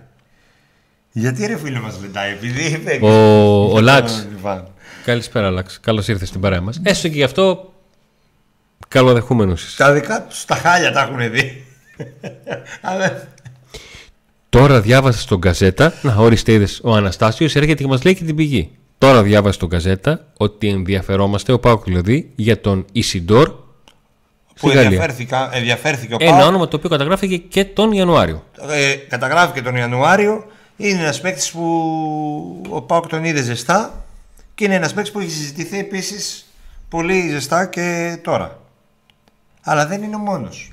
Γιατί 1.12 1.46
ρε 1.46 1.58
φίλε 1.58 1.80
μας 1.80 1.96
γλεντάει, 2.00 2.30
επειδή 2.32 2.64
είπε... 2.64 2.98
Ο, 3.02 3.10
ο 3.74 3.80
Λάξ. 3.80 4.12
Τον 4.12 4.32
Ιβάν. 4.38 4.68
Καλησπέρα, 5.04 5.50
Λάξ. 5.50 5.80
Καλώς 5.80 6.08
ήρθες 6.08 6.28
στην 6.28 6.40
παρέα 6.40 6.60
μας. 6.60 6.80
Έστω 6.82 7.08
και 7.08 7.14
γι' 7.14 7.22
αυτό. 7.22 7.72
Καλοδεχούμενος 8.88 9.64
είσαι. 9.64 9.76
Τα 9.76 9.92
δικά 9.92 10.22
τους 10.22 10.44
τα 10.44 10.54
χάλια 10.54 10.92
τα 10.92 11.00
έχουν 11.00 11.30
δει. 11.30 11.64
Αλλά 12.80 13.28
Τώρα 14.48 14.80
διάβασα 14.80 15.20
στον 15.20 15.40
Καζέτα. 15.40 15.92
Να, 16.02 16.14
ορίστε, 16.16 16.52
είδες. 16.52 16.80
Ο 16.82 16.94
Αναστάσιος 16.94 17.56
έρχεται 17.56 17.82
και 17.82 17.88
μας 17.88 18.02
λέει 18.04 18.14
και 18.14 18.24
την 18.24 18.36
πηγή. 18.36 18.70
Τώρα 18.98 19.22
διάβασα 19.22 19.54
στον 19.54 19.68
Καζέτα 19.68 20.26
ότι 20.36 20.68
ενδιαφερόμαστε, 20.68 21.52
ο 21.52 21.58
Πάοκ 21.58 21.84
δηλαδή, 21.84 22.32
για 22.34 22.60
τον 22.60 22.84
Ισιντόρ 22.92 23.61
που 24.52 24.58
στη 24.58 24.66
Γαλλία. 24.68 24.82
ενδιαφέρθηκα, 24.82 25.50
ενδιαφέρθηκε 25.52 26.14
ο 26.14 26.16
Ένα 26.20 26.30
Πάοκ. 26.30 26.46
όνομα 26.48 26.68
το 26.68 26.76
οποίο 26.76 26.88
καταγράφηκε 26.90 27.36
και 27.36 27.64
τον 27.64 27.92
Ιανουάριο. 27.92 28.44
Ε, 28.70 28.94
καταγράφηκε 28.94 29.62
τον 29.62 29.76
Ιανουάριο. 29.76 30.46
Είναι 30.76 31.00
ένας 31.02 31.20
παίκτης 31.20 31.50
που 31.50 31.62
ο 32.68 32.82
Πάοκ 32.82 33.06
τον 33.06 33.24
είδε 33.24 33.42
ζεστά 33.42 34.04
και 34.54 34.64
είναι 34.64 34.74
ένας 34.74 34.92
παίκτης 34.92 35.12
που 35.12 35.20
έχει 35.20 35.30
συζητηθεί 35.30 35.78
επίσης 35.78 36.46
πολύ 36.88 37.28
ζεστά 37.28 37.66
και 37.66 38.16
τώρα. 38.22 38.60
Αλλά 39.62 39.86
δεν 39.86 40.02
είναι 40.02 40.16
ο 40.16 40.18
μόνος. 40.18 40.71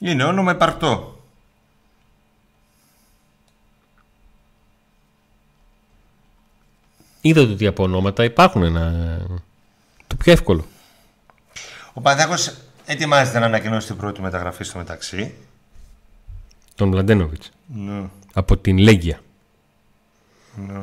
Είναι 0.00 0.24
όνομα 0.24 0.52
υπαρκτό. 0.52 1.20
Είδατε 7.20 7.52
ότι 7.52 7.66
από 7.66 7.82
ονόματα 7.82 8.24
υπάρχουν 8.24 8.62
ένα. 8.62 9.16
Το 10.06 10.16
πιο 10.16 10.32
εύκολο. 10.32 10.66
Ο 11.92 12.00
Παναθηναϊκός 12.00 12.54
ετοιμάζεται 12.86 13.38
να 13.38 13.46
ανακοινώσει 13.46 13.86
την 13.86 13.96
πρώτη 13.96 14.20
μεταγραφή 14.20 14.64
στο 14.64 14.78
μεταξύ. 14.78 15.34
Τον 16.74 16.88
Μλαντένοβιτς. 16.88 17.50
Ναι. 17.66 18.02
Από 18.32 18.56
την 18.56 18.78
Λέγκια. 18.78 19.20
ναι. 20.56 20.80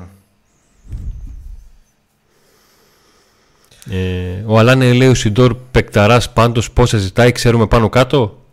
Ε, 3.89 4.43
ο 4.45 4.59
Αλάνε 4.59 4.93
λέει 4.93 5.07
ο 5.07 5.13
Σιντόρ 5.13 5.55
Πεκταράς 5.71 6.33
πάντως 6.33 6.71
πόσα 6.71 6.97
ζητάει, 6.97 7.31
ξέρουμε 7.31 7.67
πάνω 7.67 7.89
κάτω; 7.89 8.44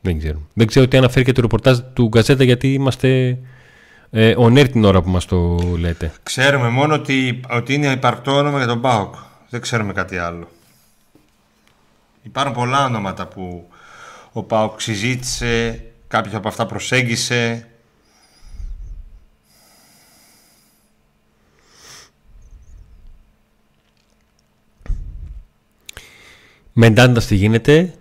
Όχι, 0.00 0.12
δεν 0.12 0.18
ξέρουμε. 0.18 0.44
Δεν 0.54 0.66
ξέρω 0.66 0.88
τι 0.88 0.96
αναφέρει 0.96 1.24
και 1.24 1.32
το 1.32 1.40
ρεπορτάζ 1.40 1.78
του 1.92 2.08
Γκαζέτα 2.08 2.44
γιατί 2.44 2.72
είμαστε 2.72 3.38
ε, 4.10 4.34
on 4.38 4.58
air 4.58 4.68
την 4.72 4.84
ώρα 4.84 5.02
που 5.02 5.10
μας 5.10 5.24
το 5.24 5.58
λέτε. 5.78 6.12
Ξέρουμε 6.22 6.68
μόνο 6.68 6.94
ότι, 6.94 7.40
ότι 7.50 7.74
είναι 7.74 7.86
υπαρκτό 7.86 8.36
όνομα 8.36 8.58
για 8.58 8.66
τον 8.66 8.80
ΠΑΟΚ. 8.80 9.14
Δεν 9.48 9.60
ξέρουμε 9.60 9.92
κάτι 9.92 10.18
άλλο. 10.18 10.48
Υπάρχουν 12.22 12.54
πολλά 12.54 12.84
ονόματα 12.84 13.26
που 13.26 13.68
ο 14.32 14.42
ΠΑΟΚ 14.42 14.80
συζήτησε, 14.80 15.84
κάποια 16.08 16.38
από 16.38 16.48
αυτά 16.48 16.66
προσέγγισε. 16.66 17.64
Με 26.72 26.90
Ντάντα 26.90 27.20
τι 27.20 27.34
γίνεται. 27.34 27.94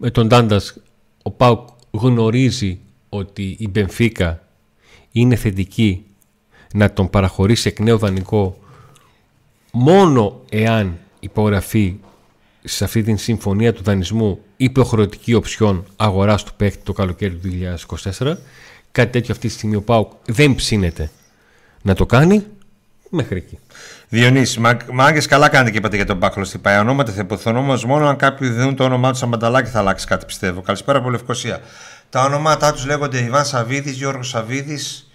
Με 0.00 0.10
τον 0.10 0.26
Ντάντα 0.26 0.60
ο 1.22 1.30
Πάουκ 1.30 1.68
γνωρίζει 1.90 2.80
ότι 3.08 3.56
η 3.58 3.68
Μπενφίκα 3.68 4.42
είναι 5.12 5.36
θετική 5.36 6.04
να 6.74 6.92
τον 6.92 7.10
παραχωρήσει 7.10 7.68
εκ 7.68 7.78
νέου 7.78 7.98
δανεικό 7.98 8.58
μόνο 9.72 10.42
εάν 10.48 10.98
υπογραφεί 11.20 11.96
σε 12.64 12.84
αυτή 12.84 13.02
την 13.02 13.18
συμφωνία 13.18 13.72
του 13.72 13.82
δανεισμού 13.82 14.40
υποχρεωτική 14.56 15.34
οψιόν 15.34 15.84
αγοράς 15.96 16.44
του 16.44 16.54
παίκτη 16.56 16.82
το 16.82 16.92
καλοκαίρι 16.92 17.34
του 17.34 17.50
2024. 18.18 18.34
Κάτι 18.92 19.10
τέτοιο 19.10 19.32
αυτή 19.32 19.48
τη 19.48 19.52
στιγμή 19.52 19.74
ο 19.74 19.82
Πάουκ 19.82 20.12
δεν 20.26 20.54
ψήνεται 20.54 21.10
να 21.82 21.94
το 21.94 22.06
κάνει 22.06 22.44
μέχρι 23.10 23.36
εκεί. 23.36 23.58
Διονύση, 24.08 24.60
μα, 24.60 24.76
μάγκες 24.92 25.26
καλά 25.26 25.48
κάνετε 25.48 25.70
και 25.70 25.78
είπατε 25.78 25.96
για 25.96 26.06
τον 26.06 26.16
Μπάχλο 26.16 26.44
στην 26.44 26.60
ΠΑΕ. 26.60 26.78
Ονόματα 26.78 27.12
θα 27.12 27.20
υποθούν 27.20 27.56
όμως 27.56 27.84
μόνο 27.84 28.08
αν 28.08 28.16
κάποιοι 28.16 28.48
δίνουν 28.48 28.76
το 28.76 28.84
όνομά 28.84 29.10
του 29.10 29.16
σαν 29.16 29.28
μπανταλάκι 29.28 29.70
θα 29.70 29.78
αλλάξει 29.78 30.06
κάτι 30.06 30.24
πιστεύω. 30.24 30.60
Καλησπέρα 30.60 30.98
από 30.98 31.10
Λευκοσία. 31.10 31.60
Τα 32.10 32.24
ονόματά 32.24 32.72
τους 32.72 32.86
λέγονται 32.86 33.18
Ιβάν 33.18 33.44
Σαββίδης, 33.44 33.96
Γιώργος 33.96 34.28
Σαββίδης. 34.28 35.10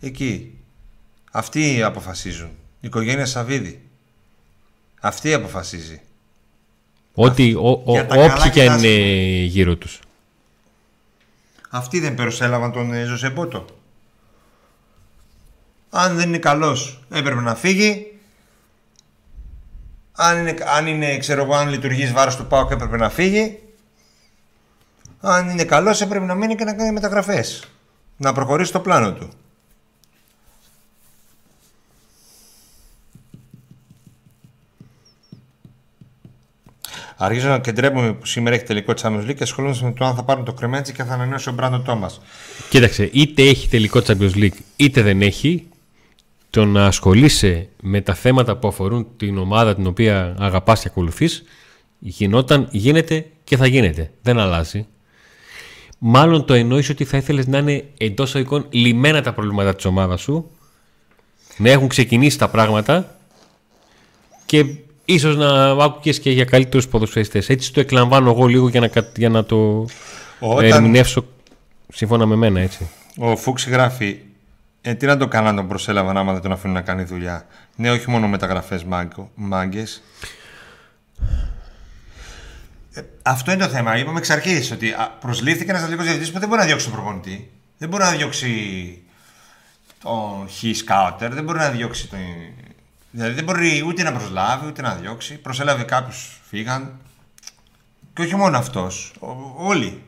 Εκεί. 0.00 0.58
Αυτοί 1.32 1.82
αποφασίζουν. 1.82 2.48
Η 2.80 2.86
οικογένεια 2.86 3.26
Σαββίδη. 3.26 3.82
Αυτή 5.00 5.34
αποφασίζει. 5.34 6.00
Ότι 7.14 7.54
ο, 7.54 7.82
ο, 7.84 7.92
Για 7.92 8.06
τα 8.06 8.14
καλά 8.14 8.34
όποιοι 8.34 8.50
και 8.50 8.60
και 8.60 8.66
τα 8.66 8.72
αν 8.72 8.84
είναι 8.84 9.44
γύρω 9.44 9.76
τους. 9.76 10.00
Αυτοί 11.70 12.00
δεν 12.00 12.14
προσέλαβαν 12.14 12.72
τον 12.72 12.92
ε, 12.92 13.04
Ζωσεμπότο. 13.04 13.64
Αν 15.90 16.16
δεν 16.16 16.28
είναι 16.28 16.38
καλός 16.38 17.00
έπρεπε 17.10 17.40
να 17.40 17.54
φύγει. 17.54 18.12
Αν 20.12 20.38
είναι, 20.38 20.54
αν 20.76 20.86
είναι 20.86 21.18
ξέρω 21.18 21.42
εγώ, 21.42 21.54
αν 21.54 21.68
λειτουργείς 21.68 22.12
βάρος 22.12 22.36
του 22.36 22.46
ΠΑΟΚ 22.46 22.70
έπρεπε 22.70 22.96
να 22.96 23.10
φύγει. 23.10 23.58
Αν 25.20 25.48
είναι 25.48 25.64
καλός 25.64 26.00
έπρεπε 26.00 26.24
να 26.24 26.34
μείνει 26.34 26.54
και 26.54 26.64
να 26.64 26.74
κάνει 26.74 26.92
μεταγραφές. 26.92 27.64
Να 28.16 28.32
προχωρήσει 28.32 28.72
το 28.72 28.80
πλάνο 28.80 29.12
του. 29.12 29.28
Αρχίζω 37.20 37.48
να 37.48 37.58
κεντρεύομαι 37.58 38.12
που 38.12 38.26
σήμερα 38.26 38.56
έχει 38.56 38.64
τελικό 38.64 38.92
Champions 39.02 39.28
League 39.28 39.34
και 39.34 39.42
ασχολούμαι 39.42 39.78
με 39.82 39.92
το 39.92 40.04
αν 40.04 40.14
θα 40.14 40.22
πάρουν 40.22 40.44
το 40.44 40.52
κρεμέτσι 40.52 40.92
και 40.92 41.04
θα 41.04 41.14
ανανεώσει 41.14 41.48
ο 41.48 41.52
Μπράντον 41.52 41.84
Τόμα. 41.84 42.10
Κοίταξε, 42.70 43.10
είτε 43.12 43.42
έχει 43.42 43.68
τελικό 43.68 44.02
Champions 44.06 44.34
League 44.34 44.58
είτε 44.76 45.02
δεν 45.02 45.22
έχει, 45.22 45.68
το 46.50 46.64
να 46.64 46.86
ασχολείσαι 46.86 47.68
με 47.82 48.00
τα 48.00 48.14
θέματα 48.14 48.56
που 48.56 48.68
αφορούν 48.68 49.06
την 49.16 49.38
ομάδα 49.38 49.74
την 49.74 49.86
οποία 49.86 50.36
αγαπάς 50.38 50.80
και 50.80 50.88
ακολουθείς, 50.90 51.42
γινόταν, 51.98 52.68
γίνεται 52.70 53.26
και 53.44 53.56
θα 53.56 53.66
γίνεται. 53.66 54.10
Δεν 54.22 54.38
αλλάζει. 54.38 54.86
Μάλλον 55.98 56.44
το 56.44 56.54
εννοείς 56.54 56.88
ότι 56.88 57.04
θα 57.04 57.16
ήθελες 57.16 57.46
να 57.46 57.58
είναι 57.58 57.84
εντός 57.98 58.34
οικών 58.34 58.66
λιμένα 58.70 59.22
τα 59.22 59.32
προβλήματα 59.32 59.74
της 59.74 59.84
ομάδας 59.84 60.20
σου, 60.20 60.50
να 61.56 61.70
έχουν 61.70 61.88
ξεκινήσει 61.88 62.38
τα 62.38 62.48
πράγματα 62.48 63.16
και 64.46 64.64
ίσως 65.04 65.36
να 65.36 65.70
άκουγες 65.70 66.20
και 66.20 66.30
για 66.30 66.44
καλύτερους 66.44 66.88
ποδοσφαιριστές. 66.88 67.48
Έτσι 67.48 67.72
το 67.72 67.80
εκλαμβάνω 67.80 68.30
εγώ 68.30 68.46
λίγο 68.46 68.68
για 68.68 68.80
να, 68.80 68.88
κα- 68.88 69.12
για 69.16 69.28
να 69.28 69.44
το 69.44 69.86
Όταν 70.40 70.64
ερμηνεύσω 70.64 71.24
σύμφωνα 71.92 72.26
με 72.26 72.36
μένα 72.36 72.60
έτσι. 72.60 72.88
ο 73.18 73.36
Φούξ 73.36 73.66
γράφει, 73.68 74.18
ε, 74.88 74.94
τι 74.94 75.06
να 75.06 75.16
το 75.16 75.28
κάναν 75.28 75.56
τον 75.56 75.68
προσέλαβαν 75.68 76.16
άμα 76.16 76.32
δεν 76.32 76.42
τον 76.42 76.52
αφήνουν 76.52 76.74
να 76.74 76.82
κάνει 76.82 77.02
δουλειά. 77.02 77.46
Ναι, 77.76 77.90
όχι 77.90 78.10
μόνο 78.10 78.28
μεταγραφές 78.28 78.84
μάγκες. 79.34 80.02
Ε, 82.92 83.02
αυτό 83.22 83.52
είναι 83.52 83.64
το 83.64 83.70
θέμα. 83.70 83.96
Είπαμε 83.96 84.18
εξ 84.18 84.30
αρχής 84.30 84.70
ότι 84.70 84.90
α, 84.90 85.16
προσλήφθηκε 85.20 85.70
ένας 85.70 85.82
αθλητικός 85.82 86.06
διευθυντής 86.06 86.32
που 86.32 86.38
δεν 86.38 86.48
μπορεί 86.48 86.60
να 86.60 86.66
διώξει 86.66 86.84
τον 86.84 86.94
προπονητή. 86.94 87.50
Δεν 87.78 87.88
μπορεί 87.88 88.02
να 88.02 88.10
διώξει 88.10 88.52
τον 90.02 90.48
Χι 90.48 90.72
Σκάουτερ, 90.72 91.34
δεν 91.34 91.44
μπορεί 91.44 91.58
να 91.58 91.70
διώξει 91.70 92.08
τον. 92.08 92.18
Δηλαδή 93.10 93.34
δεν 93.34 93.44
μπορεί 93.44 93.84
ούτε 93.86 94.02
να 94.02 94.12
προσλάβει 94.12 94.66
ούτε 94.66 94.82
να 94.82 94.94
διώξει. 94.94 95.38
Προσέλαβε 95.38 95.82
κάποιους, 95.82 96.40
φύγαν. 96.48 97.00
Και 98.14 98.22
όχι 98.22 98.36
μόνο 98.36 98.58
αυτός. 98.58 99.12
Όλοι. 99.56 100.02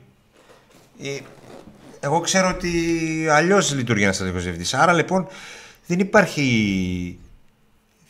Ε, 1.02 1.18
εγώ 2.00 2.20
ξέρω 2.20 2.48
ότι 2.48 2.70
αλλιώς 3.30 3.74
λειτουργεί 3.74 4.02
ένας 4.02 4.14
στρατηγικό 4.14 4.42
διευθυντής. 4.44 4.74
Άρα 4.74 4.92
λοιπόν 4.92 5.26
δεν 5.86 5.98
υπάρχει 5.98 7.18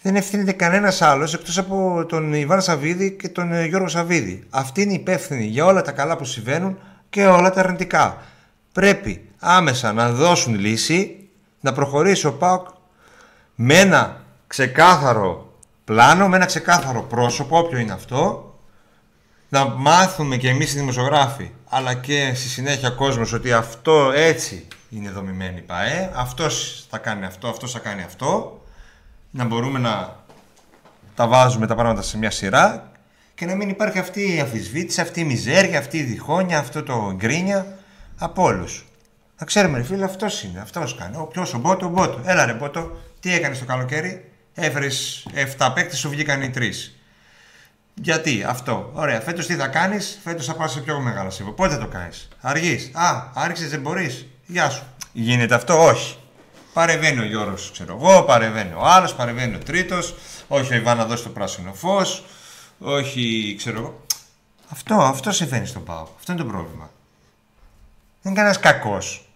δεν 0.03 0.17
ευθύνεται 0.17 0.53
κανένας 0.53 1.03
άλλος 1.03 1.35
εκτός 1.35 1.59
από 1.59 2.07
τον 2.09 2.33
Ιβάν 2.33 2.62
Σαββίδη 2.62 3.11
και 3.12 3.29
τον 3.29 3.53
ε, 3.53 3.67
Γιώργο 3.67 3.89
Σαββίδη. 3.89 4.47
Αυτοί 4.51 4.83
είναι 4.83 4.93
υπεύθυνοι 4.93 5.45
για 5.45 5.65
όλα 5.65 5.83
τα 5.83 5.93
καλά 5.93 6.17
που 6.17 6.25
συμβαίνουν 6.25 6.79
και 7.11 7.27
όλα 7.27 7.51
τα 7.51 7.61
αρνητικά. 7.61 8.23
Πρέπει 8.73 9.29
άμεσα 9.39 9.93
να 9.93 10.11
δώσουν 10.12 10.55
λύση, 10.55 11.29
να 11.61 11.73
προχωρήσει 11.73 12.27
ο 12.27 12.33
ΠΑΟΚ 12.33 12.69
με 13.55 13.79
ένα 13.79 14.25
ξεκάθαρο 14.47 15.53
πλάνο, 15.85 16.29
με 16.29 16.37
ένα 16.37 16.47
ξεκάθαρο 16.47 17.03
πρόσωπο, 17.03 17.59
όποιο 17.59 17.79
είναι 17.79 17.93
αυτό, 17.93 18.49
να 19.52 19.64
μάθουμε 19.64 20.36
και 20.36 20.48
εμείς 20.48 20.72
οι 20.72 20.78
δημοσιογράφοι, 20.78 21.51
αλλά 21.68 21.94
και 21.94 22.32
στη 22.35 22.48
συνέχεια 22.48 22.90
κόσμος 22.90 23.32
ότι 23.32 23.52
αυτό 23.52 24.12
έτσι 24.14 24.66
είναι 24.90 25.10
δομημένη 25.10 25.59
η 25.59 25.62
ΠΑΕ, 25.62 26.10
αυτός 26.14 26.86
θα 26.90 26.98
κάνει 26.98 27.24
αυτό, 27.24 27.48
αυτός 27.48 27.72
θα 27.72 27.78
κάνει 27.78 28.02
αυτό, 28.02 28.62
να 29.31 29.44
μπορούμε 29.44 29.78
να 29.78 30.16
τα 31.14 31.27
βάζουμε 31.27 31.66
τα 31.66 31.74
πράγματα 31.74 32.02
σε 32.02 32.18
μια 32.18 32.31
σειρά 32.31 32.93
και 33.35 33.47
να 33.47 33.55
μην 33.55 33.68
υπάρχει 33.68 33.98
αυτή 33.98 34.35
η 34.35 34.40
αμφισβήτηση, 34.40 35.01
αυτή 35.01 35.20
η 35.20 35.24
μιζέρια, 35.24 35.78
αυτή 35.78 35.98
η 35.98 36.02
διχόνοια, 36.02 36.59
αυτό 36.59 36.82
το 36.82 37.12
γκρίνια 37.16 37.78
από 38.18 38.43
όλους. 38.43 38.85
Να 39.39 39.47
ξέρουμε, 39.47 39.78
ρε 39.78 39.85
φίλε, 39.85 40.05
αυτός 40.05 40.43
είναι. 40.43 40.60
Αυτός 40.60 40.94
κάνει. 40.94 41.16
Ο 41.16 41.24
ποιος, 41.24 41.55
ο 41.55 41.59
Μπότο, 41.59 41.86
ο 41.86 41.89
Μπότο. 41.89 42.20
Έλα, 42.24 42.44
ρε 42.44 42.52
Μπότο, 42.52 43.01
τι 43.20 43.35
έκανες 43.35 43.59
το 43.59 43.64
καλοκαίρι; 43.64 44.31
Έφερες 44.55 45.27
7 45.59 45.72
παίκτες, 45.74 45.98
σου 45.98 46.09
βγήκαν 46.09 46.43
οι 46.43 46.51
3. 46.51 46.99
Γιατί; 48.02 48.44
Αυτό. 48.44 48.90
Ωραία. 48.94 49.20
Φέτος 49.20 49.47
τι 49.47 49.55
θα 49.55 49.66
κάνεις, 49.66 50.20
φέτος 50.22 50.47
θα 50.47 50.55
πας 50.55 50.72
σε 50.72 50.81
πιο 50.81 51.01
μεγάλο 51.01 51.31
σύμβολο. 51.31 51.56
Πότε 51.56 51.77
το 51.77 51.86
κάνεις; 51.86 52.28
Αργείς. 52.40 52.90
Α, 52.94 53.31
άρχισες, 53.35 53.70
δεν 53.70 53.81
μπορείς. 53.81 54.27
Γεια 54.47 54.70
σου. 54.70 54.82
Γίνεται 55.12 55.55
αυτό, 55.55 55.85
όχι. 55.85 56.16
Παρεβαίνει 56.72 57.20
ο 57.20 57.24
Γιώργο, 57.24 57.55
ξέρω 57.72 57.97
εγώ, 58.01 58.22
παρεβαίνει 58.22 58.72
ο 58.72 58.85
άλλος, 58.85 59.14
παρεβαίνει 59.14 59.55
ο 59.55 59.59
τρίτος. 59.59 60.14
Όχι 60.48 60.72
ο 60.72 60.77
Ιβάν 60.77 60.97
να 60.97 61.05
δώσει 61.05 61.22
το 61.22 61.28
πράσινο 61.28 61.72
φως. 61.74 62.24
Όχι, 62.78 63.55
ξέρω 63.59 63.78
εγώ. 63.78 64.05
Αυτό, 64.68 64.94
αυτό 64.94 65.32
συμβαίνει 65.32 65.66
στον 65.66 65.85
Πάο. 65.85 66.06
Αυτό 66.18 66.32
είναι 66.32 66.40
το 66.40 66.47
πρόβλημα. 66.47 66.90
Δεν 68.22 68.32
είναι 68.32 68.35
κανένας 68.35 68.59
κακός. 68.59 69.28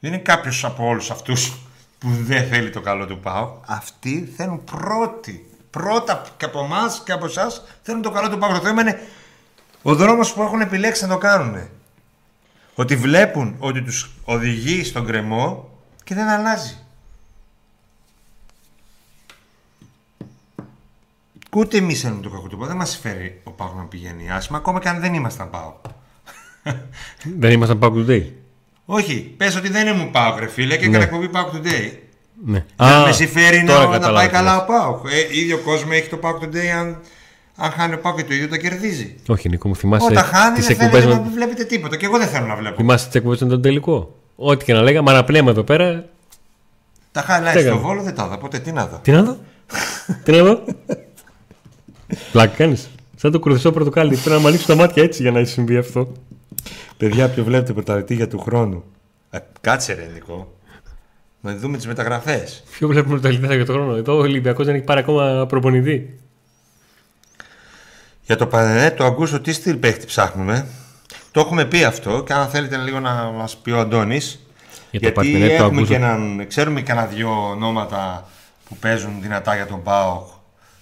Δεν 0.00 0.12
είναι 0.12 0.22
κάποιος 0.22 0.64
από 0.64 0.86
όλους 0.86 1.10
αυτούς 1.10 1.52
που 1.98 2.08
δεν 2.10 2.48
θέλει 2.48 2.70
το 2.70 2.80
καλό 2.80 3.06
του 3.06 3.18
Πάου. 3.18 3.60
Αυτοί 3.66 4.32
θέλουν 4.36 4.64
πρώτοι. 4.64 5.49
Πρώτα 5.70 6.22
και 6.36 6.44
από 6.44 6.64
εμάς 6.64 7.02
και 7.04 7.12
από 7.12 7.24
εσάς 7.26 7.64
θέλουν 7.82 8.02
το 8.02 8.10
καλό 8.10 8.30
του 8.30 8.38
Πάου. 8.38 8.52
Το 8.52 8.60
θέμα 8.60 8.80
είναι 8.80 9.00
ο 9.82 9.94
δρόμος 9.94 10.32
που 10.32 10.42
έχουν 10.42 10.60
επιλέξει 10.60 11.02
να 11.02 11.08
το 11.08 11.18
κάνουν. 11.18 11.68
Ότι 12.74 12.96
βλέπουν 12.96 13.56
ότι 13.58 13.82
τους 13.82 14.10
οδηγεί 14.24 14.84
στον 14.84 15.06
κρεμό 15.06 15.70
και 16.04 16.14
δεν 16.14 16.28
αλλάζει. 16.28 16.78
Ούτε 21.52 21.76
εμείς 21.76 22.00
θέλουμε 22.00 22.22
το 22.22 22.30
κακό 22.30 22.48
του 22.48 22.58
Πάου. 22.58 22.66
Δεν 22.66 22.76
μας 22.76 22.98
φέρει 22.98 23.40
ο 23.44 23.50
Πάου 23.50 23.74
να 23.76 23.84
πηγαίνει 23.84 24.30
άσχημα, 24.30 24.58
ακόμα 24.58 24.80
και 24.80 24.88
αν 24.88 25.00
δεν 25.00 25.14
ήμασταν 25.14 25.50
Πάου. 25.50 25.80
δεν 27.38 27.50
ήμασταν 27.50 27.78
Πάου 27.78 28.04
Today. 28.06 28.30
Όχι, 28.84 29.34
πες 29.36 29.56
ότι 29.56 29.68
δεν 29.68 29.86
ήμουν 29.86 30.10
Πάου, 30.10 30.38
ρε 30.38 30.48
φίλε, 30.48 30.76
και 30.76 30.84
έκανε 30.84 31.04
εκπομπή 31.04 31.28
Πάου 31.28 31.50
Today. 31.54 31.98
Ναι. 32.44 32.64
Δεν 32.76 33.00
με 33.06 33.12
συμφέρει 33.12 33.62
να, 33.62 33.98
να 33.98 34.12
πάει 34.12 34.28
καλά 34.28 34.62
ο 34.62 34.64
Πάου. 34.66 35.00
Ε, 35.32 35.38
ίδιο 35.38 35.58
κόσμο 35.58 35.90
έχει 35.92 36.08
το 36.08 36.16
Πάου 36.16 36.38
Today 36.42 36.66
αν, 36.78 37.00
αν 37.56 37.70
χάνει 37.70 37.94
ο 37.94 37.98
Πάου 37.98 38.14
και 38.14 38.24
το 38.24 38.34
ίδιο 38.34 38.48
το 38.48 38.56
κερδίζει. 38.56 39.14
Όχι, 39.28 39.48
Νίκο, 39.48 39.68
μου 39.68 39.76
θυμάσαι. 39.76 40.06
Όταν 40.10 40.24
χάνει, 40.24 40.60
δεν 40.60 40.76
θέλετε 40.76 41.06
με... 41.06 41.14
να 41.14 41.20
βλέπετε 41.34 41.64
τίποτα. 41.64 41.96
Και 41.96 42.04
εγώ 42.04 42.18
δεν 42.18 42.28
θέλω 42.28 42.46
να 42.46 42.56
βλέπω. 42.56 42.76
Θυμάσαι 42.76 43.06
τις 43.06 43.14
εκπομπές 43.14 43.40
με 43.40 43.48
τον 43.48 43.62
τελικό; 43.62 44.14
Ό,τι 44.36 44.64
και 44.64 44.72
να 44.72 44.82
λέγαμε, 44.82 45.10
αναπνέουμε 45.10 45.50
εδώ 45.50 45.62
πέρα. 45.62 46.04
Τα 47.12 47.24
highlights 47.28 47.60
στο 47.60 47.78
βόλο 47.78 48.02
δεν 48.02 48.14
τα 48.14 48.24
είδα. 48.26 48.38
Ποτέ 48.38 48.58
τι 48.58 48.72
να 48.72 48.86
δω. 48.86 48.98
Τι 49.02 49.10
να 49.10 49.22
δω; 49.22 49.36
τι 50.24 50.32
να 50.32 50.42
δω; 50.42 50.64
Πλάκα 52.32 52.54
κάνεις. 52.56 52.90
Σαν 53.16 53.32
το 53.32 53.38
κρουθισό 53.38 53.72
πορτοκάλι. 53.72 54.10
Πρέπει 54.10 54.30
να 54.30 54.38
μου 54.38 54.46
ανοίξω 54.46 54.66
τα 54.66 54.74
μάτια 54.74 55.02
έτσι 55.02 55.22
για 55.22 55.30
να 55.30 55.44
συμβεί 55.44 55.76
αυτό. 55.76 56.12
Παιδιά, 56.96 57.28
ποιο 57.28 57.44
βλέπετε 57.44 57.72
πρωταρητή 57.72 58.14
για 58.14 58.28
του 58.28 58.38
χρόνου. 58.38 58.84
Ε, 59.30 59.38
κάτσε 59.60 59.92
ρε, 59.92 60.10
Νικό. 60.14 60.54
Να 61.40 61.56
δούμε 61.56 61.76
τις 61.76 61.86
μεταγραφές. 61.86 62.62
Ποιο 62.70 62.88
βλέπουμε 62.88 63.18
πρωταρητή 63.18 63.54
για 63.54 63.66
τον 63.66 63.74
χρόνο. 63.74 63.94
Εδώ 63.94 64.14
ο 64.14 64.18
Ολυμπιακός 64.18 64.66
δεν 64.66 64.74
έχει 64.74 64.84
πάρει 64.84 65.00
ακόμα 65.00 65.46
προπονητή. 65.46 66.20
Για 68.22 68.36
το 68.36 68.46
Πανενέ, 68.46 68.90
το 68.90 69.04
Αγκούσο, 69.04 69.40
τι 69.40 69.52
στυλ 69.52 69.76
παίχτη 69.76 70.06
ψάχνουμε. 70.06 70.66
Το 71.30 71.40
έχουμε 71.40 71.64
πει 71.64 71.84
αυτό 71.84 72.22
και 72.26 72.32
αν 72.32 72.48
θέλετε 72.48 72.76
λίγο 72.76 73.00
να 73.00 73.12
μας 73.12 73.56
πει 73.56 73.70
ο 73.70 73.78
Αντώνης. 73.78 74.44
Για 74.90 75.00
γιατί 75.00 75.56
το 75.56 75.64
έχουμε 75.64 75.80
το 75.80 75.86
και 75.86 75.94
έναν, 75.94 76.44
ξέρουμε 76.48 76.80
και 76.80 76.92
ένα 76.92 77.06
δυο 77.06 77.48
ονόματα 77.50 78.28
που 78.68 78.76
παίζουν 78.76 79.20
δυνατά 79.20 79.54
για 79.54 79.66
τον 79.66 79.82
ΠΑΟΚ 79.82 80.28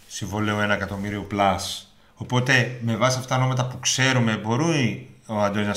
συμβολέου 0.07 0.57
1 0.67 0.71
εκατομμύριο 0.71 1.27
plus. 1.31 1.87
Οπότε 2.15 2.79
με 2.81 2.97
βάση 2.97 3.19
αυτά 3.19 3.29
τα 3.29 3.37
ονόματα 3.37 3.67
που 3.67 3.81
ξέρουμε 3.81 4.37
μπορεί 4.37 5.11
ο 5.27 5.39
Αντώνης 5.43 5.67
να 5.67 5.75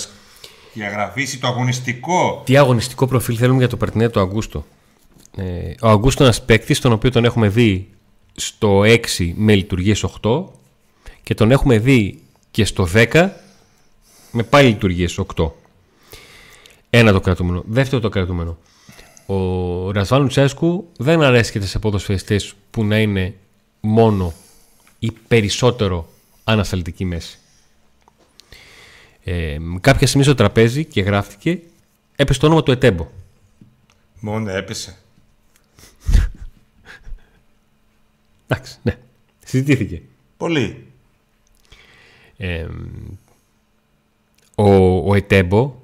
διαγραφήσει 0.73 1.39
το 1.39 1.48
αγωνιστικό. 1.48 2.41
Τι 2.45 2.57
αγωνιστικό 2.57 3.07
προφίλ 3.07 3.35
θέλουμε 3.39 3.57
για 3.57 3.68
το 3.68 3.77
Περτινέ 3.77 4.10
του 4.10 4.19
Αγκούστο. 4.19 4.65
Ε, 5.35 5.73
ο 5.81 5.89
Αγκούστο 5.89 6.23
είναι 6.23 6.34
ένας 6.34 6.45
παίκτης, 6.45 6.80
τον 6.80 6.91
οποίο 6.91 7.11
τον 7.11 7.26
έχουμε 7.26 7.49
δει 7.49 7.89
στο 8.35 8.81
6 8.85 9.34
με 9.35 9.56
λειτουργίες 9.56 10.06
8 10.22 10.43
και 11.23 11.34
τον 11.34 11.52
έχουμε 11.52 11.77
δει 11.77 12.22
και 12.52 12.65
στο 12.65 12.88
10 12.93 13.30
με 14.31 14.43
πάλι 14.43 14.68
λειτουργίες 14.68 15.19
8. 15.35 15.52
Ένα 16.89 17.11
το 17.11 17.19
κρατούμενο. 17.19 17.64
Δεύτερο 17.68 18.02
το 18.02 18.10
κρατούμενο. 18.10 18.57
Ο 19.26 19.91
Ρασβάνου 19.91 20.27
Τσέσκου 20.27 20.88
δεν 20.98 21.22
αρέσκεται 21.22 21.65
σε 21.65 21.80
ποδοσφαιριστές 21.80 22.53
που 22.72 22.85
να 22.85 22.99
είναι 22.99 23.35
μόνο 23.80 24.34
ή 24.99 25.11
περισσότερο 25.27 26.07
ανασταλτική 26.43 27.06
μέση. 27.06 27.40
Ε, 29.23 29.57
κάποια 29.81 30.07
στιγμή 30.07 30.26
στο 30.26 30.35
τραπέζι 30.35 30.85
και 30.85 31.02
γράφτηκε 31.02 31.60
έπεσε 32.15 32.39
το 32.39 32.45
όνομα 32.45 32.64
του 32.64 32.72
Ετέμπο. 32.72 33.07
Μόνο 34.19 34.49
έπεσε. 34.49 34.98
Εντάξει, 38.48 38.77
ναι. 38.81 38.98
Συζητήθηκε. 39.45 40.02
Πολύ. 40.38 40.88
Ε, 42.38 42.68
ο, 44.56 44.98
ο 45.10 45.15
Ετέμπο, 45.15 45.76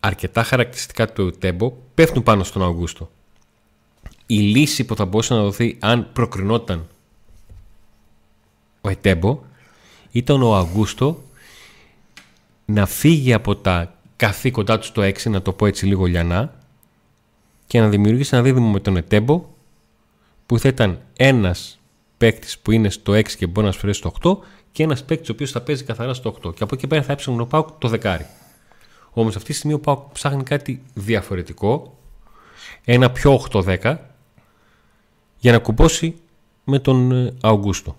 αρκετά 0.00 0.42
χαρακτηριστικά 0.42 1.12
του 1.12 1.26
Ετέμπο 1.26 1.72
πέφτουν 1.94 2.22
πάνω 2.22 2.44
στον 2.44 2.62
Αυγούστο. 2.62 3.10
Η 4.26 4.38
λύση 4.38 4.84
που 4.84 4.96
θα 4.96 5.04
μπορούσε 5.04 5.34
να 5.34 5.42
δοθεί 5.42 5.76
αν 5.80 6.12
προκρινόταν 6.12 6.88
ο 8.80 8.88
Ετέμπο 8.88 9.40
ήταν 10.10 10.42
ο 10.42 10.56
Αυγούστο 10.56 11.22
να 12.72 12.86
φύγει 12.86 13.32
από 13.32 13.56
τα 13.56 13.94
καθήκοντά 14.16 14.78
του 14.78 14.84
στο 14.84 15.02
6, 15.02 15.30
να 15.30 15.42
το 15.42 15.52
πω 15.52 15.66
έτσι 15.66 15.86
λίγο 15.86 16.04
λιανά, 16.04 16.54
και 17.66 17.80
να 17.80 17.88
δημιουργήσει 17.88 18.30
ένα 18.32 18.42
δίδυμο 18.42 18.70
με 18.70 18.80
τον 18.80 18.96
Ετέμπο 18.96 19.44
που 20.46 20.58
θα 20.58 20.68
ήταν 20.68 21.00
ένας 21.16 21.80
παίκτης 22.18 22.58
που 22.58 22.70
είναι 22.70 22.90
στο 22.90 23.12
6 23.12 23.22
και 23.36 23.46
μπορεί 23.46 23.66
να 23.66 23.72
σφαιρέσει 23.72 23.98
στο 23.98 24.12
8 24.22 24.36
και 24.72 24.82
ένας 24.82 25.04
παίκτης 25.04 25.28
ο 25.28 25.32
οποίος 25.32 25.50
θα 25.50 25.60
παίζει 25.60 25.84
καθαρά 25.84 26.14
στο 26.14 26.36
8. 26.44 26.54
Και 26.54 26.62
από 26.62 26.74
εκεί 26.74 26.86
πέρα 26.86 27.02
θα 27.02 27.12
έψαχνε 27.12 27.42
ο 27.42 27.46
Πάουκ 27.46 27.68
το 27.78 27.88
δεκάρι. 27.88 28.26
Όμως 29.10 29.36
αυτή 29.36 29.48
τη 29.48 29.56
στιγμή 29.56 29.74
ο 29.74 29.80
Πάουκ 29.80 30.12
ψάχνει 30.12 30.42
κάτι 30.42 30.82
διαφορετικό, 30.94 31.98
ένα 32.84 33.10
πιο 33.10 33.44
8-10, 33.50 33.96
για 35.38 35.52
να 35.52 35.58
κουμπώσει 35.58 36.14
με 36.64 36.78
τον 36.78 37.12
ε, 37.12 37.34
Αουγκούστο. 37.40 37.96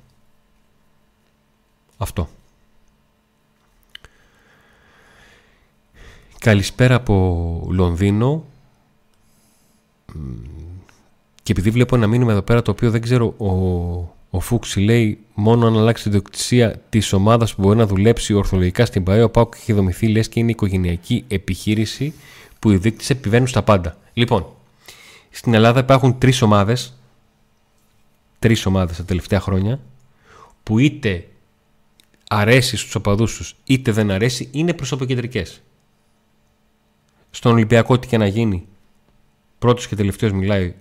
Αυτό. 1.98 2.30
Καλησπέρα 6.44 6.96
από 6.96 7.68
Λονδίνο. 7.70 8.46
Και 11.44 11.52
επειδή 11.52 11.70
βλέπω 11.70 11.96
ένα 11.96 12.08
μήνυμα 12.08 12.32
εδώ 12.32 12.42
πέρα 12.42 12.62
το 12.62 12.72
οποίο 12.72 12.92
δεν 12.92 13.02
ξέρω, 13.02 13.34
ο, 13.38 13.48
ο 14.30 14.40
Φούξης 14.40 14.84
λέει 14.84 15.20
μόνο 15.34 15.68
αν 15.68 15.78
αλλάξει 15.78 16.04
την 16.04 16.12
διοκτησία 16.12 16.82
της 16.90 17.14
ομάδας 17.14 17.56
που 17.56 17.62
μπορεί 17.62 17.78
να 17.78 17.86
δουλέψει 17.86 18.34
ορθολογικά 18.34 18.86
στην 18.86 19.04
ΠαΕ, 19.04 19.24
ο 19.24 19.30
Πάουκ 19.30 19.54
έχει 19.56 19.74
δομηθεί 19.74 20.08
λες 20.08 20.30
και 20.30 20.40
είναι 20.40 20.52
οικογενειακή 20.52 21.24
επιχείρηση 21.28 22.14
που 22.60 22.72
οι 22.72 22.78
δείκτες 22.78 23.10
επιβαίνουν 23.10 23.48
στα 23.48 23.64
πάντα. 23.64 23.98
Λοιπόν, 24.14 24.46
στην 25.30 25.54
Ελλάδα 25.54 25.80
υπάρχουν 25.80 26.18
τρεις 26.18 26.42
ομάδες, 26.42 26.94
τρεις 28.40 28.66
ομάδες 28.66 28.98
τα 28.98 29.04
τελευταία 29.04 29.40
χρόνια, 29.40 29.80
που 30.64 30.80
είτε 30.80 31.28
αρέσει 32.30 32.78
στους 32.78 32.96
οπαδούς 32.96 33.36
τους 33.36 33.56
είτε 33.64 33.92
δεν 33.92 34.12
αρέσει 34.12 34.50
είναι 34.52 34.74
προσωποκεντρικές. 34.74 35.62
Στον 37.32 37.52
Ολυμπιακό 37.52 38.00
τι 38.00 38.08
και 38.08 38.18
να 38.18 38.28
γίνει 38.28 38.68
πρώτος 39.60 39.88
και 39.88 39.96
τελευταίος 39.96 40.32
μιλάει 40.32 40.76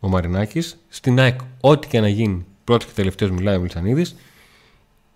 ο 0.00 0.08
Μαρινάκης. 0.08 0.84
Στην 0.88 1.20
ΑΕΚ 1.20 1.40
ό,τι 1.60 1.88
και 1.88 2.00
να 2.00 2.08
γίνει 2.08 2.46
πρώτος 2.64 2.86
και 2.86 2.92
τελευταίος 2.94 3.30
μιλάει 3.30 3.56
ο 3.56 3.60
Μιλσανίδης. 3.60 4.16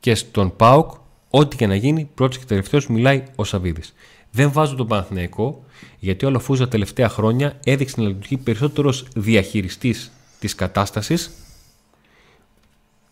Και 0.01 0.15
στον 0.15 0.57
ΠΑΟΚ 0.57 0.93
ό,τι 1.31 1.57
και 1.57 1.67
να 1.67 1.75
γίνει 1.75 2.11
πρώτος 2.15 2.39
και 2.39 2.45
τελευταίος 2.45 2.87
μιλάει 2.87 3.23
ο 3.37 3.45
Σαβίδης. 3.45 3.95
Δεν 4.31 4.53
βάζω 4.53 4.75
τον 4.75 4.87
Παναθηναϊκό 4.87 5.65
γιατί 5.99 6.25
ο 6.25 6.29
Αλαφούζα 6.29 6.65
τα 6.65 6.71
τελευταία 6.71 7.09
χρόνια 7.09 7.59
έδειξε 7.65 8.01
να 8.01 8.07
λειτουργεί 8.07 8.37
περισσότερος 8.37 9.09
διαχειριστής 9.15 10.13
της 10.39 10.55
κατάστασης 10.55 11.31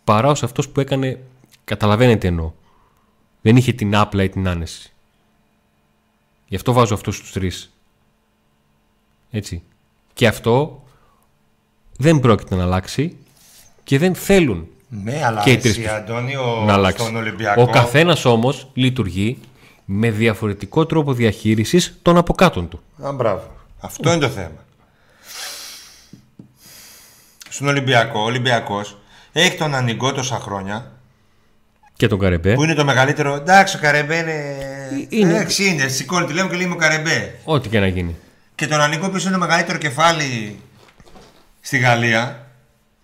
παρά 0.05 0.29
ως 0.29 0.43
αυτός 0.43 0.69
που 0.69 0.81
έκανε, 0.81 1.23
καταλαβαίνετε 1.65 2.27
εννοώ. 2.29 2.53
Δεν 3.41 3.57
είχε 3.57 3.73
την 3.73 3.97
άπλα 3.97 4.23
ή 4.23 4.29
την 4.29 4.49
άνεση. 4.49 4.92
Γι' 6.53 6.59
αυτό 6.59 6.73
βάζω 6.73 6.95
αυτούς 6.95 7.21
τους 7.21 7.33
τρεις. 7.33 7.73
Έτσι. 9.31 9.63
Και 10.13 10.27
αυτό 10.27 10.83
δεν 11.97 12.21
πρόκειται 12.21 12.55
να 12.55 12.63
αλλάξει 12.63 13.17
και 13.85 13.99
δεν 13.99 14.15
θέλουν 14.15 14.69
Ναι, 14.89 15.25
αλλά 15.25 15.43
Και 15.43 15.51
οι 15.51 15.55
εσύ, 15.55 15.73
τρεις 15.73 15.89
Αντώνιο, 15.89 16.63
να 16.67 16.73
αλλάξει. 16.73 17.03
στον 17.03 17.17
Ολυμπιακό... 17.17 17.63
Ο 17.63 17.67
καθένας 17.67 18.25
όμως 18.25 18.71
λειτουργεί 18.75 19.39
με 19.85 20.11
διαφορετικό 20.11 20.87
τρόπο 20.87 21.13
διαχείρισης 21.13 21.99
των 22.03 22.17
αποκάτων 22.17 22.69
του. 22.69 22.83
Α, 23.03 23.13
μπράβο. 23.13 23.57
Αυτό 23.81 24.13
είναι 24.13 24.21
το 24.21 24.29
θέμα. 24.29 24.65
Στον 27.49 27.69
Ολυμπιακό, 27.69 28.21
ο 28.21 28.25
Ολυμπιακός 28.25 28.97
έχει 29.33 29.57
τον 29.57 29.75
Ανιγκό 29.75 30.13
τόσα 30.13 30.39
χρόνια, 30.39 30.93
Και 32.03 32.09
τον 32.09 32.19
Καρεμπέ. 32.19 32.55
που 32.55 32.63
είναι 32.63 32.75
το 32.75 32.85
μεγαλύτερο... 32.85 33.35
Εντάξει, 33.35 33.77
ο 33.77 33.79
Καρεμπέ 33.79 34.17
είναι... 34.17 35.07
Είναι. 35.09 35.35
Εντάξει, 35.35 35.65
είναι. 35.65 35.89
Σηκώνει 35.89 36.27
τηλέφωνο 36.27 36.51
και 36.51 36.57
λέει 36.57 36.67
μου 36.67 36.77
Καρεμπέ. 36.77 37.35
Ό,τι 37.45 37.69
και 37.69 37.81
να 37.81 37.87
γίνει. 37.87 38.17
Και 38.55 38.67
τον 38.67 38.81
Ανιγκό 38.81 39.11
που 39.11 39.17
είναι 39.17 39.31
το 39.31 39.39
μεγαλύτερο 39.39 39.79
κεφάλι 39.79 40.61
στη 41.61 41.79
Γαλλία. 41.79 42.47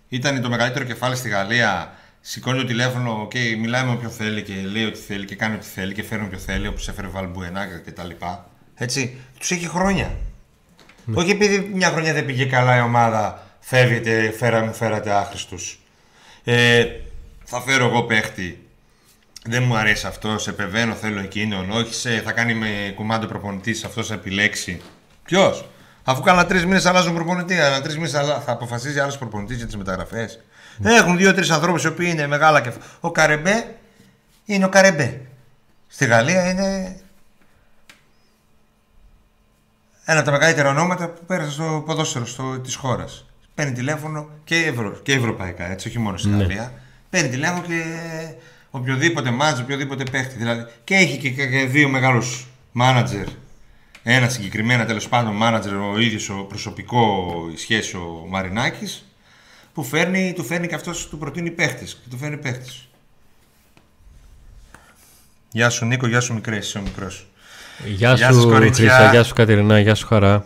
Ήταν 0.09 0.41
το 0.41 0.49
μεγαλύτερο 0.49 0.85
κεφάλι 0.85 1.15
στη 1.15 1.29
Γαλλία. 1.29 1.93
Σηκώνει 2.21 2.59
το 2.59 2.65
τηλέφωνο 2.65 3.27
και 3.29 3.39
μιλάει 3.59 3.83
με 3.83 3.91
όποιον 3.91 4.11
θέλει 4.11 4.41
και 4.41 4.53
λέει 4.71 4.85
ό,τι 4.85 4.99
θέλει 4.99 5.25
και 5.25 5.35
κάνει 5.35 5.55
ό,τι 5.55 5.65
θέλει 5.65 5.93
και 5.93 6.03
φέρνει 6.03 6.25
όποιον 6.25 6.41
θέλει, 6.41 6.67
όπως 6.67 6.87
έφερε 6.87 7.07
Βαλμπουενά 7.07 7.65
και 7.85 7.91
τα 7.91 8.03
λοιπά. 8.03 8.49
Έτσι. 8.75 9.17
Τους 9.39 9.51
έχει 9.51 9.67
χρόνια. 9.67 10.11
Όχι 11.13 11.31
επειδή 11.31 11.71
μια 11.73 11.89
χρονιά 11.89 12.13
δεν 12.13 12.25
πήγε 12.25 12.45
καλά 12.45 12.77
η 12.77 12.81
ομάδα, 12.81 13.43
φεύγετε, 13.59 14.33
φέρα, 14.37 14.61
μου 14.61 14.73
φέρατε 14.73 15.11
άχρηστους. 15.11 15.79
Ε, 16.43 16.85
θα 17.43 17.61
φέρω 17.61 17.85
εγώ 17.85 18.03
παίχτη. 18.03 18.63
Δεν 19.49 19.63
μου 19.63 19.77
αρέσει 19.77 20.07
αυτό, 20.07 20.37
σε 20.37 20.49
επεβαίνω, 20.49 20.93
θέλω 20.93 21.19
εκείνον. 21.19 21.71
Όχι, 21.71 21.93
σε, 21.93 22.21
θα 22.21 22.31
κάνει 22.31 22.53
με 22.53 22.93
κουμάντο 22.95 23.27
προπονητή, 23.27 23.71
αυτό 23.85 24.03
θα 24.03 24.13
επιλέξει. 24.13 24.81
Ποιος, 25.23 25.69
αφού 26.03 26.21
κάνα 26.21 26.45
τρεις 26.45 26.65
μήνες 26.65 26.85
αλλάζουν 26.85 27.13
προπονητή, 27.13 27.59
ανά 27.59 27.81
τρεις 27.81 27.95
μήνες 27.95 28.11
θα 28.11 28.43
αποφασίζει 28.45 28.99
άλλος 28.99 29.17
προπονητής 29.17 29.57
για 29.57 29.65
τις 29.65 29.77
μεταγραφές. 29.77 30.39
Έχουν 30.83 31.17
δύο-τρει 31.17 31.51
ανθρώπους 31.51 31.83
οι 31.83 31.87
οποίοι 31.87 32.07
είναι 32.11 32.27
μεγάλα 32.27 32.61
και. 32.61 32.71
Ο 32.99 33.11
Καρεμπέ 33.11 33.75
είναι 34.45 34.65
ο 34.65 34.69
Καρεμπέ. 34.69 35.21
Στη 35.87 36.05
Γαλλία 36.05 36.49
είναι 36.49 36.99
ένα 40.05 40.19
από 40.19 40.25
τα 40.25 40.31
μεγαλύτερα 40.31 40.69
ονόματα 40.69 41.07
που 41.07 41.25
πέρασε 41.25 41.51
στο 41.51 41.83
ποδόσφαιρο 41.85 42.25
στο, 42.25 42.59
της 42.59 42.75
χώρας. 42.75 43.25
Παίρνει 43.55 43.73
τηλέφωνο 43.73 44.29
και, 44.43 44.55
ευρω, 44.55 44.91
και 44.91 45.13
ευρωπαϊκά, 45.13 45.71
έτσι, 45.71 45.87
όχι 45.87 45.99
μόνο 45.99 46.17
στη 46.17 46.29
Γαλλία. 46.29 46.73
Παίρνει 47.09 47.29
τηλέφωνο 47.29 47.61
και 47.61 47.83
οποιοδήποτε 48.71 49.31
μάτζ, 49.31 49.59
οποιοδήποτε 49.59 50.03
παίχτη. 50.11 50.35
Δηλαδή. 50.37 50.65
Και 50.83 50.95
έχει 50.95 51.17
και, 51.17 51.29
και, 51.29 51.47
και 51.47 51.65
δύο 51.65 51.89
μεγάλους 51.89 52.47
μάνατζερ. 52.71 53.25
Ένα 54.03 54.29
συγκεκριμένα 54.29 54.85
τέλος 54.85 55.07
πάντων 55.07 55.35
μάνατζερ, 55.35 55.75
ο 55.75 55.99
ίδιος 55.99 56.29
ο 56.29 56.33
προσωπικό 56.49 57.25
η 57.53 57.57
σχέση 57.57 57.95
ο 57.95 58.25
Μαρινάκης 58.29 59.05
που 59.73 59.83
φέρνει, 59.83 60.33
του 60.35 60.43
φέρνει 60.43 60.67
και 60.67 60.75
αυτός 60.75 61.07
του 61.09 61.17
προτείνει 61.17 61.51
παίχτης 61.51 61.93
και 62.03 62.09
του 62.09 62.17
φέρνει 62.17 62.37
παίχτης. 62.37 62.87
Γεια 65.51 65.69
σου 65.69 65.85
Νίκο, 65.85 66.07
γεια 66.07 66.19
σου 66.19 66.33
μικρές, 66.33 66.67
είσαι 66.67 66.77
ο 66.77 66.81
μικρός. 66.81 67.27
Γεια 67.85 68.13
Γεια 68.13 68.31
σας, 68.31 68.41
σου 68.41 68.49
κορίτσια. 68.49 68.93
Χρυσά, 68.95 69.11
γεια 69.11 69.23
σου 69.23 69.33
Κατερινά, 69.33 69.79
γεια 69.79 69.95
σου 69.95 70.07
Χαρά. 70.07 70.45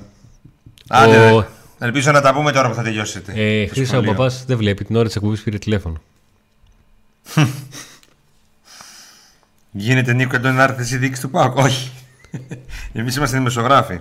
Άντε, 0.87 1.31
Ο- 1.31 1.39
δε. 1.77 1.85
ελπίζω 1.85 2.11
να 2.11 2.21
τα 2.21 2.33
πούμε 2.33 2.51
τώρα 2.51 2.69
που 2.69 2.75
θα 2.75 2.83
τελειώσετε. 2.83 3.31
Ε, 3.35 3.65
Το 3.65 3.73
Χρύσα, 3.73 3.83
ο 3.91 3.93
σχολείο. 3.93 4.11
παπάς 4.11 4.45
δεν 4.45 4.57
βλέπει, 4.57 4.85
την 4.85 4.95
ώρα 4.95 5.05
της 5.05 5.15
εκπομπής 5.15 5.41
πήρε 5.43 5.57
τηλέφωνο. 5.57 6.01
Γίνεται 9.75 10.13
Νίκο 10.13 10.35
Αντώνη 10.35 10.55
να 10.55 10.63
έρθει 10.63 10.81
εσύ 10.81 10.97
δίκη 10.97 11.19
του 11.19 11.29
Πάουκ. 11.29 11.57
Όχι. 11.57 11.91
Εμείς 12.93 13.15
είμαστε 13.15 13.37
δημοσιογράφοι. 13.37 13.99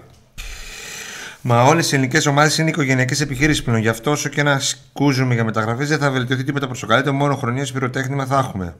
Μα 1.41 1.63
όλες 1.63 1.93
οι 1.93 1.95
ελληνικές 1.95 2.27
ομάδες 2.27 2.59
είναι 2.59 2.71
οικογενειακές 2.71 3.21
επιχειρήσει 3.21 3.63
πλέον. 3.63 3.79
Γι' 3.79 3.89
αυτό 3.89 4.11
όσο 4.11 4.29
και 4.29 4.43
να 4.43 4.59
σκούζουμε 4.59 5.35
για 5.35 5.45
μεταγραφές 5.45 5.89
δεν 5.89 5.99
θα 5.99 6.11
βελτιωθεί 6.11 6.45
τίποτα 6.45 6.67
προς 6.67 6.81
το 6.81 6.87
καλύτερο. 6.87 7.15
Μόνο 7.15 7.37
χρονιές 7.37 7.73
πυροτέχνημα 7.73 8.27
θα 8.27 8.39
έχουμε. 8.39 8.75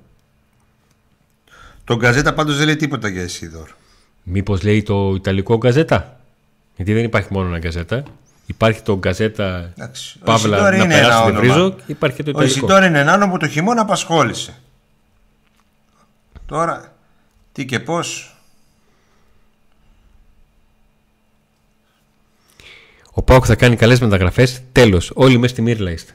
Το 1.85 1.97
γκαζέτα 1.97 2.33
πάντως 2.35 2.57
δεν 2.57 2.67
λέει 2.67 2.77
τίποτα 2.77 3.09
για 3.09 3.23
Εσίδωρ. 3.23 3.69
Μήπως 4.23 4.63
λέει 4.63 4.83
το 4.83 5.15
Ιταλικό 5.15 5.57
γκαζέτα; 5.57 6.21
Γιατί 6.77 6.93
δεν 6.93 7.05
υπάρχει 7.05 7.29
μόνο 7.31 7.49
ένα 7.49 7.59
γκαζέτα. 7.59 8.03
Υπάρχει 8.47 8.83
το 8.83 8.99
γκαζέτα 8.99 9.73
Εντάξει, 9.77 10.19
ο 10.21 10.25
Παύλα 10.25 10.57
Ισидόρ 10.57 10.71
να 10.71 10.85
είναι 10.85 10.95
περάσει 10.95 11.23
ένα 11.23 11.25
την 11.25 11.37
όνομα. 11.37 11.41
βρίζο 11.41 11.71
και 11.71 11.83
υπάρχει 11.87 12.17
και 12.17 12.23
το 12.23 12.29
Ο 12.29 12.33
Ιταλικό. 12.33 12.67
Ισιτόρ 12.67 12.85
είναι 12.85 12.99
ένα 12.99 13.15
όνομα 13.15 13.33
που 13.33 13.39
το 13.39 13.49
χειμώνα 13.49 13.81
απασχόλησε. 13.81 14.62
Τώρα, 16.53 16.95
τι 17.53 17.65
και 17.65 17.81
πώς... 17.81 18.37
Ο 23.13 23.23
Πάοκ 23.23 23.45
θα 23.47 23.55
κάνει 23.55 23.77
καλές 23.77 24.01
μεταγραφές. 24.01 24.63
Τέλος. 24.73 25.11
Όλοι 25.15 25.39
μέσα 25.39 25.53
στη 25.53 25.63
Μύρλα 25.63 25.91
είστε. 25.91 26.13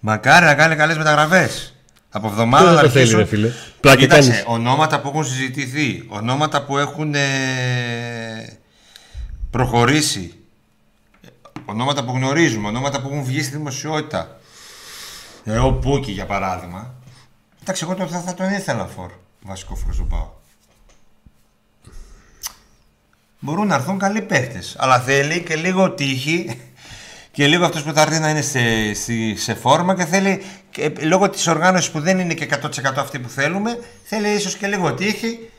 Μακάρι 0.00 0.44
να 0.44 0.54
κάνει 0.54 0.76
καλές 0.76 0.96
μεταγραφές. 0.96 1.74
Από 2.10 2.26
εβδομάδα 2.26 2.64
Δεν 2.64 2.74
να 2.74 2.80
το 2.82 2.88
θέλει, 2.88 2.98
αρχίσουν... 2.98 3.18
ρε 3.18 3.24
φίλε; 3.24 3.50
Πλάκα 3.80 3.98
Κοίταξε, 4.00 4.28
κάνεις. 4.30 4.44
ονόματα 4.46 5.00
που 5.00 5.08
έχουν 5.08 5.24
συζητηθεί, 5.24 6.04
ονόματα 6.08 6.64
που 6.64 6.78
έχουν 6.78 7.14
ε, 7.14 8.58
προχωρήσει, 9.50 10.34
ονόματα 11.64 12.04
που 12.04 12.12
γνωρίζουμε, 12.12 12.68
ονόματα 12.68 13.00
που 13.02 13.08
έχουν 13.08 13.24
βγει 13.24 13.42
στη 13.42 13.56
δημοσιότητα. 13.56 14.40
Ε, 15.44 15.58
ο 15.58 15.72
Πούκι 15.72 16.10
για 16.12 16.26
παράδειγμα. 16.26 16.94
Εντάξει, 17.62 17.84
εγώ 17.84 17.94
τον- 17.94 18.08
θα, 18.08 18.20
θα 18.20 18.34
τον 18.34 18.52
ήθελα 18.52 18.86
φορ, 18.86 19.10
βασικό 19.42 19.74
φορ 19.74 19.94
στον 19.94 20.08
πάω. 20.08 20.28
Μπορούν 23.38 23.66
να 23.66 23.74
έρθουν 23.74 23.98
καλοί 23.98 24.22
παίχτες, 24.22 24.76
αλλά 24.78 25.00
θέλει 25.00 25.42
και 25.42 25.56
λίγο 25.56 25.90
τύχη 25.92 26.60
και 27.32 27.46
λίγο 27.46 27.64
αυτός 27.64 27.82
που 27.82 27.92
θα 27.92 28.00
έρθει 28.02 28.18
να 28.18 28.28
είναι 28.30 28.42
σε, 28.42 28.94
σε, 28.94 29.12
σε 29.36 29.54
φόρμα 29.54 29.94
και 29.94 30.04
θέλει, 30.04 30.42
και, 30.70 30.82
ε, 30.82 31.04
λόγω 31.04 31.30
της 31.30 31.46
οργάνωσης 31.46 31.90
που 31.90 32.00
δεν 32.00 32.18
είναι 32.18 32.34
και 32.34 32.48
100% 32.62 32.68
αυτή 32.96 33.18
που 33.18 33.28
θέλουμε, 33.28 33.78
θέλει 34.04 34.28
ίσως 34.28 34.56
και 34.56 34.66
λίγο 34.66 34.94
τύχη 34.94 35.50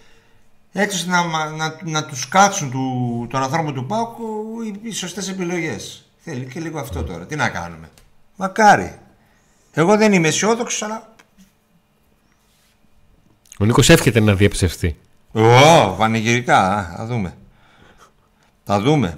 έτσι 0.72 0.96
ώστε 0.98 1.10
να, 1.10 1.24
μα- 1.24 1.50
να, 1.50 1.78
να 1.84 2.06
τους 2.06 2.28
κάτσουν 2.28 2.72
του, 2.72 3.28
τον 3.30 3.44
ανθρώπο 3.44 3.72
του 3.72 3.86
Πάκου 3.86 4.26
οι, 4.66 4.80
οι 4.90 4.92
σωστές 4.92 5.30
επιλογές. 5.30 6.06
Θέλει 6.24 6.46
και 6.46 6.60
λίγο 6.60 6.80
αυτό 6.80 7.04
τώρα. 7.04 7.26
Τι 7.26 7.36
να 7.36 7.50
κάνουμε. 7.50 7.90
Μακάρι. 8.36 9.00
Εγώ 9.74 9.98
δεν 9.98 10.14
είμαι 10.14 10.28
αισιόδοξος, 10.28 10.82
αλλά. 10.84 11.13
Ο 13.60 13.66
Νίκος 13.66 13.90
εύχεται 13.90 14.20
να 14.20 14.34
διαψευστεί. 14.36 14.98
Ω, 15.32 15.96
πανηγυρικά. 15.98 16.58
α, 16.60 16.96
Θα 16.98 17.06
δούμε. 17.06 17.34
Θα 18.64 18.80
δούμε. 18.82 19.18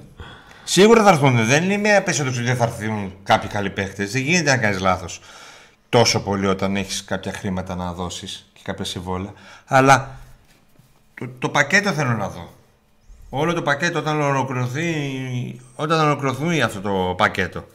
Σίγουρα 0.63 1.03
θα 1.03 1.09
έρθουν. 1.09 1.45
Δεν 1.45 1.69
είμαι 1.71 1.95
απαισιόδοξο 1.95 2.39
ότι 2.39 2.47
δεν 2.49 2.57
θα 2.57 2.63
έρθουν 2.63 3.13
κάποιοι 3.23 3.49
καλοί 3.49 3.69
παίχτε. 3.69 4.05
Δεν 4.05 4.21
γίνεται 4.21 4.49
να 4.49 4.57
κάνεις 4.57 4.79
λάθος 4.79 5.19
τόσο 5.89 6.19
πολύ 6.23 6.47
όταν 6.47 6.75
έχεις 6.75 7.03
κάποια 7.03 7.33
χρήματα 7.33 7.75
να 7.75 7.93
δώσεις 7.93 8.49
και 8.53 8.59
κάποια 8.63 8.85
συμβόλαια. 8.85 9.33
Αλλά 9.65 10.17
το, 11.13 11.29
το 11.39 11.49
πακέτο 11.49 11.91
θέλω 11.91 12.11
να 12.11 12.29
δω. 12.29 12.53
Όλο 13.29 13.53
το 13.53 13.61
πακέτο 13.61 13.99
όταν 13.99 14.21
ολοκληρωθεί, 14.21 14.95
όταν 15.75 15.99
ολοκληρωθεί 15.99 16.61
αυτό 16.61 16.81
το 16.81 17.13
πακέτο. 17.17 17.67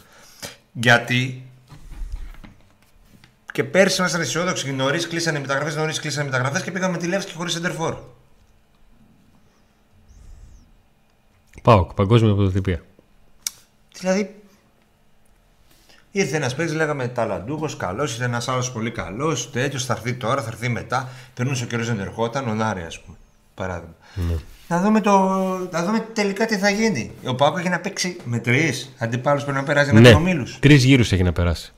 Γιατί 0.72 1.42
και 3.52 3.64
πέρσι 3.64 4.00
ήμασταν 4.00 4.20
αισιόδοξοι 4.20 4.64
και 4.64 4.72
νωρίς 4.72 5.08
κλείσανε 5.08 5.38
οι 5.38 5.40
μεταγραφές, 5.40 5.76
νωρίς 5.76 6.00
κλείσανε 6.00 6.28
οι 6.28 6.30
μεταγραφές 6.30 6.62
και 6.62 6.70
πήγαμε 6.70 6.98
τη 6.98 7.06
Λεύσκη 7.06 7.32
χωρίς 7.34 7.54
εντερφόρ. 7.54 7.96
Πάοκ, 11.62 11.94
παγκόσμια 11.94 12.34
πρωτοτυπία. 12.34 12.82
Δηλαδή, 13.98 14.34
ήρθε 16.10 16.36
ένας 16.36 16.54
παίκτης, 16.54 16.74
λέγαμε 16.74 17.08
ταλαντούχος, 17.08 17.76
καλός, 17.76 18.12
ήρθε 18.12 18.24
ένας 18.24 18.48
άλλος 18.48 18.72
πολύ 18.72 18.90
καλός, 18.90 19.50
τέτοιος 19.50 19.84
θα 19.84 19.92
έρθει 19.92 20.14
τώρα, 20.14 20.42
θα 20.42 20.48
έρθει 20.48 20.68
μετά. 20.68 21.08
Περνούσε 21.34 21.64
ο 21.64 21.66
καιρό 21.66 21.84
δεν 21.84 22.00
ερχόταν, 22.00 22.48
ο 22.48 22.54
Νάρη, 22.54 22.82
ας 22.82 23.00
πούμε. 23.00 23.16
Παράδειγμα. 23.54 23.94
Να, 24.68 24.80
δούμε 24.80 25.00
το, 25.00 25.18
να 25.70 25.84
δούμε 25.84 26.06
τελικά 26.12 26.46
τι 26.46 26.56
θα 26.58 26.70
γίνει. 26.70 27.10
Ο 27.26 27.34
Πάκο 27.34 27.58
έχει 27.58 27.68
να 27.68 27.80
παίξει 27.80 28.16
με 28.24 28.38
τρεις 28.38 28.94
αντιπάλους 28.98 29.42
πρέπει 29.42 29.58
να 29.58 29.64
περάσει 29.64 29.92
με 29.92 30.00
Ναι, 30.00 30.10
του 30.10 30.16
ομίλους. 30.20 30.58
τρεις 30.58 30.84
γύρους 30.84 31.12
έχει 31.12 31.22
να 31.22 31.32
περάσει. 31.32 31.72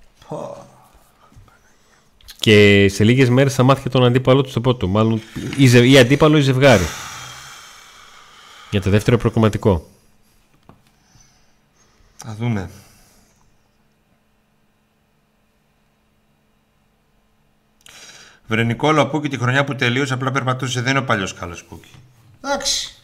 Και 2.43 2.89
σε 2.89 3.05
λίγες 3.05 3.29
μέρες 3.29 3.55
θα 3.55 3.63
μάθει 3.63 3.83
και 3.83 3.89
τον 3.89 4.05
αντίπαλό 4.05 4.43
του 4.43 4.51
στο 4.51 4.61
πρώτο. 4.61 4.89
Μάλλον 4.89 5.23
ή, 5.57 5.67
ζε, 5.67 5.87
ή 5.87 5.99
αντίπαλο 5.99 6.37
ή 6.37 6.41
ζευγάρι. 6.41 6.85
Για 8.71 8.81
το 8.81 8.91
δεύτερο 8.91 9.17
προκομματικό. 9.19 9.89
Θα 12.17 12.35
δούμε. 12.39 12.71
Βρε 18.47 18.65
Νικόλα, 18.65 19.03
ο 19.03 19.09
Πούκι 19.09 19.29
τη 19.29 19.39
χρονιά 19.39 19.65
που 19.65 19.75
τελείωσε 19.75 20.15
απλά 20.15 20.31
περπατούσε, 20.31 20.81
δεν 20.81 20.91
είναι 20.91 20.99
ο 20.99 21.05
παλιός 21.05 21.35
καλός 21.35 21.65
Πούκι. 21.65 21.91
Εντάξει. 22.45 23.02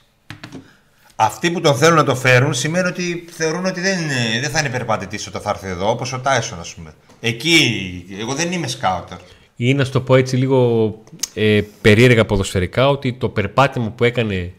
Αυτοί 1.21 1.51
που 1.51 1.61
τον 1.61 1.77
θέλουν 1.77 1.97
να 1.97 2.05
το 2.05 2.15
φέρουν 2.15 2.55
σημαίνει 2.55 2.89
ότι 2.89 3.25
θεωρούν 3.31 3.67
ότι 3.67 3.81
δεν, 3.81 4.01
είναι, 4.01 4.41
δεν 4.41 4.51
θα 4.51 4.59
είναι 4.59 4.69
περπατητή 4.69 5.29
όταν 5.29 5.41
θα 5.41 5.51
έρθει 5.51 5.69
εδώ, 5.69 5.91
όπως 5.91 6.13
ο 6.13 6.19
Τάισον, 6.19 6.61
ας 6.61 6.75
πούμε. 6.75 6.95
Εκεί, 7.21 8.05
εγώ 8.21 8.35
δεν 8.35 8.53
είμαι 8.53 8.67
σκάουτερ. 8.67 9.19
Ή 9.57 9.75
να 9.75 9.85
σου 9.85 9.91
το 9.91 10.01
πω 10.01 10.17
έτσι 10.17 10.37
λίγο 10.37 10.91
ε, 11.35 11.61
περίεργα 11.81 12.25
ποδοσφαιρικά, 12.25 12.89
ότι 12.89 13.13
το 13.13 13.29
περπάτημα 13.29 13.91
που 13.91 14.05
έκανε 14.05 14.53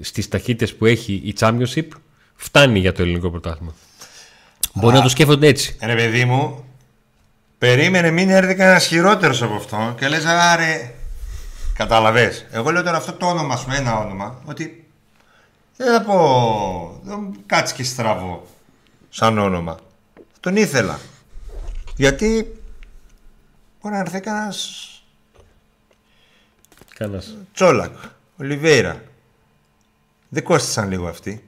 στις 0.00 0.28
ταχύτητες 0.28 0.74
που 0.74 0.86
έχει 0.86 1.12
η 1.12 1.34
Championship 1.38 1.86
φτάνει 2.36 2.78
για 2.78 2.92
το 2.92 3.02
ελληνικό 3.02 3.30
πρωτάθλημα. 3.30 3.74
Μπορεί 4.74 4.94
να 4.94 5.02
το 5.02 5.08
σκέφτονται 5.08 5.46
έτσι. 5.46 5.76
Ρε 5.82 5.94
παιδί 5.94 6.24
μου, 6.24 6.64
περίμενε 7.58 8.10
μην 8.10 8.30
έρθει 8.30 8.54
κανένας 8.54 8.86
χειρότερος 8.86 9.42
από 9.42 9.54
αυτό 9.54 9.94
και 9.98 10.08
λες, 10.08 10.24
άρε. 10.24 10.94
Κατάλαβε. 11.74 12.32
Εγώ 12.50 12.70
λέω 12.70 12.82
τώρα 12.82 12.96
αυτό 12.96 13.12
το 13.12 13.26
όνομα, 13.26 13.56
σου 13.56 13.66
ένα 13.70 13.98
όνομα, 13.98 14.40
ότι 14.44 14.81
δεν 15.76 15.92
θα 15.92 16.02
πω. 16.02 17.00
Δεν 17.02 17.36
κάτσει 17.46 17.74
και 17.74 17.84
στραβό 17.84 18.46
σαν 19.08 19.38
όνομα. 19.38 19.78
Τον 20.40 20.56
ήθελα. 20.56 20.98
Γιατί 21.96 22.60
μπορεί 23.80 23.94
να 23.94 24.00
έρθει 24.00 24.20
κανένας. 24.20 24.88
Κανένας. 26.94 27.36
Τσόλακ, 27.52 27.96
Ολιβέηρα. 28.36 29.02
Δεν 30.28 30.42
κόστησαν 30.42 30.88
λίγο 30.88 31.08
αυτοί. 31.08 31.44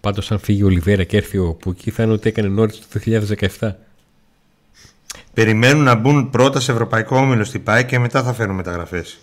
Πάντως, 0.00 0.30
αν 0.30 0.38
φύγει 0.38 0.62
ο 0.62 0.66
Ολιβέρα 0.66 1.04
και 1.04 1.16
έρθει 1.16 1.38
ο 1.38 1.54
Πούκι, 1.54 1.90
θα 1.90 2.02
είναι 2.02 2.12
ότι 2.12 2.28
έκανε 2.28 2.48
νόρις 2.48 2.78
το 2.88 3.00
2017. 3.58 3.85
Περιμένουν 5.36 5.82
να 5.82 5.94
μπουν 5.94 6.30
πρώτα 6.30 6.60
σε 6.60 6.72
ευρωπαϊκό 6.72 7.16
όμιλο 7.16 7.44
στην 7.44 7.62
ΠΑΕ 7.62 7.82
και 7.82 7.98
μετά 7.98 8.22
θα 8.22 8.32
φέρουν 8.32 8.54
μεταγραφές. 8.54 9.18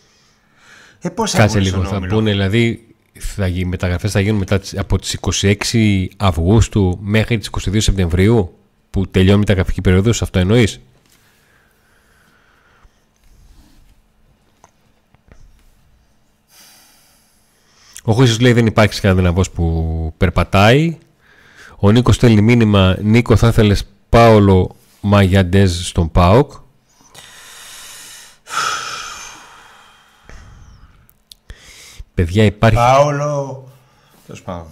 Ε, 1.02 1.10
πώς 1.10 1.32
θα 1.32 1.38
Κάτσε 1.38 1.58
μπουν 1.58 1.66
λίγο. 1.66 1.78
στον 1.78 1.90
Θα 1.90 1.96
όμιλο; 1.96 2.16
πούνε 2.16 2.32
δηλαδή 2.32 2.88
θα 3.20 3.48
οι 3.48 3.66
μεταγραφές 3.66 4.12
θα 4.12 4.20
γίνουν 4.20 4.40
μετά 4.40 4.60
τις- 4.60 4.78
από 4.78 5.00
τις 5.00 5.14
26 5.14 6.10
Αυγούστου 6.18 6.98
μέχρι 7.02 7.38
τις 7.38 7.48
22 7.48 7.80
Σεπτεμβρίου 7.82 8.58
που 8.90 9.08
τελειώνει 9.08 9.36
η 9.36 9.40
μεταγραφική 9.40 9.82
περίοδος. 9.82 10.22
Αυτό 10.22 10.40
εννοείς; 10.40 10.80
Ο 18.04 18.14
Χρήστος 18.14 18.40
λέει 18.40 18.54
δεν 18.54 18.66
υπάρχει 18.66 18.94
Σκανδιναβός 18.94 19.50
που 19.50 20.14
περπατάει. 20.18 20.98
Ο 21.80 21.92
Νίκος 21.92 22.16
στέλνει 22.16 22.42
μήνυμα 22.42 22.98
Νίκο 23.02 23.36
θα 23.36 23.48
ήθελες 23.48 23.84
Πάολο 24.10 24.76
Μαγιαντέζ 25.06 25.86
στον 25.86 26.12
ΠΑΟΚ. 26.12 26.52
Παιδιά 32.14 32.44
υπάρχει, 32.44 32.76
Πάολο. 32.76 33.68
Τέλος 34.26 34.42
πάντων. 34.42 34.66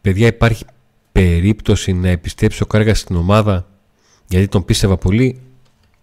παιδιά 0.00 0.26
υπάρχει 0.26 0.64
περίπτωση 1.12 1.92
να 1.92 2.08
επιστρέψει 2.08 2.62
ο 2.62 2.66
Κάργας 2.66 2.98
στην 2.98 3.16
ομάδα 3.16 3.66
γιατί 4.26 4.48
τον 4.48 4.64
πίστευα 4.64 4.96
πολύ. 4.96 5.40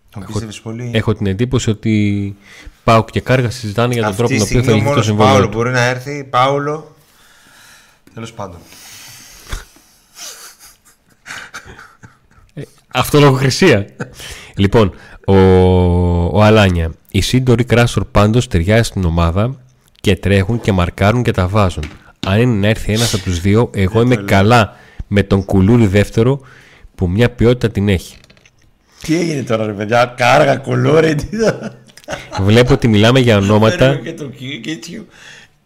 Τον 0.10 0.26
πίστευες 0.26 0.62
πολύ. 0.62 0.92
Έχω 0.94 1.14
την 1.14 1.26
εντύπωση 1.28 1.70
ότι 1.70 2.36
ΠΑΟΚ 2.84 3.10
και 3.12 3.22
Κάργας 3.22 3.56
συζητάνε 3.56 3.94
για 3.94 4.02
τον 4.02 4.12
Αυτή 4.12 4.24
τρόπο 4.24 4.34
τη 4.34 4.56
με 4.56 4.62
τον 4.62 4.72
οποίο 4.72 4.72
θα 4.74 4.80
στιγμή 4.80 4.90
λυθεί 4.94 5.06
το 5.06 5.14
μόνο 5.14 5.18
Πάολο 5.18 5.24
συμβόλαιο. 5.24 5.50
του. 5.50 5.58
μπορεί 5.58 5.72
να 5.72 5.84
έρθει. 5.84 6.24
Πάολο. 6.24 6.96
Τέλος 8.14 8.34
πάντων. 8.34 8.60
Αυτό 12.96 13.20
λογοκρισία. 13.20 13.86
λοιπόν, 14.56 14.92
ο, 15.26 15.36
ο 16.38 16.44
Αλάνια. 16.44 16.92
Οι 17.12 17.22
σύντοροι 17.22 17.64
Κράσορ 17.64 18.06
πάντως 18.06 18.48
ταιριάζει 18.48 18.84
στην 18.84 19.06
ομάδα 19.06 19.56
και 20.02 20.16
τρέχουν 20.16 20.62
και 20.62 20.72
μαρκάρουν 20.72 21.24
και 21.24 21.32
τα 21.32 21.48
βάζουν. 21.48 21.84
Αν 22.28 22.42
είναι 22.42 22.54
να 22.60 22.68
έρθει 22.68 22.94
ένας 22.94 23.14
από 23.14 23.24
τους 23.24 23.40
δύο, 23.42 23.70
εγώ 23.74 24.02
είμαι 24.02 24.16
καλά 24.16 24.76
με 25.08 25.24
τον 25.24 25.46
κουλούρι 25.46 25.88
δεύτερο 25.88 26.40
που 26.96 27.10
μια 27.10 27.30
ποιότητα 27.32 27.70
την 27.70 27.90
έχει. 27.90 28.16
Τι 29.02 29.16
έγινε 29.20 29.42
τώρα, 29.44 29.66
ρε 29.66 29.72
παιδιά, 29.72 30.14
κάργα 30.18 30.56
κουλούρι. 30.56 31.16
τι 31.16 31.38
θα- 31.38 31.74
Βλέπω 32.42 32.74
ότι 32.74 32.88
μιλάμε 32.88 33.20
για 33.20 33.38
ονόματα 33.38 33.78
Παίρνουμε 33.78 34.00
και 34.10 34.14
το 34.14 34.30
κίτσιο. 34.62 35.06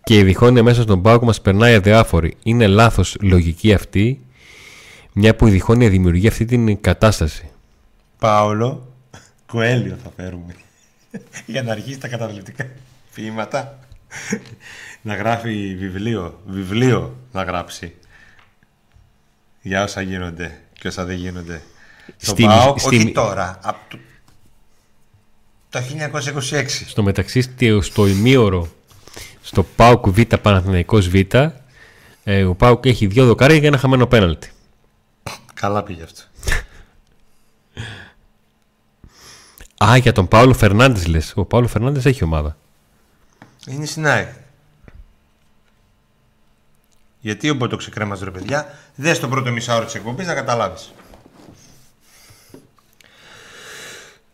και 0.04 0.18
η 0.18 0.24
διχόνοια 0.24 0.64
μέσα 0.64 0.82
στον 0.82 1.02
πάγο 1.02 1.26
μας 1.26 1.42
περνάει 1.42 1.74
αδιάφορη. 1.76 2.36
Είναι 2.44 2.68
λάθος 2.68 3.16
λογική 3.22 3.74
αυτή, 3.74 4.20
μια 5.20 5.36
που 5.36 5.48
η 5.48 5.52
διχόνοια 5.52 5.90
δημιουργεί 5.90 6.28
αυτή 6.28 6.46
την 6.46 6.82
κατάσταση. 6.82 7.50
Πάολο, 8.20 8.94
Κοέλιο 9.46 9.98
θα 10.04 10.12
φέρουμε. 10.16 10.56
Για 11.46 11.64
να 11.64 11.72
αρχίσει 11.72 11.98
τα 11.98 12.08
καταβλητικά 12.08 12.68
ποίηματα. 13.14 13.80
να 15.02 15.16
γράφει 15.16 15.76
βιβλίο. 15.80 16.40
Βιβλίο 16.46 17.18
να 17.32 17.44
γράψει. 17.44 17.94
Για 19.62 19.84
όσα 19.84 20.02
γίνονται 20.02 20.60
και 20.80 20.88
όσα 20.88 21.06
δεν 21.06 21.16
γίνονται. 21.18 21.62
Στο 22.18 22.32
Στη- 22.32 22.44
ΠΑΟΚ, 22.44 22.80
στη- 22.80 22.96
όχι 22.96 23.12
τώρα. 23.12 23.60
Από 23.64 23.80
το... 23.90 23.98
το 25.70 25.80
1926. 26.52 26.66
Στο 26.88 27.04
μεταξύ, 27.04 27.42
στη- 27.42 27.82
στο 27.82 28.08
ημίωρο, 28.08 28.70
στο 29.42 29.64
ΠΑΟΚ 29.64 30.10
Β, 30.10 30.22
Παναθηναϊκός 30.42 31.10
Β, 31.10 31.16
ε, 32.24 32.44
ο 32.44 32.56
ΠΑΟΚ 32.56 32.86
έχει 32.86 33.08
δύο 33.08 33.26
δοκάρια 33.26 33.58
για 33.58 33.68
ένα 33.68 33.78
χαμένο 33.78 34.08
πέναλτι. 34.08 34.50
Καλά 35.60 35.84
πήγε 35.84 36.04
αυτό. 36.04 36.22
Α, 39.86 39.98
για 39.98 40.12
τον 40.12 40.28
Πάολο 40.28 40.54
Φερνάντες 40.54 41.08
λες. 41.08 41.34
Ο 41.36 41.46
Πάολο 41.46 41.68
Φερνάντες 41.68 42.06
έχει 42.06 42.24
ομάδα. 42.24 42.58
Είναι 43.68 43.86
στην 43.86 44.08
ΑΕΚ. 44.08 44.28
Γιατί 47.20 47.50
ο 47.50 47.58
το 47.68 47.76
ξεκρέμαζε 47.76 48.24
ρε 48.24 48.32
παιδιά, 48.32 48.74
δες 48.96 49.20
το 49.20 49.28
πρώτο 49.28 49.52
μισάωρο 49.52 49.86
της 49.86 49.96
εκπομπής 49.96 50.28
να 50.28 50.34
καταλάβεις. 50.34 50.94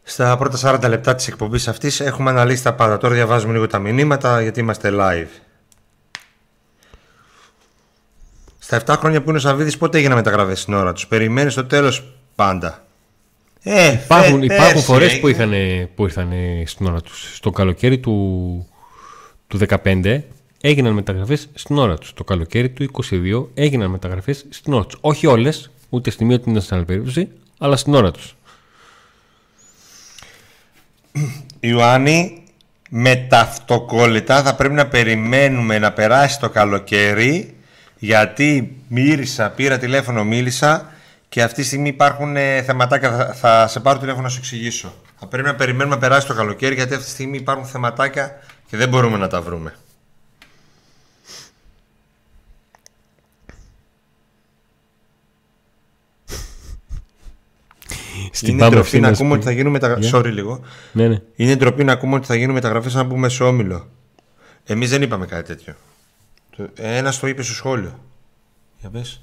Στα 0.03 0.38
πρώτα 0.38 0.80
40 0.84 0.89
λεπτά 0.89 1.15
της 1.15 1.27
εκπομπής 1.27 1.68
αυτής 1.68 1.99
έχουμε 1.99 2.30
αναλύσει 2.30 2.64
τα 2.64 2.73
πάντα. 2.73 2.97
Τώρα 2.97 3.14
διαβάζουμε 3.14 3.53
λίγο 3.53 3.68
τα 3.68 3.80
μηνύματα 3.80 4.41
γιατί 4.41 4.60
είμαστε 4.60 4.89
live. 4.93 5.44
Στα 8.65 8.81
7 8.85 8.95
χρόνια 8.99 9.21
που 9.21 9.29
είναι 9.29 9.37
ο 9.37 9.41
Σαββίδης 9.41 9.77
πότε 9.77 9.97
έγιναν 9.97 10.17
μεταγραφές 10.17 10.59
στην 10.61 10.73
ώρα 10.73 10.93
τους; 10.93 11.07
Περιμένεις 11.07 11.53
στο 11.53 11.65
τέλος 11.65 12.03
πάντα. 12.35 12.85
Ε, 13.63 13.91
Υπάρχουν, 13.91 14.39
φε- 14.39 14.43
υπάρχουν 14.43 14.71
πέρσι 14.73 14.83
φορές 14.85 15.19
που, 15.19 15.27
έγινε. 15.27 15.55
είχαν, 15.57 15.89
που 15.95 16.03
ήρθαν 16.03 16.31
στην 16.65 16.85
ώρα 16.85 17.01
τους. 17.01 17.35
Στο 17.35 17.49
καλοκαίρι 17.51 17.99
του, 17.99 18.67
του 19.47 19.57
15 19.57 20.23
έγιναν 20.61 20.93
μεταγραφές 20.93 21.49
στην 21.53 21.77
ώρα 21.77 21.97
τους. 21.97 22.13
Το 22.13 22.23
καλοκαίρι 22.23 22.69
του 22.69 22.83
22 22.83 23.47
έγιναν 23.53 23.89
μεταγραφές 23.89 24.45
στην 24.49 24.73
ώρα 24.73 24.85
τους. 24.85 24.97
Όχι 25.01 25.27
όλες, 25.27 25.71
ούτε 25.89 26.09
στη 26.09 26.25
μία 26.25 26.39
ούτε 26.47 26.59
στην 26.59 26.75
άλλη 26.75 26.85
περίπτωση, 26.85 27.27
αλλά 27.57 27.75
στην 27.75 27.93
ώρα 27.93 28.11
τους. 28.11 28.35
Ιωάννη, 31.59 32.43
με 32.89 33.15
τα 33.15 33.39
αυτοκόλλητα 33.39 34.43
θα 34.43 34.55
πρέπει 34.55 34.73
να 34.73 34.87
περιμένουμε 34.87 35.79
να 35.79 35.91
περάσει 35.91 36.39
το 36.39 36.49
καλοκαίρι 36.49 37.55
γιατί 38.06 38.76
μύρισα, 38.88 39.49
πήρα 39.49 39.77
τηλέφωνο, 39.77 40.23
μίλησα 40.23 40.90
και 41.30 41.44
αυτή 41.44 41.61
τη 41.61 41.68
στιγμή 41.68 41.88
υπάρχουν 41.90 42.36
ε, 42.36 42.61
θεματάκια. 42.61 43.11
Θα, 43.11 43.34
θα 43.34 43.68
σε 43.68 43.80
πάρω 43.80 43.99
τηλέφωνο 43.99 44.23
να 44.23 44.30
σου 44.30 44.38
εξηγήσω. 44.38 44.94
Θα 45.19 45.27
πρέπει 45.27 45.48
να 45.48 45.56
περιμένουμε 45.56 45.95
να 45.95 46.02
περάσει 46.02 46.27
το 46.27 46.34
καλοκαίρι 46.34 46.76
γιατί 46.76 46.94
αυτή 46.94 47.06
τη 47.06 47.11
στιγμή 47.11 47.38
υπάρχουν 47.38 47.65
θεματάκια 47.65 48.40
και 48.68 48.77
δεν 48.77 48.90
μπορούμε 48.90 49.18
να 49.18 49.27
τα 49.27 49.41
βρούμε. 49.41 49.76
Στην 58.32 58.49
Είναι 58.49 58.60
Πάμε 58.60 58.72
ντροπή 58.72 58.86
αυτή 58.86 58.99
να 58.99 59.07
να 59.07 59.14
ακούμε 59.14 59.30
σου 59.30 59.36
ότι 59.36 59.45
θα 59.45 59.52
γίνουν 59.52 59.72
μεταγραφέ. 59.72 60.07
Για. 60.07 60.19
Sorry 60.19 60.32
λίγο. 60.32 60.60
Ναι, 60.91 61.07
ναι. 61.07 61.22
Είναι 61.36 61.56
ντροπή 61.56 61.84
να 61.84 61.91
ακούμε 61.91 62.15
ότι 62.15 62.26
θα 62.26 62.36
γίνουν 62.36 62.53
μεταγραφέ 62.53 62.90
να 62.94 63.03
μπούμε 63.03 63.30
σε 63.30 63.44
όμιλο. 63.44 63.90
Εμείς 64.65 64.90
δεν 64.90 65.02
είπαμε 65.02 65.26
κάτι 65.26 65.48
τέτοιο. 65.48 65.76
Ένας 66.76 67.19
το 67.19 67.27
είπε 67.27 67.41
στο 67.41 67.53
σχόλιο. 67.53 67.99
Για 68.80 68.90
πες. 68.90 69.22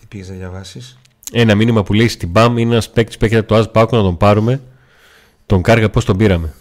Τι 0.00 0.06
πήγες 0.06 0.28
να 0.28 0.34
διαβάσεις. 0.34 0.98
Ένα 1.32 1.54
μήνυμα 1.54 1.82
που 1.82 1.92
λέει 1.92 2.08
στην 2.08 2.32
ΠΑΜ 2.32 2.58
είναι 2.58 2.72
ένας 2.72 2.90
παίκτης 2.90 3.16
που 3.16 3.24
έχει 3.24 3.42
το 3.42 3.54
Αζ 3.54 3.66
Πάκο 3.66 3.96
να 3.96 4.02
τον 4.02 4.16
πάρουμε. 4.16 4.62
Τον 5.46 5.62
κάργα 5.62 5.90
πώς 5.90 6.04
τον 6.04 6.16
πήραμε; 6.16 6.54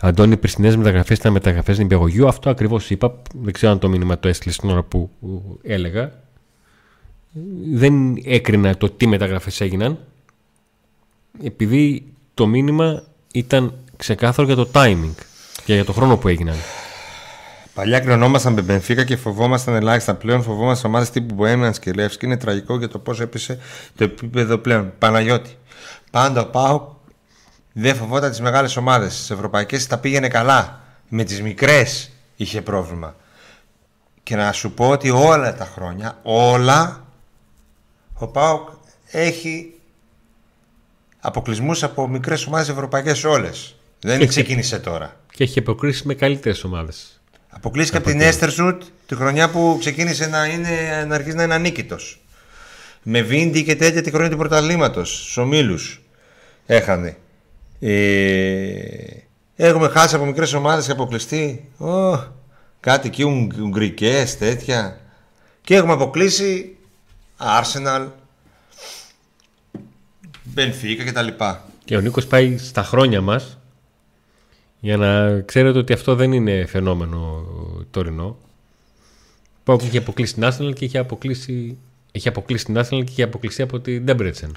Αντώνη, 0.00 0.32
οι 0.32 0.36
περσινές 0.36 0.76
μεταγραφές 0.76 1.18
ήταν 1.18 1.32
μεταγραφές 1.32 1.78
νηπιαγωγείου. 1.78 2.28
Αυτό 2.28 2.50
ακριβώς 2.50 2.90
είπα. 2.90 3.22
Δεν 3.34 3.52
ξέρω 3.52 3.72
αν 3.72 3.78
το 3.78 3.88
μήνυμα 3.88 4.18
το 4.18 4.28
έστειλες 4.28 4.54
στην 4.54 4.70
ώρα 4.70 4.82
που 4.82 5.10
ε, 5.62 5.74
έλεγα. 5.74 6.22
Δεν 7.72 8.16
έκρινα 8.24 8.76
το 8.76 8.90
τι 8.90 9.06
μεταγραφές 9.06 9.60
έγιναν. 9.60 9.98
Επειδή 11.42 12.12
το 12.34 12.46
μήνυμα 12.46 13.02
ήταν 13.32 13.74
ξεκάθαρο 13.98 14.46
για 14.46 14.56
το 14.56 14.68
timing 14.74 15.14
και 15.64 15.74
για 15.74 15.84
το 15.84 15.92
χρόνο 15.92 16.16
που 16.16 16.28
έγιναν. 16.28 16.56
Παλιά 17.74 18.00
κρινόμασταν 18.00 18.52
με 18.52 18.62
Μπενφίκα 18.62 19.04
και 19.04 19.16
φοβόμασταν 19.16 19.74
ελάχιστα. 19.74 20.14
Πλέον 20.14 20.42
φοβόμαστε 20.42 20.86
ομάδε 20.86 21.06
τύπου 21.12 21.34
Μποέμιαν 21.34 21.72
και 21.72 21.92
Λεύσκη. 21.92 22.26
Είναι 22.26 22.36
τραγικό 22.36 22.78
για 22.78 22.88
το 22.88 22.98
πώς 22.98 23.20
έπεσε 23.20 23.58
το 23.96 24.04
επίπεδο 24.04 24.58
πλέον. 24.58 24.92
Παναγιώτη. 24.98 25.58
Πάντα 26.10 26.40
ο 26.40 26.46
Πάου 26.46 27.00
δεν 27.72 27.96
φοβόταν 27.96 28.30
τις 28.30 28.40
μεγάλες 28.40 28.76
ομάδες. 28.76 29.14
Στις 29.14 29.30
ευρωπαϊκές 29.30 29.86
τα 29.86 29.98
πήγαινε 29.98 30.28
καλά. 30.28 30.80
Με 31.08 31.24
τις 31.24 31.42
μικρές 31.42 32.10
είχε 32.36 32.62
πρόβλημα. 32.62 33.16
Και 34.22 34.36
να 34.36 34.52
σου 34.52 34.72
πω 34.72 34.88
ότι 34.88 35.10
όλα 35.10 35.54
τα 35.54 35.64
χρόνια, 35.64 36.18
όλα, 36.22 37.04
ο 38.14 38.26
Πάουκ 38.26 38.68
έχει 39.10 39.80
αποκλεισμούς 41.20 41.82
από 41.82 42.08
μικρές 42.08 42.46
ομάδες 42.46 42.68
ευρωπαϊκές 42.68 43.24
όλες. 43.24 43.77
Δεν 44.00 44.26
ξεκίνησε 44.26 44.78
τώρα. 44.78 45.20
Και 45.32 45.44
έχει 45.44 45.58
αποκλείσει 45.58 46.06
με 46.06 46.14
καλύτερες 46.14 46.64
ομάδες. 46.64 47.20
Αποκλείστηκε 47.48 47.96
από 47.98 48.08
την 48.08 48.20
Έστερσουτ 48.20 48.82
τη 49.06 49.14
χρονιά 49.14 49.50
που 49.50 49.76
ξεκίνησε 49.78 50.26
να, 50.26 50.46
είναι, 50.46 51.04
να 51.08 51.14
αρχίσει 51.14 51.36
να 51.36 51.42
είναι 51.42 51.54
ανίκητος. 51.54 52.20
Με 53.02 53.22
Βίντι 53.22 53.64
και 53.64 53.76
τέτοια 53.76 54.02
τη 54.02 54.10
χρονιά 54.10 54.30
του 54.30 54.36
πρωταλήματο. 54.36 55.04
Στου 55.04 55.42
ομίλου 55.42 55.78
έχανε. 56.66 57.16
Ε, 57.80 58.82
έχουμε 59.56 59.88
χάσει 59.88 60.14
από 60.14 60.24
μικρές 60.24 60.52
ομάδες 60.52 60.86
και 60.86 60.92
αποκλειστεί. 60.92 61.68
Oh, 61.78 62.24
κάτι 62.80 63.08
εκεί 63.08 63.22
ουγγρικές 63.58 64.38
τέτοια. 64.38 65.00
Και 65.62 65.74
έχουμε 65.74 65.92
αποκλείσει 65.92 66.76
Arsenal, 67.38 68.06
Benfica 70.56 71.04
κτλ. 71.06 71.28
Και 71.84 71.96
ο 71.96 72.00
Νίκος 72.00 72.26
πάει 72.26 72.58
στα 72.58 72.82
χρόνια 72.82 73.20
μας 73.20 73.58
για 74.80 74.96
να 74.96 75.40
ξέρετε 75.40 75.78
ότι 75.78 75.92
αυτό 75.92 76.14
δεν 76.14 76.32
είναι 76.32 76.66
φαινόμενο 76.66 77.46
τωρινό. 77.90 78.36
Που 79.64 79.78
είχε 79.82 79.98
αποκλείσει 79.98 80.34
την 80.34 80.44
Arsenal 80.44 80.72
και 80.74 80.84
είχε 80.84 80.98
αποκλείσει, 80.98 81.78
είχε 82.12 82.28
αποκλείσει 82.28 82.64
την 82.64 82.78
Arsenal 82.78 83.04
και 83.04 83.10
είχε 83.10 83.22
αποκλείσει 83.22 83.62
από 83.62 83.80
την 83.80 84.04
Debrecen. 84.08 84.50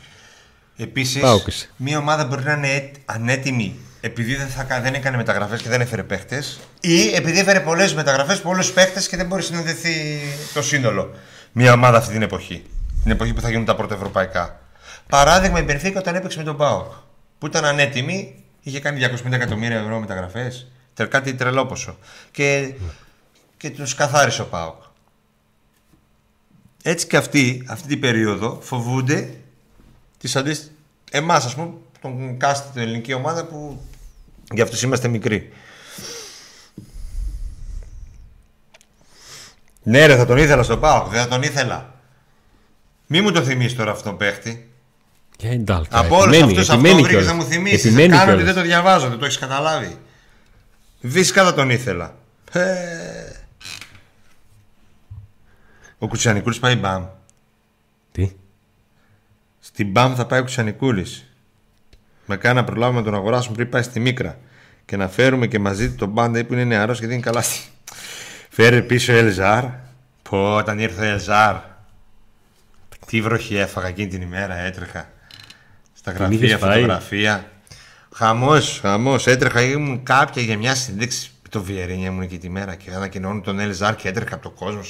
Επίσης, 0.77 1.23
μια 1.77 1.97
ομάδα 1.97 2.25
μπορεί 2.25 2.43
να 2.43 2.53
είναι 2.53 2.91
ανέτοιμη 3.05 3.75
επειδή 4.01 4.35
δεν, 4.35 4.47
θα, 4.47 4.81
δεν 4.81 4.93
έκανε 4.93 5.17
μεταγραφές 5.17 5.61
και 5.61 5.69
δεν 5.69 5.81
έφερε 5.81 6.03
παίχτες, 6.03 6.59
ή 6.79 7.15
επειδή 7.15 7.39
έφερε 7.39 7.59
πολλές 7.59 7.93
μεταγραφές, 7.93 8.41
πολλούς 8.41 8.71
παίχτες 8.71 9.07
και 9.07 9.17
δεν 9.17 9.25
μπορεί 9.25 9.41
να 9.41 9.47
συνοδευτεί 9.47 10.19
το 10.53 10.61
σύνολο. 10.61 11.11
Μια 11.51 11.73
ομάδα 11.73 11.97
αυτή 11.97 12.13
την 12.13 12.21
εποχή. 12.21 12.63
Την 13.03 13.11
εποχή 13.11 13.33
που 13.33 13.41
θα 13.41 13.49
γίνουν 13.49 13.65
τα 13.65 13.75
πρώτα 13.75 13.95
ευρωπαϊκά. 13.95 14.59
Παράδειγμα, 15.09 15.59
η 15.59 15.63
Μπενφίκα 15.63 15.99
όταν 15.99 16.15
έπαιξε 16.15 16.37
με 16.37 16.43
τον 16.43 16.57
Πάοκ. 16.57 16.91
Που 17.37 17.45
ήταν 17.45 17.65
ανέτοιμη, 17.65 18.40
είχε 18.61 18.79
κάνει 18.79 18.99
250 19.25 19.31
εκατομμύρια 19.31 19.77
ευρώ 19.79 19.99
μεταγραφές. 19.99 20.71
Κάτι 21.09 21.33
τρελό 21.33 21.65
ποσό. 21.65 21.97
Και, 22.31 22.73
και 23.57 23.69
τους 23.69 23.95
καθάρισε 23.95 24.41
ο 24.41 24.45
Πάοκ. 24.45 24.81
Έτσι 26.83 27.07
και 27.07 27.17
αυτοί, 27.17 27.65
αυτή 27.67 27.87
την 27.87 27.99
περίοδο, 27.99 28.59
φοβούνται 28.61 29.35
τις 30.17 30.35
αντίστοιχε. 30.35 30.71
Εμάς, 31.11 31.45
ας 31.45 31.55
πούμε, 31.55 31.73
τον 32.01 32.37
κάστη 32.37 32.71
την 32.71 32.81
ελληνική 32.81 33.13
ομάδα 33.13 33.45
που 33.45 33.81
για 34.51 34.63
αυτούς 34.63 34.81
είμαστε 34.81 35.07
μικροί. 35.07 35.51
Ναι, 39.83 40.05
ρε, 40.05 40.15
θα 40.15 40.25
τον 40.25 40.37
ήθελα 40.37 40.63
στον 40.63 40.79
Πάοκ, 40.79 41.11
δεν 41.11 41.21
θα 41.21 41.27
τον 41.27 41.41
ήθελα. 41.41 41.93
Μη 43.07 43.21
μου 43.21 43.31
το 43.31 43.43
θυμίσεις 43.43 43.77
τώρα 43.77 43.91
αυτόν 43.91 44.05
τον 44.09 44.17
παίχτη. 44.17 44.70
Από 45.89 46.17
όλους 46.17 46.41
αυτούς 46.41 46.69
αυτό 46.69 46.93
βρήκες 46.93 47.25
να 47.25 47.33
μου 47.33 47.43
θυμίσεις. 47.43 47.95
Κάνω 48.09 48.33
ότι 48.33 48.43
δεν 48.43 48.53
το 48.53 48.61
διαβάζω, 48.61 49.09
δεν 49.09 49.17
το 49.17 49.25
έχεις 49.25 49.37
καταλάβει. 49.37 49.97
Φυσικά 51.01 51.43
θα 51.43 51.53
τον 51.53 51.69
ήθελα. 51.69 52.15
Ε. 52.51 52.61
Ο 55.97 56.07
Κουτσιανικούλης 56.07 56.59
πάει 56.59 56.75
μπαμ. 56.75 57.05
Τι; 58.11 58.31
Στην 59.59 59.91
μπαμ 59.91 60.15
θα 60.15 60.25
πάει 60.25 60.39
ο 60.39 60.41
Κουτσιανικούλης. 60.41 61.25
Με 62.25 62.37
κάνει 62.37 62.55
να 62.55 62.63
προλάβουμε 62.63 62.99
να 62.99 63.05
τον 63.05 63.15
αγοράσουμε 63.15 63.55
πριν 63.55 63.69
πάει 63.69 63.81
στη 63.81 63.99
Μίκρα. 63.99 64.37
Και 64.85 64.97
να 64.97 65.07
φέρουμε 65.07 65.47
και 65.47 65.59
μαζί 65.59 65.89
του 65.89 65.95
τον 65.95 66.09
μπάντα 66.09 66.45
που 66.45 66.53
είναι 66.53 66.63
νεαρός 66.63 66.99
και 66.99 67.05
δεν 67.05 67.15
είναι 67.15 67.25
καλά 67.25 67.41
στη. 67.41 67.59
Φέρε 68.49 68.81
πίσω 68.81 69.13
Ελζάρ. 69.13 69.65
Πω, 70.29 70.55
όταν 70.55 70.79
ήρθε 70.79 71.01
ο 71.01 71.09
Ελζάρ. 71.09 71.55
Τι 73.05 73.21
βροχή 73.21 73.55
έφαγα 73.55 73.87
εκείνη 73.87 74.07
την 74.07 74.21
ημέρα, 74.21 74.55
έτρεχα. 74.55 75.09
Στα 76.01 76.11
γραφεία, 76.11 76.57
φωτογραφία. 76.57 77.51
Χαμός, 78.13 78.79
χαμός. 78.81 79.27
Έτρεχα, 79.27 79.61
ήμουν 79.61 80.03
κάποια 80.03 80.41
για 80.41 80.57
μια 80.57 80.75
συνδέξη. 80.75 81.31
Το 81.49 81.63
Βιερίνια 81.63 82.07
ήμουν 82.07 82.21
εκεί 82.21 82.37
τη 82.37 82.49
μέρα 82.49 82.75
και 82.75 82.91
ανακοινώνουν 82.91 83.43
τον 83.43 83.59
Ελζάρ 83.59 83.95
και 83.95 84.07
έτρεχα 84.07 84.35
από 84.35 84.43
το 84.43 84.49
κόσμο. 84.49 84.81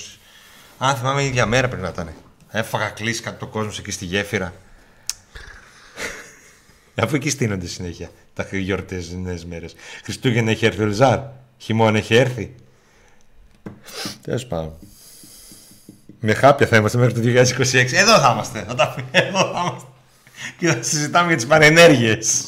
Αν 0.78 0.96
θυμάμαι, 0.96 1.24
η 1.24 1.26
ίδια 1.26 1.46
μέρα 1.46 1.68
πριν 1.68 1.82
να 1.82 1.88
ήταν. 1.88 2.10
Έφαγα 2.50 2.90
κλείσει 2.90 3.22
κάτω 3.22 3.38
το 3.38 3.48
κόσμο 3.48 3.72
εκεί 3.80 3.92
στη 3.92 4.06
γέφυρα. 4.06 4.54
Αφού 7.04 7.16
εκεί 7.16 7.30
στείνονται 7.30 7.68
συνέχεια 7.68 8.10
τα 8.34 8.48
γιορτέ 8.52 9.04
νέε 9.22 9.38
μέρες. 9.48 9.76
Χριστούγεννα 10.04 10.52
έχει 10.52 10.66
έρθει 10.66 10.82
ο 10.82 10.84
Ελζάρ. 10.84 11.20
Χειμώνα 11.58 11.98
έχει 11.98 12.16
έρθει. 12.16 12.56
Τέλος 14.22 14.46
πάντων. 14.46 14.74
Με 16.20 16.34
χάπια 16.34 16.68
θα 16.68 16.78
είμαστε 16.78 16.98
μέχρι 16.98 17.14
το 17.14 17.20
2026. 17.20 17.74
Εδώ 17.92 18.20
θα 18.20 18.32
είμαστε. 18.34 18.64
Θα 18.68 18.76
τα 18.76 18.96
Εδώ 19.12 19.40
θα 19.40 19.64
είμαστε. 19.70 19.91
Και 20.58 20.68
θα 20.68 20.84
συζητάμε 20.84 21.28
για 21.28 21.36
τις 21.36 21.46
παρενέργειες. 21.46 22.44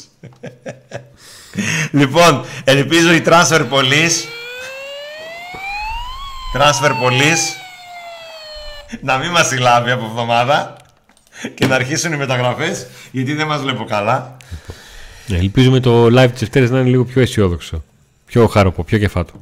λοιπόν, 1.90 2.44
ελπίζω 2.64 3.12
η 3.12 3.22
Transfer 3.26 3.68
Police 3.70 4.24
Transfer 6.54 6.90
Police 6.90 7.62
να 9.00 9.18
μην 9.18 9.30
μας 9.30 9.46
συλλάβει 9.46 9.90
από 9.90 10.04
εβδομάδα 10.04 10.76
και 11.54 11.66
να 11.66 11.74
αρχίσουν 11.74 12.12
οι 12.12 12.16
μεταγραφές 12.16 12.86
γιατί 13.10 13.34
δεν 13.34 13.46
μας 13.46 13.60
βλέπω 13.60 13.84
καλά. 13.84 14.36
Ναι, 15.26 15.36
ελπίζουμε 15.36 15.80
το 15.80 16.06
live 16.06 16.30
της 16.30 16.40
Δευτέρας 16.40 16.70
να 16.70 16.80
είναι 16.80 16.88
λίγο 16.88 17.04
πιο 17.04 17.22
αισιόδοξο. 17.22 17.84
Πιο 18.26 18.46
χάροπο, 18.46 18.84
πιο 18.84 18.98
κεφάτο. 18.98 19.32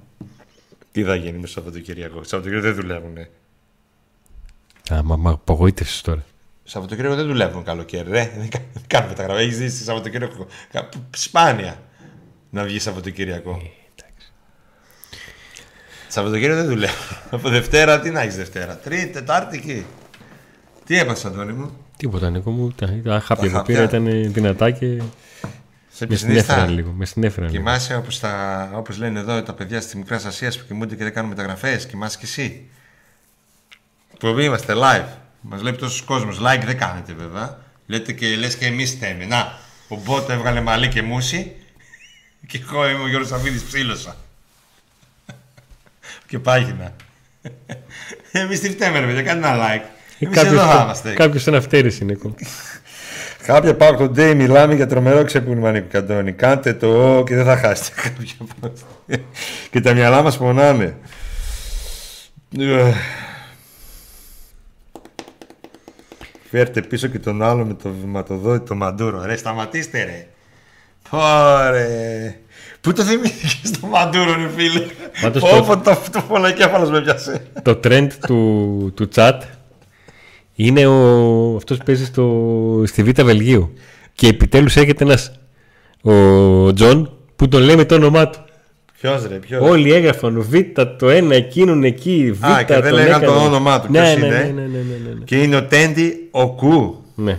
Τι 0.93 1.03
θα 1.03 1.15
γίνει 1.15 1.39
με 1.39 1.47
το 1.47 1.53
Σαββατοκύριακο; 1.53 2.25
Σαββατοκύριακο 2.25 2.67
δεν 2.67 2.75
δουλεύουν. 2.75 3.19
Α, 4.93 5.03
μα, 5.03 5.17
μα 5.17 5.31
απογοήτευση 5.31 6.03
τώρα. 6.03 6.25
Σαββατοκύριακο 6.73 7.15
δεν 7.15 7.27
δουλεύουν 7.27 7.65
καλοκαίρι. 7.65 8.11
Ρε. 8.11 8.33
Δεν 8.37 8.49
κάνουν 8.87 9.09
μεταγραφή. 9.09 9.43
Έχεις 9.43 9.57
ζήσει 9.57 9.85
Σαββατοκύριακο. 9.85 10.47
Σπάνια 11.11 11.83
να 12.51 12.65
βγεις 12.65 12.83
Σαββατοκύριακο. 12.83 13.51
Ε, 13.51 14.07
Σαββατοκύριακο 16.09 16.61
δεν 16.61 16.69
δουλεύω. 16.69 17.17
Από 17.31 17.49
Δευτέρα, 17.49 18.01
τι 18.01 18.11
να 18.11 18.21
έχεις 18.21 18.37
Δευτέρα. 18.37 18.77
Τρίτη, 18.77 19.07
Τετάρτη 19.07 19.57
εκεί. 19.57 19.87
Τι 20.85 20.99
έπασε, 20.99 21.27
Αντώνη 21.27 21.53
μου; 21.53 21.77
Τίποτα, 21.97 22.31
Νίκο 22.31 22.51
μου. 22.51 22.75
Τα 23.05 23.21
χάπια 23.21 23.51
που 23.51 23.63
πήρα 23.63 23.83
ήταν 23.83 24.33
δυνατά 24.33 24.71
και. 24.71 25.03
Σε 25.89 26.07
με 26.09 26.15
συνέφεραν 26.15 26.71
λίγο. 26.71 26.91
Με 26.91 27.05
συνέφεραν 27.05 27.51
Κοιμάσαι 27.51 27.97
όπως 27.97 28.21
όπως 28.75 28.99
λένε 28.99 29.19
εδώ 29.21 29.43
τα 29.43 29.53
παιδιά 29.53 29.81
τη 29.81 29.97
Μικρά 29.97 30.17
Ασία 30.17 30.51
που 30.51 30.65
κοιμούνται 30.67 30.95
και 30.95 31.03
δεν 31.03 31.13
κάνουν 31.13 31.31
μεταγραφές. 31.31 31.87
Κοιμάσαι 31.87 32.19
κι 32.19 32.25
εσύ. 32.25 32.69
Που 34.19 34.27
είμαστε 34.27 34.75
live. 34.77 35.22
Μας 35.43 35.61
βλέπει 35.61 35.77
τόσος 35.77 36.03
κόσμος. 36.03 36.39
Like 36.41 36.63
δεν 36.65 36.79
κάνετε 36.79 37.13
βέβαια. 37.13 37.59
Λέτε 37.87 38.13
και 38.13 38.37
λες 38.37 38.57
και 38.57 38.67
εμείς 38.67 38.93
θέμε. 38.93 39.25
Να, 39.25 39.59
ο 39.89 39.97
Μπότ 39.97 40.31
έβγαλε 40.31 40.61
μαλλί 40.61 40.89
και 40.89 41.03
μουσι. 41.03 41.53
Και 42.49 42.61
εγώ 42.63 42.89
είμαι 42.89 43.03
ο 43.03 43.09
Γιώργος 43.09 43.29
Σαββίδης 43.29 43.63
ψήλωσα. 43.63 44.17
και 46.29 46.39
πάγινα. 46.39 46.93
Εμείς 48.33 48.61
τι 48.61 48.71
φταίμε, 48.71 48.99
ρε 48.99 49.07
παιδιά, 49.07 49.23
κάντε 49.23 49.49
ένα 49.49 49.57
like. 49.57 49.85
Εμείς 50.19 50.43
εδώ 50.43 50.67
θα 50.67 50.83
είμαστε. 50.83 51.13
Κάποιος 51.13 51.47
ένα 51.47 51.61
φταίρεση, 51.61 52.05
Νίκο. 52.05 52.35
Κάποια 53.47 53.77
πάω 53.77 53.95
το 53.95 54.13
day 54.17 54.35
μιλάμε 54.37 54.75
για 54.75 54.87
τρομερό 54.87 55.25
ξεπούλημα 55.25 55.71
Νίκο 55.73 55.87
Καντώνη. 55.91 56.33
Κάντε 56.33 56.75
το 56.75 57.23
και 57.27 57.35
δεν 57.35 57.45
θα 57.45 57.57
χάσετε 57.57 58.01
κάποια 58.01 58.73
Και 59.71 59.81
τα 59.81 59.95
μυαλά 59.95 60.23
μας 60.23 60.37
πονάνε. 60.39 60.97
Φέρτε 66.55 66.81
πίσω 66.81 67.07
και 67.07 67.19
τον 67.19 67.43
άλλο 67.43 67.65
με 67.65 67.75
το 67.75 67.93
βηματοδότη, 68.01 68.69
το 68.69 68.75
μαντούρο. 68.75 69.25
Ρε, 69.25 69.37
σταματήστε 69.37 70.05
ρε. 70.05 70.27
Πόρε. 71.11 72.37
Πού 72.81 72.93
το 72.93 73.03
θυμήθηκες 73.03 73.71
το 73.81 73.87
μαντούρο, 73.87 74.35
ρε 74.35 74.49
φίλε; 74.57 74.87
Όπω 75.59 75.79
το, 75.79 75.99
το 76.13 76.21
φωνακέφαλος 76.21 76.91
με 76.91 77.03
πιάσε. 77.03 77.47
Το 77.63 77.81
trend 77.85 78.09
του, 78.27 78.93
του 78.95 79.09
chat 79.15 79.39
είναι 80.55 80.87
ο, 80.87 81.57
αυτός 81.57 81.79
που 81.79 81.85
παίζει 81.85 82.05
στο, 82.05 82.83
στη 82.87 83.03
Β' 83.03 83.23
Βελγίου. 83.23 83.73
Και 84.15 84.27
επιτέλους 84.27 84.77
έρχεται 84.77 85.05
ένας 85.05 85.33
ο 86.03 86.73
Τζον 86.73 87.17
που 87.37 87.49
τον 87.49 87.63
λέει 87.63 87.77
με 87.77 87.85
το 87.85 87.95
όνομά 87.95 88.29
του. 88.29 88.45
Ποιος 89.03 89.27
ρε, 89.27 89.35
ποιος; 89.37 89.69
Όλοι 89.69 89.93
έγραφαν 89.93 90.43
Β 90.43 90.55
το 90.99 91.09
ένα, 91.11 91.35
εκείνον 91.35 91.85
εκεί. 91.85 92.33
Β 92.33 92.45
Α, 92.45 92.63
και 92.63 92.81
δεν 92.81 92.93
λέγανε 92.93 93.27
το 93.27 93.45
όνομά 93.45 93.81
του. 93.81 93.91
Ναι, 93.93 94.01
ποιος 94.01 94.17
ναι, 94.17 94.27
είναι. 94.27 94.37
ναι, 94.39 94.43
ναι, 94.61 94.67
ναι, 94.67 94.83
ναι, 94.83 95.15
ναι. 95.19 95.25
Και 95.25 95.43
είναι 95.43 95.57
ο 95.57 95.65
Τέντι 95.67 96.29
Οκού. 96.31 97.05
ναι. 97.15 97.39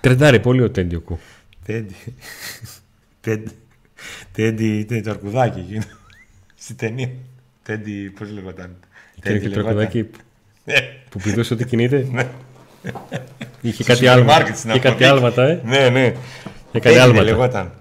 Τρεντάρει 0.00 0.40
πολύ 0.40 0.62
ο 0.62 0.70
Τέντι 0.70 0.94
ο 0.94 1.00
Κου. 1.00 1.18
Τέντι. 1.64 1.94
Τέντι. 3.20 3.50
Τέντι, 4.32 5.00
το 5.04 5.10
αρκουδάκι 5.10 5.58
εκείνο. 5.58 5.82
Στην 6.54 6.76
ταινία. 6.76 7.08
Τέντι, 7.62 8.12
πώς 8.18 8.30
λεγόταν. 8.30 8.76
Και 9.22 9.40
το 9.40 9.50
τραγουδάκι 9.50 10.06
Ναι. 10.64 10.74
που 11.10 11.18
πηδούσε 11.18 11.54
ότι 11.54 11.64
κινείται; 11.64 12.06
Ναι. 12.10 12.26
Είχε 13.60 13.82
Στο 13.82 13.84
κάτι 13.84 13.98
σούπερ 13.98 14.12
άλματα. 14.12 14.32
μάρκετ 14.32 14.56
στην 14.56 14.70
Είχε 14.70 14.78
κάτι 14.78 15.04
αποθήκη. 15.04 15.24
άλματα, 15.26 15.42
ε; 15.48 15.60
Ναι, 15.64 15.88
ναι. 15.88 16.04
Είχε 16.72 16.80
κάτι 16.80 16.88
Έγινε, 16.98 17.20
άλματα. 17.30 17.76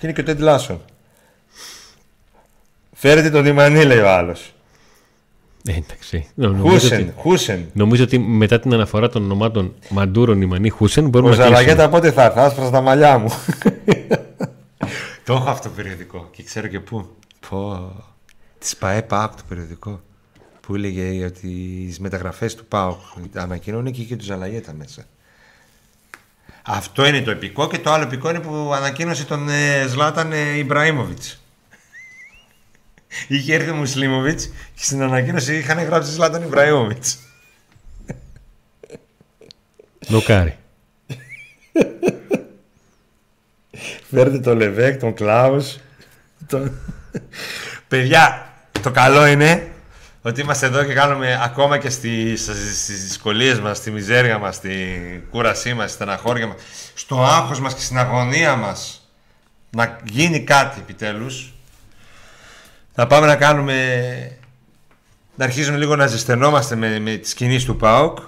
Και 0.00 0.06
είναι 0.06 0.12
και 0.12 0.20
ο 0.20 0.24
Τέντι 0.24 0.42
Λάσον; 0.42 0.80
Φέρετε 2.92 3.30
τον 3.30 3.42
Δημανί, 3.42 3.84
λέει 3.84 3.98
ο 3.98 4.10
άλλος. 4.10 4.54
Ε, 5.66 5.72
εντάξει. 5.76 6.26
Νο- 6.34 6.48
Νομίζω 6.48 6.78
Χούσεν, 6.78 7.00
ότι, 7.00 7.12
Χούσεν. 7.16 7.70
νομίζω 7.72 8.02
ότι 8.04 8.18
μετά 8.18 8.60
την 8.60 8.72
αναφορά 8.74 9.08
των 9.08 9.22
ονομάτων 9.24 9.74
Μαντούρο, 9.88 10.34
Νιμανί, 10.34 10.68
Χούσεν 10.68 11.04
Ο 11.04 11.08
μπορούμε 11.08 11.30
να 11.30 11.36
κλείσουμε. 11.36 11.58
Ζαλαγέτα 11.58 11.88
πότε 11.88 12.10
θα 12.12 12.22
έρθει, 12.24 12.38
άσπρας 12.38 12.70
τα 12.70 12.80
μαλλιά 12.80 13.18
μου. 13.18 13.28
το 15.24 15.32
έχω 15.32 15.50
αυτό 15.50 15.68
το 15.68 15.74
περιοδικό 15.74 16.28
και 16.32 16.42
ξέρω 16.42 16.66
και 16.66 16.80
πού. 16.80 17.06
Πω. 17.48 17.92
Της 18.58 18.76
ΠαΕ 18.76 19.02
ΠΑΟΚ 19.02 19.34
το 19.34 19.42
περιοδικό. 19.48 20.00
Που 20.60 20.74
έλεγε 20.74 21.24
ότι 21.24 21.40
τις 21.86 21.98
μεταγραφές 22.00 22.54
του 22.54 22.64
ΠΑΟΚ 22.66 22.98
ανακοινώνει 23.34 23.90
και 23.90 24.00
είχε 24.00 24.16
του 24.16 24.24
Ζαλαγέτα 24.24 24.72
μέσα. 24.72 25.02
Αυτό 26.72 27.06
είναι 27.06 27.20
το 27.22 27.30
επικό 27.30 27.68
και 27.68 27.78
το 27.78 27.92
άλλο 27.92 28.02
επικό 28.02 28.30
είναι 28.30 28.40
που 28.40 28.72
ανακοίνωσε 28.74 29.24
τον 29.24 29.48
ε, 29.48 29.86
Ζλάταν 29.88 30.32
ε, 30.32 30.56
Ιμπραήμοβιτς. 30.56 31.42
Είχε 33.28 33.54
έρθει 33.54 33.70
ο 33.70 33.74
Μουσλίμοβιτς 33.74 34.46
και 34.46 34.84
στην 34.84 35.02
ανακοίνωση 35.02 35.56
είχαν 35.56 35.84
γράψει 35.84 36.10
Ζλάταν 36.10 36.42
Ιμπραήμοβιτς. 36.42 37.18
Νοκάρι. 40.06 40.56
Φέρτε 44.10 44.38
τον 44.38 44.56
Λεβέκ, 44.56 45.00
τον 45.00 45.14
Κλάους. 45.14 45.78
Τον... 46.46 46.72
Παιδιά, 47.88 48.52
το 48.82 48.90
καλό 48.90 49.26
είναι 49.26 49.72
ότι 50.22 50.40
είμαστε 50.40 50.66
εδώ 50.66 50.84
και 50.84 50.92
κάνουμε 50.92 51.40
ακόμα 51.42 51.78
και 51.78 51.90
στις, 51.90 52.42
στις 52.74 53.04
δυσκολίες 53.04 53.60
μας, 53.60 53.76
στη 53.76 53.90
μιζέρια 53.90 54.38
μας, 54.38 54.54
στη 54.54 54.70
κούρασή 55.30 55.74
μας, 55.74 55.84
στη 55.84 55.94
στεναχώρια 55.94 56.46
μας, 56.46 56.56
στο 56.94 57.24
άγχος 57.24 57.60
μας 57.60 57.74
και 57.74 57.80
στην 57.80 57.98
αγωνία 57.98 58.56
μας 58.56 59.00
να 59.70 59.98
γίνει 60.04 60.40
κάτι 60.40 60.78
επιτέλους. 60.80 61.54
Να 62.94 63.06
πάμε 63.06 63.26
να 63.26 63.36
κάνουμε... 63.36 63.76
Να 65.34 65.44
αρχίσουμε 65.44 65.76
λίγο 65.76 65.96
να 65.96 66.06
ζεσθενόμαστε 66.06 66.74
με, 66.76 66.98
με 66.98 67.16
τις 67.16 67.34
κινήσεις 67.34 67.64
του 67.64 67.76
ΠΑΟΚ. 67.76 68.18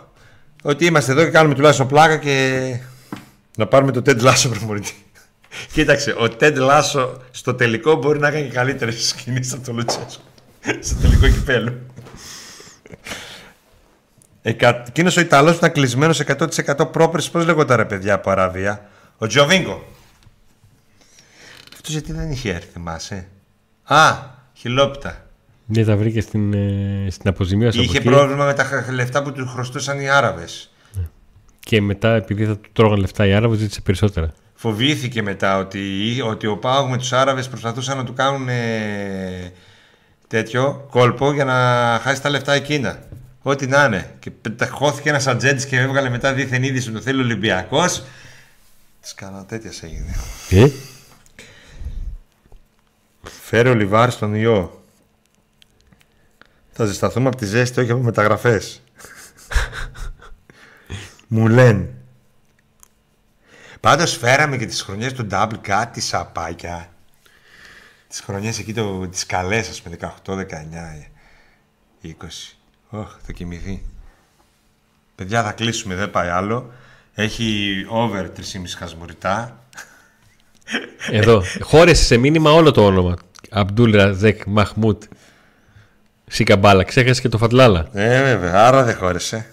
Ότι 0.62 0.84
είμαστε 0.84 1.12
εδώ 1.12 1.24
και 1.24 1.30
κάνουμε 1.30 1.54
τουλάχιστον 1.54 1.88
πλάκα 1.88 2.16
και 2.16 2.76
να 3.56 3.66
πάρουμε 3.66 3.92
το 3.92 4.02
Τέντ 4.02 4.22
Λάσο 4.22 4.48
προπονητή. 4.58 4.94
Κοίταξε, 5.72 6.14
ο 6.18 6.28
Τέντ 6.28 6.56
Λάσο 6.56 7.22
στο 7.30 7.54
τελικό 7.54 7.94
μπορεί 7.94 8.18
να 8.18 8.30
κάνει 8.30 8.48
καλύτερες 8.48 9.14
κινήσεις 9.14 9.52
από 9.52 9.64
τον 9.64 9.74
Λουτσέσκο. 9.76 10.22
Στο 10.80 10.94
τελικό 11.00 11.28
κυπέλο. 11.28 11.72
Εκείνο 14.42 15.10
ο 15.16 15.20
Ιταλός 15.20 15.50
που 15.52 15.56
ήταν 15.56 15.72
κλεισμένος 15.72 16.20
100% 16.20 16.88
πρόπερσης, 16.92 17.30
πώς 17.30 17.44
λέγονταν 17.44 17.76
ρε 17.76 17.84
παιδιά 17.84 18.14
από 18.14 18.30
Αραβία; 18.30 18.88
Ο 19.18 19.26
Τζοβίνκο. 19.26 19.84
Αυτός 21.74 21.92
γιατί 21.92 22.12
δεν 22.12 22.30
είχε 22.30 22.50
έρθει, 22.50 22.68
θυμάσαι; 22.72 23.28
Α, 23.84 24.12
χιλόπιτα. 24.54 25.26
Δεν 25.66 25.86
τα 25.86 25.96
βρήκε 25.96 26.20
στην, 26.20 26.52
ε, 26.54 27.06
στην 27.10 27.28
αποζημίωση 27.28 27.78
από 27.78 27.86
Είχε 27.88 27.98
εκεί. 27.98 28.08
πρόβλημα 28.08 28.44
με 28.44 28.54
τα 28.54 28.64
χ- 28.64 28.90
λεφτά 28.90 29.22
που 29.22 29.32
του 29.32 29.46
χρωστούσαν 29.46 30.00
οι 30.00 30.08
Άραβες. 30.10 30.72
Και 31.60 31.80
μετά, 31.80 32.14
επειδή 32.14 32.46
θα 32.46 32.56
του 32.56 32.68
τρώγαν 32.72 32.98
λεφτά 32.98 33.26
οι 33.26 33.32
Άραβες, 33.32 33.58
ζήτησε 33.58 33.80
περισσότερα. 33.80 34.32
Φοβήθηκε 34.54 35.22
μετά 35.22 35.58
ότι, 35.58 35.80
ότι 36.24 36.46
ο 36.46 36.56
Πάογ 36.56 36.90
με 36.90 36.96
τους 36.98 37.12
Άραβες 37.12 37.48
προσπαθούσαν 37.48 37.96
να 37.96 38.04
του 38.04 38.12
κάνουν 38.12 38.48
ε, 38.48 39.52
τέτοιο 40.32 40.86
κόλπο 40.90 41.32
για 41.32 41.44
να 41.44 41.54
χάσει 42.02 42.22
τα 42.22 42.30
λεφτά 42.30 42.52
εκείνα. 42.52 42.98
Ό,τι 43.42 43.66
να 43.66 43.84
είναι. 43.84 44.14
Και 44.18 44.30
πεταχώθηκε 44.30 45.08
ένας 45.08 45.26
ατζέντης 45.26 45.66
και 45.66 45.78
έβγαλε 45.78 46.08
μετά 46.08 46.32
δίθεν 46.32 46.62
είδηση 46.62 46.88
ότι 46.88 46.96
το 46.96 47.02
θέλει 47.02 47.20
ο 47.20 47.24
Ολυμπιακός. 47.24 48.04
Της 49.00 49.14
κάνα 49.14 49.44
τέτοια 49.44 49.70
έγινε. 49.82 50.14
Ε; 50.50 50.70
Φέρε 53.22 53.68
ο 53.68 53.74
Λιβάρ 53.74 54.10
στον 54.10 54.34
ιό. 54.34 54.84
Θα 56.72 56.84
ζεσταθούμε 56.84 57.28
από 57.28 57.36
τη 57.36 57.46
ζέστη, 57.46 57.80
όχι 57.80 57.90
από 57.90 58.02
μεταγραφές. 58.02 58.82
Μου 61.28 61.48
λένε. 61.48 61.88
Πάντως 63.80 64.16
φέραμε 64.16 64.56
και 64.56 64.66
τις 64.66 64.82
χρονιές 64.82 65.12
του 65.12 65.26
Double 65.30 65.58
κάτι 65.60 66.00
σαπάκια. 66.00 66.91
Τις 68.12 68.20
χρονιές 68.20 68.58
εκεί, 68.58 68.72
το, 68.72 69.08
τις 69.08 69.26
καλές 69.26 69.68
ας 69.68 69.82
πούμε, 69.82 69.96
18, 70.24 70.36
19, 70.36 70.44
20. 72.02 72.10
Ωχ, 72.88 73.16
θα 73.22 73.32
κοιμηθεί. 73.32 73.82
Παιδιά 75.14 75.42
θα 75.42 75.52
κλείσουμε, 75.52 75.94
δεν 75.94 76.10
πάει 76.10 76.28
άλλο. 76.28 76.72
Έχει 77.14 77.74
over 77.88 78.30
3,5 78.36 78.42
χασμουριτά. 78.76 79.64
Εδώ. 81.10 81.42
Χώρισε 81.60 82.04
σε 82.04 82.16
μήνυμα 82.16 82.50
όλο 82.50 82.70
το 82.70 82.84
όνομα. 82.84 83.16
Αμπτούλ 83.50 83.96
Ραζέκ 83.96 84.42
Μαχμούτ. 84.46 85.02
Σικαμπάλα. 86.26 86.84
Ξέχασες 86.84 87.20
και 87.20 87.28
το 87.28 87.38
Φατλάλα. 87.38 87.88
Ε, 87.92 88.22
βέβαια, 88.22 88.66
άρα 88.66 88.82
δεν 88.82 88.96
χώρισε. 88.96 89.48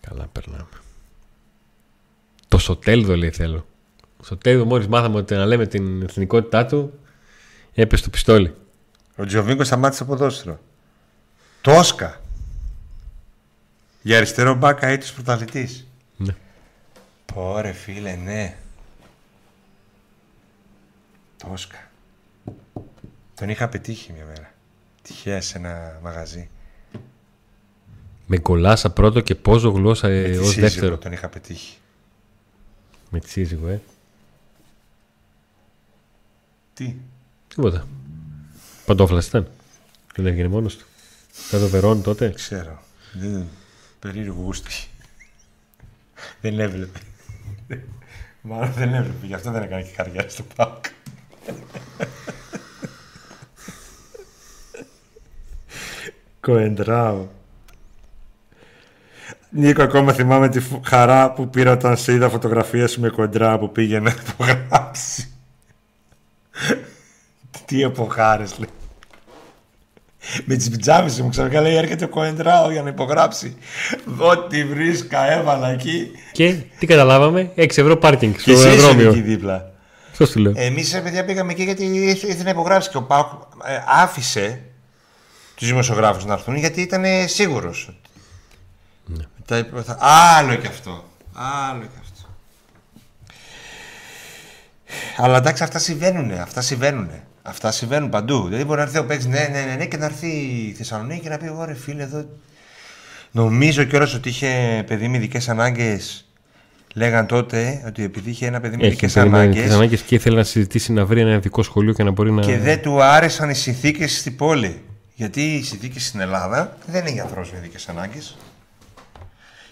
Καλά 0.00 0.26
περνάμε. 0.32 0.75
Το 2.48 2.58
Σοτέλδο 2.58 3.16
λέει 3.16 3.30
θέλω. 3.30 3.66
Ο 4.20 4.24
Σοτέλδο 4.24 4.64
μόλις 4.64 4.86
μάθαμε 4.86 5.16
ότι 5.16 5.34
να 5.34 5.44
λέμε 5.46 5.66
την 5.66 6.02
εθνικότητά 6.02 6.66
του 6.66 6.98
έπεσε 7.74 8.02
το 8.04 8.10
πιστόλι. 8.10 8.54
Ο 9.16 9.24
Τζοβίνκο 9.24 9.64
σταμάτησε 9.64 10.04
ποδόσφαιρο. 10.04 10.60
Τόσκα. 11.60 12.20
Για 14.02 14.16
αριστερό 14.16 14.54
μπάκα 14.54 14.86
έτος 14.86 15.12
πρωταθλητής. 15.12 15.86
Ναι. 16.16 16.34
Πόρε 17.34 17.72
φίλε, 17.72 18.14
ναι. 18.14 18.56
Τόσκα. 21.36 21.90
Τον 23.34 23.48
είχα 23.48 23.68
πετύχει 23.68 24.12
μια 24.12 24.24
μέρα. 24.24 24.54
Τυχαία 25.02 25.40
σε 25.40 25.58
ένα 25.58 25.98
μαγαζί. 26.02 26.48
Με 28.26 28.38
κολάσα 28.38 28.90
πρώτο 28.90 29.20
και 29.20 29.34
πόζο 29.34 29.70
γλώσσα 29.70 30.08
Με 30.08 30.18
ε, 30.18 30.30
τη 30.30 30.36
ως 30.36 30.46
σύζυγο 30.46 30.60
δεύτερο. 30.66 30.98
τον 30.98 31.12
είχα 31.12 31.28
πετύχει. 31.28 31.76
Με 33.10 33.20
τη 33.20 33.28
σύζυγο, 33.30 33.68
ε. 33.68 33.80
Τι; 36.74 36.94
Τίποτα. 37.48 37.86
Παντόφλας 38.86 39.26
ήταν. 39.26 39.48
Και 40.12 40.22
δεν 40.22 40.26
έγινε 40.26 40.48
μόνος 40.48 40.76
του. 40.76 40.84
Ήταν 41.48 41.60
το 41.60 41.68
Βερόν 41.68 42.02
τότε. 42.02 42.30
Ξέρω. 42.30 42.82
Δεν... 43.12 43.46
Περίεργο 43.98 44.42
γούστο 44.42 44.68
είχε. 44.68 44.88
δεν 46.40 46.60
έβλεπε. 46.60 46.98
Μάλλον 48.40 48.72
δεν 48.72 48.94
έβλεπε. 48.94 49.26
Γι' 49.26 49.34
αυτό 49.34 49.50
δεν 49.50 49.62
έκανε 49.62 49.82
και 49.82 49.92
καριέρα 49.96 50.28
στο 50.28 50.42
ΠΑΟΚ. 50.42 50.84
Κοεντράω. 56.40 57.26
Νίκο, 59.56 59.82
ακόμα 59.82 60.12
θυμάμαι 60.12 60.48
τη 60.48 60.60
φου- 60.60 60.86
χαρά 60.86 61.32
που 61.32 61.48
πήρα 61.50 61.72
όταν 61.72 61.96
σε 61.96 62.12
είδα 62.12 62.28
φωτογραφία 62.28 62.88
σου 62.88 63.00
με 63.00 63.08
κοντρά 63.08 63.58
που 63.58 63.72
πήγαινε 63.72 64.00
να 64.10 64.14
υπογράψει. 64.28 65.30
Τι 67.64 67.82
εποχάρες, 67.82 68.58
λέει. 68.58 68.68
Με 70.44 70.54
τις 70.56 70.70
πιτζάμες 70.70 71.20
μου 71.20 71.28
ξαφνικά 71.28 71.60
λέει 71.60 71.74
έρχεται 71.74 72.04
ο 72.04 72.08
Κοεντράο 72.08 72.70
για 72.70 72.82
να 72.82 72.88
υπογράψει. 72.88 73.56
Ό,τι 74.18 74.64
βρίσκα 74.64 75.32
έβαλα 75.32 75.68
εκεί. 75.70 76.10
Και 76.32 76.54
τι 76.78 76.86
καταλάβαμε, 76.86 77.50
6 77.56 77.80
ευρώ 77.80 77.96
πάρκινγκ 77.96 78.32
Και 78.34 78.40
στο 78.40 78.50
εσύ 78.50 78.60
ήσουν 78.60 78.72
εκεί 78.74 78.84
αεροδρόμιο. 78.98 79.12
δίπλα. 79.22 79.70
Αυτό 80.10 80.26
σου 80.26 80.38
λέω. 80.38 80.52
Εμείς 80.56 81.00
παιδιά 81.02 81.24
πήγαμε 81.24 81.52
εκεί 81.52 81.62
γιατί 81.62 81.84
ήθελε 81.84 82.32
ήθελε 82.32 82.42
να 82.44 82.50
υπογράψει 82.50 82.90
και 82.90 82.96
ο 82.96 83.02
Πάουκ 83.02 83.26
ε, 83.66 83.78
άφησε 84.02 84.60
τους 85.54 85.66
δημοσιογράφους 85.68 86.24
να 86.24 86.32
έρθουν 86.32 86.56
γιατί 86.56 86.80
ήταν 86.80 87.04
σίγουρος. 87.26 87.98
Τα 89.46 89.56
είπε- 89.58 89.82
θα- 89.84 89.98
Άλλο 90.00 90.54
και 90.54 90.66
αυτό. 90.66 91.04
Άλλο 91.32 91.80
και 91.80 91.98
αυτό. 92.00 92.28
Αλλά 95.16 95.36
εντάξει, 95.36 95.62
αυτά 95.62 95.78
συμβαίνουν. 95.78 96.30
Αυτά 96.32 96.60
συμβαίνουν. 96.60 97.10
Αυτά 97.42 97.70
συμβαίνουν 97.70 98.08
παντού. 98.08 98.44
Δηλαδή 98.46 98.64
μπορεί 98.64 98.78
να 98.78 98.82
έρθει 98.84 98.98
ο 98.98 99.04
παίκτης, 99.04 99.26
ναι, 99.26 99.48
ναι, 99.52 99.60
ναι, 99.68 99.74
ναι, 99.74 99.86
και 99.86 99.96
να 99.96 100.04
έρθει 100.04 100.26
η 100.68 100.74
Θεσσαλονίκη 100.76 101.20
και 101.20 101.28
να 101.28 101.36
πει: 101.36 101.52
Ωραία, 101.56 101.74
φίλε, 101.74 102.02
εδώ. 102.02 102.24
Νομίζω 103.30 103.84
κιόλας 103.84 104.14
ότι 104.14 104.28
είχε 104.28 104.82
παιδί 104.86 105.08
με 105.08 105.16
ειδικές 105.16 105.48
ανάγκες. 105.48 106.20
Λέγαν 106.94 107.26
τότε 107.26 107.82
ότι 107.86 108.02
επειδή 108.02 108.30
είχε 108.30 108.46
ένα 108.46 108.60
παιδί 108.60 108.76
με 108.76 108.82
Έχει 108.82 108.90
ειδικές 108.92 109.12
παιδί 109.12 109.28
με 109.28 109.38
ανάγκε 109.38 109.58
ειδικές 109.58 109.74
ανάγκες 109.74 110.00
και 110.00 110.14
ήθελε 110.14 110.36
να 110.36 110.44
συζητήσει 110.44 110.92
να 110.92 111.04
βρει 111.06 111.20
ένα 111.20 111.34
ειδικό 111.34 111.62
σχολείο 111.62 111.92
και 111.92 112.02
να 112.02 112.10
μπορεί 112.10 112.32
να. 112.32 112.42
και 112.42 112.58
δεν 112.58 112.82
του 112.82 113.02
άρεσαν 113.02 113.50
οι 113.50 113.54
συνθήκες 113.54 114.18
στην 114.18 114.36
πόλη. 114.36 114.82
Γιατί 115.14 115.54
οι 115.54 115.62
συνθήκες 115.62 116.06
στην 116.06 116.20
Ελλάδα 116.20 116.76
δεν 116.86 117.00
είναι 117.00 117.10
για 117.10 117.22
ανθρώπους 117.22 117.52
με 117.52 117.58
ειδικές 117.58 117.88
ανάγκες. 117.88 118.36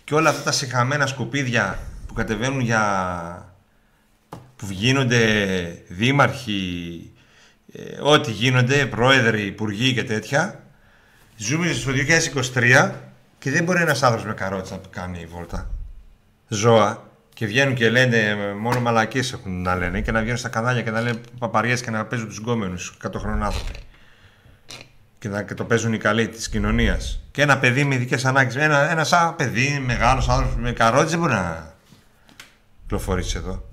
Και 0.05 0.15
όλα 0.15 0.31
αυτά 0.31 0.43
τα 0.43 0.53
συχαμένα 0.53 1.07
σκουπίδια 1.07 1.79
που 2.07 2.15
κατεβαίνουν 2.15 2.61
για 2.61 3.55
που 4.57 4.67
γίνονται 4.71 5.25
δήμαρχοι, 5.89 7.13
ε, 7.73 8.01
ό,τι 8.01 8.31
γίνονται, 8.31 8.87
πρόεδροι, 8.87 9.43
υπουργοί 9.43 9.95
και 9.95 10.05
τέτοια, 10.05 10.65
ζούμε 11.37 11.73
στο 11.73 11.93
2023 11.93 12.91
και 13.39 13.51
δεν 13.51 13.65
μπορεί 13.65 13.81
ένας 13.81 14.03
άνθρωπος 14.03 14.27
με 14.27 14.35
καρότσα 14.35 14.75
να 14.75 14.81
κάνει 14.91 15.27
βόλτα. 15.27 15.71
Ζώα. 16.49 17.13
Και 17.35 17.47
βγαίνουν 17.47 17.75
και 17.75 17.91
λένε, 17.91 18.17
ε, 18.17 18.53
μόνο 18.53 18.81
μαλακίες 18.81 19.33
έχουν 19.33 19.63
να 19.63 19.75
λένε 19.75 20.01
και 20.01 20.13
να 20.13 20.21
βγαίνουν 20.21 20.39
στα 20.39 20.49
κανάλια 20.49 20.83
και 20.83 20.91
να 20.91 21.01
λένε 21.01 21.21
παπαριές 21.39 21.83
και 21.83 21.91
να 21.91 22.05
παίζουν 22.05 22.29
τους 22.29 22.39
γκόμενους, 22.39 22.97
100 23.03 23.19
χρονών 23.19 23.43
άνθρωποι. 23.43 23.79
Και, 25.25 25.31
να, 25.31 25.43
και 25.43 25.55
το 25.55 25.65
παίζουν 25.65 25.93
οι 25.93 25.99
καλοί 25.99 26.29
της 26.29 26.49
κοινωνίας. 26.49 27.21
Και 27.31 27.43
ένα 27.43 27.59
παιδί 27.59 27.85
με 27.85 27.95
ειδικές 27.95 28.25
ανάγκες. 28.25 28.57
Ένα, 28.57 28.91
ένας 28.91 29.09
σαν 29.09 29.37
παιδί, 29.37 29.83
μεγάλος 29.87 30.29
άνθρωπος 30.29 30.57
με 30.57 30.73
καρότσε 30.73 31.09
δεν 31.09 31.19
μπορεί 31.19 31.33
να 31.33 31.75
κυκλοφορήσει 32.83 33.37
εδώ. 33.37 33.65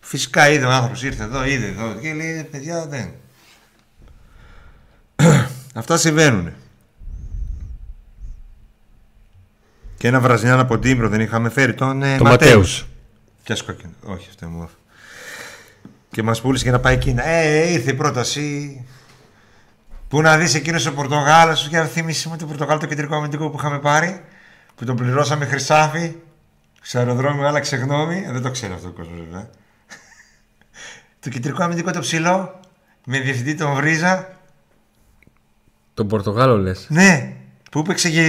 Φυσικά 0.00 0.48
είδε 0.48 0.64
ο 0.64 0.70
άνθρωπος, 0.70 1.02
ήρθε 1.02 1.22
εδώ, 1.22 1.44
είδε 1.44 1.66
εδώ 1.66 1.94
και 2.00 2.12
λέει: 2.12 2.48
Παιδιά 2.50 2.86
δεν. 2.86 3.12
Αυτά 5.74 5.96
συμβαίνουν. 5.96 6.52
Και 9.96 10.08
ένα 10.08 10.20
βραζινιάν 10.20 10.58
από 10.58 10.78
Τύμπρο 10.78 11.08
δεν 11.08 11.20
είχαμε 11.20 11.48
φέρει 11.48 11.74
τον 11.74 12.02
ε, 12.02 12.16
Το 12.16 12.24
Ματέους. 12.24 12.86
Ποια 13.44 13.56
κόκκινο. 13.66 13.92
Όχι, 14.04 14.26
αυτό 14.28 14.46
μου. 14.46 14.68
Και 16.10 16.22
μας 16.22 16.40
πούλησε 16.40 16.62
για 16.62 16.72
να 16.72 16.80
πάει 16.80 16.94
εκεί. 16.94 17.14
Ε, 17.18 17.60
ε, 17.60 17.72
ήρθε 17.72 17.90
η 17.90 17.94
πρόταση. 17.94 18.84
Πού 20.14 20.22
να 20.22 20.36
δεις 20.36 20.54
εκείνος 20.54 20.86
ο 20.86 20.92
Πορτογάλος, 20.92 21.66
για 21.66 21.80
να 21.80 21.86
θυμίσει 21.86 22.28
μου 22.28 22.36
το 22.36 22.46
Πορτογάλο 22.46 22.80
το 22.80 22.86
κεντρικό 22.86 23.16
αμυντικό 23.16 23.50
που 23.50 23.56
είχαμε 23.58 23.78
πάρει. 23.78 24.20
Που 24.74 24.84
τον 24.84 24.96
πληρώσαμε 24.96 25.44
χρυσάφι. 25.44 26.14
Σε 26.82 26.98
αεροδρόμιο 26.98 27.46
άλλαξε 27.46 27.76
γνώμη. 27.76 28.24
Ε, 28.26 28.32
δεν 28.32 28.42
το 28.42 28.50
ξέρει 28.50 28.72
αυτό 28.72 28.88
ο 28.88 28.90
κόσμος 28.90 29.18
βέβαια. 29.18 29.48
το 31.20 31.28
κεντρικό 31.28 31.62
αμυντικό 31.62 31.90
το 31.90 32.00
ψηλό. 32.00 32.60
Με 33.04 33.20
διευθυντή 33.20 33.54
τον 33.54 33.74
Βρίζα. 33.74 34.28
Τον 35.94 36.08
Πορτογάλο 36.08 36.56
λες. 36.56 36.86
Ναι, 36.88 37.32
που 37.70 37.78
έπαιξε 37.78 38.08
για 38.08 38.24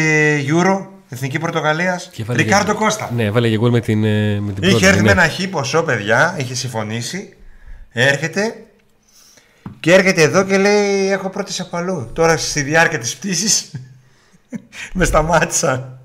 Euro, 0.47 0.87
Εθνική 1.09 1.39
Πορτογαλίας. 1.39 2.09
Ρικάρντο 2.29 2.71
και... 2.71 2.77
Κώστα. 2.77 3.11
Ναι, 3.15 3.31
βάλε 3.31 3.49
και 3.49 3.57
γκολ 3.57 3.71
με 3.71 3.79
την, 3.79 4.03
ε, 4.03 4.39
με 4.39 4.51
την 4.51 4.63
Είχε 4.63 4.71
πρώτη, 4.71 4.85
έρθει 4.85 5.01
ναι. 5.01 5.05
με 5.05 5.11
ένα 5.11 5.27
χι 5.27 5.47
ποσό, 5.47 5.83
παιδιά. 5.83 6.35
Είχε 6.37 6.55
συμφωνήσει. 6.55 7.37
Έρχεται 7.91 8.64
και 9.79 9.93
έρχεται 9.93 10.21
εδώ 10.21 10.43
και 10.43 10.57
λέει: 10.57 11.11
Έχω 11.11 11.29
πρώτη 11.29 11.61
από 11.61 11.77
αλλού. 11.77 12.09
Τώρα 12.13 12.37
στη 12.37 12.61
διάρκεια 12.61 12.99
της 12.99 13.15
πτήσης 13.15 13.71
με 14.93 15.05
σταμάτησαν 15.05 15.99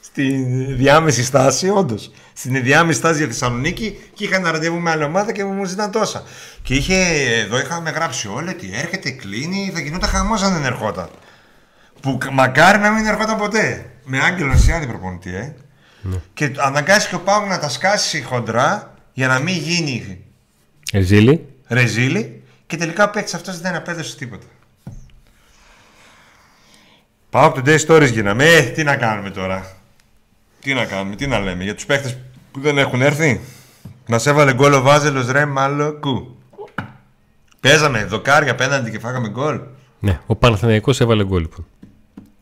στη 0.00 0.46
διάμεση 0.74 1.24
στάση, 1.24 1.68
όντως. 1.68 2.10
Στην 2.32 2.62
διάμεση 2.62 2.98
στάση 2.98 3.18
για 3.18 3.26
Θεσσαλονίκη 3.26 3.98
και 4.14 4.24
είχαν 4.24 4.40
ένα 4.40 4.50
ραντεβού 4.50 4.78
με 4.78 4.90
άλλη 4.90 5.04
ομάδα 5.04 5.32
και 5.32 5.44
μου 5.44 5.64
ζητάνε 5.64 5.92
τόσα. 5.92 6.22
Και 6.62 6.74
είχε, 6.74 6.96
εδώ 7.44 7.58
είχαμε 7.58 7.90
γράψει 7.90 8.28
όλα 8.28 8.50
ότι 8.50 8.70
έρχεται, 8.74 9.10
κλείνει, 9.10 9.70
θα 9.74 9.80
γινόταν 9.80 10.08
χαμός 10.08 10.42
αν 10.42 10.52
δεν 10.52 10.64
ερχόταν. 10.64 11.08
Που 12.00 12.18
μακάρι 12.32 12.78
να 12.78 12.90
μην 12.90 13.06
ερχόταν 13.06 13.36
ποτέ. 13.36 13.90
Με 14.04 14.20
Άγγελο 14.20 14.48
Νασιάδη 14.48 14.86
προπονητή, 14.86 15.34
ε. 15.34 15.54
Ναι. 16.02 16.16
Και 16.34 16.52
αναγκάστηκε 16.56 17.14
ο 17.14 17.20
Πάουκ 17.20 17.48
να 17.48 17.58
τα 17.58 17.68
σκάσει 17.68 18.22
χοντρά 18.22 18.94
για 19.12 19.26
να 19.26 19.38
μην 19.38 19.54
γίνει 19.56 20.24
Ερζήλη. 20.92 21.46
ρεζίλη 21.66 22.35
και 22.66 22.76
τελικά 22.76 23.04
ο 23.04 23.10
παίκτης 23.10 23.34
αυτός 23.34 23.60
δεν 23.60 23.74
απέδωσε 23.74 24.16
τίποτα. 24.16 24.46
Πάω 27.30 27.46
από 27.46 27.60
Today 27.64 27.78
Stories 27.86 28.10
γίναμε. 28.12 28.44
Ε, 28.44 28.62
τι 28.62 28.82
να 28.82 28.96
κάνουμε 28.96 29.30
τώρα. 29.30 29.76
Τι 30.60 30.74
να 30.74 30.84
κάνουμε, 30.84 31.16
τι 31.16 31.26
να 31.26 31.38
λέμε 31.38 31.64
για 31.64 31.74
τους 31.74 31.86
παίχτε 31.86 32.22
που 32.52 32.60
δεν 32.60 32.78
έχουν 32.78 33.02
έρθει. 33.02 33.40
Μας 34.06 34.26
έβαλε 34.26 34.54
γκολ 34.54 34.72
ο 34.72 34.80
Βάζελος 34.80 35.26
ρε 35.30 35.44
μαλοκού. 35.46 36.36
Παίζαμε 37.60 38.04
δοκάρια 38.04 38.52
απέναντι 38.52 38.90
και 38.90 38.98
φάγαμε 38.98 39.28
γκολ. 39.28 39.60
Ναι, 39.98 40.20
ο 40.26 40.36
Παναθηναϊκός 40.36 41.00
έβαλε 41.00 41.24
γκολ 41.24 41.40
λοιπόν. 41.40 41.66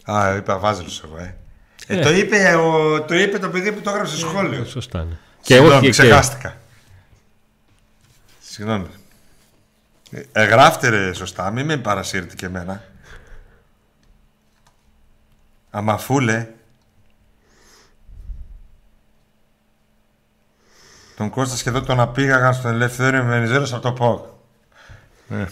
Α, 0.04 0.36
είπα 0.36 0.58
Βάζελος 0.58 1.02
εγώ, 1.04 1.16
ε. 1.18 1.36
Ε, 1.86 1.98
Ε. 1.98 2.02
το, 2.02 2.10
είπε, 2.12 2.54
ο, 2.54 3.02
το 3.02 3.14
είπε 3.14 3.38
το 3.38 3.48
παιδί 3.48 3.72
που 3.72 3.80
το 3.80 3.90
έγραψε 3.90 4.16
στο 4.16 4.26
σχόλιο. 4.28 4.60
Ε, 4.60 4.64
Σωστά, 4.64 4.98
ναι. 5.04 5.16
Και 5.42 5.54
Συγγνώμη, 5.54 5.74
όχι 5.76 5.84
και- 5.84 5.90
ξεχάστηκα. 5.90 6.56
Συγγνώμη. 8.40 8.86
Ε, 10.10 10.22
ε, 10.32 10.44
γράφτε 10.44 10.88
ρε 10.88 11.12
σωστά, 11.12 11.50
μην 11.50 11.66
με 11.66 11.76
παρασύρετε 11.76 12.34
και 12.34 12.46
εμένα. 12.46 12.82
Αμαφούλε. 15.70 16.48
Τον 21.16 21.30
Κώστας 21.30 21.58
σχεδόν 21.58 21.84
τον 21.86 22.00
απήγαγαν 22.00 22.54
στον 22.54 22.72
Ελευθέριο 22.72 23.24
Βενιζέλος 23.24 23.72
από 23.72 23.82
το 23.82 23.92
ΠΟΚ. 23.92 24.26
Ναι. 25.28 25.46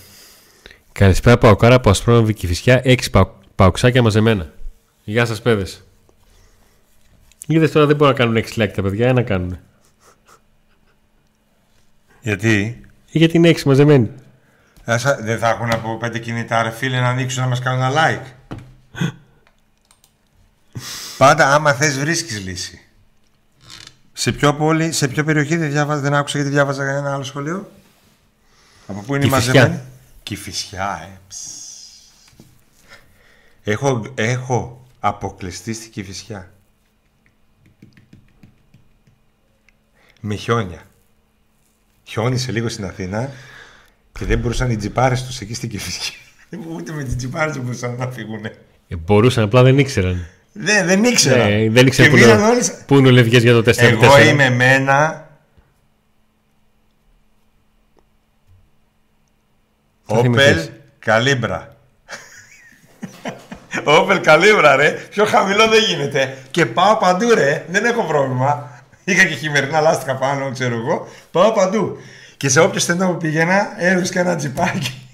Καλησπέρα 0.92 1.38
Παοκάρα 1.38 1.74
από 1.74 1.90
Ασπρόμοβη 1.90 2.34
Κηφισιά. 2.34 2.80
Έξι 2.84 3.10
παου, 3.10 3.34
παουξάκια 3.54 4.02
μαζεμένα. 4.02 4.52
Γεια 5.04 5.26
σας 5.26 5.42
παιδες. 5.42 5.84
Είδες 7.46 7.70
τώρα 7.70 7.86
δεν 7.86 7.96
μπορούν 7.96 8.12
να 8.12 8.18
κάνουν 8.18 8.36
έξι 8.36 8.54
like 8.58 8.72
τα 8.74 8.82
παιδιά, 8.82 9.08
ένα 9.08 9.22
κάνουν. 9.22 9.58
Γιατί; 12.20 12.80
Γιατί 13.10 13.36
είναι 13.36 13.48
έξι 13.48 13.68
μαζεμένοι. 13.68 14.10
Άσα, 14.84 15.16
δεν 15.20 15.38
θα 15.38 15.48
έχουν 15.48 15.72
από 15.72 15.96
πέντε 15.96 16.18
κινητά 16.18 16.62
ρε 16.62 16.70
φίλε 16.70 17.00
να 17.00 17.09
ανοίξουν 17.09 17.42
να 17.42 17.48
μας 17.48 17.60
κάνουν 17.60 17.82
ένα 17.82 17.92
like. 17.94 18.32
Πάντα 21.18 21.54
άμα 21.54 21.72
θες 21.72 21.98
βρίσκεις 21.98 22.40
λύση. 22.40 22.86
Σε 24.12 24.32
ποιο 24.32 24.54
πόλη, 24.54 24.92
σε 24.92 25.09
ποιο 25.09 25.24
περιοχή 25.24 25.56
δεν, 25.56 25.70
διάβαζα, 25.70 26.00
δεν 26.00 26.14
άκουσα 26.14 26.38
γιατί 26.38 26.52
διάβαζα 26.52 26.84
ένα 26.84 27.14
άλλο 27.14 27.22
σχολείο; 27.22 27.70
Από 28.86 29.00
πού 29.00 29.14
είναι 29.14 29.24
Κηφισιά. 29.24 29.52
μαζεμένοι. 29.52 29.82
Κηφισιά, 30.22 31.09
ε. 31.12 31.18
ψ. 31.28 31.36
Έχω, 33.64 34.12
έχω 34.14 34.86
αποκλειστεί 35.00 35.72
στη 35.72 35.88
Κηφισιά. 35.88 36.52
Με 40.20 40.34
χιόνια. 40.34 40.82
Χιόνισε 42.04 42.52
λίγο 42.52 42.68
στην 42.68 42.84
Αθήνα 42.84 43.30
και 44.22 44.28
δεν 44.28 44.38
μπορούσαν 44.38 44.70
οι 44.70 44.76
τζιπάρες 44.76 45.24
τους 45.24 45.40
εκεί 45.40 45.54
στην 45.54 45.68
Κηφισιά. 45.68 46.14
Ούτε 46.76 46.92
με 46.92 47.02
τις 47.02 47.16
τζιπάρες 47.16 47.52
δεν 47.54 47.62
μπορούσαν 47.62 47.96
να 47.98 48.06
φύγουν. 48.06 48.44
Ε, 48.88 48.96
μπορούσαν, 48.96 49.44
απλά 49.44 49.62
δεν 49.62 49.78
ήξεραν. 49.78 50.26
Ναι, 50.52 50.84
δεν 50.84 51.04
ήξερα. 51.04 51.48
Ναι, 51.48 51.68
δεν 51.70 51.86
ήξερα 51.86 52.08
Και 52.08 52.14
πού 52.14 52.20
μείναν 52.20 52.38
είναι, 52.38 52.48
όλοι... 52.48 52.60
πού 52.86 52.98
είναι 52.98 53.08
ο 53.08 53.10
Λευγές 53.10 53.42
για 53.42 53.52
το 53.52 53.70
4 53.70 53.78
Εγώ 53.78 54.20
είμαι 54.20 54.50
με 54.50 54.74
ένα 54.74 55.28
Θα 60.02 60.18
Όπελ 60.18 60.22
θυμηθείς. 60.22 60.72
Καλίμπρα. 60.98 61.76
Όπελ 63.84 64.20
Καλίμπρα, 64.20 64.76
ρε. 64.76 64.90
Πιο 65.10 65.24
χαμηλό 65.24 65.68
δεν 65.68 65.82
γίνεται. 65.82 66.36
Και 66.50 66.66
πάω 66.66 66.96
παντού, 66.96 67.34
ρε. 67.34 67.64
Δεν 67.70 67.84
έχω 67.84 68.02
πρόβλημα. 68.02 68.82
Είχα 69.04 69.24
και 69.24 69.34
χειμερινά 69.34 69.80
λάστιχα 69.80 70.16
πάνω, 70.16 70.50
ξέρω 70.52 70.74
εγώ. 70.74 71.08
Πάω 71.30 71.52
παντού. 71.52 71.98
Και 72.43 72.48
σε 72.48 72.60
όποιος 72.60 72.82
στενό 72.82 73.10
που 73.10 73.16
πήγαινα, 73.16 73.82
έβρισκα 73.82 74.20
ένα 74.20 74.36
τζιπάκι. 74.36 75.09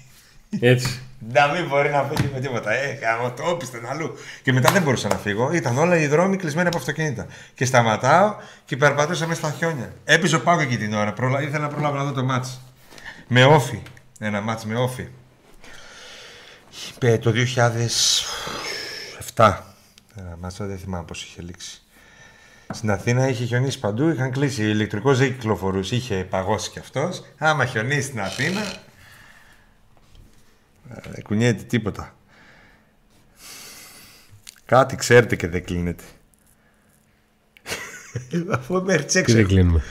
Έτσι. 0.59 0.99
Να 1.33 1.47
μην 1.47 1.67
μπορεί 1.67 1.89
να 1.89 2.03
φύγει 2.03 2.29
με 2.33 2.39
τίποτα. 2.39 2.71
Ε, 2.71 2.93
γάμο 3.01 3.31
το 3.31 3.43
όπισθεν 3.49 3.85
αλλού. 3.85 4.13
Και 4.41 4.53
μετά 4.53 4.71
δεν 4.71 4.81
μπορούσα 4.81 5.07
να 5.07 5.15
φύγω. 5.15 5.51
Ήταν 5.51 5.77
όλα 5.77 5.97
οι 5.97 6.07
δρόμοι 6.07 6.37
κλεισμένοι 6.37 6.67
από 6.67 6.77
αυτοκίνητα. 6.77 7.27
Και 7.53 7.65
σταματάω 7.65 8.35
και 8.65 8.77
περπατούσα 8.77 9.27
μέσα 9.27 9.39
στα 9.39 9.55
χιόνια. 9.57 9.93
Έπειζε 10.03 10.35
ο 10.35 10.41
Πάκο 10.41 10.61
εκεί 10.61 10.77
την 10.77 10.93
ώρα. 10.93 11.13
Προλα... 11.13 11.41
Ήθελα 11.41 11.59
να 11.59 11.67
προλάβω 11.67 11.97
να 11.97 12.03
δω 12.03 12.11
το 12.11 12.23
μάτς. 12.23 12.61
Με 13.27 13.43
όφη. 13.43 13.81
Ένα 14.19 14.41
μάτς 14.41 14.65
με 14.65 14.75
όφη. 14.75 15.07
Ε, 16.99 17.17
Το 17.17 17.33
2007. 19.35 19.57
Ένα 20.15 20.37
μάτς 20.39 20.57
δεν 20.57 20.77
θυμάμαι 20.77 21.03
πώς 21.03 21.23
είχε 21.23 21.41
λήξει. 21.41 21.81
Στην 22.73 22.91
Αθήνα 22.91 23.27
είχε 23.29 23.45
χιονίσει 23.45 23.79
παντού, 23.79 24.09
είχαν 24.09 24.31
κλείσει. 24.31 24.63
Ηλεκτρικός 24.63 25.17
δεν 25.17 25.27
κυκλοφορούσε, 25.33 25.95
είχε 25.95 26.15
παγώσει 26.29 26.69
κι 26.69 26.79
αυτός. 26.79 27.21
Άμα 27.37 27.65
χιονίσει 27.65 28.01
στην 28.01 28.21
Αθήνα, 28.21 28.61
δεν 31.11 31.23
κουνιέται 31.23 31.63
τίποτα. 31.63 32.15
Κάτι 34.65 34.95
ξέρετε 34.95 35.35
και 35.35 35.47
δεν 35.47 35.65
κλείνεται. 35.65 36.03
Αφού 38.57 38.83
μέχρι 38.83 39.03
τις 39.03 39.13
Τι 39.13 39.19
έξι 39.19 39.31
δεν 39.33 39.41
έχω. 39.41 39.49
κλείνουμε. 39.53 39.81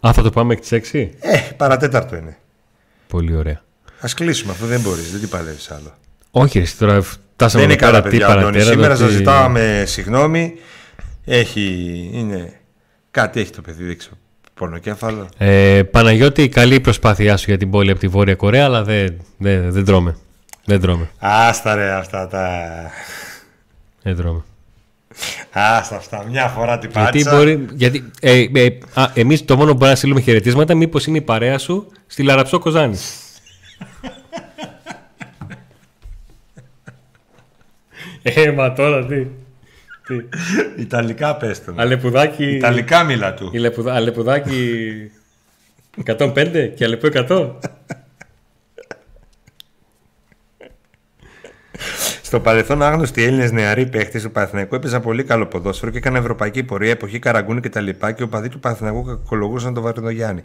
Α, 0.00 0.12
θα 0.12 0.22
το 0.22 0.30
πάμε 0.30 0.52
εκ 0.52 0.60
τις 0.60 0.70
6. 0.92 1.10
Ε, 1.20 1.38
παρατέταρτο 1.56 2.16
είναι. 2.16 2.36
Πολύ 3.08 3.36
ωραία. 3.36 3.62
Ας 4.00 4.14
κλείσουμε 4.14 4.52
αφού 4.52 4.66
δεν 4.66 4.80
μπορείς, 4.80 5.10
δεν 5.10 5.20
την 5.20 5.28
παλεύεις 5.28 5.70
άλλο. 5.70 5.94
Όχι, 6.30 6.58
ρε, 6.58 6.64
εσύ 6.64 6.76
τώρα 6.78 7.02
φτάσαμε 7.02 7.66
δεν 7.66 7.74
είναι 7.76 7.86
εδώ 7.86 7.90
καλά 7.92 8.02
πέρα, 8.02 8.02
τι 8.02 8.18
παιδιά, 8.18 8.26
Αντώνη. 8.26 8.42
παρατέρα, 8.44 8.70
Σήμερα 8.70 8.94
τι- 8.94 9.00
σας 9.00 9.10
ζητάμε 9.10 9.84
συγγνώμη. 9.86 10.54
Έχει, 11.24 12.08
είναι... 12.12 12.52
Κάτι 13.10 13.40
έχει 13.40 13.50
το 13.50 13.60
παιδί, 13.60 13.84
δεν 13.84 13.98
ξέρω. 13.98 14.14
Πονοκέφαλο. 14.54 15.28
Ε, 15.38 15.82
Παναγιώτη, 15.90 16.48
καλή 16.48 16.80
προσπάθειά 16.80 17.36
σου 17.36 17.44
για 17.48 17.58
την 17.58 17.70
πόλη 17.70 17.90
από 17.90 18.00
τη 18.00 18.08
Βόρεια 18.08 18.34
Κορέα, 18.34 18.64
αλλά 18.64 18.82
δεν, 18.84 19.16
δεν, 19.38 19.72
δεν 19.72 19.84
τρώμε. 19.84 20.16
Δεν 20.64 20.80
τρώμε. 20.80 21.08
Άστα 21.18 21.74
ρε 21.74 21.90
αυτά 21.90 22.26
τα... 22.28 22.50
Δεν 24.02 24.16
τρώμε. 24.16 24.42
Α, 25.58 25.82
στα 25.84 25.96
αυτά. 25.96 26.24
Μια 26.28 26.48
φορά 26.48 26.78
την 26.78 26.90
Γιατί, 26.90 27.04
πάτησα. 27.06 27.36
μπορεί, 27.36 27.66
γιατί 27.72 28.10
ε, 28.20 28.46
ε, 28.52 28.78
α, 28.94 29.10
εμείς 29.14 29.44
το 29.44 29.54
μόνο 29.56 29.66
που 29.66 29.72
μπορούμε 29.72 29.90
να 29.90 29.96
στείλουμε 29.96 30.20
χαιρετίσματα 30.20 30.74
μήπως 30.74 31.06
είναι 31.06 31.18
η 31.18 31.22
παρέα 31.22 31.58
σου 31.58 31.86
στη 32.06 32.22
Λαραψό 32.22 32.58
Κοζάνη. 32.58 32.98
ε, 38.22 38.50
μα 38.50 38.72
τώρα 38.72 39.06
τι. 39.06 39.26
Τι. 40.18 40.82
Ιταλικά 40.82 41.36
πες 41.36 41.64
το. 41.64 41.74
Αλεπουδάκι. 41.76 42.44
Ιταλικά 42.50 43.04
μίλα 43.04 43.34
του. 43.34 43.50
Η 43.52 43.58
Λεπουδα- 43.58 43.94
Αλεπουδάκι 43.94 44.90
105 46.04 46.72
και 46.74 46.84
Αλεπού 46.84 47.06
100. 47.12 47.58
Στο 52.22 52.40
παρελθόν, 52.40 52.82
άγνωστοι 52.82 53.22
Έλληνες 53.22 53.52
νεαροί 53.52 53.86
παίχτες 53.86 54.22
του 54.22 54.30
Παναθηναϊκού 54.30 54.74
έπαιζαν 54.74 55.02
πολύ 55.02 55.24
καλό 55.24 55.46
ποδόσφαιρο 55.46 55.90
και 55.90 55.98
έκαναν 55.98 56.20
ευρωπαϊκή 56.20 56.62
πορεία, 56.62 56.90
εποχή 56.90 57.18
Καραγκούνη 57.18 57.60
κτλ. 57.60 57.84
Και, 57.88 57.92
και 58.00 58.14
οι 58.18 58.22
οπαδοί 58.22 58.48
του 58.48 58.60
Παναθηναϊκού 58.60 59.04
κακολογούσαν 59.04 59.74
τον 59.74 59.82
Βαρδογιάννη. 59.82 60.44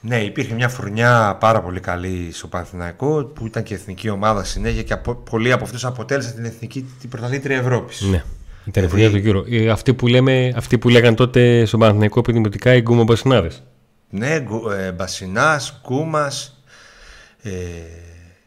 Ναι, 0.00 0.22
υπήρχε 0.22 0.54
μια 0.54 0.68
φουρνιά 0.68 1.36
πάρα 1.40 1.60
πολύ 1.62 1.80
καλή 1.80 2.28
στο 2.32 2.46
Παναθηναϊκό 2.46 3.24
που 3.34 3.46
ήταν 3.46 3.62
και 3.62 3.74
εθνική 3.74 4.08
ομάδα 4.08 4.44
συνέχεια 4.44 4.82
και 4.82 4.92
από, 4.92 5.14
πολλοί 5.14 5.52
από 5.52 5.64
αυτούς 5.64 5.84
αποτέλεσαν 5.84 6.34
την 6.34 6.44
εθνική 6.44 6.86
την 7.00 7.08
πρωταθλήτρια 7.08 7.56
Ευρώπης. 7.56 8.00
Ναι. 8.00 8.22
Ήταν 8.68 8.84
η 8.84 8.88
φουρνιά 8.88 9.10
του 9.10 9.16
γύρω. 9.16 9.44
Ε, 9.50 9.68
Αυτοί 9.70 9.94
που, 9.94 10.06
λέμε, 10.06 10.52
αυτοί 10.56 10.78
που 10.78 10.88
λέγαν 10.88 11.14
τότε 11.14 11.64
στον 11.64 11.80
Παναθηναϊκό 11.80 12.18
επιδημοτικά 12.18 12.74
οι 12.74 12.80
γκούμο 12.80 13.02
μπασινάδες. 13.04 13.62
Ναι, 14.10 14.40
Γκου- 14.40 14.70
ε, 14.70 14.92
Μπασινάς, 14.92 15.78
Κούμας, 15.82 16.62
ε, 17.42 17.50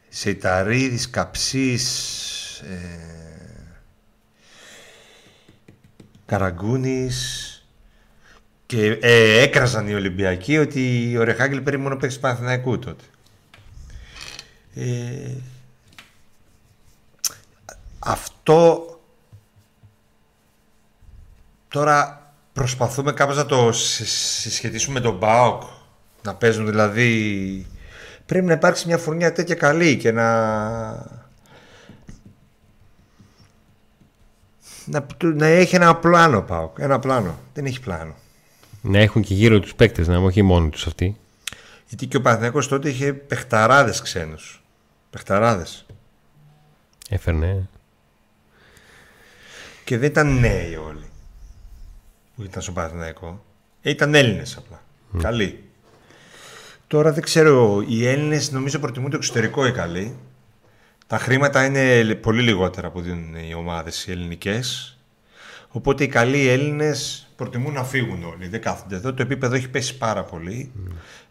Σεϊταρίδης, 0.10 1.10
Καψής. 1.10 2.20
Ε, 2.60 3.10
Καραγκούνης 6.26 7.56
και 8.66 8.98
ε, 9.02 9.42
έκραζαν 9.42 9.88
οι 9.88 9.94
Ολυμπιακοί 9.94 10.58
ότι 10.58 11.14
ο 11.18 11.24
Ρεχάγκελ 11.24 11.62
παίρνει 11.62 11.82
μόνο 11.82 11.96
παίξει 11.98 12.16
του 12.16 12.22
Παναθηναϊκού 12.22 12.80
τότε. 12.80 13.04
Ε, 14.76 15.32
αυτό 18.00 18.86
τώρα 21.72 22.32
προσπαθούμε 22.54 23.12
κάπως 23.12 23.36
να 23.36 23.46
το 23.46 23.72
συ- 23.72 24.06
συσχετίσουμε 24.40 24.94
με 25.00 25.06
τον 25.06 25.20
ΠΑΟΚ 25.20 25.62
να 26.24 26.36
παίζουν 26.36 26.66
δηλαδή 26.66 27.66
πρέπει 28.26 28.46
να 28.46 28.54
υπάρξει 28.54 28.88
μια 28.88 28.98
φουρνιά 28.98 29.32
τέτοια 29.32 29.56
καλή 29.56 29.98
και 29.98 30.12
να 30.12 30.30
να, 34.86 35.06
να 35.22 35.46
έχει 35.46 35.76
ένα 35.76 35.96
πλάνο 35.96 36.38
ο 36.38 36.42
ΠΑΟΚ 36.42 36.78
ένα 36.80 37.00
πλάνο, 37.00 37.40
δεν 37.54 37.66
έχει 37.66 37.80
πλάνο 37.82 38.16
Να 38.82 39.00
έχουν 39.00 39.22
και 39.22 39.34
γύρω 39.34 39.60
τους 39.60 39.76
παίκτες, 39.76 40.08
να 40.08 40.18
όχι 40.18 40.42
μόνοι 40.42 40.70
τους 40.70 40.88
αυτοί. 40.88 41.18
γιατί 41.88 42.06
και 42.08 42.18
ο 42.18 42.22
Παναθηναϊκός 42.22 42.68
τότε 42.68 42.90
είχε 42.90 43.14
παιχταράδες 43.14 44.02
ξένους 44.02 44.64
παιχταράδες 45.10 45.86
Έφερνε. 47.10 47.70
και 49.84 49.98
δεν 49.98 50.10
ήταν 50.10 50.40
νέοι 50.40 50.76
όλοι 50.76 51.11
που 52.42 52.48
ήταν 52.48 52.62
στο 52.62 52.72
Παναθηναϊκό. 52.72 53.44
Ε, 53.82 53.90
ήταν 53.90 54.16
Έλληνες 54.16 54.58
απλά. 54.58 54.82
Καλοί. 55.22 55.64
Τώρα 56.88 57.12
δεν 57.12 57.24
ξέρω 57.24 57.84
οι 57.88 58.08
Έλληνες 58.08 58.52
νομίζω 58.52 58.80
προτιμούν 58.80 59.10
το 59.10 59.16
εξωτερικό 59.16 59.66
οι 59.68 59.72
καλοί. 59.72 60.18
Τα 61.08 61.18
χρήματα 61.18 61.66
είναι 61.66 62.04
λι- 62.04 62.16
πολύ 62.16 62.42
λιγότερα 62.42 62.90
που 62.92 63.02
δίνουν 63.02 63.36
οι 63.50 63.54
ομάδες 63.54 64.08
οι 64.08 64.12
ελληνικές. 64.12 64.98
Οπότε 65.70 66.04
οι 66.04 66.08
καλοί 66.08 66.48
Έλληνες 66.48 67.28
προτιμούν 67.36 67.74
να 67.74 67.84
φύγουν 67.84 68.24
όλοι 68.24 68.48
δεν 68.48 68.62
κάθονται 68.62 68.96
εδώ. 68.96 69.14
Το 69.14 69.22
επίπεδο 69.22 69.56
έχει 69.56 69.70
πέσει 69.70 69.98
πάρα 69.98 70.24
πολύ. 70.24 70.72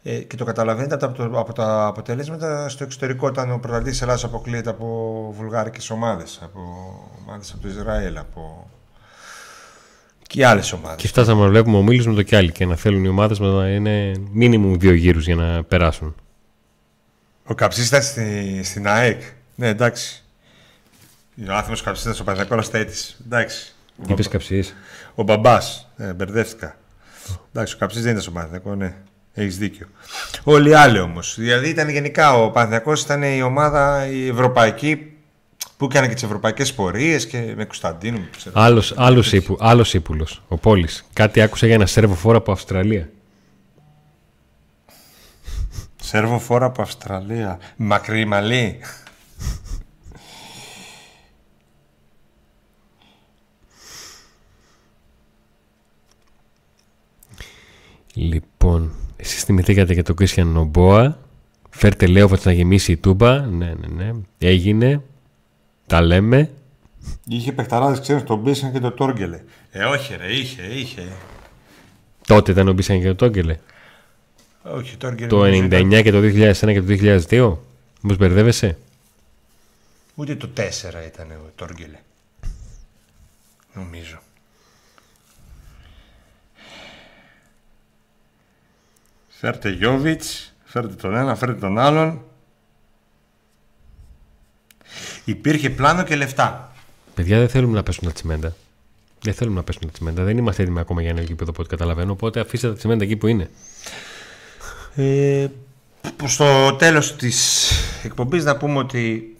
Ε, 0.02 0.18
και 0.18 0.36
το 0.36 0.44
καταλαβαίνετε 0.44 0.94
από 0.94 1.16
τα, 1.16 1.38
από 1.38 1.52
τα 1.52 1.86
αποτελέσματα 1.86 2.68
στο 2.68 2.84
εξωτερικό 2.84 3.26
όταν 3.26 3.52
ο 3.52 3.58
πρωταθλητής 3.58 3.92
της 3.92 4.02
Ελλάδας 4.02 4.24
αποκλείεται 4.24 4.70
από 4.70 4.86
βουλγάρικες 5.36 5.90
ομάδες 5.90 6.40
από 6.42 6.60
ομάδες 7.26 7.52
από 7.52 7.62
το 7.62 7.68
Ισραήλ 7.68 8.16
από 8.18 8.70
και 10.30 10.46
άλλες 10.46 10.72
ομάδες 10.72 11.02
Και 11.02 11.08
φτάσαμε 11.08 11.42
να 11.42 11.48
βλέπουμε 11.48 11.76
ομίλους 11.76 12.06
με 12.06 12.14
το 12.14 12.22
κι 12.22 12.36
άλλοι 12.36 12.52
και 12.52 12.66
να 12.66 12.76
θέλουν 12.76 13.04
οι 13.04 13.08
ομάδες 13.08 13.38
μας 13.38 13.52
να 13.52 13.68
είναι 13.68 14.12
μίνιμουμ 14.32 14.76
δύο 14.76 14.92
γύρους 14.92 15.26
για 15.26 15.34
να 15.34 15.64
περάσουν. 15.64 16.14
Ο 17.44 17.54
Καψής 17.54 17.86
ήταν 17.86 18.02
στη, 18.02 18.60
στην 18.64 18.88
ΑΕΚ. 18.88 19.22
Ναι, 19.54 19.68
εντάξει. 19.68 20.24
Ο 21.48 21.52
άθιμος 21.52 21.82
Καψής 21.82 22.02
ήταν 22.02 22.14
στο 22.14 22.24
Παναγιακό 22.24 22.54
αλλά 22.54 22.62
στα 22.62 22.78
αίτηση. 22.78 23.16
Εντάξει. 23.26 23.74
Είπες 24.08 24.28
καψίες. 24.28 24.74
Ο 25.14 25.22
μπαμπάς. 25.22 25.88
Ναι, 25.96 26.12
μπερδεύτηκα. 26.12 26.76
Εντάξει, 27.52 27.74
ο 27.74 27.78
Καψής 27.78 28.02
δεν 28.02 28.10
ήταν 28.10 28.22
στο 28.22 28.30
Παναγιακό, 28.30 28.74
ναι. 28.74 28.94
Έχεις 29.34 29.58
δίκιο. 29.58 29.86
Όλοι 30.44 30.68
οι 30.68 30.74
άλλοι 30.74 30.98
όμως. 30.98 31.34
Δηλαδή 31.38 31.68
ήταν 31.68 31.88
γενικά 31.88 32.34
ο 32.34 32.50
Παναγιακός 32.50 33.02
ήταν 33.02 33.22
η 33.22 33.42
ομάδα 33.42 34.06
η 34.06 34.28
ευρωπαϊκή 34.28 35.12
που 35.80 35.86
έκανε 35.86 36.08
και 36.08 36.14
τις 36.14 36.22
ευρωπαϊκές 36.22 36.74
πορείες 36.74 37.26
και 37.26 37.52
με 37.56 37.64
Κωνσταντίνου. 37.64 38.20
Ξέρω. 38.36 38.60
Άλλος, 38.60 38.94
άλλος, 38.96 39.32
ύπου, 39.32 39.56
άλλος 39.60 39.94
ύπουλος, 39.94 40.42
ο 40.48 40.56
Πόλης. 40.56 41.04
Κάτι 41.12 41.40
άκουσα 41.40 41.66
για 41.66 41.74
ένα 41.74 41.86
σέρβο 41.86 42.14
φόρο 42.14 42.36
από 42.36 42.52
Αυστραλία. 42.52 43.10
Σέρβο 46.02 46.38
φόρα 46.38 46.66
από 46.66 46.82
Αυστραλία. 46.82 47.58
Μακρύ 47.76 48.24
μαλλί. 48.24 48.80
Λοιπόν, 58.14 58.92
εσείς 59.16 59.44
θυμηθήκατε 59.44 59.92
για 59.92 60.02
τον 60.02 60.16
Κρίσιαν 60.16 60.46
Νομπόα. 60.46 61.18
Φέρτε 61.70 62.06
Λέοβατς 62.06 62.44
να 62.44 62.52
γεμίσει 62.52 62.92
η 62.92 62.96
τούμπα. 62.96 63.40
Ναι, 63.40 63.74
ναι, 63.80 64.04
ναι. 64.04 64.12
Έγινε. 64.38 65.02
Τα 65.90 66.00
λέμε. 66.00 66.50
Είχε 67.28 67.52
παιχταράδες 67.52 68.00
ξέρεις 68.00 68.22
τον 68.22 68.38
Μπίσαν 68.38 68.72
και 68.72 68.78
τον 68.80 68.94
Τόργκελε. 68.96 69.40
Ε, 69.70 69.84
όχι 69.84 70.16
ρε, 70.16 70.32
είχε, 70.32 70.62
είχε. 70.62 71.08
Τότε 72.26 72.52
δεν 72.52 72.68
ομπήσαν 72.68 73.00
και 73.00 73.06
το 73.06 73.14
Τόγκελε. 73.14 73.58
Όχι, 74.62 74.96
Τόργκελε. 74.96 75.28
Το 75.28 75.36
νομίζω 75.36 75.62
ήταν- 75.64 75.92
99 75.92 76.02
και 76.02 76.10
το 76.10 76.20
2001 76.20 76.72
και 76.72 76.80
το 76.80 76.86
2002. 76.86 77.58
Μήπως 78.00 78.16
μπερδεύεσαι; 78.16 78.78
Ούτε 80.14 80.34
το 80.34 80.48
4 80.56 80.60
ήταν 81.06 81.30
ο 81.30 81.50
Τόργκελε. 81.54 81.98
Νομίζω. 83.74 84.18
Φέρτε 89.28 89.70
Γιώβιτς, 89.70 90.54
φέρτε 90.64 90.94
τον 90.94 91.14
ένα, 91.14 91.34
φέρτε 91.34 91.54
τον 91.60 91.78
άλλον. 91.78 92.24
Υπήρχε 95.30 95.70
πλάνο 95.70 96.02
και 96.02 96.16
λεφτά. 96.16 96.72
Παιδιά 97.14 97.38
δεν 97.38 97.48
θέλουμε 97.48 97.76
να 97.76 97.82
πέσουν 97.82 98.04
τα 98.04 98.12
τσιμέντα. 98.12 98.54
Δεν 99.22 99.34
θέλουμε 99.34 99.56
να 99.56 99.62
πέσουν 99.62 99.82
τα 99.82 99.88
τσιμέντα. 99.88 100.22
Δεν 100.24 100.38
είμαστε 100.38 100.62
έτοιμοι 100.62 100.78
ακόμα 100.78 101.00
για 101.00 101.10
ένα 101.10 101.20
γήπεδο 101.20 101.50
από 101.50 101.60
ό,τι 101.60 101.70
καταλαβαίνω. 101.70 102.12
Οπότε 102.12 102.40
αφήστε 102.40 102.68
τα 102.68 102.74
τσιμέντα 102.74 103.04
εκεί 103.04 103.16
που 103.16 103.26
είναι. 103.26 103.50
Ε, 104.94 105.46
στο 106.24 106.76
τέλος 106.78 107.16
της 107.16 107.70
εκπομπής 108.02 108.44
να 108.44 108.56
πούμε 108.56 108.78
ότι 108.78 109.36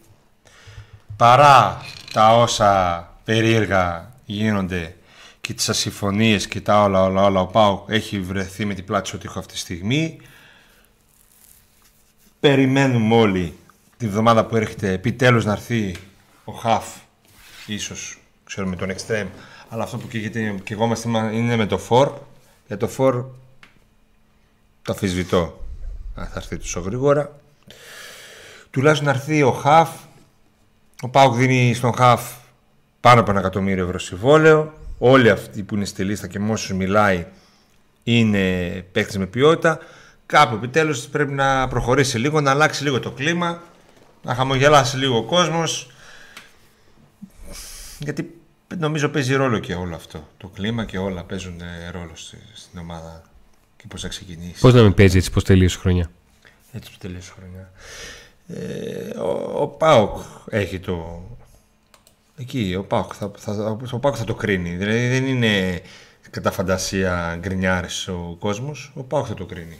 παρά 1.16 1.84
τα 2.12 2.36
όσα 2.36 3.08
περίεργα 3.24 4.12
γίνονται 4.24 4.96
και 5.40 5.54
τις 5.54 5.68
ασυμφωνίες 5.68 6.46
και 6.46 6.60
τα 6.60 6.82
όλα 6.82 7.02
όλα 7.02 7.24
όλα 7.24 7.40
ο 7.40 7.46
Πάου 7.46 7.84
έχει 7.88 8.20
βρεθεί 8.20 8.64
με 8.64 8.74
την 8.74 8.84
πλάτη 8.84 9.08
στο 9.08 9.18
τοίχο 9.18 9.38
αυτή 9.38 9.52
τη 9.52 9.58
στιγμή 9.58 10.20
περιμένουμε 12.40 13.14
όλοι 13.14 13.54
τη 14.00 14.08
βδομάδα 14.08 14.44
που 14.44 14.56
έρχεται 14.56 14.92
επιτέλους 14.92 15.44
να 15.44 15.52
έρθει 15.52 15.96
ο 16.44 16.52
Χαφ 16.52 16.84
ίσως 17.66 18.18
ξέρουμε 18.44 18.76
τον 18.76 18.90
Extreme 18.90 19.28
αλλά 19.68 19.82
αυτό 19.82 19.96
που 19.96 20.08
καίγεται 20.08 20.54
και 20.64 20.74
εγώ 20.74 20.84
είμαστε 20.84 21.08
είναι 21.32 21.56
με 21.56 21.66
το 21.66 21.78
Φορ 21.78 22.12
για 22.66 22.76
το 22.76 22.88
Φορ 22.88 23.24
το 24.82 24.92
αφισβητώ 24.92 25.64
αν 26.14 26.26
θα 26.26 26.32
έρθει 26.36 26.56
τόσο 26.56 26.80
γρήγορα. 26.80 27.40
Τουλάχιστον 28.70 29.06
να 29.06 29.14
έρθει 29.14 29.42
ο 29.42 29.52
Χαφ. 29.52 29.90
Ο 31.02 31.08
Πάουκ 31.08 31.34
δίνει 31.34 31.74
στον 31.74 31.94
Χαφ 31.94 32.22
πάνω 33.00 33.20
από 33.20 33.30
ένα 33.30 33.40
εκατομμύριο 33.40 33.84
ευρώ 33.84 33.98
συμβόλαιο. 33.98 34.74
Όλοι 34.98 35.30
αυτοί 35.30 35.62
που 35.62 35.74
είναι 35.74 35.84
στη 35.84 36.04
λίστα 36.04 36.26
και 36.26 36.38
με 36.38 36.52
όσους 36.52 36.72
μιλάει 36.72 37.26
είναι 38.02 38.70
παίκτες 38.92 39.16
με 39.16 39.26
ποιότητα. 39.26 39.78
Κάπου 40.26 40.54
επιτέλους 40.54 41.06
πρέπει 41.06 41.32
να 41.32 41.68
προχωρήσει 41.68 42.18
λίγο, 42.18 42.40
να 42.40 42.50
αλλάξει 42.50 42.82
λίγο 42.82 43.00
το 43.00 43.10
κλίμα, 43.10 43.62
να 44.22 44.34
χαμογελάσει 44.34 44.96
λίγο 44.96 45.16
ο 45.16 45.22
κόσμος. 45.24 45.90
Γιατί 47.98 48.40
νομίζω 48.78 49.08
παίζει 49.08 49.34
ρόλο 49.34 49.58
και 49.58 49.74
όλο 49.74 49.94
αυτό. 49.94 50.28
Το 50.36 50.48
κλίμα 50.48 50.84
και 50.84 50.98
όλα 50.98 51.24
παίζουν 51.24 51.60
ε, 51.60 51.90
ρόλο 51.90 52.10
στη- 52.14 52.38
στην 52.54 52.78
ομάδα 52.78 53.22
και 53.76 53.84
πώς 53.88 54.00
θα 54.00 54.08
ξεκινήσει. 54.08 54.60
Πώς 54.60 54.74
να 54.74 54.82
μην 54.82 54.94
παίζει 54.94 55.16
έτσι, 55.18 55.30
πώς 55.30 55.44
τελείωσε 55.44 55.76
η 55.76 55.80
χρονιά; 55.80 56.10
Έτσι 56.72 56.90
που 56.90 56.96
τελείωσε 56.98 57.32
η 57.36 57.40
χρονιά. 57.40 57.70
Ε, 58.46 59.18
ο, 59.18 59.62
ο 59.62 59.66
Πάοκ 59.66 60.18
έχει 60.50 60.78
το... 60.80 61.22
Εκεί 62.36 62.74
ο 62.78 62.84
Πάοκ 62.84 63.12
θα, 63.16 63.30
θα, 63.36 63.76
ο 63.92 63.98
Πάοκ 63.98 64.14
θα 64.18 64.24
το 64.24 64.34
κρίνει. 64.34 64.76
Δηλαδή 64.76 65.08
δεν 65.08 65.26
είναι 65.26 65.82
κατά 66.30 66.50
φαντασία 66.50 67.36
γκρινιάρης 67.38 68.08
ο 68.08 68.36
κόσμος. 68.38 68.92
Ο 68.94 69.02
Πάοκ 69.02 69.24
θα 69.28 69.34
το 69.34 69.44
κρίνει. 69.46 69.78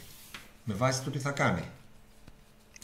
Με 0.64 0.74
βάση 0.74 1.02
το 1.02 1.10
τι 1.10 1.18
θα 1.18 1.30
κάνει. 1.30 1.62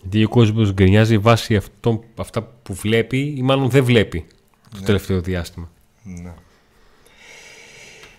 Γιατί 0.00 0.24
ο 0.24 0.28
κόσμο 0.28 0.70
γκρινιάζει 0.72 1.18
βάσει 1.18 1.56
αυτό, 1.56 2.04
αυτά 2.16 2.42
που 2.42 2.74
βλέπει 2.74 3.34
ή 3.36 3.42
μάλλον 3.42 3.70
δεν 3.70 3.84
βλέπει 3.84 4.26
το 4.70 4.82
τελευταίο 4.82 5.20
διάστημα. 5.20 5.70
Ναι. 6.02 6.34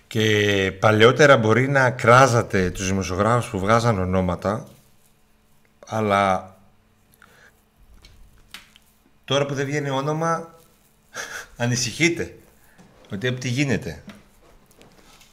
Και 0.06 0.72
παλαιότερα 0.80 1.36
μπορεί 1.36 1.68
να 1.68 1.90
κράζατε 1.90 2.70
τους 2.70 2.86
δημοσιογράφους 2.86 3.50
που 3.50 3.58
βγάζαν 3.58 3.98
ονόματα 3.98 4.68
αλλά 5.86 6.56
τώρα 9.24 9.46
που 9.46 9.54
δεν 9.54 9.66
βγαίνει 9.66 9.90
όνομα 9.90 10.54
ανησυχείτε 11.56 12.38
ότι 13.12 13.32
τι 13.32 13.48
γίνεται. 13.48 14.02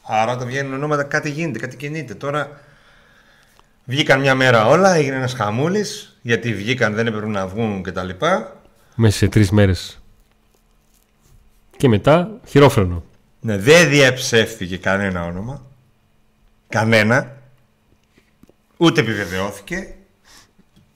Άρα 0.02 0.32
όταν 0.32 0.48
βγαίνουν 0.48 0.74
ονόματα 0.74 1.04
κάτι 1.04 1.30
γίνεται, 1.30 1.60
κάτι 1.60 1.76
κινείται. 1.76 2.14
Τώρα 2.14 2.60
βγήκαν 3.86 4.20
μια 4.20 4.36
μέρα 4.36 4.68
όλα, 4.68 4.94
έγινε 4.94 5.16
ένας 5.16 5.34
χαμούλης 5.34 6.18
γιατί 6.22 6.54
βγήκαν, 6.54 6.94
δεν 6.94 7.08
έπρεπε 7.08 7.28
να 7.28 7.48
βγουν 7.48 7.84
κτλ. 7.84 8.10
Μέσα 8.96 9.18
σε 9.18 9.28
τρεις 9.28 9.52
μέρες. 9.52 10.00
Και 11.78 11.88
μετά 11.88 12.40
χειρόφρενο. 12.46 13.04
Ναι, 13.40 13.58
δεν 13.58 13.90
διαψεύθηκε 13.90 14.78
κανένα 14.78 15.26
όνομα. 15.26 15.66
Κανένα. 16.70 17.38
Ούτε 18.78 19.02
επιβεβαιώθηκε. 19.02 19.96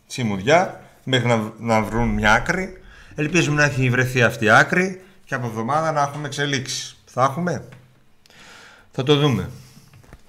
Τσιμουδιά. 0.08 0.82
Μέχρι 1.04 1.28
να, 1.28 1.54
να 1.60 1.82
βρουν 1.82 2.08
μια 2.08 2.34
άκρη. 2.34 2.82
Ελπίζουμε 3.16 3.56
να 3.56 3.64
έχει 3.64 3.90
βρεθεί 3.90 4.24
αυτή 4.24 4.46
η 4.46 4.50
άκρη 4.50 5.02
και 5.26 5.36
από 5.36 5.48
εβδομάδα 5.48 5.92
να 5.92 6.02
έχουμε 6.02 6.28
εξελίξεις. 6.28 6.98
Θα 7.06 7.24
έχουμε. 7.24 7.64
Θα 8.92 9.04
το 9.04 9.16
δούμε. 9.16 9.50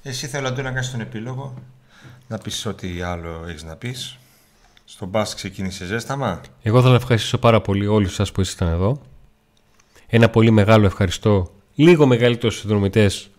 Εσύ 0.02 0.26
θέλω 0.26 0.50
να 0.50 0.62
κάνεις 0.62 0.90
τον 0.90 1.00
επίλογο. 1.00 1.54
Να 2.30 2.38
πεις 2.38 2.66
ό,τι 2.66 3.00
άλλο 3.02 3.44
έχεις 3.48 3.64
να 3.64 3.76
πεις. 3.76 4.18
Στον 4.84 5.08
μπας 5.08 5.34
ξεκίνησε 5.34 5.84
ζέσταμα. 5.84 6.40
Εγώ 6.62 6.78
θέλω 6.78 6.90
να 6.90 6.96
ευχαριστήσω 6.96 7.38
πάρα 7.38 7.60
πολύ 7.60 7.86
όλους 7.86 8.14
σας 8.14 8.32
που 8.32 8.40
ήσασταν 8.40 8.68
εδώ. 8.68 9.00
Ένα 10.06 10.28
πολύ 10.28 10.50
μεγάλο 10.50 10.86
ευχαριστώ 10.86 11.50
λίγο 11.74 12.06
μεγαλύτερους 12.06 12.58
συνδρομητές 12.58 13.30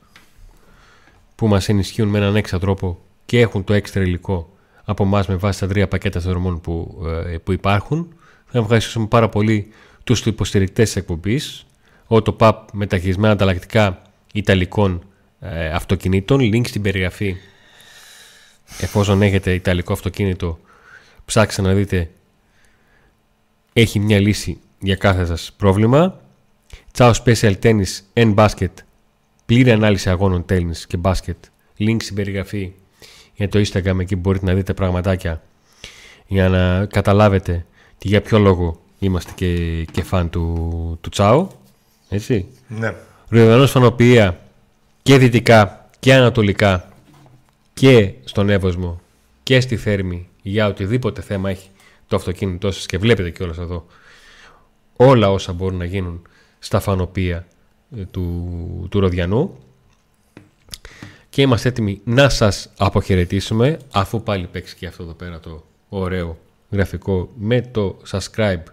που 1.35 1.47
μας 1.47 1.69
ενισχύουν 1.69 2.07
με 2.07 2.17
έναν 2.17 2.35
έξα 2.35 2.59
τρόπο 2.59 2.99
και 3.25 3.39
έχουν 3.39 3.63
το 3.63 3.73
έξτρα 3.73 4.03
υλικό 4.03 4.49
από 4.83 5.03
εμάς 5.03 5.27
με 5.27 5.35
βάση 5.35 5.59
τα 5.59 5.67
τρία 5.67 5.87
πακέτα 5.87 6.19
συνδρομών 6.19 6.61
που, 6.61 7.01
ε, 7.27 7.37
που 7.37 7.51
υπάρχουν. 7.51 8.13
Θα 8.45 8.59
ευχαριστήσουμε 8.59 9.07
πάρα 9.07 9.29
πολύ 9.29 9.67
τους 10.03 10.25
υποστηρικτές 10.25 10.85
της 10.85 10.95
εκπομπής, 10.95 11.65
Autopap 12.07 12.53
με 12.73 12.87
ταχυσμένα 12.87 13.33
ανταλλακτικά 13.33 14.01
ιταλικών 14.33 15.03
ε, 15.39 15.69
αυτοκινήτων, 15.69 16.39
link 16.39 16.67
στην 16.67 16.81
περιγραφή 16.81 17.35
εφόσον 18.79 19.21
έχετε 19.21 19.53
ιταλικό 19.53 19.93
αυτοκίνητο 19.93 20.59
ψάξτε 21.25 21.61
να 21.61 21.73
δείτε 21.73 22.09
έχει 23.73 23.99
μια 23.99 24.19
λύση 24.19 24.59
για 24.79 24.95
κάθε 24.95 25.25
σας 25.25 25.51
πρόβλημα 25.57 26.21
Ciao 26.97 27.11
Special 27.23 27.53
Tennis 27.63 27.99
and 28.13 28.35
Basket. 28.35 28.71
Πλήρη 29.45 29.71
ανάλυση 29.71 30.09
αγώνων 30.09 30.45
tennis 30.49 30.77
και 30.87 30.97
μπάσκετ. 30.97 31.37
Link 31.79 31.97
στην 31.99 32.15
περιγραφή 32.15 32.71
για 33.33 33.49
το 33.49 33.59
Instagram 33.59 33.99
εκεί 33.99 34.15
μπορείτε 34.15 34.45
να 34.45 34.53
δείτε 34.53 34.73
πραγματάκια 34.73 35.41
για 36.27 36.49
να 36.49 36.85
καταλάβετε 36.85 37.65
και 37.97 38.07
για 38.07 38.21
ποιο 38.21 38.39
λόγο 38.39 38.81
είμαστε 38.99 39.31
και, 39.35 39.83
και 39.91 40.03
φαν 40.03 40.29
του, 40.29 40.97
του 41.01 41.09
Τσάου. 41.09 41.49
Έτσι. 42.09 42.47
Ναι. 42.67 42.93
Ροϊδανός 43.29 43.71
φανοποιία 43.71 44.39
και 45.01 45.17
δυτικά 45.17 45.89
και 45.99 46.13
ανατολικά 46.13 46.90
και 47.73 48.13
στον 48.23 48.49
Εύωσμο 48.49 49.01
και 49.43 49.59
στη 49.59 49.77
Θέρμη 49.77 50.29
για 50.41 50.67
οτιδήποτε 50.67 51.21
θέμα 51.21 51.49
έχει 51.49 51.69
το 52.07 52.15
αυτοκίνητό 52.15 52.71
σας 52.71 52.85
και 52.85 52.97
βλέπετε 52.97 53.29
κιόλας 53.29 53.57
εδώ 53.57 53.85
όλα 54.95 55.31
όσα 55.31 55.53
μπορούν 55.53 55.77
να 55.77 55.85
γίνουν 55.85 56.21
στα 56.59 56.79
φανοπία 56.79 57.47
ε, 57.97 58.05
του, 58.05 58.87
του 58.89 58.99
Ροδιανού. 58.99 59.57
Και 61.29 61.41
είμαστε 61.41 61.69
έτοιμοι 61.69 62.01
να 62.03 62.29
σας 62.29 62.69
αποχαιρετήσουμε 62.77 63.79
αφού 63.91 64.23
πάλι 64.23 64.47
παίξει 64.47 64.75
και 64.75 64.87
αυτό 64.87 65.03
εδώ 65.03 65.13
πέρα 65.13 65.39
το 65.39 65.63
ωραίο 65.89 66.37
γραφικό 66.69 67.29
με 67.37 67.61
το 67.61 67.97
subscribe, 68.11 68.63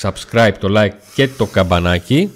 subscribe 0.00 0.52
το 0.60 0.68
like 0.70 0.94
και 1.14 1.28
το 1.28 1.46
καμπανάκι 1.46 2.30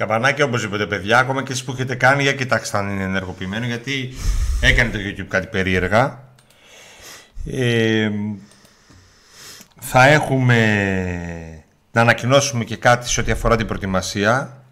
Καμπανάκι 0.00 0.42
οπωσδήποτε 0.42 0.86
παιδιά, 0.86 1.18
ακόμα 1.18 1.42
και 1.42 1.52
εσείς 1.52 1.64
που 1.64 1.72
έχετε 1.72 1.94
κάνει 1.94 2.22
για 2.22 2.32
κοιτάξτε 2.32 2.78
αν 2.78 2.90
είναι 2.90 3.02
ενεργοποιημένο 3.02 3.66
γιατί 3.66 4.14
έκανε 4.60 4.90
το 4.90 4.98
YouTube 4.98 5.26
κάτι 5.28 5.46
περίεργα 5.46 6.22
ε, 7.46 8.10
θα 9.80 10.06
έχουμε 10.06 11.64
να 11.92 12.00
ανακοινώσουμε 12.00 12.64
και 12.64 12.76
κάτι 12.76 13.08
σε 13.08 13.20
ό,τι 13.20 13.30
αφορά 13.30 13.56
την 13.56 13.66
προετοιμασία. 13.66 14.62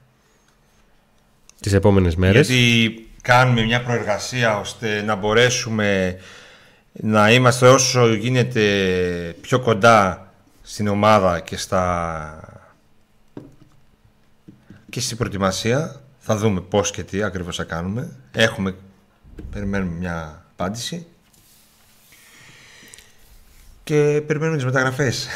Τις 1.60 1.72
επόμενες 1.72 2.16
μέρες. 2.16 2.48
Γιατί 2.48 3.08
κάνουμε 3.22 3.62
μια 3.62 3.82
προεργασία 3.82 4.58
ώστε 4.58 5.02
να 5.02 5.14
μπορέσουμε 5.14 6.18
να 6.92 7.30
είμαστε 7.32 7.68
όσο 7.68 8.14
γίνεται 8.14 8.62
πιο 9.40 9.60
κοντά 9.60 10.32
στην 10.62 10.88
ομάδα 10.88 11.40
και 11.40 11.56
στα 11.56 12.47
και 14.90 15.00
στην 15.00 15.16
προετοιμασία. 15.16 16.00
Θα 16.18 16.36
δούμε 16.36 16.60
πώς 16.60 16.90
και 16.90 17.02
τι 17.02 17.22
ακριβώς 17.22 17.56
θα 17.56 17.64
κάνουμε. 17.64 18.16
Έχουμε, 18.32 18.74
περιμένουμε 19.52 19.96
μια 19.98 20.44
απάντηση. 20.52 21.06
Και 23.84 24.22
περιμένουμε 24.26 24.56
τις 24.56 24.66
μεταγραφές. 24.66 25.28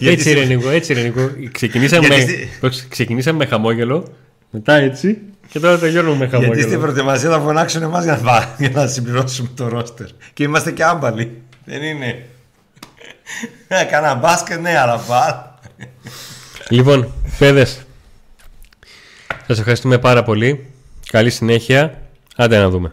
έτσι 0.00 0.32
ρε 0.32 0.44
Νίκο, 0.44 0.70
έτσι 0.70 0.92
ρε 0.92 1.02
Νίκο. 1.02 1.30
Ξεκινήσαμε, 1.52 2.08
με, 2.60 2.70
ξεκινήσαμε 2.88 3.38
με 3.38 3.46
χαμόγελο, 3.46 4.14
μετά 4.50 4.74
έτσι 4.74 5.18
και 5.48 5.60
τώρα 5.60 5.78
τελειώνουμε 5.78 6.16
με 6.16 6.28
χαμόγελο. 6.28 6.54
Γιατί 6.54 6.68
στην 6.68 6.80
προετοιμασία 6.80 7.30
θα 7.30 7.40
φωνάξουν 7.40 7.82
εμάς 7.82 8.04
για, 8.04 8.20
να, 8.22 8.54
για 8.58 8.70
να 8.70 8.86
συμπληρώσουμε 8.86 9.48
το 9.54 9.68
ρόστερ. 9.68 10.06
Και 10.32 10.42
είμαστε 10.42 10.70
και 10.70 10.84
άμπαλοι. 10.84 11.42
Δεν 11.64 11.82
είναι. 11.82 12.26
Έκανα 13.68 14.14
μπάσκετ, 14.14 14.60
ναι, 14.60 14.78
αλλά 14.78 14.96
πάλι. 14.96 15.34
Λοιπόν, 16.68 17.12
παιδες, 17.38 17.83
σας 19.46 19.58
ευχαριστούμε 19.58 19.98
πάρα 19.98 20.22
πολύ. 20.22 20.66
Καλή 21.10 21.30
συνέχεια. 21.30 22.02
Άντε 22.36 22.58
να 22.58 22.68
δούμε. 22.70 22.92